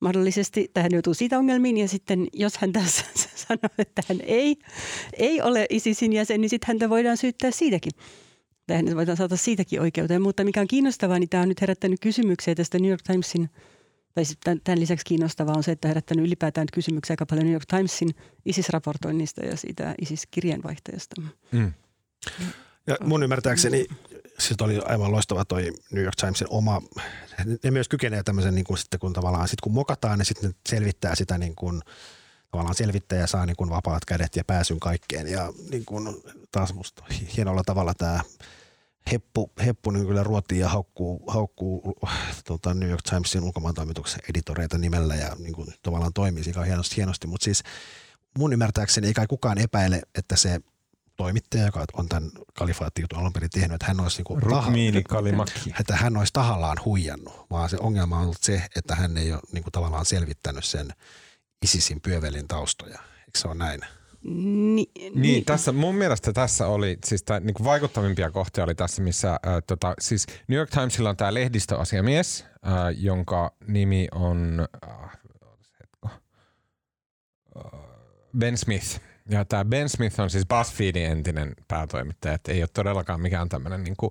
mahdollisesti, 0.00 0.70
tai 0.74 0.82
hän 0.82 0.92
joutuu 0.92 1.14
siitä 1.14 1.38
ongelmiin. 1.38 1.76
Ja 1.76 1.88
sitten 1.88 2.26
jos 2.32 2.56
hän 2.56 2.72
tässä 2.72 3.04
sanoo, 3.48 3.74
että 3.78 4.02
hän 4.08 4.18
ei, 4.22 4.56
ei 5.18 5.42
ole 5.42 5.66
ISISin 5.70 6.12
jäsen, 6.12 6.40
niin 6.40 6.48
sitten 6.48 6.68
häntä 6.68 6.90
voidaan 6.90 7.16
syyttää 7.16 7.50
siitäkin. 7.50 7.92
Tai 8.66 8.76
hänet 8.76 8.96
voidaan 8.96 9.16
saada 9.16 9.36
siitäkin 9.36 9.80
oikeuteen. 9.80 10.22
Mutta 10.22 10.44
mikä 10.44 10.60
on 10.60 10.66
kiinnostavaa, 10.66 11.18
niin 11.18 11.28
tämä 11.28 11.42
on 11.42 11.48
nyt 11.48 11.60
herättänyt 11.60 12.00
kysymyksiä 12.00 12.54
tästä 12.54 12.78
New 12.78 12.90
York 12.90 13.02
Timesin 13.02 13.50
tai 14.14 14.24
sitten 14.24 14.60
tämän- 14.64 14.80
lisäksi 14.80 15.04
kiinnostavaa 15.04 15.54
on 15.56 15.62
se, 15.62 15.72
että 15.72 15.88
herättänyt 15.88 16.26
ylipäätään 16.26 16.66
kysymyksiä 16.72 17.12
aika 17.12 17.26
paljon 17.26 17.44
New 17.44 17.52
York 17.52 17.66
Timesin 17.66 18.10
ISIS-raportoinnista 18.44 19.44
ja 19.44 19.56
siitä 19.56 19.94
ISIS-kirjeenvaihtajasta. 20.00 21.22
Mm. 21.52 21.72
Ja 22.86 22.96
mun 23.04 23.22
ymmärtääkseni 23.22 23.86
sit 24.38 24.60
oli 24.60 24.80
aivan 24.84 25.12
loistava 25.12 25.44
toi 25.44 25.72
New 25.90 26.04
York 26.04 26.16
Timesin 26.16 26.46
oma, 26.50 26.82
ne 27.64 27.70
myös 27.70 27.88
kykenee 27.88 28.22
tämmöisen 28.22 28.54
niin 28.54 28.64
kuin 28.64 28.78
sitten 28.78 29.00
kun 29.00 29.12
tavallaan 29.12 29.48
sit 29.48 29.60
kun 29.60 29.72
mokataan, 29.72 30.18
niin 30.18 30.26
sitten 30.26 30.54
selvittää 30.68 31.14
sitä 31.14 31.38
niin 31.38 31.54
kuin, 31.54 31.82
tavallaan 32.50 32.74
selvittäjä 32.74 33.26
saa 33.26 33.46
niin 33.46 33.56
kuin 33.56 33.70
vapaat 33.70 34.04
kädet 34.04 34.36
ja 34.36 34.44
pääsyn 34.44 34.80
kaikkeen 34.80 35.28
ja 35.28 35.52
niin 35.70 35.84
kuin 35.84 36.22
taas 36.52 36.74
musta 36.74 37.04
hienolla 37.36 37.62
tavalla 37.66 37.94
tämä 37.94 38.20
Heppu, 39.12 39.50
Heppu 39.66 39.90
niin 39.90 40.06
kyllä 40.06 40.22
ruotii 40.22 40.58
ja 40.58 40.68
haukkuu, 40.68 41.24
haukkuu 41.26 41.96
tota 42.44 42.74
New 42.74 42.88
York 42.88 43.02
Timesin 43.10 43.44
ulkomaantoimituksen 43.44 44.20
editoreita 44.30 44.78
nimellä 44.78 45.14
ja 45.14 45.36
niin 45.38 45.52
kuin 45.52 45.68
tavallaan 45.82 46.12
toimii 46.12 46.44
siinä 46.44 46.64
hienosti, 46.64 46.96
hienosti. 46.96 47.26
mutta 47.26 47.44
siis 47.44 47.62
mun 48.38 48.52
ymmärtääkseni 48.52 49.06
ei 49.06 49.14
kai 49.14 49.26
kukaan 49.26 49.58
epäile, 49.58 50.02
että 50.14 50.36
se 50.36 50.60
toimittaja, 51.16 51.66
joka 51.66 51.84
on 51.92 52.08
tämän 52.08 52.30
kalifaattiutun 52.54 53.18
alun 53.18 53.32
perin 53.32 53.50
tehnyt, 53.50 53.72
että 53.72 53.86
hän 53.86 54.00
olisi, 54.00 54.22
niin 54.22 55.04
Kalimaki. 55.04 55.74
että 55.80 55.96
hän 55.96 56.16
olisi 56.16 56.32
tahallaan 56.32 56.78
huijannut, 56.84 57.46
vaan 57.50 57.68
se 57.68 57.76
ongelma 57.80 58.16
on 58.16 58.22
ollut 58.22 58.42
se, 58.42 58.62
että 58.76 58.94
hän 58.94 59.16
ei 59.16 59.32
ole 59.32 59.40
niin 59.52 59.62
kuin 59.62 59.72
tavallaan 59.72 60.04
selvittänyt 60.04 60.64
sen 60.64 60.90
ISISin 61.64 62.00
pyövelin 62.00 62.48
taustoja. 62.48 62.98
Eikö 63.18 63.38
se 63.38 63.48
ole 63.48 63.54
näin? 63.54 63.80
Ni, 64.24 64.86
Niin, 65.14 65.44
tässä, 65.44 65.72
mun 65.72 65.94
mielestä 65.94 66.32
tässä 66.32 66.66
oli, 66.66 66.98
siis 67.04 67.22
tää, 67.22 67.40
niin 67.40 67.54
kuin 67.54 67.64
vaikuttavimpia 67.64 68.30
kohtia 68.30 68.64
oli 68.64 68.74
tässä, 68.74 69.02
missä 69.02 69.30
äh, 69.30 69.38
tota, 69.66 69.94
siis 70.00 70.26
New 70.48 70.58
York 70.58 70.70
Timesilla 70.70 71.10
on 71.10 71.16
tämä 71.16 71.34
lehdistöasiamies, 71.34 72.44
äh, 72.66 72.72
jonka 72.96 73.54
nimi 73.66 74.08
on 74.12 74.68
hetko, 75.80 76.08
äh, 77.56 77.70
Ben 78.38 78.58
Smith. 78.58 79.00
Ja 79.30 79.44
tämä 79.44 79.64
Ben 79.64 79.88
Smith 79.88 80.20
on 80.20 80.30
siis 80.30 80.46
BuzzFeedin 80.46 81.06
entinen 81.06 81.54
päätoimittaja, 81.68 82.34
että 82.34 82.52
ei 82.52 82.62
ole 82.62 82.68
todellakaan 82.74 83.20
mikään 83.20 83.48
tämmöinen 83.48 83.84
niin 83.84 83.96
kuin, 83.96 84.10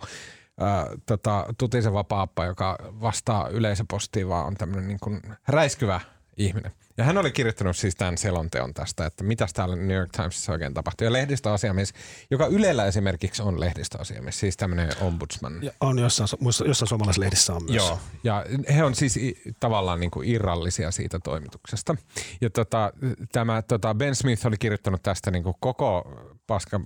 äh, 0.62 0.86
tota, 1.06 1.46
tutisen 1.58 1.94
vapaappa, 1.94 2.46
joka 2.46 2.78
vastaa 2.82 3.48
yleisöpostiin, 3.48 4.30
vaan 4.30 4.46
on 4.46 4.56
tämmöinen 4.56 4.88
niin 4.88 5.00
kuin 5.00 5.22
räiskyvä 5.48 6.02
ihminen. 6.38 6.72
Ja 6.98 7.04
hän 7.04 7.18
oli 7.18 7.32
kirjoittanut 7.32 7.78
siis 7.78 7.96
tämän 7.96 8.18
selonteon 8.18 8.74
tästä, 8.74 9.06
että 9.06 9.24
mitä 9.24 9.48
täällä 9.54 9.76
New 9.76 9.98
York 9.98 10.12
Timesissa 10.12 10.52
oikein 10.52 10.74
tapahtui. 10.74 11.08
Ja 11.08 11.14
lehdistöasiamies, 11.14 11.94
joka 12.32 12.48
Ylellä 12.48 12.86
esimerkiksi 12.86 13.42
on 13.42 13.60
lehdistöasiamies, 13.60 14.40
siis 14.40 14.58
tämmöinen 14.58 14.92
ombudsman. 15.02 15.64
Ja 15.64 15.72
on 15.82 16.00
jossain, 16.00 16.30
jossain 16.68 16.90
suomalaisessa 16.90 17.22
lehdissä 17.22 17.54
on 17.54 17.64
myös. 17.64 17.76
Joo, 17.76 18.00
ja 18.24 18.46
he 18.76 18.84
on 18.84 18.96
siis 18.96 19.20
tavallaan 19.60 20.00
niin 20.00 20.12
kuin 20.12 20.30
irrallisia 20.30 20.92
siitä 20.92 21.20
toimituksesta. 21.20 21.96
Ja 22.42 22.50
tota, 22.50 22.94
tämä 23.32 23.62
tota 23.62 23.96
Ben 23.96 24.16
Smith 24.16 24.48
oli 24.48 24.58
kirjoittanut 24.58 25.04
tästä 25.04 25.32
niin 25.32 25.44
kuin 25.44 25.56
koko 25.60 26.12
paskan 26.48 26.86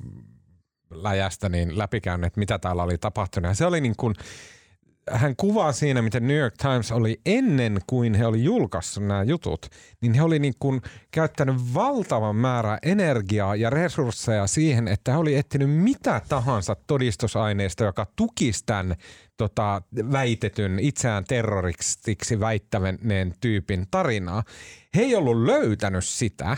läjästä 0.91 1.49
niin 1.49 1.77
läpikäynyt, 1.77 2.27
että 2.27 2.39
mitä 2.39 2.59
täällä 2.59 2.83
oli 2.83 2.97
tapahtunut. 2.97 3.49
Ja 3.49 3.55
se 3.55 3.65
oli 3.65 3.81
niin 3.81 3.95
kuin, 3.97 4.15
hän 5.11 5.35
kuvaa 5.35 5.71
siinä, 5.71 6.01
miten 6.01 6.27
New 6.27 6.37
York 6.37 6.55
Times 6.57 6.91
oli 6.91 7.21
ennen 7.25 7.79
kuin 7.87 8.15
he 8.15 8.25
oli 8.25 8.43
julkaissut 8.43 9.03
nämä 9.05 9.23
jutut, 9.23 9.65
niin 10.01 10.13
he 10.13 10.23
oli 10.23 10.39
niin 10.39 10.53
kuin 10.59 10.81
käyttänyt 11.11 11.55
valtavan 11.73 12.35
määrän 12.35 12.79
energiaa 12.83 13.55
ja 13.55 13.69
resursseja 13.69 14.47
siihen, 14.47 14.87
että 14.87 15.11
he 15.11 15.17
oli 15.17 15.35
etsinyt 15.35 15.69
mitä 15.71 16.21
tahansa 16.29 16.75
todistusaineistoa, 16.87 17.87
joka 17.87 18.07
tukisi 18.15 18.63
tämän 18.65 18.95
tota, 19.37 19.81
väitetyn 20.11 20.79
itseään 20.79 21.23
terroristiksi 21.23 22.39
väittäväneen 22.39 23.33
tyypin 23.41 23.85
tarinaa. 23.91 24.43
He 24.95 25.01
ei 25.01 25.15
ollut 25.15 25.37
löytänyt 25.37 26.05
sitä 26.05 26.57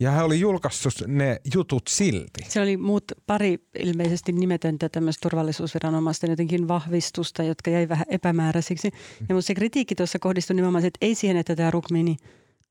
ja 0.00 0.10
he 0.10 0.22
oli 0.22 0.40
julkaissut 0.40 0.94
ne 1.06 1.40
jutut 1.54 1.82
silti. 1.88 2.40
Se 2.48 2.60
oli 2.60 2.76
muut 2.76 3.04
pari 3.26 3.58
ilmeisesti 3.78 4.32
nimetöntä 4.32 4.88
tämmöistä 4.88 5.22
turvallisuusviranomaisten 5.22 6.30
jotenkin 6.30 6.68
vahvistusta, 6.68 7.42
jotka 7.42 7.70
jäi 7.70 7.88
vähän 7.88 8.06
epämääräisiksi. 8.08 8.90
Ja 9.28 9.34
mun 9.34 9.42
se 9.42 9.54
kritiikki 9.54 9.94
tuossa 9.94 10.18
kohdistui 10.18 10.56
nimenomaan 10.56 10.84
että 10.84 10.98
ei 11.00 11.14
siihen, 11.14 11.36
että 11.36 11.56
tämä 11.56 11.70
Rukmini 11.70 12.16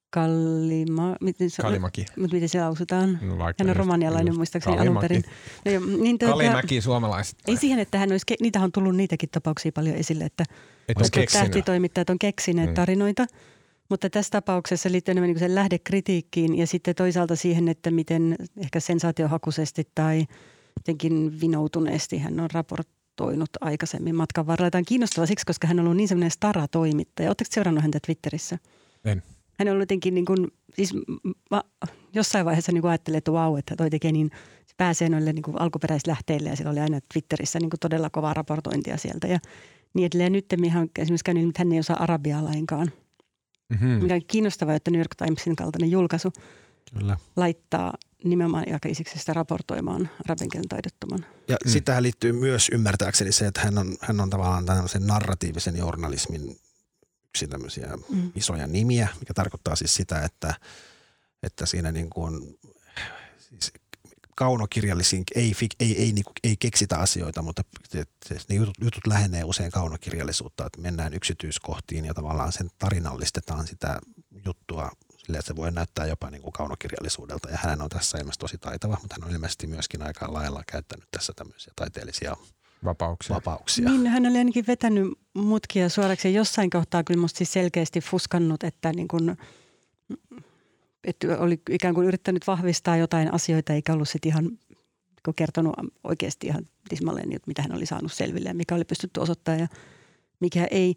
Kalima, 0.09 1.15
miten 1.21 1.49
se, 1.49 1.61
Kalimaki. 1.61 2.05
Mutta 2.19 2.33
miten 2.35 2.49
se 2.49 2.61
lausutaan? 2.61 3.19
No, 3.21 3.37
Hän 3.59 3.69
on 3.69 3.75
romanialainen 3.75 4.27
just 4.27 4.37
muistaakseni 4.37 4.77
alun 4.79 4.97
perin. 5.01 5.23
No, 5.65 5.71
niin 6.01 6.17
tuota, 6.17 6.31
Kalimäki 6.33 6.81
suomalaiset. 6.81 7.35
ei 7.47 7.57
siihen, 7.57 7.79
että 7.79 7.97
hän 7.97 8.11
olisi, 8.11 8.25
niitä 8.41 8.59
on 8.59 8.71
tullut 8.71 8.95
niitäkin 8.95 9.29
tapauksia 9.29 9.71
paljon 9.71 9.95
esille, 9.95 10.23
että 10.25 10.43
Et 10.89 10.97
että 11.01 11.21
tähtitoimittajat 11.33 12.09
on 12.09 12.19
keksineet 12.19 12.69
Mm. 12.69 12.73
tarinoita. 12.73 13.25
Mutta 13.89 14.09
tässä 14.09 14.31
tapauksessa 14.31 14.91
liittyy 14.91 15.11
enemmän 15.11 15.27
niin 15.27 15.39
sen 15.39 15.55
lähdekritiikkiin 15.55 16.57
ja 16.57 16.67
sitten 16.67 16.95
toisaalta 16.95 17.35
siihen, 17.35 17.67
että 17.67 17.91
miten 17.91 18.35
ehkä 18.57 18.79
sensaatiohakuisesti 18.79 19.89
tai 19.95 20.25
jotenkin 20.77 21.41
vinoutuneesti 21.41 22.17
hän 22.17 22.39
on 22.39 22.49
raportoinut 22.53 23.49
aikaisemmin 23.61 24.15
matkan 24.15 24.47
varrella. 24.47 24.71
Tämä 24.71 24.79
on 24.79 24.85
kiinnostavaa 24.85 25.25
siksi, 25.25 25.45
koska 25.45 25.67
hän 25.67 25.79
on 25.79 25.85
ollut 25.85 25.97
niin 25.97 26.07
semmoinen 26.07 26.31
stara-toimittaja. 26.31 27.29
Oletteko 27.29 27.49
seurannut 27.53 27.81
häntä 27.81 27.99
Twitterissä? 28.05 28.57
En. 29.05 29.23
Hän 29.59 29.67
on 29.67 29.71
ollut 29.71 29.81
jotenkin 29.81 30.13
niin 30.13 30.25
kuin, 30.25 30.47
siis 30.73 30.93
mä 31.51 31.63
jossain 32.13 32.45
vaiheessa 32.45 32.71
niin 32.71 32.85
ajattelin, 32.85 33.17
että 33.17 33.31
vau, 33.31 33.55
että 33.55 33.75
toi 33.75 33.89
tekee 33.89 34.11
niin, 34.11 34.31
se 34.65 34.73
pääsee 34.77 35.09
noille 35.09 35.33
niin 35.33 35.43
kuin 35.43 35.61
alkuperäislähteille 35.61 36.49
ja 36.49 36.55
sillä 36.55 36.71
oli 36.71 36.79
aina 36.79 36.99
Twitterissä 37.13 37.59
niin 37.59 37.69
kuin 37.69 37.79
todella 37.79 38.09
kovaa 38.09 38.33
raportointia 38.33 38.97
sieltä 38.97 39.27
ja 39.27 39.39
niin 39.93 40.05
edelleen. 40.05 40.31
Nyt 40.31 40.53
on 40.53 40.89
esimerkiksi 40.99 41.23
käynyt, 41.23 41.49
että 41.49 41.61
hän 41.61 41.71
ei 41.71 41.79
osaa 41.79 42.03
arabiaa 42.03 42.43
lainkaan. 42.45 42.91
Mm-hmm. 43.69 43.87
Mikä 43.87 44.13
on 44.13 44.21
kiinnostavaa, 44.27 44.75
että 44.75 44.91
New 44.91 44.99
York 44.99 45.15
Timesin 45.15 45.55
kaltainen 45.55 45.91
julkaisu 45.91 46.33
Kyllä. 46.99 47.17
laittaa 47.35 47.93
nimenomaan 48.23 48.63
jakaisiksi 48.67 49.33
raportoimaan 49.33 50.09
arabinkielen 50.25 50.69
taidottoman. 50.69 51.25
Ja 51.47 51.57
mm. 51.65 51.71
sitähän 51.71 52.03
liittyy 52.03 52.31
myös 52.31 52.69
ymmärtääkseni 52.73 53.31
se, 53.31 53.47
että 53.47 53.61
hän 53.61 53.77
on, 53.77 53.95
hän 54.01 54.19
on 54.19 54.29
tavallaan 54.29 54.65
tämmöisen 54.65 55.07
narratiivisen 55.07 55.77
journalismin 55.77 56.57
yksi 57.29 57.47
tämmöisiä 57.47 57.97
mm. 58.09 58.31
isoja 58.35 58.67
nimiä, 58.67 59.07
mikä 59.19 59.33
tarkoittaa 59.33 59.75
siis 59.75 59.95
sitä, 59.95 60.21
että, 60.21 60.53
että 61.43 61.65
siinä 61.65 61.91
niin 61.91 62.09
kuin, 62.09 62.59
kaunokirjallisiin 64.35 65.23
ei, 65.35 65.53
ei, 65.79 66.01
ei, 66.01 66.11
niin 66.11 66.23
kuin, 66.23 66.33
ei 66.43 66.55
keksitä 66.59 66.97
asioita, 66.97 67.41
mutta 67.41 67.63
ne 68.49 68.55
jutut, 68.55 68.75
jutut 68.81 69.07
lähenee 69.07 69.43
usein 69.43 69.71
kaunokirjallisuutta, 69.71 70.65
että 70.65 70.81
mennään 70.81 71.13
yksityiskohtiin 71.13 72.05
ja 72.05 72.13
tavallaan 72.13 72.51
sen 72.51 72.69
tarinallistetaan 72.79 73.67
sitä 73.67 73.99
juttua 74.45 74.91
sille, 75.17 75.37
että 75.37 75.47
se 75.47 75.55
voi 75.55 75.71
näyttää 75.71 76.05
jopa 76.05 76.29
niin 76.29 76.41
kuin 76.41 76.53
kaunokirjallisuudelta. 76.53 77.49
Ja 77.49 77.57
hän 77.61 77.81
on 77.81 77.89
tässä 77.89 78.17
ilmeisesti 78.17 78.39
tosi 78.39 78.57
taitava, 78.57 78.97
mutta 79.01 79.15
hän 79.19 79.27
on 79.29 79.35
ilmeisesti 79.35 79.67
myöskin 79.67 80.01
aika 80.01 80.33
lailla 80.33 80.63
käyttänyt 80.71 81.07
tässä 81.11 81.33
tämmöisiä 81.35 81.73
taiteellisia 81.75 82.35
vapauksia. 82.85 83.35
vapauksia. 83.35 83.89
Niin, 83.89 84.07
hän 84.07 84.25
oli 84.25 84.37
ainakin 84.37 84.67
vetänyt 84.67 85.13
mutkia 85.33 85.89
suoraksi 85.89 86.27
ja 86.27 86.31
jossain 86.31 86.69
kohtaa 86.69 87.03
kyllä 87.03 87.21
musta 87.21 87.37
siis 87.37 87.53
selkeästi 87.53 88.01
fuskannut, 88.01 88.63
että 88.63 88.93
niin 88.93 89.07
kuin, 89.07 89.37
että 91.05 91.39
oli 91.39 91.61
ikään 91.69 91.93
kuin 91.93 92.07
yrittänyt 92.07 92.47
vahvistaa 92.47 92.97
jotain 92.97 93.33
asioita 93.33 93.73
eikä 93.73 93.93
ollut 93.93 94.09
sitten 94.09 94.29
ihan 94.29 94.51
kertonut 95.35 95.73
oikeasti 96.03 96.47
ihan 96.47 96.67
tismalleen, 96.89 97.29
mitä 97.47 97.61
hän 97.61 97.75
oli 97.75 97.85
saanut 97.85 98.13
selville 98.13 98.49
ja 98.49 98.55
mikä 98.55 98.75
oli 98.75 98.85
pystytty 98.85 99.19
osoittamaan 99.19 99.59
ja 99.59 99.67
mikä 100.39 100.67
ei. 100.71 100.95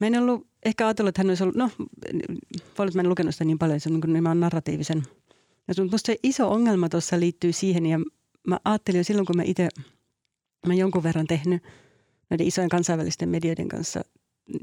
Mä 0.00 0.06
en 0.06 0.18
ollut 0.18 0.46
ehkä 0.64 0.86
ajatellut, 0.86 1.08
että 1.08 1.20
hän 1.20 1.30
olisi 1.30 1.42
ollut, 1.42 1.56
no 1.56 1.70
voi 2.78 2.88
mä 2.94 3.00
en 3.00 3.08
lukenut 3.08 3.34
sitä 3.34 3.44
niin 3.44 3.58
paljon, 3.58 3.80
se 3.80 3.88
on 3.88 3.92
niin 3.92 4.00
nimenomaan 4.06 4.40
narratiivisen. 4.40 5.02
Ja 5.68 5.84
musta 5.84 6.06
se 6.06 6.16
iso 6.22 6.50
ongelma 6.50 6.88
tuossa 6.88 7.20
liittyy 7.20 7.52
siihen 7.52 7.86
ja 7.86 7.98
mä 8.46 8.58
ajattelin 8.64 8.98
jo 8.98 9.04
silloin, 9.04 9.26
kun 9.26 9.36
mä 9.36 9.42
itse, 9.42 9.68
mä 10.66 10.74
jonkun 10.74 11.02
verran 11.02 11.26
tehnyt 11.26 11.62
näiden 12.30 12.46
isojen 12.46 12.70
kansainvälisten 12.70 13.28
medioiden 13.28 13.68
kanssa, 13.68 14.04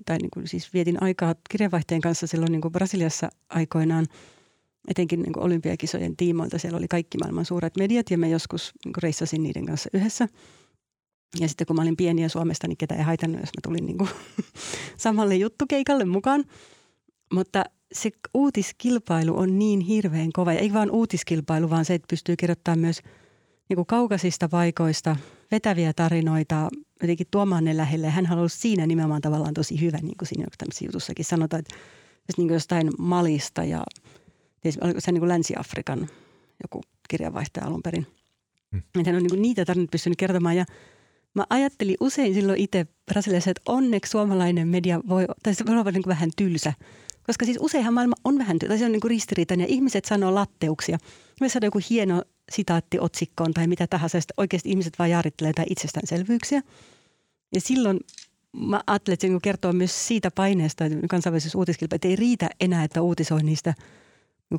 tai 0.06 0.18
niin 0.18 0.32
kuin 0.34 0.48
siis 0.48 0.74
vietin 0.74 1.04
aikaa 1.04 1.36
kirjeenvaihteen 1.50 2.02
kanssa 2.02 2.28
silloin 2.28 2.52
niin 2.52 2.62
kuin 2.62 2.72
Brasiliassa 2.72 3.30
aikoinaan– 3.50 4.08
etenkin 4.88 5.22
niin 5.22 5.40
olympiakisojen 5.40 6.18
tiimoilta. 6.18 6.58
Siellä 6.58 6.78
oli 6.78 6.88
kaikki 6.88 7.18
maailman 7.18 7.46
suuret 7.46 7.78
mediat 7.78 8.12
ja 8.12 8.18
me 8.18 8.30
joskus 8.30 8.72
niin 8.86 8.94
reissasin 9.04 9.44
niiden 9.44 9.66
kanssa 9.66 9.90
yhdessä. 9.94 10.28
Ja 11.40 11.48
sitten 11.48 11.68
kun 11.68 11.76
mä 11.76 11.82
olin 11.82 11.98
pieniä 11.98 12.30
Suomesta, 12.30 12.68
niin 12.68 12.78
ketä 12.78 12.96
ei 12.96 13.04
haitannut, 13.04 13.42
jos 13.42 13.50
mä 13.50 13.62
tulin 13.64 13.86
niin 13.86 13.98
kuin 13.98 14.10
samalle 14.98 15.36
juttukeikalle 15.36 16.06
mukaan. 16.06 16.44
Mutta 17.34 17.64
se 17.92 18.10
uutiskilpailu 18.34 19.38
on 19.38 19.60
niin 19.60 19.80
hirveän 19.80 20.30
kova. 20.34 20.54
Ja 20.54 20.60
ei 20.60 20.74
vaan 20.74 20.92
uutiskilpailu, 20.92 21.70
vaan 21.70 21.86
se, 21.86 21.94
että 21.94 22.08
pystyy 22.10 22.36
kirjoittamaan 22.36 22.80
myös 22.80 23.02
niin 23.70 23.76
kuin 23.76 23.86
kaukaisista 23.86 24.50
paikoista 24.50 25.16
vetäviä 25.52 25.94
tarinoita, 25.94 26.70
jotenkin 27.02 27.28
tuomaan 27.32 27.64
ne 27.64 27.78
lähelle. 27.78 28.10
Hän 28.10 28.26
halusi 28.26 28.58
siinä 28.58 28.88
nimenomaan 28.88 29.22
tavallaan 29.22 29.54
tosi 29.54 29.82
hyvä, 29.82 29.98
niin 29.98 30.18
kuin 30.18 30.28
siinä 30.28 30.46
jutussakin 30.86 31.26
sanotaan, 31.26 31.60
että 31.60 31.76
niin 32.38 32.48
kuin 32.48 32.54
jostain 32.54 32.90
Malista 32.98 33.64
ja– 33.64 33.84
oliko 34.82 35.00
se 35.02 35.12
niin 35.12 35.20
kuin 35.20 35.30
Länsi-Afrikan 35.30 36.10
joku 36.64 36.82
kirjanvaihtaja 37.10 37.66
alun 37.66 37.84
perin. 37.84 38.08
Hmm. 38.72 39.06
Hän 39.06 39.16
on 39.16 39.24
niin 39.24 39.30
kuin 39.30 39.42
niitä 39.42 39.66
tarinoita 39.66 39.92
pystynyt 39.92 40.18
kertomaan 40.18 40.56
ja 40.56 40.66
mä 41.36 41.46
ajattelin 41.50 41.98
usein 42.00 42.34
silloin 42.34 42.60
itse 42.60 42.88
Brasiliassa, 43.06 43.52
että 43.52 43.62
onneksi 43.66 44.12
suomalainen 44.12 44.68
media 44.68 45.02
voi, 45.10 45.26
tai 45.44 45.56
se 45.56 45.66
voi 45.66 45.78
olla 45.78 45.92
niin 45.92 46.04
kuin 46.04 46.12
vähän 46.12 46.30
tylsä. 46.36 46.74
Koska 47.26 47.46
siis 47.46 47.58
useinhan 47.62 47.94
maailma 47.94 48.16
on 48.24 48.38
vähän 48.38 48.60
tylsä, 48.60 48.78
se 48.78 48.86
on 48.86 48.92
niin 48.92 49.02
kuin 49.02 49.10
ristiriitainen 49.10 49.66
ja 49.66 49.74
ihmiset 49.74 50.06
sanoo 50.06 50.36
latteuksia. 50.36 50.98
Me 51.42 51.50
saadaan 51.50 51.68
joku 51.68 51.80
hieno 51.90 52.24
sitaatti 52.52 53.00
otsikkoon 53.00 53.54
tai 53.54 53.68
mitä 53.68 53.88
tahansa, 53.88 54.18
ja 54.18 54.22
oikeasti 54.38 54.70
ihmiset 54.70 54.94
vaan 55.00 55.10
jaarittelee 55.10 55.50
jotain 55.50 55.72
itsestäänselvyyksiä. 55.72 56.62
Ja 57.56 57.62
silloin 57.62 58.00
mä 58.58 58.82
ajattelin, 58.88 59.14
että 59.14 59.22
se 59.22 59.28
niinku 59.28 59.40
kertoo 59.40 59.74
myös 59.74 60.08
siitä 60.08 60.32
paineesta 60.32 60.86
että 60.86 61.08
kansainvälisessä 61.10 61.58
uutiskilpailussa, 61.58 62.08
ei 62.08 62.16
riitä 62.16 62.50
enää, 62.60 62.84
että 62.84 63.02
uutisoi 63.02 63.44
niistä– 63.44 63.74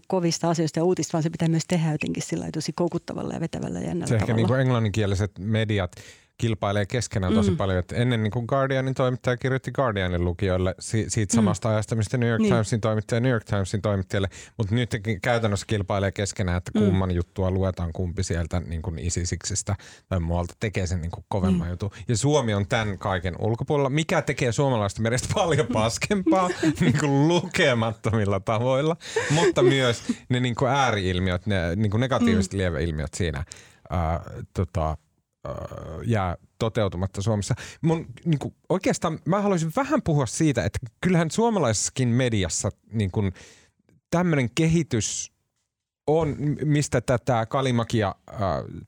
kovista 0.09 0.51
asioista 0.51 0.79
ja 0.79 0.85
uutista, 0.85 1.13
vaan 1.13 1.23
se 1.23 1.31
pitää 1.31 1.49
myös 1.49 1.65
tehdä 1.69 1.93
jotenkin 1.93 2.23
sillä 2.23 2.47
tosi 2.53 2.73
koukuttavalla 2.73 3.35
ja 3.35 3.41
vetävällä 3.41 3.79
ja 3.79 3.87
jännällä 3.87 4.07
Se 4.07 4.17
ehkä 4.17 4.35
niin 4.35 4.49
kuin 4.49 4.61
englanninkieliset 4.61 5.31
mediat 5.39 5.93
kilpailee 6.41 6.87
keskenään 6.87 7.35
tosi 7.35 7.51
mm. 7.51 7.57
paljon. 7.57 7.79
Että 7.79 7.97
ennen 7.97 8.23
niin 8.23 8.31
kuin 8.31 8.45
Guardianin 8.49 8.95
toimittaja 8.95 9.37
kirjoitti 9.37 9.71
Guardianin 9.73 10.25
lukijoille 10.25 10.75
si- 10.79 11.11
siitä 11.11 11.35
samasta 11.35 11.69
mm. 11.69 11.75
ajasta, 11.75 11.97
mistä 11.97 12.19
New 12.19 12.29
York 12.29 12.41
niin. 12.41 12.53
Timesin 12.53 12.81
toimittaja 12.81 13.21
New 13.21 13.33
York 13.33 13.45
Timesin 13.45 13.83
toimittajalle. 13.83 14.29
Mutta 14.57 14.75
nyt 14.75 14.91
käytännössä 15.23 15.67
kilpailee 15.67 16.13
keskenään, 16.13 16.59
että 16.59 16.71
mm. 16.75 16.85
kumman 16.85 17.09
mm. 17.09 17.15
juttua 17.15 17.51
luetaan 17.51 17.93
kumpi 17.93 18.23
sieltä 18.23 18.61
niin 18.61 18.83
kuin 18.83 18.99
Isisiksistä 18.99 19.77
tai 20.09 20.21
muualta 20.21 20.55
tekee 20.61 20.87
sen 20.87 21.01
niin 21.01 21.11
kuin 21.11 21.25
kovemman 21.29 21.67
mm. 21.67 21.71
jutun. 21.71 21.91
Ja 22.09 22.17
Suomi 22.17 22.55
on 22.55 22.67
tämän 22.67 22.99
kaiken 22.99 23.35
ulkopuolella, 23.39 23.91
mikä 23.91 24.23
tekee 24.23 24.53
suomalaista 24.53 25.03
merestä 25.03 25.29
paljon 25.45 25.67
paskempaa 25.73 26.51
niin 26.81 26.99
kuin 27.01 27.29
lukemattomilla 27.29 28.41
tavoilla, 28.41 28.97
mutta 29.31 29.63
myös 29.63 30.03
ne 30.29 30.41
niin 30.41 30.55
kuin 30.55 30.71
ääriilmiöt, 30.71 31.47
ne 31.47 31.77
niin 31.77 31.91
kuin 31.91 32.01
negatiiviset 32.01 32.53
mm. 32.53 32.59
lieveilmiöt 32.59 33.15
siinä. 33.15 33.45
Uh, 33.93 34.45
tota, 34.55 34.97
jää 36.07 36.37
toteutumatta 36.59 37.23
Suomessa. 37.23 37.55
Mun, 37.81 38.07
niin 38.25 38.39
kuin, 38.39 38.55
oikeastaan 38.69 39.19
mä 39.25 39.43
haluaisin 39.43 39.73
vähän 39.77 40.03
puhua 40.03 40.27
siitä, 40.27 40.65
että 40.65 40.79
kyllähän 41.01 41.31
suomalaisessakin 41.31 42.09
mediassa 42.09 42.71
niin 42.93 43.11
tämmöinen 44.11 44.51
kehitys 44.55 45.33
on, 46.19 46.37
mistä 46.65 47.01
tätä 47.01 47.47
Kalimakia 47.47 48.15
äh, 48.29 48.39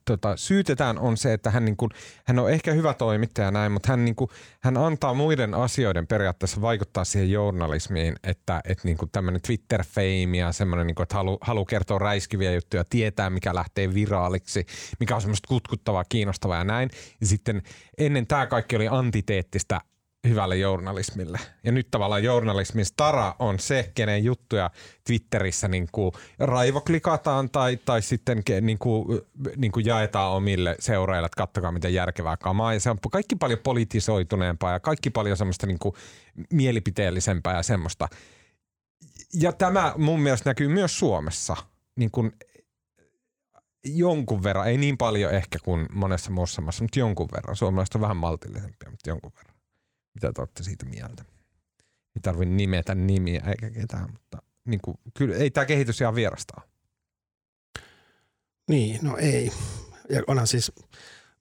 tota, 0.05 0.37
syytetään, 0.37 0.99
on 0.99 1.17
se, 1.17 1.33
että 1.33 1.51
hän, 1.51 1.65
niin 1.65 1.77
kuin, 1.77 1.91
hän 2.25 2.39
on 2.39 2.51
ehkä 2.51 2.73
hyvä 2.73 2.93
toimittaja 2.93 3.51
näin, 3.51 3.71
mutta 3.71 3.91
hän, 3.91 4.05
niin 4.05 4.15
kuin, 4.15 4.29
hän 4.61 4.77
antaa 4.77 5.13
muiden 5.13 5.53
asioiden 5.53 6.07
periaatteessa 6.07 6.61
vaikuttaa 6.61 7.03
siihen 7.03 7.31
journalismiin, 7.31 8.15
että, 8.23 8.61
että 8.65 8.87
niin 8.87 8.97
kuin 8.97 9.11
tämmöinen 9.11 9.41
Twitter-fame 9.41 10.37
ja 10.37 10.51
semmoinen, 10.51 10.87
niin 10.87 10.95
kuin, 10.95 11.03
että 11.03 11.15
halu, 11.15 11.37
haluaa 11.41 11.65
kertoa 11.65 11.99
räiskiviä 11.99 12.53
juttuja, 12.53 12.83
tietää 12.89 13.29
mikä 13.29 13.55
lähtee 13.55 13.93
viraaliksi, 13.93 14.65
mikä 14.99 15.15
on 15.15 15.21
semmoista 15.21 15.47
kutkuttavaa, 15.47 16.03
kiinnostavaa 16.09 16.57
ja 16.57 16.63
näin. 16.63 16.89
Ja 17.21 17.27
sitten 17.27 17.61
ennen 17.97 18.27
tämä 18.27 18.47
kaikki 18.47 18.75
oli 18.75 18.87
antiteettistä 18.87 19.81
hyvälle 20.27 20.57
journalismille. 20.57 21.39
Ja 21.63 21.71
nyt 21.71 21.87
tavallaan 21.91 22.23
journalismin 22.23 22.85
stara 22.85 23.35
on 23.39 23.59
se, 23.59 23.91
kenen 23.95 24.23
juttuja 24.23 24.69
Twitterissä 25.03 25.67
niin 25.67 25.87
kuin 25.91 26.11
raivoklikataan 26.39 27.49
tai, 27.49 27.77
tai 27.85 28.01
sitten 28.01 28.43
niin 28.61 28.77
kuin, 28.77 29.21
niin 29.57 29.71
kuin 29.71 29.85
jaetaan 29.85 30.31
omille 30.31 30.75
seuraajille, 30.79 31.25
että 31.25 31.37
kattokaa 31.37 31.71
miten 31.71 31.93
järkevää 31.93 32.37
kamaa. 32.37 32.73
Ja 32.73 32.79
se 32.79 32.89
on 32.89 32.97
kaikki 33.11 33.35
paljon 33.35 33.59
politisoituneempaa 33.59 34.71
ja 34.71 34.79
kaikki 34.79 35.09
paljon 35.09 35.37
semmoista 35.37 35.67
niin 35.67 35.79
kuin 35.79 35.95
mielipiteellisempää 36.51 37.55
ja 37.55 37.63
semmoista. 37.63 38.07
Ja 39.33 39.51
tämä 39.51 39.93
mun 39.97 40.19
mielestä 40.19 40.49
näkyy 40.49 40.67
myös 40.67 40.99
Suomessa 40.99 41.55
niin 41.95 42.11
kuin 42.11 42.31
jonkun 43.85 44.43
verran, 44.43 44.67
ei 44.67 44.77
niin 44.77 44.97
paljon 44.97 45.31
ehkä 45.31 45.59
kuin 45.63 45.85
monessa 45.93 46.31
muussa 46.31 46.61
maassa, 46.61 46.83
mutta 46.83 46.99
jonkun 46.99 47.29
verran. 47.35 47.55
Suomalaiset 47.55 47.95
on 47.95 48.01
vähän 48.01 48.17
maltillisempia, 48.17 48.89
mutta 48.89 49.09
jonkun 49.09 49.31
verran. 49.37 49.52
Mitä 50.13 50.33
te 50.33 50.41
olette 50.41 50.63
siitä 50.63 50.85
mieltä? 50.85 51.25
Ei 52.15 52.21
tarvi 52.21 52.45
nimetä 52.45 52.95
nimiä 52.95 53.43
eikä 53.47 53.69
ketään, 53.69 54.11
mutta 54.11 54.37
niin 54.65 54.79
kuin, 54.83 54.97
kyllä 55.13 55.35
ei 55.35 55.51
tämä 55.51 55.65
kehitys 55.65 56.01
ihan 56.01 56.15
vierastaa. 56.15 56.61
Niin, 58.69 58.99
no 59.01 59.17
ei. 59.17 59.51
Ja 60.09 60.23
onhan 60.27 60.47
siis, 60.47 60.71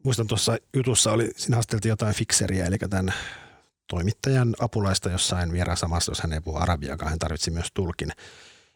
muistan 0.05 0.27
tuossa 0.27 0.57
jutussa 0.77 1.13
oli, 1.13 1.31
siinä 1.37 1.57
haasteltiin 1.57 1.91
jotain 1.91 2.15
fikseriä, 2.15 2.67
eli 2.67 2.79
tämän 2.79 3.15
toimittajan 3.87 4.55
apulaista 4.59 5.11
jossain 5.11 5.51
samassa, 5.75 6.11
jos 6.11 6.21
hän 6.21 6.33
ei 6.33 6.41
puhu 6.41 6.57
arabiakaan, 6.57 7.11
hän 7.11 7.19
tarvitsi 7.19 7.51
myös 7.51 7.69
tulkin. 7.75 8.09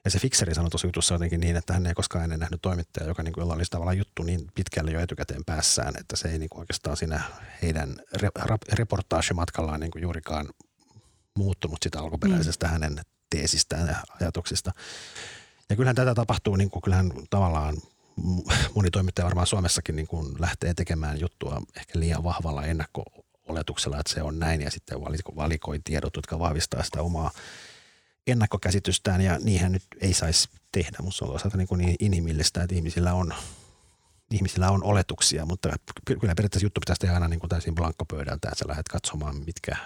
Ja 0.07 0.11
se 0.11 0.19
fikseri 0.19 0.55
sanoi 0.55 0.71
tuossa 0.71 0.87
jutussa 0.87 1.15
jotenkin 1.15 1.41
niin, 1.41 1.57
että 1.57 1.73
hän 1.73 1.87
ei 1.87 1.95
koskaan 1.95 2.25
ennen 2.25 2.41
nähnyt 2.41 2.63
toimittajaa, 2.63 3.09
joka 3.09 3.23
niin 3.23 3.33
kuin, 3.33 3.43
jolla 3.43 3.55
olisi 3.55 3.71
tavallaan 3.71 3.99
juttu 3.99 4.23
niin 4.23 4.51
pitkälle 4.55 4.91
jo 4.91 5.01
etukäteen 5.01 5.45
päässään, 5.45 5.95
että 6.01 6.17
se 6.17 6.29
ei 6.29 6.39
niin 6.39 6.49
kuin 6.49 6.61
oikeastaan 6.61 6.97
siinä 6.97 7.21
heidän 7.63 7.97
re- 8.19 8.57
reportaagematkallaan 8.73 9.81
niin 9.81 9.91
kuin 9.91 10.03
juurikaan 10.03 10.49
muuttunut 11.37 11.79
sitä 11.83 12.01
alkuperäisestä 12.01 12.67
mm. 12.67 12.73
hänen 12.73 13.01
teesistään 13.31 13.89
ja 13.89 13.97
ajatuksista. 14.21 14.73
Ja 15.71 15.77
kyllähän 15.77 15.97
tätä 15.97 16.15
tapahtuu, 16.15 16.57
niin 16.57 16.71
kuin, 16.71 16.83
kyllähän 16.83 17.13
tavallaan 17.31 17.77
moni 18.75 18.91
toimittaja 18.91 19.27
varmaan 19.27 19.47
Suomessakin 19.47 19.97
niin 19.97 20.07
kuin 20.07 20.41
lähtee 20.41 20.75
tekemään 20.75 21.21
juttua 21.21 21.63
ehkä 21.77 22.01
liian 22.01 22.25
vahvalla 22.25 22.65
ennakko-oletuksella, 22.65 24.01
että 24.01 24.15
se 24.15 24.23
on 24.23 24.39
näin 24.39 24.61
ja 24.61 24.71
sitten 24.71 25.01
valikoi 25.37 25.81
tiedot, 25.85 26.17
jotka 26.17 26.39
vahvistaa 26.39 26.83
sitä 26.83 27.03
omaa 27.03 27.31
ennakkokäsitystään 28.27 29.21
ja 29.21 29.39
niihin 29.39 29.73
nyt 29.73 29.83
ei 30.01 30.13
saisi 30.13 30.49
tehdä. 30.73 30.99
Mutta 31.01 31.19
se 31.19 31.25
on 31.25 31.35
osalta 31.35 31.57
niin, 31.57 31.69
niin 31.77 31.97
inhimillistä, 32.01 32.63
että 32.63 32.75
ihmisillä 32.75 33.15
on, 33.15 33.35
ihmisillä 34.31 34.71
on 34.71 34.85
oletuksia, 34.85 35.47
mutta 35.47 35.69
kyllä 36.05 36.35
periaatteessa 36.35 36.67
juttu 36.67 36.81
pitäisi 36.81 37.01
tehdä 37.01 37.15
aina 37.15 37.29
niin 37.29 37.41
kuin 37.41 37.51
täysin 37.51 37.75
blankkopöydältä, 37.75 38.49
että 38.49 38.59
sä 38.59 38.69
lähdet 38.69 38.89
katsomaan, 38.89 39.37
mitkä 39.47 39.77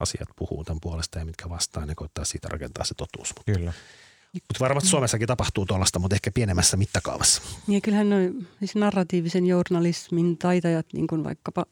asiat 0.00 0.28
puhuu 0.36 0.64
tämän 0.64 0.80
puolesta 0.82 1.18
ja 1.18 1.24
mitkä 1.24 1.48
vastaan 1.48 1.88
ja 1.88 1.94
koittaa 1.94 2.24
siitä 2.24 2.48
rakentaa 2.48 2.84
se 2.84 2.94
totuus. 2.94 3.32
Mutta, 3.36 3.52
Kyllä. 3.52 3.72
mutta 4.32 4.60
varmasti 4.60 4.88
Suomessakin 4.88 5.28
tapahtuu 5.28 5.66
tuollaista, 5.66 5.98
mutta 5.98 6.14
ehkä 6.14 6.30
pienemmässä 6.30 6.76
mittakaavassa. 6.76 7.42
Ja 7.68 7.80
kyllähän 7.80 8.10
noin 8.10 8.48
siis 8.58 8.74
narratiivisen 8.74 9.46
journalismin 9.46 10.38
taitajat, 10.38 10.86
niin 10.92 11.06
kuin 11.06 11.24
vaikkapa 11.24 11.66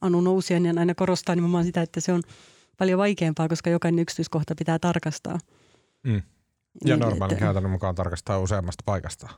Anu 0.00 0.20
Nousiainen 0.20 0.78
aina 0.78 0.94
korostaa 0.94 1.34
nimenomaan 1.34 1.64
sitä, 1.64 1.82
että 1.82 2.00
se 2.00 2.12
on 2.12 2.22
paljon 2.78 2.98
vaikeampaa, 2.98 3.48
koska 3.48 3.70
jokainen 3.70 3.98
yksityiskohta 4.02 4.54
pitää 4.58 4.78
tarkastaa. 4.78 5.38
Mm. 6.02 6.14
Ja 6.14 6.22
Niin, 6.84 6.98
normaalin 6.98 7.34
että- 7.34 7.44
käytännön 7.44 7.70
mukaan 7.72 7.94
tarkastaa 7.94 8.38
useammasta 8.38 8.82
paikasta, 8.86 9.28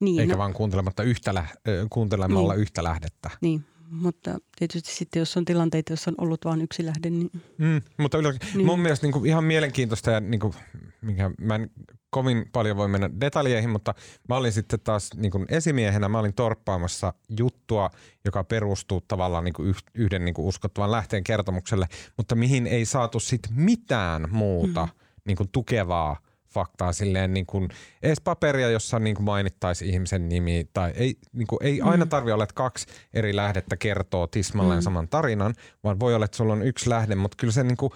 Niin, 0.00 0.20
eikä 0.20 0.32
no, 0.32 0.38
vaan 0.38 0.52
kuuntelematta 0.52 1.02
yhtä 1.02 1.34
lä- 1.34 1.46
kuuntelemalla 1.90 2.52
Niin. 2.52 2.60
yhtä 2.62 2.84
lähdettä. 2.84 3.30
niin, 3.40 3.64
mutta 3.90 4.38
tietysti 4.58 4.90
sitten 4.94 5.20
jos 5.20 5.36
on 5.36 5.44
tilanteita, 5.44 5.92
jossa 5.92 6.10
on 6.10 6.14
ollut 6.24 6.44
vain 6.44 6.62
yksi 6.62 6.86
lähde, 6.86 7.10
niin 7.10 7.30
Mm, 7.58 7.82
mutta 7.98 8.18
ylä- 8.18 8.32
Niin. 8.54 8.66
mun 8.66 8.80
mielestä 8.80 9.06
niinku 9.06 9.24
ihan 9.24 9.44
mielenkiintoista 9.44 10.10
ja 10.10 10.20
niinku, 10.20 10.54
mikä, 11.02 11.30
mä 11.40 11.54
en 11.54 11.70
kovin 12.10 12.48
paljon 12.52 12.76
voi 12.76 12.88
mennä 12.88 13.10
detaljeihin, 13.20 13.70
mutta 13.70 13.94
mä 14.28 14.36
olin 14.36 14.52
sitten 14.52 14.80
taas 14.80 15.10
niinku 15.16 15.44
esimiehenä, 15.48 16.08
mä 16.08 16.18
olin 16.18 16.34
torppaamassa 16.34 17.14
juttua, 17.38 17.90
joka 18.24 18.44
perustuu 18.44 19.00
tavallaan 19.00 19.44
niinku 19.44 19.62
yh- 19.62 19.84
yhden 19.94 20.24
niinku 20.24 20.48
uskottavan 20.48 20.90
lähteen 20.92 21.24
kertomukselle, 21.24 21.86
mutta 22.16 22.34
mihin 22.34 22.66
ei 22.66 22.84
saatu 22.84 23.20
sitten 23.20 23.52
mitään 23.54 24.28
muuta 24.30 24.86
mm. 24.86 24.92
niinku 25.24 25.44
tukevaa 25.52 26.16
faktaa 26.48 26.92
silleen 26.92 27.34
niin 27.34 27.46
kuin, 27.46 27.68
edes 28.02 28.20
paperia, 28.20 28.70
jossa 28.70 28.98
niin 28.98 29.16
kuin 29.16 29.24
mainittaisi 29.24 29.88
ihmisen 29.88 30.28
nimi 30.28 30.68
tai 30.72 30.92
ei, 30.94 31.16
niin 31.32 31.46
kuin, 31.46 31.58
ei 31.62 31.80
aina 31.80 32.06
tarvi 32.06 32.32
olla, 32.32 32.44
että 32.44 32.54
kaksi 32.54 32.86
eri 33.14 33.36
lähdettä 33.36 33.76
kertoo 33.76 34.26
tismalleen 34.26 34.78
Mm. 34.78 34.82
saman 34.82 35.08
tarinan, 35.08 35.54
vaan 35.84 36.00
voi 36.00 36.14
olla, 36.14 36.24
että 36.24 36.36
sulla 36.36 36.52
on 36.52 36.62
yksi 36.62 36.90
lähde, 36.90 37.14
mutta 37.14 37.36
kyllä 37.40 37.52
se 37.52 37.64
niin 37.64 37.76
kuin, 37.76 37.92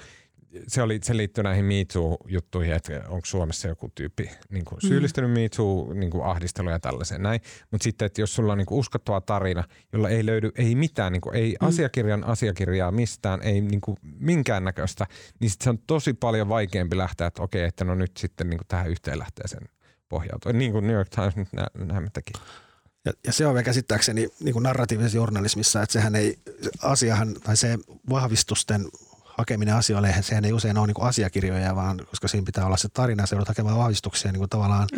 se, 0.68 0.82
oli, 0.82 1.00
se 1.02 1.16
liittyy 1.16 1.44
näihin 1.44 1.64
Me 1.64 1.74
Too-juttuihin, 1.92 2.74
että 2.74 3.02
onko 3.08 3.26
Suomessa 3.26 3.68
joku 3.68 3.92
tyyppi 3.94 4.30
niin 4.50 4.64
kuin 4.64 4.80
syyllistynyt 4.80 5.30
Me 5.30 5.48
Too 5.56 5.94
niin 5.94 6.10
ja 6.70 6.80
tällaiseen 6.80 7.22
näin. 7.22 7.40
Mutta 7.70 7.84
sitten, 7.84 8.06
että 8.06 8.20
jos 8.20 8.34
sulla 8.34 8.52
on 8.52 8.58
niin 8.58 8.66
kuin 8.66 8.78
uskottava 8.78 9.20
tarina, 9.20 9.64
jolla 9.92 10.08
ei 10.08 10.26
löydy 10.26 10.50
ei 10.54 10.74
mitään, 10.74 11.12
niin 11.12 11.20
kuin, 11.20 11.36
ei 11.36 11.56
asiakirjan 11.60 12.24
asiakirjaa 12.24 12.92
mistään, 12.92 13.42
ei 13.42 13.60
niin 13.60 13.80
kuin 13.80 13.96
minkäännäköistä, 14.18 15.06
niin 15.40 15.50
sit 15.50 15.60
se 15.60 15.70
on 15.70 15.78
tosi 15.86 16.12
paljon 16.14 16.48
vaikeampi 16.48 16.96
lähteä, 16.96 17.26
että 17.26 17.42
okei, 17.42 17.64
että 17.64 17.84
no 17.84 17.94
nyt 17.94 18.16
sitten 18.16 18.50
niin 18.50 18.58
kuin 18.58 18.68
tähän 18.68 18.90
yhteen 18.90 19.18
lähteeseen 19.18 19.68
pohjautua. 20.08 20.52
Niin 20.52 20.72
kuin 20.72 20.86
New 20.86 20.96
York 20.96 21.08
Times 21.08 21.36
nyt 21.36 21.52
nä- 21.52 21.86
näemme 21.86 22.10
teki. 22.12 22.32
Ja, 23.04 23.12
ja 23.26 23.32
se 23.32 23.46
on 23.46 23.54
vielä 23.54 23.64
käsittääkseni 23.64 24.28
niin 24.40 24.52
kuin 24.52 24.62
narratiivisessa 24.62 25.16
journalismissa, 25.16 25.82
että 25.82 25.92
sehän 25.92 26.14
ei, 26.14 26.38
asiahan 26.82 27.34
tai 27.34 27.56
se 27.56 27.78
vahvistusten 28.10 28.86
hakeminen 29.38 29.74
asioille, 29.74 30.14
sehän 30.20 30.44
ei 30.44 30.52
usein 30.52 30.78
ole 30.78 30.86
niin 30.86 30.94
kuin 30.94 31.08
asiakirjoja, 31.08 31.76
vaan 31.76 32.00
koska 32.10 32.28
siinä 32.28 32.44
pitää 32.44 32.66
olla 32.66 32.76
se 32.76 32.88
tarina, 32.88 33.26
se 33.26 33.34
joudut 33.34 33.48
hakemaan 33.48 33.78
vahvistuksia 33.78 34.32
niin 34.32 34.38
kuin 34.38 34.50
tavallaan 34.50 34.88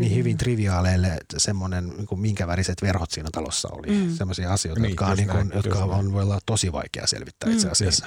niin 0.00 0.14
hyvin 0.14 0.36
triviaaleille 0.38 1.08
että 1.08 1.38
semmoinen, 1.38 1.88
niin 1.88 2.06
kuin 2.06 2.20
minkä 2.20 2.46
väriset 2.46 2.82
verhot 2.82 3.10
siinä 3.10 3.28
talossa 3.32 3.68
oli. 3.72 3.86
Mm. 3.86 3.94
Mm. 3.94 4.10
Sellaisia 4.16 4.52
asioita, 4.52 4.80
Niin, 4.82 4.90
jotka, 4.90 5.06
on, 5.06 5.16
niin 5.16 5.28
kuin, 5.28 5.48
näin, 5.48 5.50
jotka 5.54 5.78
on, 5.78 6.12
voi 6.12 6.22
olla 6.22 6.38
tosi 6.46 6.72
vaikea 6.72 7.06
selvittää 7.06 7.50
itse 7.52 7.66
Mm. 7.66 7.72
asiassa. 7.72 8.06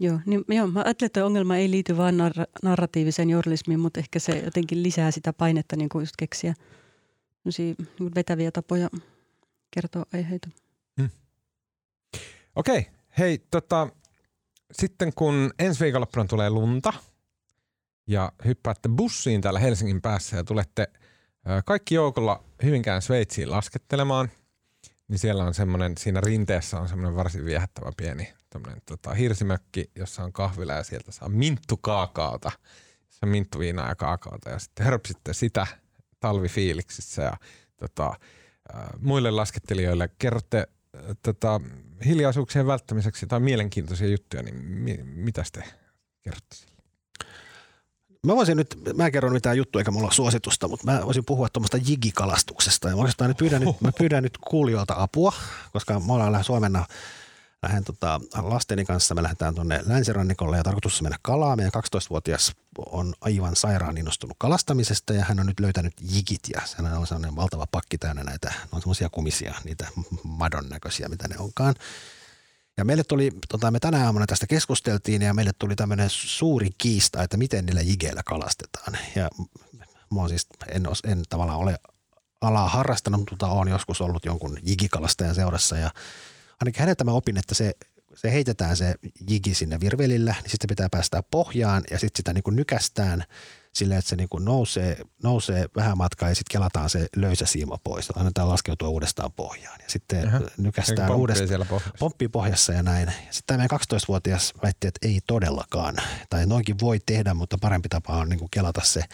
Joo, 0.00 0.20
niin, 0.26 0.44
joo, 0.48 0.66
mä 0.66 0.82
ajattelen, 0.84 1.06
että 1.06 1.26
ongelma 1.26 1.56
ei 1.56 1.70
liity 1.70 1.96
vain 1.96 2.14
narra- 2.18 2.50
narratiiviseen 2.62 3.30
journalismiin, 3.30 3.80
mutta 3.80 4.00
ehkä 4.00 4.18
se 4.18 4.38
jotenkin 4.38 4.82
lisää 4.82 5.10
sitä 5.10 5.32
painetta 5.32 5.76
niin 5.76 5.88
kuin 5.88 6.02
just 6.02 6.14
keksiä 6.18 6.54
niin 7.58 7.76
vetäviä 8.14 8.50
tapoja 8.50 8.88
kertoa 9.70 10.06
aiheita. 10.14 10.48
Okei, 12.56 12.86
hei 13.18 13.38
tota, 13.50 13.88
sitten 14.72 15.12
kun 15.14 15.50
ensi 15.58 15.84
viikonloppuna 15.84 16.24
tulee 16.24 16.50
lunta 16.50 16.92
ja 18.06 18.32
hyppäätte 18.44 18.88
bussiin 18.88 19.40
täällä 19.40 19.60
Helsingin 19.60 20.02
päässä 20.02 20.36
ja 20.36 20.44
tulette 20.44 20.88
kaikki 21.64 21.94
joukolla 21.94 22.44
Hyvinkään 22.62 23.02
Sveitsiin 23.02 23.50
laskettelemaan, 23.50 24.30
niin 25.08 25.18
siellä 25.18 25.44
on 25.44 25.54
semmoinen, 25.54 25.98
siinä 25.98 26.20
rinteessä 26.20 26.80
on 26.80 26.88
semmoinen 26.88 27.16
varsin 27.16 27.44
viehättävä 27.44 27.92
pieni 27.96 28.32
tämmöinen, 28.50 28.82
tota, 28.86 29.14
hirsimökki, 29.14 29.90
jossa 29.94 30.22
on 30.22 30.32
kahvila 30.32 30.72
ja 30.72 30.82
sieltä 30.82 31.12
saa 31.12 31.28
minttukaakaota, 31.28 32.50
jossa 33.06 33.26
on 33.26 33.28
minttuviinaa 33.28 33.88
ja 33.88 33.94
kaakaota 33.94 34.50
ja 34.50 34.58
sitten 34.58 34.86
hörpsitte 34.86 35.34
sitä 35.34 35.66
talvifiiliksissä 36.20 37.22
ja 37.22 37.36
tota, 37.76 38.14
muille 38.98 39.30
laskettelijoille 39.30 40.10
kerrotte 40.18 40.68
tota, 41.22 41.60
hiljaisuuksien 42.04 42.66
välttämiseksi 42.66 43.26
tai 43.26 43.40
mielenkiintoisia 43.40 44.08
juttuja, 44.08 44.42
niin 44.42 44.54
mi- 44.54 45.00
mitä 45.04 45.44
te 45.52 45.62
kerrotte 46.22 46.56
sille? 46.56 46.72
Mä 48.26 48.36
voisin 48.36 48.56
nyt, 48.56 48.78
mä 48.96 49.06
en 49.06 49.12
kerro 49.12 49.30
mitään 49.30 49.56
juttua 49.56 49.80
eikä 49.80 49.90
mulla 49.90 50.06
ole 50.06 50.14
suositusta, 50.14 50.68
mutta 50.68 50.92
mä 50.92 51.00
voisin 51.04 51.24
puhua 51.24 51.48
tuommoista 51.48 51.76
jigikalastuksesta. 51.76 52.88
Ja 52.88 52.96
mä 52.96 53.28
nyt 53.28 53.36
pyydän, 53.36 53.60
nyt, 53.60 53.80
mä 53.80 53.92
pyydän 53.98 54.22
nyt 54.22 54.38
kuulijoilta 54.38 54.94
apua, 54.96 55.32
koska 55.72 56.00
me 56.00 56.12
ollaan 56.12 56.32
lähes 56.32 56.48
huomenna 56.48 56.86
lähden 57.62 57.84
tota, 57.84 58.20
lasteni 58.42 58.84
kanssa, 58.84 59.14
me 59.14 59.22
lähdetään 59.22 59.54
tuonne 59.54 59.80
länsirannikolle 59.86 60.56
ja 60.56 60.62
tarkoitus 60.62 61.00
on 61.00 61.04
mennä 61.04 61.18
kalaa. 61.22 61.56
Meidän 61.56 61.72
12-vuotias 61.76 62.52
on 62.86 63.14
aivan 63.20 63.56
sairaan 63.56 63.98
innostunut 63.98 64.36
kalastamisesta 64.40 65.12
ja 65.12 65.24
hän 65.24 65.40
on 65.40 65.46
nyt 65.46 65.60
löytänyt 65.60 65.94
jigit 66.00 66.40
ja 66.54 66.60
hän 66.76 66.98
on 66.98 67.06
sellainen 67.06 67.36
valtava 67.36 67.66
pakki 67.70 67.98
täynnä 67.98 68.24
näitä, 68.24 68.48
ne 68.48 68.68
on 68.72 68.80
semmoisia 68.80 69.08
kumisia, 69.08 69.54
niitä 69.64 69.88
madon 70.24 70.68
näköisiä, 70.68 71.08
mitä 71.08 71.28
ne 71.28 71.38
onkaan. 71.38 71.74
Ja 72.76 72.84
meille 72.84 73.04
tuli, 73.04 73.30
tota, 73.48 73.70
me 73.70 73.80
tänä 73.80 74.06
aamuna 74.06 74.26
tästä 74.26 74.46
keskusteltiin 74.46 75.22
ja 75.22 75.34
meille 75.34 75.52
tuli 75.58 75.76
tämmöinen 75.76 76.10
suuri 76.10 76.70
kiista, 76.78 77.22
että 77.22 77.36
miten 77.36 77.66
niillä 77.66 77.80
jigeillä 77.80 78.22
kalastetaan. 78.22 78.98
Ja 79.16 79.28
mä 80.14 80.28
siis, 80.28 80.46
en, 80.68 80.86
en 81.04 81.22
tavallaan 81.28 81.58
ole 81.58 81.78
alaa 82.40 82.68
harrastanut, 82.68 83.30
mutta 83.30 83.46
olen 83.46 83.68
joskus 83.68 84.00
ollut 84.00 84.24
jonkun 84.24 84.58
jigikalastajan 84.62 85.34
seurassa 85.34 85.76
ja 85.76 85.90
ainakin 86.60 86.80
häneltä 86.80 87.04
mä 87.04 87.12
opin, 87.12 87.36
että 87.36 87.54
se, 87.54 87.72
se 88.14 88.32
heitetään 88.32 88.76
se 88.76 88.94
jigi 89.30 89.54
sinne 89.54 89.80
virvelillä, 89.80 90.34
niin 90.42 90.50
sitten 90.50 90.68
pitää 90.68 90.88
päästää 90.90 91.22
pohjaan 91.22 91.82
ja 91.90 91.98
sitten 91.98 92.18
sitä 92.18 92.32
niin 92.32 92.42
kuin 92.42 92.56
nykästään 92.56 93.24
silleen, 93.72 93.98
että 93.98 94.08
se 94.08 94.16
niin 94.16 94.28
kuin 94.28 94.44
nousee, 94.44 94.96
nousee 95.22 95.66
vähän 95.76 95.98
matkaa 95.98 96.28
ja 96.28 96.34
sitten 96.34 96.52
kelataan 96.52 96.90
se 96.90 97.06
löysä 97.16 97.46
siima 97.46 97.78
pois. 97.84 98.08
Annetaan 98.16 98.48
laskeutua 98.48 98.88
uudestaan 98.88 99.32
pohjaan 99.32 99.78
ja 99.80 99.90
sitten 99.90 100.22
Jaha. 100.22 100.40
nykästään 100.56 101.14
uudestaan 101.14 101.48
siellä 101.48 101.66
pohjassa. 102.32 102.72
ja 102.72 102.82
näin. 102.82 103.12
Sitten 103.30 103.42
tämä 103.46 103.58
meidän 103.58 103.80
12-vuotias 103.80 104.54
väitti, 104.62 104.86
että 104.86 105.08
ei 105.08 105.20
todellakaan. 105.26 105.96
Tai 106.30 106.46
noinkin 106.46 106.80
voi 106.80 106.98
tehdä, 107.06 107.34
mutta 107.34 107.58
parempi 107.60 107.88
tapa 107.88 108.16
on 108.16 108.28
niin 108.28 108.38
kuin 108.38 108.50
kelata 108.50 108.80
se 108.84 109.04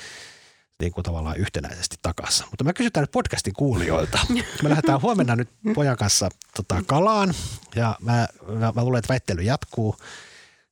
niin 0.81 0.93
kuin 0.93 1.05
tavallaan 1.05 1.37
yhtenäisesti 1.37 1.97
takaisin. 2.03 2.47
Mutta 2.51 2.65
me 2.65 2.73
kysytään 2.73 3.03
nyt 3.03 3.11
podcastin 3.11 3.53
kuulijoilta. 3.53 4.19
Me 4.63 4.69
lähdetään 4.69 5.03
huomenna 5.03 5.37
nyt 5.37 5.49
pojan 5.75 5.97
kanssa 5.97 6.29
tota, 6.57 6.83
kalaan 6.87 7.35
ja 7.75 7.97
mä, 8.01 8.29
mä, 8.49 8.73
mä 8.75 8.85
luulen, 8.85 8.99
että 8.99 9.09
väittely 9.09 9.43
jatkuu. 9.43 9.97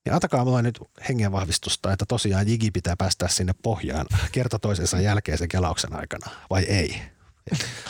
Ja 0.06 0.14
antakaa 0.14 0.44
mulle 0.44 0.62
nyt 0.62 0.80
hengenvahvistusta, 1.08 1.92
että 1.92 2.04
tosiaan 2.08 2.48
Jigi 2.48 2.70
pitää 2.70 2.96
päästää 2.96 3.28
sinne 3.28 3.54
pohjaan 3.62 4.06
kerta 4.32 4.58
toisensa 4.58 5.00
jälkeen 5.00 5.38
sen 5.38 5.48
kelauksen 5.48 5.94
aikana, 5.96 6.30
vai 6.50 6.62
ei? 6.62 7.02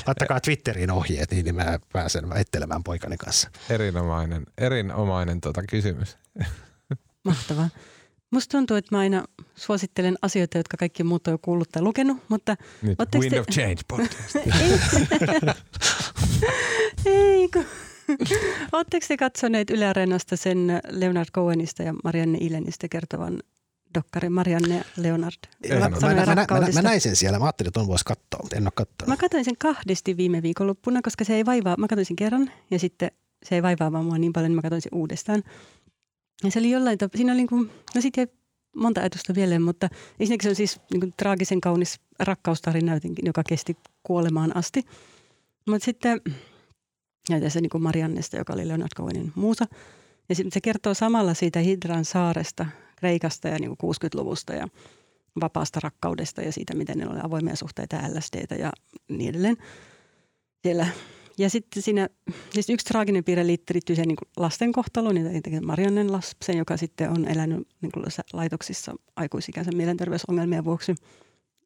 Laittakaa 0.06 0.40
Twitteriin 0.40 0.90
ohjeet, 0.90 1.30
niin, 1.30 1.44
niin 1.44 1.54
mä 1.54 1.78
pääsen 1.92 2.28
väittelemään 2.28 2.82
poikani 2.82 3.16
kanssa. 3.16 3.50
Erinomainen, 3.70 4.46
erinomainen 4.58 5.40
tota 5.40 5.62
kysymys. 5.62 6.16
Mahtavaa. 7.24 7.68
Musta 8.32 8.58
tuntuu, 8.58 8.76
että 8.76 8.94
mä 8.94 8.98
aina 8.98 9.24
suosittelen 9.54 10.16
asioita, 10.22 10.58
jotka 10.58 10.76
kaikki 10.76 11.04
muut 11.04 11.26
on 11.26 11.34
jo 11.34 11.38
kuullut 11.38 11.68
tai 11.68 11.82
lukenut, 11.82 12.16
mutta 12.28 12.56
Nyt 12.82 12.98
Wind 13.18 13.30
te- 13.30 13.40
of 13.40 13.46
Change 13.46 13.80
podcast. 13.88 14.36
ei 17.06 17.48
kun. 17.52 17.64
Oletteko 18.72 19.06
te 19.08 19.16
katsoneet 19.16 19.70
Yle 19.70 19.86
Areenasta 19.86 20.36
sen 20.36 20.80
Leonard 20.88 21.28
Cohenista 21.34 21.82
ja 21.82 21.94
Marianne 22.04 22.38
Ilenistä 22.40 22.88
kertovan 22.88 23.42
dokkarin 23.94 24.32
Marianne 24.32 24.84
Leonard? 24.96 25.36
Ei 25.62 25.70
Mä, 25.70 25.88
mä, 25.88 25.88
mä, 26.00 26.24
mä, 26.34 26.72
mä, 26.74 26.82
näin 26.82 27.00
sen 27.00 27.16
siellä. 27.16 27.38
Mä 27.38 27.44
ajattelin, 27.44 27.68
että 27.68 27.80
on 27.80 27.86
voisi 27.86 28.04
katsoa, 28.04 28.40
mutta 28.42 28.56
en 28.56 28.62
ole 28.62 28.72
katsonut. 28.74 29.08
Mä 29.08 29.16
katsoin 29.16 29.44
sen 29.44 29.56
kahdesti 29.58 30.16
viime 30.16 30.42
viikonloppuna, 30.42 31.02
koska 31.02 31.24
se 31.24 31.34
ei 31.34 31.46
vaivaa. 31.46 31.76
Mä 31.78 31.88
katsoin 31.88 32.06
sen 32.06 32.16
kerran 32.16 32.50
ja 32.70 32.78
sitten 32.78 33.10
se 33.42 33.54
ei 33.54 33.62
vaivaa 33.62 33.92
vaan 33.92 34.04
mua 34.04 34.18
niin 34.18 34.32
paljon, 34.32 34.50
niin 34.50 34.56
mä 34.56 34.62
katsoin 34.62 34.82
sen 34.82 34.94
uudestaan. 34.94 35.42
Ja 36.44 36.50
se 36.50 36.58
oli 36.58 36.70
jollain 36.70 36.98
tavalla, 36.98 37.16
siinä 37.16 37.32
oli 37.32 37.36
niin 37.36 37.48
kuin, 37.48 37.70
no 37.94 38.00
siitä 38.00 38.20
jäi 38.20 38.28
monta 38.76 39.00
ajatusta 39.00 39.34
vielä, 39.34 39.60
mutta 39.60 39.88
ensinnäkin 40.20 40.42
se 40.42 40.48
on 40.48 40.56
siis 40.56 40.80
niin 40.92 41.00
kuin 41.00 41.14
traagisen 41.16 41.60
kaunis 41.60 42.00
rakkaustarina, 42.18 42.94
jotenkin, 42.94 43.26
joka 43.26 43.42
kesti 43.48 43.76
kuolemaan 44.02 44.56
asti. 44.56 44.82
Mutta 45.66 45.84
sitten 45.84 46.20
ja 47.28 47.40
tässä 47.40 47.60
niin 47.60 47.70
kuin 47.70 47.82
Mariannesta, 47.82 48.36
joka 48.36 48.52
oli 48.52 48.68
Leonard 48.68 48.90
Cohenin 48.96 49.32
muusa. 49.34 49.64
Ja 50.28 50.34
se 50.34 50.60
kertoo 50.60 50.94
samalla 50.94 51.34
siitä 51.34 51.60
Hidran 51.60 52.04
saaresta, 52.04 52.66
Kreikasta 52.96 53.48
ja 53.48 53.58
niin 53.58 53.76
kuin 53.76 53.94
60-luvusta 53.94 54.52
ja 54.54 54.68
vapaasta 55.40 55.80
rakkaudesta 55.82 56.42
ja 56.42 56.52
siitä, 56.52 56.74
miten 56.74 56.98
ne 56.98 57.08
oli 57.08 57.18
avoimia 57.22 57.56
suhteita 57.56 57.96
LSDtä 57.96 58.54
ja 58.54 58.72
niin 59.08 59.30
edelleen 59.30 59.56
siellä. 60.62 60.86
Ja 61.38 61.50
sitten 61.50 61.82
siinä, 61.82 62.08
siis 62.50 62.70
yksi 62.70 62.86
traaginen 62.86 63.24
piirre 63.24 63.46
liittyy 63.46 63.76
siihen 63.86 64.08
niin 64.08 64.16
lasten 64.36 64.72
kohtaloon, 64.72 65.14
niin 65.14 65.66
Mariannen 65.66 66.12
lapsen, 66.12 66.56
joka 66.56 66.76
sitten 66.76 67.10
on 67.10 67.28
elänyt 67.28 67.68
niin 67.80 67.92
kuin 67.92 68.04
laitoksissa 68.32 68.94
aikuisikänsä 69.16 69.70
mielenterveysongelmien 69.72 70.64
vuoksi. 70.64 70.94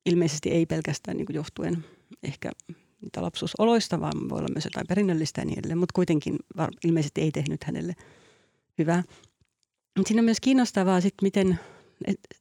Ilmeisesti 0.06 0.51
ei 0.51 0.66
pelkästään 0.66 1.16
niin 1.16 1.26
kuin 1.26 1.36
johtuen 1.36 1.84
ehkä 2.22 2.51
niitä 3.02 3.22
lapsuusoloista, 3.22 4.01
vaan 4.01 4.28
voi 4.28 4.38
olla 4.38 4.48
myös 4.55 4.64
jotain 4.64 4.86
perinnöllistä 4.86 5.40
ja 5.40 5.44
niin 5.44 5.59
edelleen, 5.59 5.78
mutta 5.78 5.93
kuitenkin 5.94 6.36
ilmeisesti 6.84 7.20
ei 7.20 7.32
tehnyt 7.32 7.64
hänelle 7.64 7.94
hyvää. 8.78 9.02
Mutta 9.97 10.09
siinä 10.09 10.20
on 10.20 10.24
myös 10.24 10.40
kiinnostavaa 10.40 11.01
sitten, 11.01 11.26
miten 11.26 11.60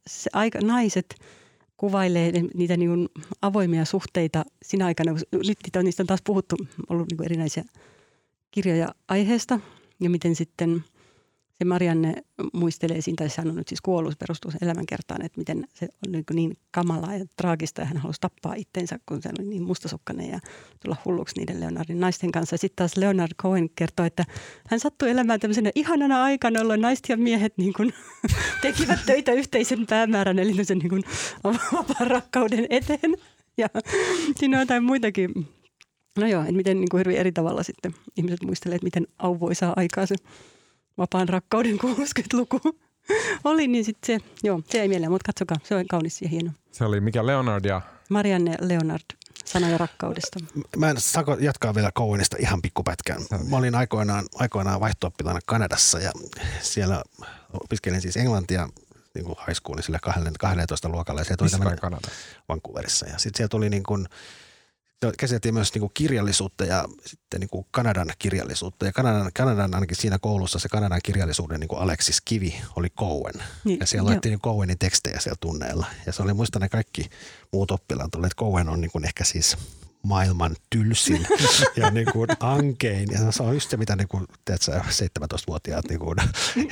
se 0.07 0.29
aika, 0.33 0.59
naiset 0.61 1.15
kuvailee 1.77 2.31
niitä 2.53 2.77
niin 2.77 3.09
avoimia 3.41 3.85
suhteita 3.85 4.45
siinä 4.63 4.85
aikana, 4.85 5.11
kun 5.11 5.41
niistä 5.83 6.03
on 6.03 6.07
taas 6.07 6.21
puhuttu, 6.23 6.55
ollut 6.89 7.07
niin 7.11 7.25
erinäisiä 7.25 7.63
kirjoja 8.51 8.95
aiheesta. 9.07 9.59
Ja 9.99 10.09
miten 10.09 10.35
sitten– 10.35 10.83
se 11.59 11.65
Marianne 11.65 12.13
muistelee 12.53 13.01
siinä, 13.01 13.15
tai 13.15 13.27
hän 13.37 13.49
on 13.49 13.55
nyt 13.55 13.67
siis 13.67 13.81
kuollut, 13.81 14.19
perustuu 14.19 14.51
sen 14.51 14.63
elämänkertaan, 14.63 15.25
että 15.25 15.39
miten 15.39 15.67
se 15.73 15.87
on 16.05 16.11
niin, 16.11 16.25
niin 16.33 16.57
kamalaa 16.71 17.15
ja 17.15 17.25
traagista 17.37 17.81
ja 17.81 17.85
hän 17.85 17.97
halusi 17.97 18.21
tappaa 18.21 18.53
itsensä, 18.53 18.99
kun 19.05 19.21
se 19.21 19.29
oli 19.39 19.47
niin 19.47 19.63
mustasukkainen 19.63 20.29
ja 20.29 20.39
tulla 20.83 20.97
hulluksi 21.05 21.39
niiden 21.39 21.59
Leonardin 21.59 21.99
naisten 21.99 22.31
kanssa. 22.31 22.57
Sitten 22.57 22.75
taas 22.75 22.97
Leonard 22.97 23.31
Cohen 23.41 23.69
kertoo, 23.75 24.05
että 24.05 24.25
hän 24.69 24.79
sattui 24.79 25.09
elämään 25.09 25.39
tämmöisenä 25.39 25.71
ihanana 25.75 26.23
aikana, 26.23 26.59
jolloin 26.59 26.81
naiset 26.81 27.09
ja 27.09 27.17
miehet 27.17 27.57
niin 27.57 27.73
kuin, 27.73 27.93
tekivät 28.61 28.99
töitä 29.05 29.31
yhteisen 29.31 29.85
päämäärän, 29.85 30.39
eli 30.39 30.65
sen 30.65 30.77
niin 30.77 31.03
vapaan 31.43 32.07
rakkauden 32.07 32.67
eteen. 32.69 33.15
Ja 33.57 33.67
siinä 34.35 34.57
on 34.57 34.61
jotain 34.61 34.83
muitakin 34.83 35.31
No 36.19 36.27
joo, 36.27 36.41
että 36.41 36.53
miten 36.53 36.77
niin 36.77 36.89
kuin 36.91 37.05
hyvin 37.05 37.17
eri 37.17 37.31
tavalla 37.31 37.63
sitten 37.63 37.95
ihmiset 38.17 38.43
muistelee, 38.43 38.75
että 38.75 38.85
miten 38.85 39.07
auvoisaa 39.19 39.73
aikaa 39.75 40.05
se 40.05 40.15
vapaan 40.97 41.29
rakkauden 41.29 41.79
60-luku 41.79 42.59
oli, 43.43 43.67
niin 43.67 43.85
sitten 43.85 44.19
se, 44.21 44.27
joo, 44.43 44.61
se 44.69 44.81
ei 44.81 44.87
mieleen, 44.87 45.11
mutta 45.11 45.25
katsokaa, 45.25 45.57
se 45.63 45.75
on 45.75 45.87
kaunis 45.87 46.21
ja 46.21 46.29
hieno. 46.29 46.51
Se 46.71 46.85
oli 46.85 47.01
mikä 47.01 47.25
Leonard 47.25 47.65
ja? 47.65 47.81
Marianne 48.09 48.55
Leonard, 48.61 49.03
sanoja 49.45 49.77
rakkaudesta. 49.77 50.39
Mä 50.77 50.89
en 50.89 51.01
saako 51.01 51.37
jatkaa 51.39 51.75
vielä 51.75 51.91
Cowenista 51.91 52.37
ihan 52.39 52.61
pikkupätkän. 52.61 53.21
Mä 53.49 53.57
olin 53.57 53.75
aikoinaan, 53.75 54.25
aikoinaan 54.35 54.79
vaihto 54.79 55.11
Kanadassa 55.45 55.99
ja 55.99 56.11
siellä 56.61 57.03
opiskelin 57.63 58.01
siis 58.01 58.17
englantia 58.17 58.69
niin 59.15 59.25
kuin 59.25 59.35
high 59.47 59.59
schoolin 59.59 59.83
sille 59.83 59.99
12 60.39 60.89
luokalla. 60.89 61.21
Ja 61.21 61.35
Missä 61.41 61.57
tuli 61.57 62.01
Vancouverissa. 62.49 63.05
Ja 63.05 63.17
sitten 63.17 63.37
siellä 63.37 63.49
tuli 63.49 63.69
niin 63.69 63.83
kuin, 63.83 64.07
käsiteltiin 65.17 65.53
myös 65.53 65.73
niin 65.73 65.79
kuin 65.79 65.91
kirjallisuutta 65.93 66.65
ja 66.65 66.85
sitten 67.05 67.39
niin 67.39 67.49
kuin 67.49 67.65
Kanadan 67.71 68.07
kirjallisuutta. 68.19 68.85
Ja 68.85 68.91
Kanadan, 68.91 69.31
Kanadan 69.33 69.75
ainakin 69.75 69.97
siinä 69.97 70.19
koulussa 70.19 70.59
se 70.59 70.69
Kanadan 70.69 70.99
kirjallisuuden 71.03 71.59
niin 71.59 71.67
kuin 71.67 71.81
Alexis 71.81 72.21
Kivi 72.21 72.61
oli 72.75 72.89
Cohen. 72.89 73.43
Niin, 73.63 73.79
ja 73.79 73.85
siellä 73.85 74.09
luettiin 74.09 74.31
niin 74.31 74.41
Cohenin 74.41 74.79
tekstejä 74.79 75.19
siellä 75.19 75.37
tunneilla. 75.39 75.85
Ja 76.05 76.13
se 76.13 76.23
oli 76.23 76.33
muista 76.33 76.59
ne 76.59 76.69
kaikki 76.69 77.09
muut 77.53 77.71
oppilaat 77.71 78.15
että 78.15 78.35
Cohen 78.39 78.69
on 78.69 78.81
niin 78.81 78.91
kuin 78.91 79.05
ehkä 79.05 79.23
siis 79.23 79.57
maailman 80.05 80.55
tylsin 80.69 81.27
ja 81.75 81.91
niin 81.91 82.07
kuin 82.11 82.29
ankein. 82.39 83.09
Ja 83.11 83.31
se 83.31 83.43
on 83.43 83.53
just 83.53 83.69
se, 83.69 83.77
mitä 83.77 83.95
niin 83.95 84.07
kuin, 84.07 84.25
tiedätkö, 84.45 84.71
17-vuotiaat 84.71 85.85
niin 85.89 85.99
kuin, 85.99 86.17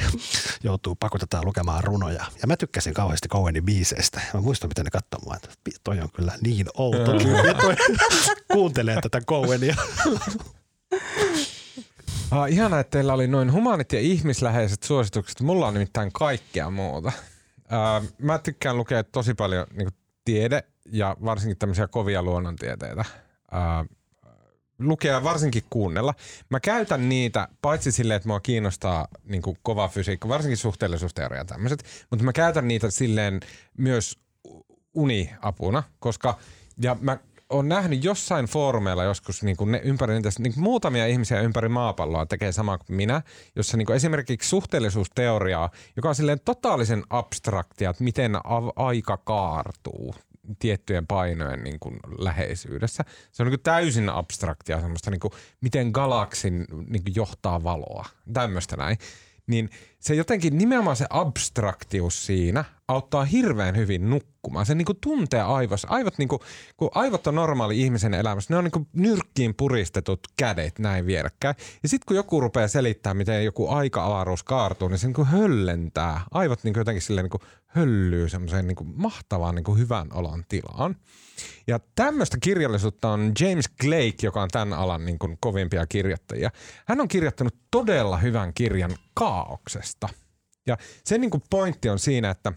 joutuu 0.64 0.95
pakotetaan 0.95 1.45
lukemaan 1.45 1.84
runoja. 1.84 2.26
Ja 2.41 2.47
mä 2.47 2.57
tykkäsin 2.57 2.93
kauheasti 2.93 3.30
Cohenin 3.30 3.65
biiseistä. 3.65 4.22
Mä 4.34 4.41
muistan, 4.41 4.69
miten 4.69 4.85
ne 4.85 4.91
katsoi 4.91 5.19
mua, 5.26 5.35
että 5.35 5.49
toi 5.84 5.99
on 5.99 6.10
kyllä 6.11 6.34
niin 6.41 6.65
outo. 6.73 7.14
Ja 7.47 7.53
toi 7.53 7.76
kuuntelee 8.53 9.01
tätä 9.01 9.22
Cohenia. 9.22 9.76
Ah, 12.31 12.51
ihana, 12.51 12.80
että 12.80 12.91
teillä 12.91 13.14
oli 13.14 13.27
noin 13.27 13.51
humanit 13.51 13.91
ja 13.91 13.99
ihmisläheiset 13.99 14.84
suositukset. 14.84 15.41
Mulla 15.41 15.68
on 15.68 15.73
nimittäin 15.73 16.11
kaikkea 16.11 16.69
muuta. 16.69 17.11
Uh, 17.57 18.10
mä 18.18 18.39
tykkään 18.39 18.77
lukea 18.77 19.03
tosi 19.03 19.34
paljon 19.34 19.68
niin 19.73 19.89
tiede- 20.25 20.63
ja 20.91 21.17
varsinkin 21.25 21.57
tämmöisiä 21.57 21.87
kovia 21.87 22.23
luonnontieteitä 22.23 23.05
ää, 23.51 23.85
lukea 24.79 25.23
varsinkin 25.23 25.63
kuunnella. 25.69 26.13
Mä 26.49 26.59
käytän 26.59 27.09
niitä 27.09 27.47
paitsi 27.61 27.91
silleen, 27.91 28.15
että 28.15 28.29
mua 28.29 28.39
kiinnostaa 28.39 29.07
niin 29.23 29.41
kuin 29.41 29.57
kova 29.63 29.87
fysiikka, 29.87 30.27
varsinkin 30.27 30.57
suhteellisuusteoria 30.57 31.39
ja 31.39 31.45
tämmöiset, 31.45 31.83
mutta 32.09 32.25
mä 32.25 32.33
käytän 32.33 32.67
niitä 32.67 32.91
silleen 32.91 33.39
myös 33.77 34.19
uniapuna, 34.93 35.83
koska 35.99 36.37
ja 36.81 36.95
mä 37.01 37.17
oon 37.53 37.69
nähnyt 37.69 38.03
jossain 38.03 38.45
foorumeilla 38.45 39.03
joskus 39.03 39.43
niin 39.43 39.57
kuin 39.57 39.71
ne 39.71 39.81
ympäri 39.84 40.13
niin 40.13 40.53
kuin 40.53 40.63
muutamia 40.63 41.07
ihmisiä 41.07 41.41
ympäri 41.41 41.69
maapalloa 41.69 42.25
tekee 42.25 42.51
samaa 42.51 42.77
kuin 42.77 42.97
minä, 42.97 43.21
jossa 43.55 43.77
niin 43.77 43.85
kuin 43.85 43.95
esimerkiksi 43.95 44.49
suhteellisuusteoriaa, 44.49 45.69
joka 45.95 46.09
on 46.09 46.15
silleen 46.15 46.39
totaalisen 46.45 47.03
abstraktia, 47.09 47.89
että 47.89 48.03
miten 48.03 48.31
aika 48.75 49.17
kaartuu 49.17 50.15
tiettyjen 50.59 51.07
painojen 51.07 51.63
niin 51.63 51.80
kuin 51.80 51.99
läheisyydessä. 52.17 53.03
Se 53.31 53.43
on 53.43 53.47
niin 53.47 53.57
kuin 53.57 53.63
täysin 53.63 54.09
abstraktia 54.09 54.81
semmoista, 54.81 55.11
niin 55.11 55.19
kuin, 55.19 55.31
miten 55.61 55.89
galaksin 55.89 56.65
niin 56.89 57.03
kuin 57.03 57.15
johtaa 57.15 57.63
valoa, 57.63 58.05
tämmöistä 58.34 58.77
näin. 58.77 58.97
Niin 59.47 59.69
se 60.03 60.15
jotenkin 60.15 60.57
nimenomaan 60.57 60.95
se 60.95 61.05
abstraktius 61.09 62.25
siinä 62.25 62.65
auttaa 62.88 63.25
hirveän 63.25 63.75
hyvin 63.75 64.09
nukkumaan. 64.09 64.65
Se 64.65 64.75
niinku 64.75 64.93
tuntee 64.93 65.41
aivossa. 65.41 65.88
Aivot, 65.91 66.17
niinku, 66.17 66.39
kun 66.77 66.89
aivot 66.95 67.27
on 67.27 67.35
normaali 67.35 67.81
ihmisen 67.81 68.13
elämässä, 68.13 68.53
ne 68.53 68.57
on 68.57 68.63
niinku 68.63 68.88
nyrkkiin 68.93 69.55
puristetut 69.55 70.19
kädet 70.38 70.80
näin 70.80 71.05
vierekkäin. 71.05 71.55
Ja 71.84 71.89
sitten 71.89 72.05
kun 72.07 72.15
joku 72.15 72.41
rupeaa 72.41 72.67
selittämään, 72.67 73.17
miten 73.17 73.45
joku 73.45 73.69
aika-avaruus 73.69 74.43
kaartuu, 74.43 74.88
niin 74.88 74.97
se 74.97 75.07
niinku 75.07 75.25
höllentää. 75.25 76.21
Aivot 76.31 76.63
niinku 76.63 76.80
jotenkin 76.80 77.01
silleen 77.01 77.23
niinku 77.23 77.41
höllyy 77.67 78.30
semmoiseen 78.30 78.67
niinku 78.67 78.84
mahtavaan 78.84 79.55
niinku 79.55 79.75
hyvän 79.75 80.07
olon 80.13 80.43
tilaan. 80.49 80.95
Ja 81.67 81.80
tämmöistä 81.95 82.38
kirjallisuutta 82.41 83.09
on 83.09 83.31
James 83.39 83.69
Blake, 83.84 84.17
joka 84.23 84.41
on 84.41 84.49
tämän 84.51 84.73
alan 84.73 85.05
niin 85.05 85.19
kuin 85.19 85.38
kovimpia 85.39 85.85
kirjoittajia. 85.88 86.51
Hän 86.88 87.01
on 87.01 87.07
kirjoittanut 87.07 87.55
todella 87.71 88.17
hyvän 88.17 88.53
kirjan 88.53 88.95
kaauksesta. 89.13 89.93
Ja 90.68 90.78
sen 91.03 91.22
niin 91.22 91.32
kuin 91.32 91.44
pointti 91.49 91.90
on 91.90 91.99
siinä, 91.99 92.30
että 92.30 92.53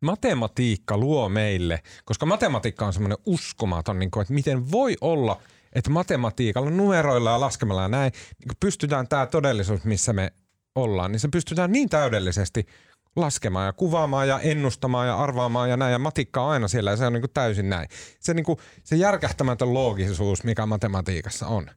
matematiikka 0.00 0.96
luo 0.96 1.28
meille, 1.28 1.82
koska 2.04 2.26
matematiikka 2.26 2.86
on 2.86 2.92
semmoinen 2.92 3.18
uskomaton, 3.26 3.98
niin 3.98 4.10
kuin, 4.10 4.22
että 4.22 4.34
miten 4.34 4.70
voi 4.70 4.96
olla, 5.00 5.40
että 5.72 5.90
matematiikalla, 5.90 6.70
numeroilla 6.70 7.30
ja 7.30 7.40
laskemalla 7.40 7.82
ja 7.82 7.88
näin, 7.88 8.12
niin 8.38 8.56
pystytään 8.60 9.08
tämä 9.08 9.26
todellisuus, 9.26 9.84
missä 9.84 10.12
me 10.12 10.32
ollaan, 10.74 11.12
niin 11.12 11.20
se 11.20 11.28
pystytään 11.28 11.72
niin 11.72 11.88
täydellisesti 11.88 12.66
laskemaan 13.16 13.66
ja 13.66 13.72
kuvaamaan 13.72 14.28
ja 14.28 14.40
ennustamaan 14.40 15.06
ja 15.06 15.16
arvaamaan 15.16 15.70
ja 15.70 15.76
näin. 15.76 15.92
Ja 15.92 15.98
matikka 15.98 16.42
on 16.42 16.50
aina 16.50 16.68
siellä 16.68 16.90
ja 16.90 16.96
se 16.96 17.06
on 17.06 17.12
niin 17.12 17.22
kuin 17.22 17.30
täysin 17.34 17.70
näin. 17.70 17.88
Se, 18.20 18.34
niin 18.34 18.44
kuin, 18.44 18.58
se 18.84 18.96
järkähtämätön 18.96 19.74
loogisuus, 19.74 20.44
mikä 20.44 20.66
matematiikassa 20.66 21.46
on. 21.46 21.70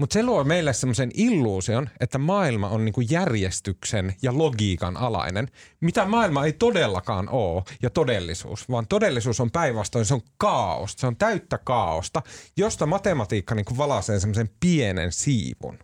Mutta 0.00 0.14
se 0.14 0.22
luo 0.22 0.44
meille 0.44 0.72
semmoisen 0.72 1.10
illuusion, 1.14 1.90
että 2.00 2.18
maailma 2.18 2.68
on 2.68 2.84
niinku 2.84 3.00
järjestyksen 3.00 4.14
ja 4.22 4.38
logiikan 4.38 4.96
alainen, 4.96 5.48
mitä 5.80 6.06
maailma 6.06 6.44
ei 6.44 6.52
todellakaan 6.52 7.28
ole 7.28 7.62
ja 7.82 7.90
todellisuus, 7.90 8.68
vaan 8.70 8.86
todellisuus 8.86 9.40
on 9.40 9.50
päinvastoin, 9.50 10.04
se 10.04 10.14
on 10.14 10.22
kaaosta, 10.36 11.00
se 11.00 11.06
on 11.06 11.16
täyttä 11.16 11.58
kaaosta, 11.58 12.22
josta 12.56 12.86
matematiikka 12.86 13.54
niinku 13.54 13.76
valaisee 13.76 14.20
semmoisen 14.20 14.50
pienen 14.60 15.12
siivun. 15.12 15.78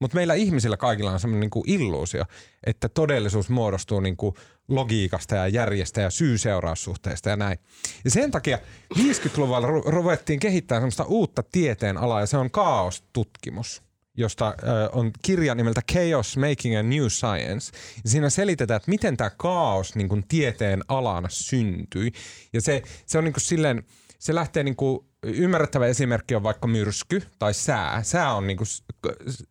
Mutta 0.00 0.14
meillä 0.14 0.34
ihmisillä 0.34 0.76
kaikilla 0.76 1.12
on 1.12 1.20
semmoinen 1.20 1.40
niinku 1.40 1.64
illuusio, 1.66 2.24
että 2.66 2.88
todellisuus 2.88 3.48
muodostuu 3.48 4.00
niinku 4.00 4.34
logiikasta 4.68 5.34
ja 5.34 5.48
järjestä 5.48 6.00
ja 6.00 6.10
syy-seuraussuhteista 6.10 7.30
ja 7.30 7.36
näin. 7.36 7.58
Ja 8.04 8.10
sen 8.10 8.30
takia 8.30 8.58
50-luvulla 8.98 9.60
ru- 9.60 9.90
ruvettiin 9.90 10.40
kehittämään 10.40 10.80
semmoista 10.80 11.04
uutta 11.04 11.42
tieteen 11.42 11.98
alaa 11.98 12.20
ja 12.20 12.26
se 12.26 12.36
on 12.36 12.50
kaostutkimus 12.50 13.86
josta 14.16 14.48
äh, 14.48 14.54
on 14.92 15.10
kirja 15.22 15.54
nimeltä 15.54 15.82
Chaos 15.92 16.36
Making 16.36 16.78
a 16.78 16.82
New 16.82 17.06
Science. 17.08 17.72
Ja 18.04 18.10
siinä 18.10 18.30
selitetään, 18.30 18.76
että 18.76 18.90
miten 18.90 19.16
tämä 19.16 19.30
kaos 19.30 19.94
niin 19.94 20.24
tieteen 20.28 20.82
alana 20.88 21.28
syntyi. 21.30 22.12
Ja 22.52 22.60
se, 22.60 22.82
se 23.06 23.18
on 23.18 23.24
niin 23.24 23.34
silleen, 23.38 23.82
se 24.26 24.34
lähtee 24.34 24.62
niinku, 24.62 25.06
ymmärrettävä 25.22 25.86
esimerkki 25.86 26.34
on 26.34 26.42
vaikka 26.42 26.66
myrsky 26.66 27.22
tai 27.38 27.54
sää. 27.54 28.02
Sää 28.02 28.34
on 28.34 28.46
niinku, 28.46 28.64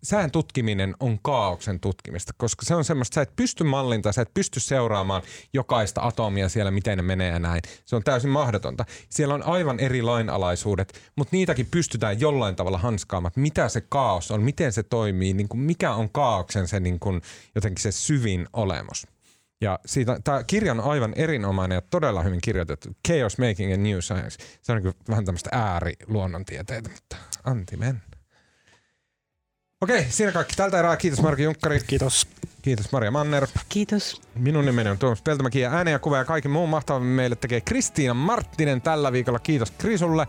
sään 0.04 0.32
tutkiminen 0.32 0.96
on 1.00 1.20
kaauksen 1.22 1.80
tutkimista, 1.80 2.34
koska 2.38 2.66
se 2.66 2.76
on 2.76 2.86
semmoista, 2.86 3.16
sä 3.16 3.22
et 3.22 3.36
pysty 3.36 3.64
mallinta, 3.64 4.12
sä 4.12 4.22
et 4.22 4.34
pysty 4.34 4.60
seuraamaan 4.60 5.22
jokaista 5.54 6.02
atomia 6.02 6.50
siellä, 6.50 6.72
miten 6.72 6.98
ne 6.98 7.02
menee 7.02 7.32
ja 7.32 7.40
näin. 7.40 7.62
Se 7.86 7.96
on 7.96 8.04
täysin 8.04 8.30
mahdotonta. 8.30 8.86
Siellä 9.10 9.34
on 9.34 9.44
aivan 9.44 9.80
eri 9.80 10.02
lainalaisuudet, 10.02 11.00
mutta 11.16 11.36
niitäkin 11.36 11.68
pystytään 11.72 12.20
jollain 12.20 12.56
tavalla 12.56 12.78
hanskaamaan, 12.78 13.32
mitä 13.36 13.70
se 13.70 13.82
kaos 13.82 14.32
on, 14.32 14.42
miten 14.42 14.74
se 14.74 14.84
toimii, 14.84 15.34
niin 15.34 15.50
kuin 15.50 15.62
mikä 15.62 15.94
on 15.94 16.10
kaauksen 16.10 16.68
se 16.68 16.80
niin 16.80 17.00
kuin, 17.00 17.22
jotenkin 17.56 17.84
se 17.84 17.92
syvin 17.92 18.48
olemus. 18.54 19.15
Ja 19.62 19.80
siitä, 19.86 20.20
tämä 20.24 20.44
kirja 20.44 20.72
on 20.72 20.80
aivan 20.80 21.14
erinomainen 21.16 21.76
ja 21.76 21.82
todella 21.82 22.24
hyvin 22.24 22.40
kirjoitettu. 22.44 22.90
Chaos 23.08 23.38
Making 23.38 23.74
a 23.74 23.78
New 23.78 24.00
Science. 24.00 24.38
Se 24.62 24.72
on 24.72 24.82
niin 24.82 24.94
vähän 25.10 25.26
tämmöistä 25.26 25.50
ääriluonnontieteitä, 25.52 26.90
mutta 26.90 27.16
anti 27.44 27.78
men. 27.78 28.02
Okei, 29.82 30.06
siinä 30.10 30.32
kaikki 30.32 30.56
tältä 30.56 30.80
erää. 30.80 30.98
Kiitos 30.98 31.22
Marki 31.22 31.44
Junkkari. 31.44 31.80
Kiitos. 31.88 32.28
Kiitos 32.62 32.92
Maria 32.92 33.12
Manner. 33.12 33.48
Kiitos. 33.70 34.22
Minun 34.36 34.66
nimeni 34.66 34.90
on 34.90 34.98
Tuomas 34.98 35.22
Peltomäki 35.22 35.60
ja 35.60 35.72
äänen 35.72 35.92
ja 35.92 36.00
kuva 36.00 36.18
ja 36.18 36.26
kaikki 36.26 36.50
muun 36.50 36.70
mahtavan 36.70 37.04
meille 37.04 37.36
tekee 37.36 37.62
Kristiina 37.62 38.14
Marttinen 38.14 38.82
tällä 38.82 39.12
viikolla. 39.12 39.40
Kiitos 39.40 39.72
Krisulle. 39.72 40.28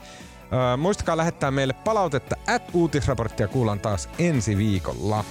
Öö, 0.52 0.76
muistakaa 0.76 1.16
lähettää 1.16 1.50
meille 1.50 1.72
palautetta 1.72 2.36
at 2.46 2.62
uutisraporttia 2.72 3.48
kuullaan 3.48 3.80
taas 3.80 4.08
ensi 4.18 4.56
viikolla. 4.56 5.24